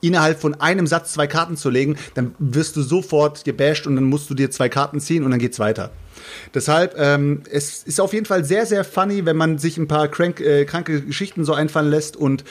[0.00, 4.04] innerhalb von einem Satz zwei Karten zu legen, dann wirst du sofort gebasht und dann
[4.04, 5.90] musst du dir zwei Karten ziehen und dann geht's weiter.
[6.54, 10.08] Deshalb, ähm, es ist auf jeden Fall sehr, sehr funny, wenn man sich ein paar
[10.08, 12.44] crank, äh, kranke Geschichten so einfallen lässt und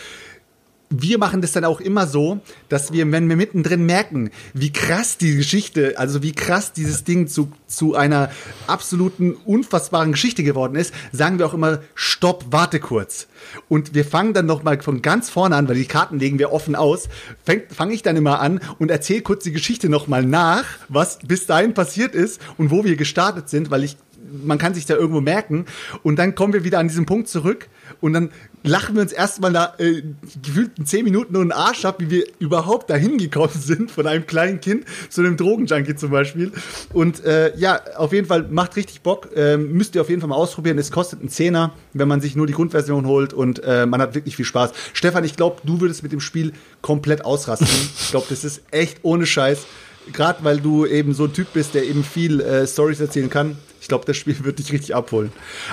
[0.90, 2.40] wir machen das dann auch immer so,
[2.70, 7.28] dass wir, wenn wir mittendrin merken, wie krass die Geschichte, also wie krass dieses Ding
[7.28, 8.32] zu, zu einer
[8.68, 13.28] absoluten, unfassbaren Geschichte geworden ist, sagen wir auch immer, stopp, warte kurz.
[13.68, 16.76] Und wir fangen dann nochmal von ganz vorne an, weil die Karten legen wir offen
[16.76, 17.10] aus,
[17.44, 21.74] fange ich dann immer an und erzähle kurz die Geschichte nochmal nach, was bis dahin
[21.74, 23.98] passiert ist und wo wir gestartet sind, weil ich
[24.44, 25.66] man kann sich da irgendwo merken.
[26.04, 27.68] Und dann kommen wir wieder an diesen Punkt zurück
[28.02, 28.30] und dann
[28.64, 30.04] lachen wir uns erstmal da äh,
[30.44, 34.26] gefühlt zehn Minuten nur einen Arsch ab, wie wir überhaupt dahin gekommen sind, von einem
[34.26, 36.52] kleinen Kind zu einem Drogenjunkie zum Beispiel.
[36.94, 39.30] Und äh, ja, auf jeden Fall macht richtig Bock.
[39.36, 40.78] Ähm, müsst ihr auf jeden Fall mal ausprobieren.
[40.78, 44.16] Es kostet einen Zehner, wenn man sich nur die Grundversion holt und äh, man hat
[44.16, 44.72] wirklich viel Spaß.
[44.94, 47.68] Stefan, ich glaube, du würdest mit dem Spiel komplett ausrasten.
[48.00, 49.66] ich glaube, das ist echt ohne Scheiß.
[50.14, 53.58] Gerade weil du eben so ein Typ bist, der eben viel äh, Stories erzählen kann.
[53.88, 55.32] Ich glaube, das Spiel wird dich richtig abholen.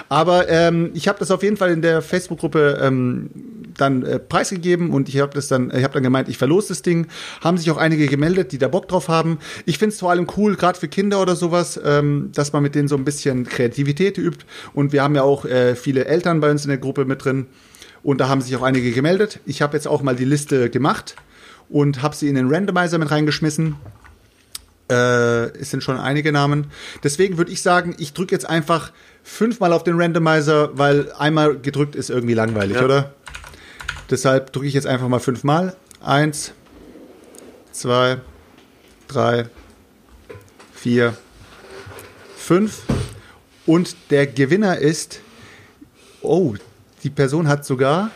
[0.09, 3.29] Aber ähm, ich habe das auf jeden Fall in der Facebook-Gruppe ähm,
[3.77, 7.09] dann äh, preisgegeben und ich habe dann, ich dann gemeint, ich verlose das Ding.
[7.41, 9.41] Haben sich auch einige gemeldet, die da Bock drauf haben.
[9.67, 12.77] Ich finde es vor allem cool, gerade für Kinder oder sowas, ähm, dass man mit
[12.77, 14.45] denen so ein bisschen Kreativität übt.
[14.75, 17.49] Und wir haben ja auch äh, viele Eltern bei uns in der Gruppe mit drin.
[18.05, 19.41] Und da haben sich auch einige gemeldet.
[19.45, 21.17] Ich habe jetzt auch mal die Liste gemacht
[21.69, 23.75] und habe sie in den Randomizer mit reingeschmissen.
[24.91, 24.95] Äh,
[25.59, 26.71] es sind schon einige Namen.
[27.03, 28.93] Deswegen würde ich sagen, ich drücke jetzt einfach
[29.23, 32.85] fünfmal auf den Randomizer, weil einmal gedrückt ist irgendwie langweilig, Ja.
[32.85, 33.15] oder?
[34.11, 35.75] Deshalb drücke ich jetzt einfach mal fünfmal.
[36.03, 36.53] Eins,
[37.73, 38.19] zwei,
[39.09, 39.49] drei,
[40.75, 41.17] vier,
[42.37, 42.83] fünf.
[43.67, 45.21] Und der Gewinner ist.
[46.21, 46.55] Oh,
[47.03, 48.11] die Person hat sogar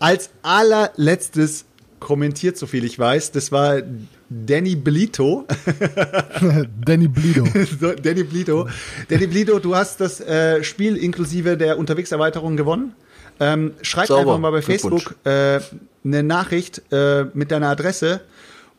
[0.00, 1.64] als allerletztes
[2.00, 3.30] kommentiert, so viel ich weiß.
[3.30, 3.76] Das war
[4.46, 5.46] Danny Belito.
[6.84, 7.44] Danny Blido.
[7.80, 8.68] So, Danny Blito.
[9.08, 12.94] Danny Blito, du hast das äh, Spiel inklusive der Unterwegserweiterung gewonnen.
[13.40, 14.20] Ähm, schreib Sauber.
[14.20, 14.62] einfach mal bei.
[14.62, 15.60] Facebook äh,
[16.04, 18.20] eine Nachricht äh, mit deiner Adresse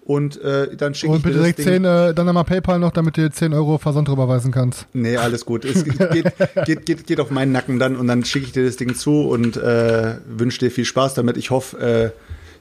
[0.06, 1.84] und äh, dann schicke ich Und dir bitte das direkt Ding.
[1.84, 4.86] 10, äh, dann nochmal PayPal noch, damit du dir 10 Euro Versand rüberweisen kannst.
[4.94, 5.64] Nee, alles gut.
[5.66, 6.34] Es geht,
[6.66, 9.22] geht, geht, geht auf meinen Nacken dann und dann schicke ich dir das Ding zu
[9.22, 11.38] und äh, wünsche dir viel Spaß damit.
[11.38, 12.10] Ich hoffe, äh,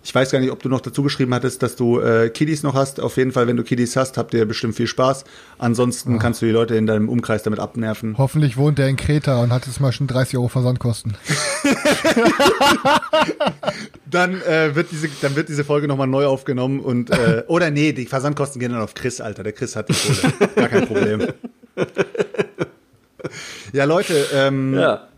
[0.04, 2.74] ich weiß gar nicht, ob du noch dazu geschrieben hattest, dass du äh, Kiddies noch
[2.74, 3.00] hast.
[3.00, 5.24] Auf jeden Fall, wenn du Kiddies hast, habt ihr bestimmt viel Spaß.
[5.58, 8.16] Ansonsten kannst du die Leute in deinem Umkreis damit abnerven.
[8.18, 11.16] Hoffentlich wohnt der in Kreta und hat jetzt mal schon 30 Euro Versandkosten.
[14.10, 17.92] Dann äh, wird diese, dann wird diese Folge nochmal neu aufgenommen und äh, oder nee,
[17.92, 19.42] die Versandkosten gehen dann auf Chris, Alter.
[19.42, 20.50] Der Chris hat die Kohle.
[20.54, 21.28] Gar kein Problem.
[23.72, 25.08] Ja, Leute, ähm, Ja.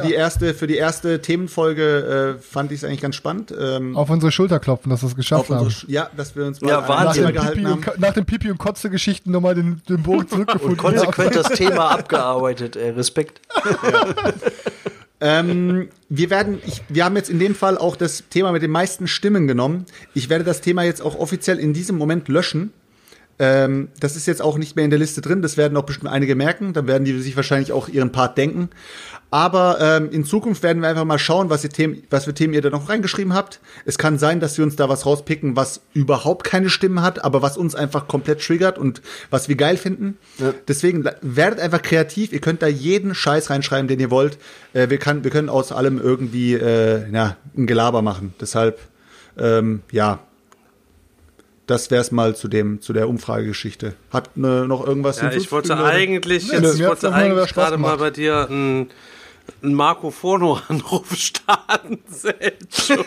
[0.00, 3.54] Für die erste, für die erste Themenfolge äh, fand ich es eigentlich ganz spannend.
[3.58, 5.68] Ähm, Auf unsere Schulter klopfen, dass wir es geschafft haben.
[5.68, 7.22] Sch- ja, dass wir uns mal Ja, Wahnsinn.
[7.24, 7.84] Nach den, gehalten Pipi haben.
[7.94, 10.70] und, nach den Pipi und Kotze-Geschichten nochmal den, den Bogen zurückgefunden.
[10.70, 12.76] Und konsequent das Thema abgearbeitet.
[12.76, 13.40] Ey, Respekt.
[15.20, 18.70] Ähm, wir werden, ich, wir haben jetzt in dem Fall auch das Thema mit den
[18.70, 19.86] meisten Stimmen genommen.
[20.12, 22.72] Ich werde das Thema jetzt auch offiziell in diesem Moment löschen.
[23.38, 25.40] Ähm, das ist jetzt auch nicht mehr in der Liste drin.
[25.40, 26.72] Das werden auch bestimmt einige merken.
[26.72, 28.68] Dann werden die sich wahrscheinlich auch ihren Part denken.
[29.34, 32.54] Aber ähm, in Zukunft werden wir einfach mal schauen, was, ihr Themen, was für Themen
[32.54, 33.58] ihr da noch reingeschrieben habt.
[33.84, 37.42] Es kann sein, dass wir uns da was rauspicken, was überhaupt keine Stimmen hat, aber
[37.42, 40.18] was uns einfach komplett triggert und was wir geil finden.
[40.68, 42.32] Deswegen la- werdet einfach kreativ.
[42.32, 44.38] Ihr könnt da jeden Scheiß reinschreiben, den ihr wollt.
[44.72, 48.34] Äh, wir, kann, wir können aus allem irgendwie äh, ja, ein Gelaber machen.
[48.40, 48.78] Deshalb,
[49.36, 50.20] ähm, ja,
[51.66, 53.94] das wär's mal zu dem zu der Umfragegeschichte.
[54.12, 57.96] Hat ne, noch irgendwas Ja, ich wollte eigentlich, Nee, jetzt, ich wollte eigentlich gerade mal
[57.96, 58.90] bei dir einen,
[59.64, 63.02] einen Marco Forno-Anruf starten, Selcho.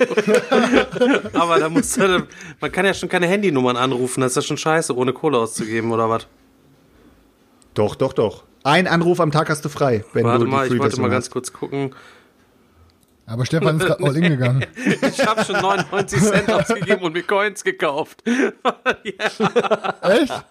[1.34, 2.28] Aber da musst du,
[2.60, 5.92] man kann ja schon keine Handynummern anrufen, das ist ja schon scheiße, ohne Kohle auszugeben
[5.92, 6.28] oder was?
[7.74, 8.44] Doch, doch, doch.
[8.64, 11.10] Ein Anruf am Tag hast du frei, wenn Warte du die mal, ich wollte mal
[11.10, 11.32] ganz hast.
[11.32, 11.94] kurz gucken.
[13.26, 14.66] Aber Stefan ist gerade all in gegangen.
[15.02, 18.24] Ich habe schon 99 Cent ausgegeben und mir Coins gekauft.
[20.02, 20.46] Echt?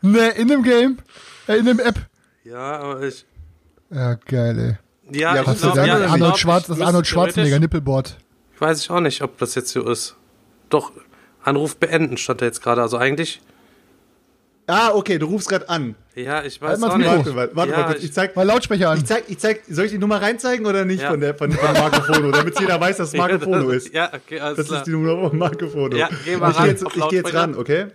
[0.00, 0.98] Ne, in dem Game?
[1.48, 1.96] Äh, in dem App?
[2.44, 3.26] Ja, aber ich.
[3.90, 4.83] Ja, geil, ey.
[5.10, 6.68] Ja, Ja, ich hast Das du glaub, ist dann ja, ich Arnold glaub, Schwarz, ich
[6.78, 8.16] das Arnold Schwarzenegger Nippelboard.
[8.58, 10.16] Weiß ich auch nicht, ob das jetzt so ist.
[10.70, 10.92] Doch,
[11.42, 12.80] Anruf beenden stand da jetzt gerade.
[12.82, 13.40] Also eigentlich
[14.66, 15.94] Ah, okay, du rufst gerade an.
[16.14, 17.06] Ja, ich Halt weiß mal auch nicht.
[17.06, 17.98] Warte, warte, warte Ja, mal kurz.
[17.98, 18.96] ich- Ich zeig, Mal Lautsprecher an.
[18.98, 21.10] ich zeig, ich zeig, soll ich die Nummer reinzeigen oder nicht Ja.
[21.10, 23.92] von der von, von Marco Fono, damit jeder weiß, dass es Marco Fono ist.
[23.92, 24.78] Ja, okay, alles Das klar.
[24.78, 25.94] ist die Nummer von Marco Fono.
[25.96, 27.86] Ja, geh mal ich ran gehe jetzt, ich geh jetzt ran, okay?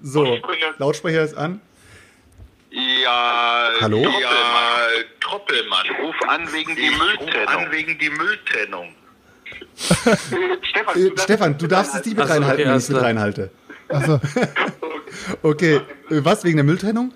[0.00, 0.36] So,
[0.78, 1.60] Lautsprecher ist an.
[3.08, 4.02] Ja, Hallo?
[4.02, 4.30] Ja,
[5.20, 5.86] Troppelmann.
[6.02, 7.48] Ruf an wegen die Mülltrennung.
[7.48, 8.94] an wegen die Mülltrennung.
[10.94, 13.50] Äh, Stefan, du darfst es nicht mit reinhalten, wenn ich es mit reinhalte.
[13.88, 14.20] Also,
[15.42, 15.80] Okay, äh,
[16.10, 17.12] was wegen der Mülltrennung?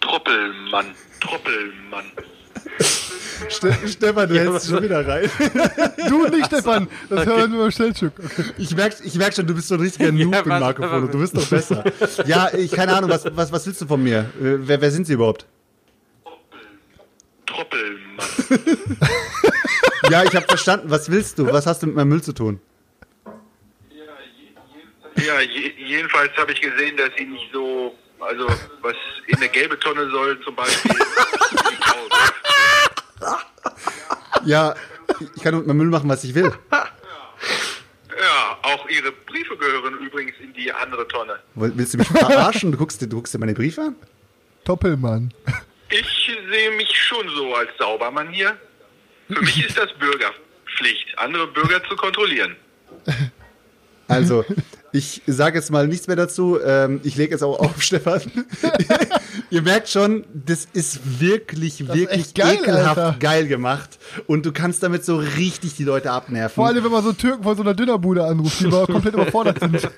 [0.00, 0.94] Troppelmann.
[1.20, 2.12] Troppelmann.
[3.48, 5.30] Ste Stefan, du hältst was- schon wieder rein.
[6.08, 6.88] du nicht, Stefan.
[7.08, 8.12] Das hören wir im Stellstück.
[8.22, 8.44] Okay.
[8.58, 10.82] Ich merk, ich merk schon, du bist so ein richtiger Noob Ja, in warte, Marco
[10.82, 10.94] warte.
[10.94, 11.06] Fono.
[11.12, 11.84] Du bist doch besser.
[12.26, 14.18] Ja, ich keine Ahnung, was, was, was willst du von mir?
[14.40, 15.46] Äh, Wer, wer sind sie überhaupt?
[17.46, 18.26] Troppelmann.
[20.10, 20.90] Ja, ich habe verstanden.
[20.90, 21.46] Was willst du?
[21.52, 22.58] Was hast du mit meinem Müll zu tun?
[25.16, 28.48] Ja, je, jedenfalls habe ich gesehen, dass sie nicht so, also
[28.82, 28.94] was
[29.28, 30.90] in eine gelbe Tonne soll zum Beispiel.
[34.44, 34.74] Ja,
[35.36, 36.52] ich kann mit meinem Müll machen, was ich will.
[36.70, 41.38] ja, auch ihre Briefe gehören übrigens in die andere Tonne.
[41.54, 42.72] Willst du mich verarschen?
[42.72, 43.96] Du guckst, dir- du guckst dir meine Briefe an?
[44.64, 45.32] Doppelmann.
[45.90, 48.56] Ich sehe mich schon so als Saubermann hier.
[49.28, 52.56] Für mich ist das Bürgerpflicht, andere Bürger zu kontrollieren.
[54.08, 54.44] Also,
[54.92, 56.58] ich sage jetzt mal nichts mehr dazu.
[56.64, 58.20] Ähm, ich lege jetzt auch auf, Stefan.
[59.50, 63.16] Ihr merkt schon, das ist wirklich, ist wirklich echt geil, ekelhaft Alter.
[63.18, 63.98] geil gemacht.
[64.26, 66.54] Und du kannst damit so richtig die Leute abnerven.
[66.54, 69.60] Vor allem, wenn man so Türken von so einer Dünnerbude anruft, die mal komplett überfordert
[69.60, 69.88] sind.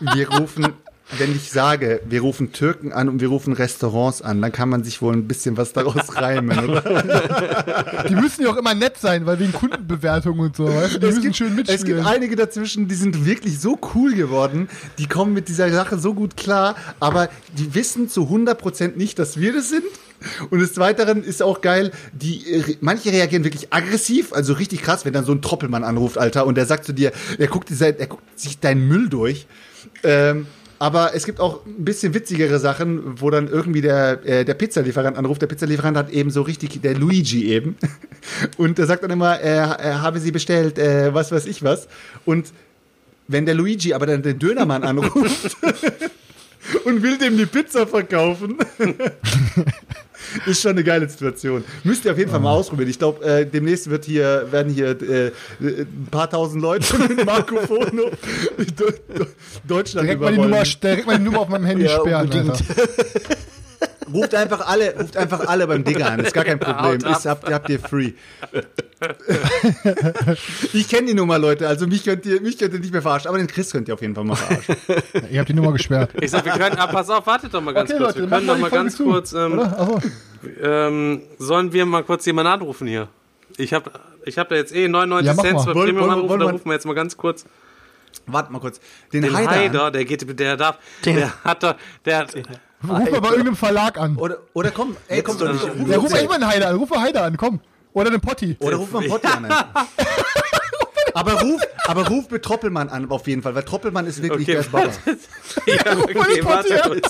[0.00, 0.72] Wir rufen,
[1.16, 4.84] wenn ich sage, wir rufen Türken an und wir rufen Restaurants an, dann kann man
[4.84, 8.04] sich wohl ein bisschen was daraus reimen, oder?
[8.08, 10.66] Die müssen ja auch immer nett sein, weil wegen Kundenbewertung und so.
[10.66, 10.98] Weißt du?
[10.98, 12.06] Die Es müssen gibt, schön es gibt mitspielen.
[12.06, 14.68] einige dazwischen, die sind wirklich so cool geworden,
[14.98, 19.38] die kommen mit dieser Sache so gut klar, aber die wissen zu 100% nicht, dass
[19.38, 19.84] wir das sind.
[20.50, 25.04] Und des Weiteren ist auch geil, die, äh, manche reagieren wirklich aggressiv, also richtig krass,
[25.04, 27.98] wenn dann so ein Troppelmann anruft, Alter, und der sagt zu dir, er guckt, dieser,
[27.98, 29.46] er guckt sich deinen Müll durch.
[30.02, 30.46] Ähm,
[30.78, 35.16] aber es gibt auch ein bisschen witzigere Sachen, wo dann irgendwie der, äh, der Pizzalieferant
[35.16, 35.42] anruft.
[35.42, 37.76] Der Pizzalieferant hat eben so richtig, der Luigi eben.
[38.56, 41.88] Und der sagt dann immer, er, er habe sie bestellt, äh, was weiß ich was.
[42.24, 42.52] Und
[43.26, 45.56] wenn der Luigi aber dann den Dönermann anruft
[46.84, 48.58] und will dem die Pizza verkaufen,
[50.46, 51.64] ist schon eine geile Situation.
[51.84, 52.88] Müsst ihr auf jeden Fall mal ausprobieren.
[52.90, 57.56] Ich glaube, äh, demnächst wird hier, werden hier äh, ein paar tausend Leute mit Marco
[57.66, 58.10] Fono
[59.66, 60.50] Deutschland Direkt mal, die überrollen.
[60.50, 62.30] Nummer, direkt mal die Nummer auf meinem Handy Ja, sperren.
[64.12, 66.98] Ruft einfach alle, ruft einfach alle beim Digger an, ist gar kein Problem.
[67.10, 68.12] Ist, habt, habt ihr free.
[70.72, 73.28] ich kenne die Nummer, Leute, also mich könnt, ihr, mich könnt ihr nicht mehr verarschen,
[73.28, 74.76] aber den Chris könnt ihr auf jeden Fall mal verarschen.
[75.30, 76.10] Ihr habt die Nummer gesperrt.
[76.20, 78.16] Ich sag, wir können, ah, pass auf, wartet doch mal ganz Okay, kurz.
[78.16, 79.62] Leute, wir können doch mal ganz zu, kurz, ähm,
[80.62, 83.08] ähm, sollen wir mal kurz jemanden anrufen hier?
[83.56, 83.90] Ich habe
[84.24, 86.52] ich hab da jetzt eh 99 Ja, Cent für Premium wollen- anrufen, wollen da wir-
[86.52, 87.44] rufen wir jetzt mal ganz kurz
[88.26, 88.80] Warte mal kurz.
[89.12, 89.50] Den, den Haider.
[89.50, 92.34] Haider, der geht, der darf, der hat da, der hat,
[92.82, 94.16] Ruf mal bei irgendeinem Verlag an.
[94.16, 95.64] Oder, oder komm, ey, komm, doch nicht.
[95.64, 96.76] ruf, Ja, ruf mal einen Heider an.
[96.76, 97.60] Ruf mal Heider an, komm.
[97.92, 98.56] Oder den Potti.
[98.60, 99.48] oder ruf mal einen Potti an.
[101.14, 104.62] aber ruf, aber ruf mit Troppelmann an, auf jeden Fall, weil Troppelmann ist wirklich Okay,
[104.62, 104.92] der Baba.
[105.66, 107.00] ja, okay, warte.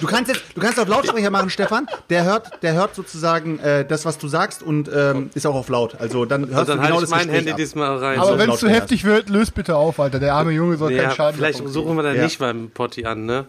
[0.00, 1.86] Du kannst jetzt, du kannst auf Lautsprecher machen, Stefan.
[2.10, 5.68] Der hört, der hört sozusagen äh, das, was du sagst und ähm, ist auch auf
[5.68, 5.94] laut.
[6.00, 7.56] Also dann hörst Und dann du genau halte das ich mein Gespräch Handy ab.
[7.58, 8.18] diesmal rein.
[8.18, 10.18] Aber so wenn laut es zu heftig wird, löst bitte auf, Alter.
[10.18, 12.24] Der arme Junge soll ja, keinen Schaden vielleicht suchen wir dann Ja.
[12.24, 13.46] nicht beim Potti an, ne?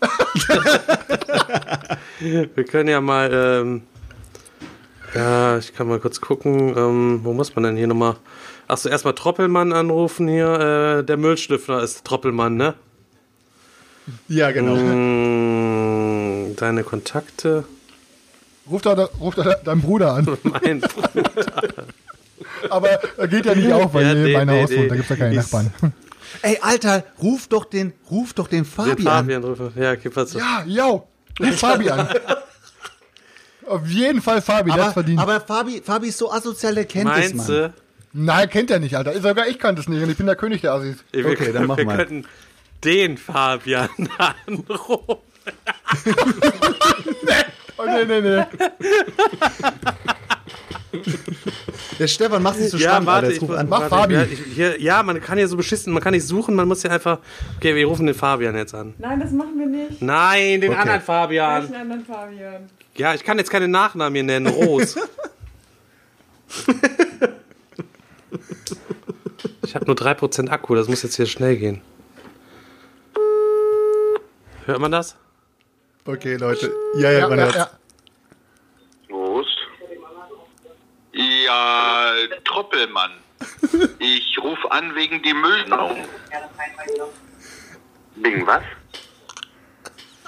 [2.20, 3.82] wir können ja mal, ähm,
[5.14, 8.16] ja, ich kann mal kurz gucken, ähm, wo muss man denn hier nochmal?
[8.68, 10.98] Achso, erstmal Troppelmann anrufen hier.
[11.00, 12.74] Äh, der Müllstifter ist Troppelmann, ne?
[14.28, 14.74] Ja, genau.
[14.76, 17.64] Mm, deine Kontakte.
[18.70, 20.26] Ruf da, ruf da deinen Bruder an.
[20.42, 20.82] Mein
[22.68, 24.78] Aber er geht ja nicht auf, weil Ja, nee, nee, nee, Haus nee.
[24.78, 24.90] wohnt.
[24.90, 25.72] Da gibt es ja keine Ist- Nachbarn.
[26.42, 28.96] Ey, Alter, ruf doch den, ruf doch den Fabian.
[28.96, 29.72] den Fabian rufen.
[29.76, 30.40] Ja, okay, pass auf.
[30.42, 31.06] Ja, yo.
[31.40, 32.08] Ruf Fabi an.
[33.66, 35.18] Auf jeden Fall Fabi, Aber, verdient.
[35.20, 37.46] aber Fabi, Fabi ist so asozial, der kennt es, Meinst Mann.
[37.46, 37.74] du?
[38.12, 39.20] Nein, kennt er nicht, Alter.
[39.20, 40.96] Sogar ich kannte es nicht und ich bin der König der Assis.
[41.12, 41.96] Wir, Okay, dann mach wir mal.
[41.96, 42.24] könnten
[42.84, 43.88] den Fabian
[44.46, 45.16] anrufen.
[47.78, 48.44] Oh, nee, nee, nee.
[51.98, 53.36] Der Stefan macht sich so Ja, spannend, warte, Alter.
[53.36, 53.68] ich muss, an.
[53.68, 54.14] Mach warte, Fabi.
[54.14, 56.82] Ja, ich, hier, ja, man kann hier so beschissen, man kann nicht suchen, man muss
[56.82, 57.18] ja einfach.
[57.56, 58.94] Okay, wir rufen den Fabian jetzt an.
[58.98, 60.02] Nein, das machen wir nicht.
[60.02, 60.80] Nein, den Okay.
[60.80, 61.62] anderen Fabian.
[61.62, 62.70] Welchen anderen Fabian?
[62.96, 64.46] Ja, ich kann jetzt keine Nachnamen hier nennen.
[64.46, 65.00] Rose.
[69.64, 71.80] ich habe nur 3% Akku, das muss jetzt hier schnell gehen.
[74.64, 75.16] Hört man das?
[76.04, 76.72] Okay, Leute.
[76.96, 77.56] Ja, ja, man hört's.
[77.56, 77.66] Los.
[81.46, 82.12] Ja,
[82.44, 83.12] Troppelmann.
[84.00, 85.96] Ich rufe an wegen die Müllnau.
[88.16, 88.64] Wegen was?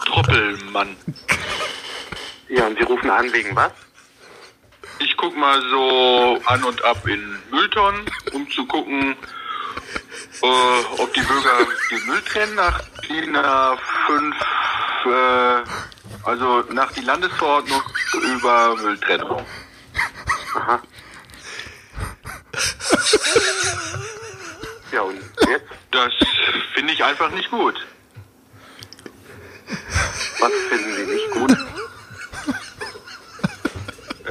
[0.07, 0.97] Troppelmann.
[2.49, 3.73] Ja, und Sie rufen an wegen was?
[5.01, 9.17] Ich guck mal so an und ab in Mülltonnen, um zu gucken,
[10.43, 14.34] äh, ob die Bürger den Müll trennen nach DIN A5,
[15.07, 15.65] äh,
[16.23, 17.83] also nach die Landesverordnung
[18.36, 19.44] über Mülltrennung.
[20.55, 20.81] Aha.
[24.93, 25.67] Ja, und jetzt?
[25.91, 26.12] Das
[26.75, 27.75] finde ich einfach nicht gut.
[30.41, 31.57] Was finden Sie nicht gut?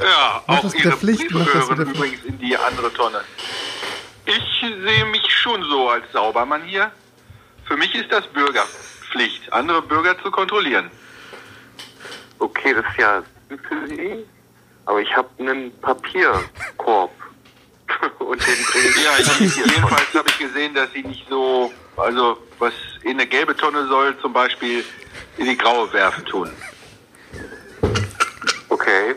[0.00, 3.20] Ja, Mach auch Ihre Pflicht, Briefe gehören übrigens in die andere Tonne.
[4.26, 6.92] Ich sehe mich schon so als Saubermann hier.
[7.66, 10.90] Für mich ist das Bürgerpflicht, andere Bürger zu kontrollieren.
[12.38, 14.24] Okay, das ist ja für Sie,
[14.86, 17.10] aber ich habe einen Papierkorb.
[18.18, 22.72] und den ich Ja, je- jedenfalls habe ich gesehen, dass sie nicht so, also was
[23.02, 24.84] in eine gelbe Tonne soll, zum Beispiel
[25.36, 26.50] in die graue werfen tun.
[28.68, 29.14] Okay,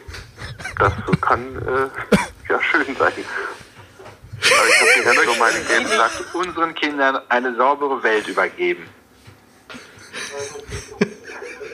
[0.79, 3.13] das kann äh, ja schön sein.
[4.43, 4.67] Aber
[4.99, 6.11] ich habe normale Ich gelben Sack.
[6.19, 8.87] möchte unseren Kindern eine saubere Welt übergeben.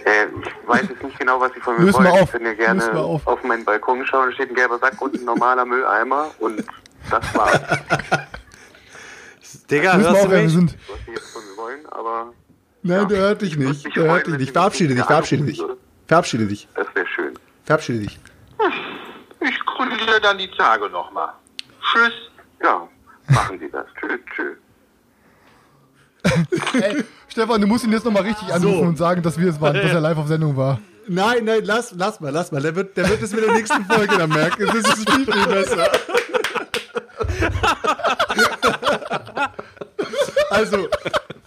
[0.06, 2.08] Äh, ich weiß jetzt nicht genau, was Sie von mir wollen.
[2.08, 2.22] auf.
[2.24, 3.26] Ich kann ja gerne auf.
[3.27, 3.43] auf.
[3.43, 6.64] meinen Balkon schauen, da steht ein gelber Sack und ein normaler Mülleimer und
[7.09, 7.61] das war's,
[9.69, 10.51] Digga, wir hörst auch, du wir mich?
[10.53, 10.75] sind.
[10.89, 12.33] was Sie jetzt von mir wollen, aber
[12.83, 13.95] Nein, der hört dich nicht.
[13.95, 14.51] Der hört dich nicht.
[14.51, 15.61] Verabschiede dich, verabschiede dich.
[16.07, 16.67] Verabschiede dich.
[16.75, 17.33] Das wäre schön.
[17.65, 18.19] Verabschiede dich.
[19.41, 21.29] Ich kontrolliere dann die Tage nochmal.
[21.81, 22.13] Tschüss.
[22.63, 22.87] Ja,
[23.27, 23.85] machen Sie das.
[23.99, 24.57] Tschüss, tschüss.
[26.81, 29.75] Ey, Stefan, du musst ihn jetzt nochmal richtig anrufen und sagen, dass wir es waren,
[29.75, 30.79] dass er live auf Sendung war.
[31.09, 32.61] Nein, nein, lass, lass mal, lass mal.
[32.61, 34.65] Der wird, der wird es mit der nächsten Folge dann merken.
[34.65, 35.89] Das ist viel, viel besser.
[40.49, 40.88] Also,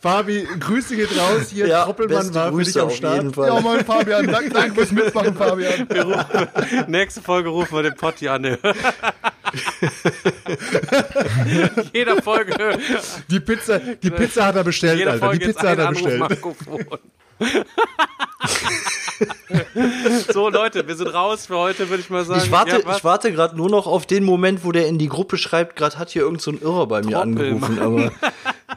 [0.01, 1.49] Fabi, Grüße geht raus.
[1.51, 3.17] Hier, Ja, Troppelmann war für dich am Start.
[3.17, 3.49] jeden Fall.
[3.49, 5.87] Ja, Mann, Fabian, danke, danke fürs Mitmachen, Fabian.
[6.87, 8.45] Nächste Folge rufen wir den Potti an.
[11.93, 12.79] Jeder Folge.
[13.29, 15.33] Die Pizza, die Pizza hat er bestellt, Jede Alter.
[15.33, 16.23] Die Folge Pizza hat er bestellt.
[16.23, 16.85] Anrufmikrofon.
[20.33, 22.41] so, Leute, wir sind raus für heute, würde ich mal sagen.
[22.45, 25.09] Ich warte, Ja, ich warte gerade nur noch auf den Moment, wo der in die
[25.09, 27.53] Gruppe schreibt, gerade hat hier irgend so ein Irrer bei mir Troppelmann.
[27.53, 28.13] angerufen, aber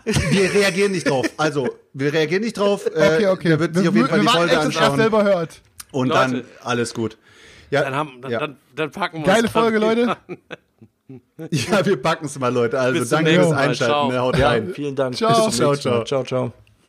[0.31, 1.25] Wir reagieren nicht drauf.
[1.37, 2.85] Also, wir reagieren nicht drauf.
[2.87, 3.47] Äh, Okay, okay.
[3.49, 4.97] Der wird sich wir, auf jeden Fall die wir Folge anschauen.
[4.97, 5.61] selber hört.
[5.91, 6.19] Und Leute.
[6.19, 7.17] dann alles gut.
[7.69, 8.39] Ja, Dann, haben, dann, ja.
[8.39, 10.17] dann, dann packen wir Geile Folge, Leute.
[11.51, 12.79] ja, wir packen es mal, Leute.
[12.79, 13.51] Also, danke fürs.
[13.51, 13.93] Einschalten.
[13.93, 14.11] Ciao.
[14.11, 14.19] Ne?
[14.19, 14.71] Haut ja, rein.
[14.75, 15.15] vielen Dank.
[15.15, 15.29] Ciao.
[15.29, 16.05] Bis zum Ciao, nächsten Mal.
[16.05, 16.23] ciao.
[16.23, 16.62] ciao, ciao.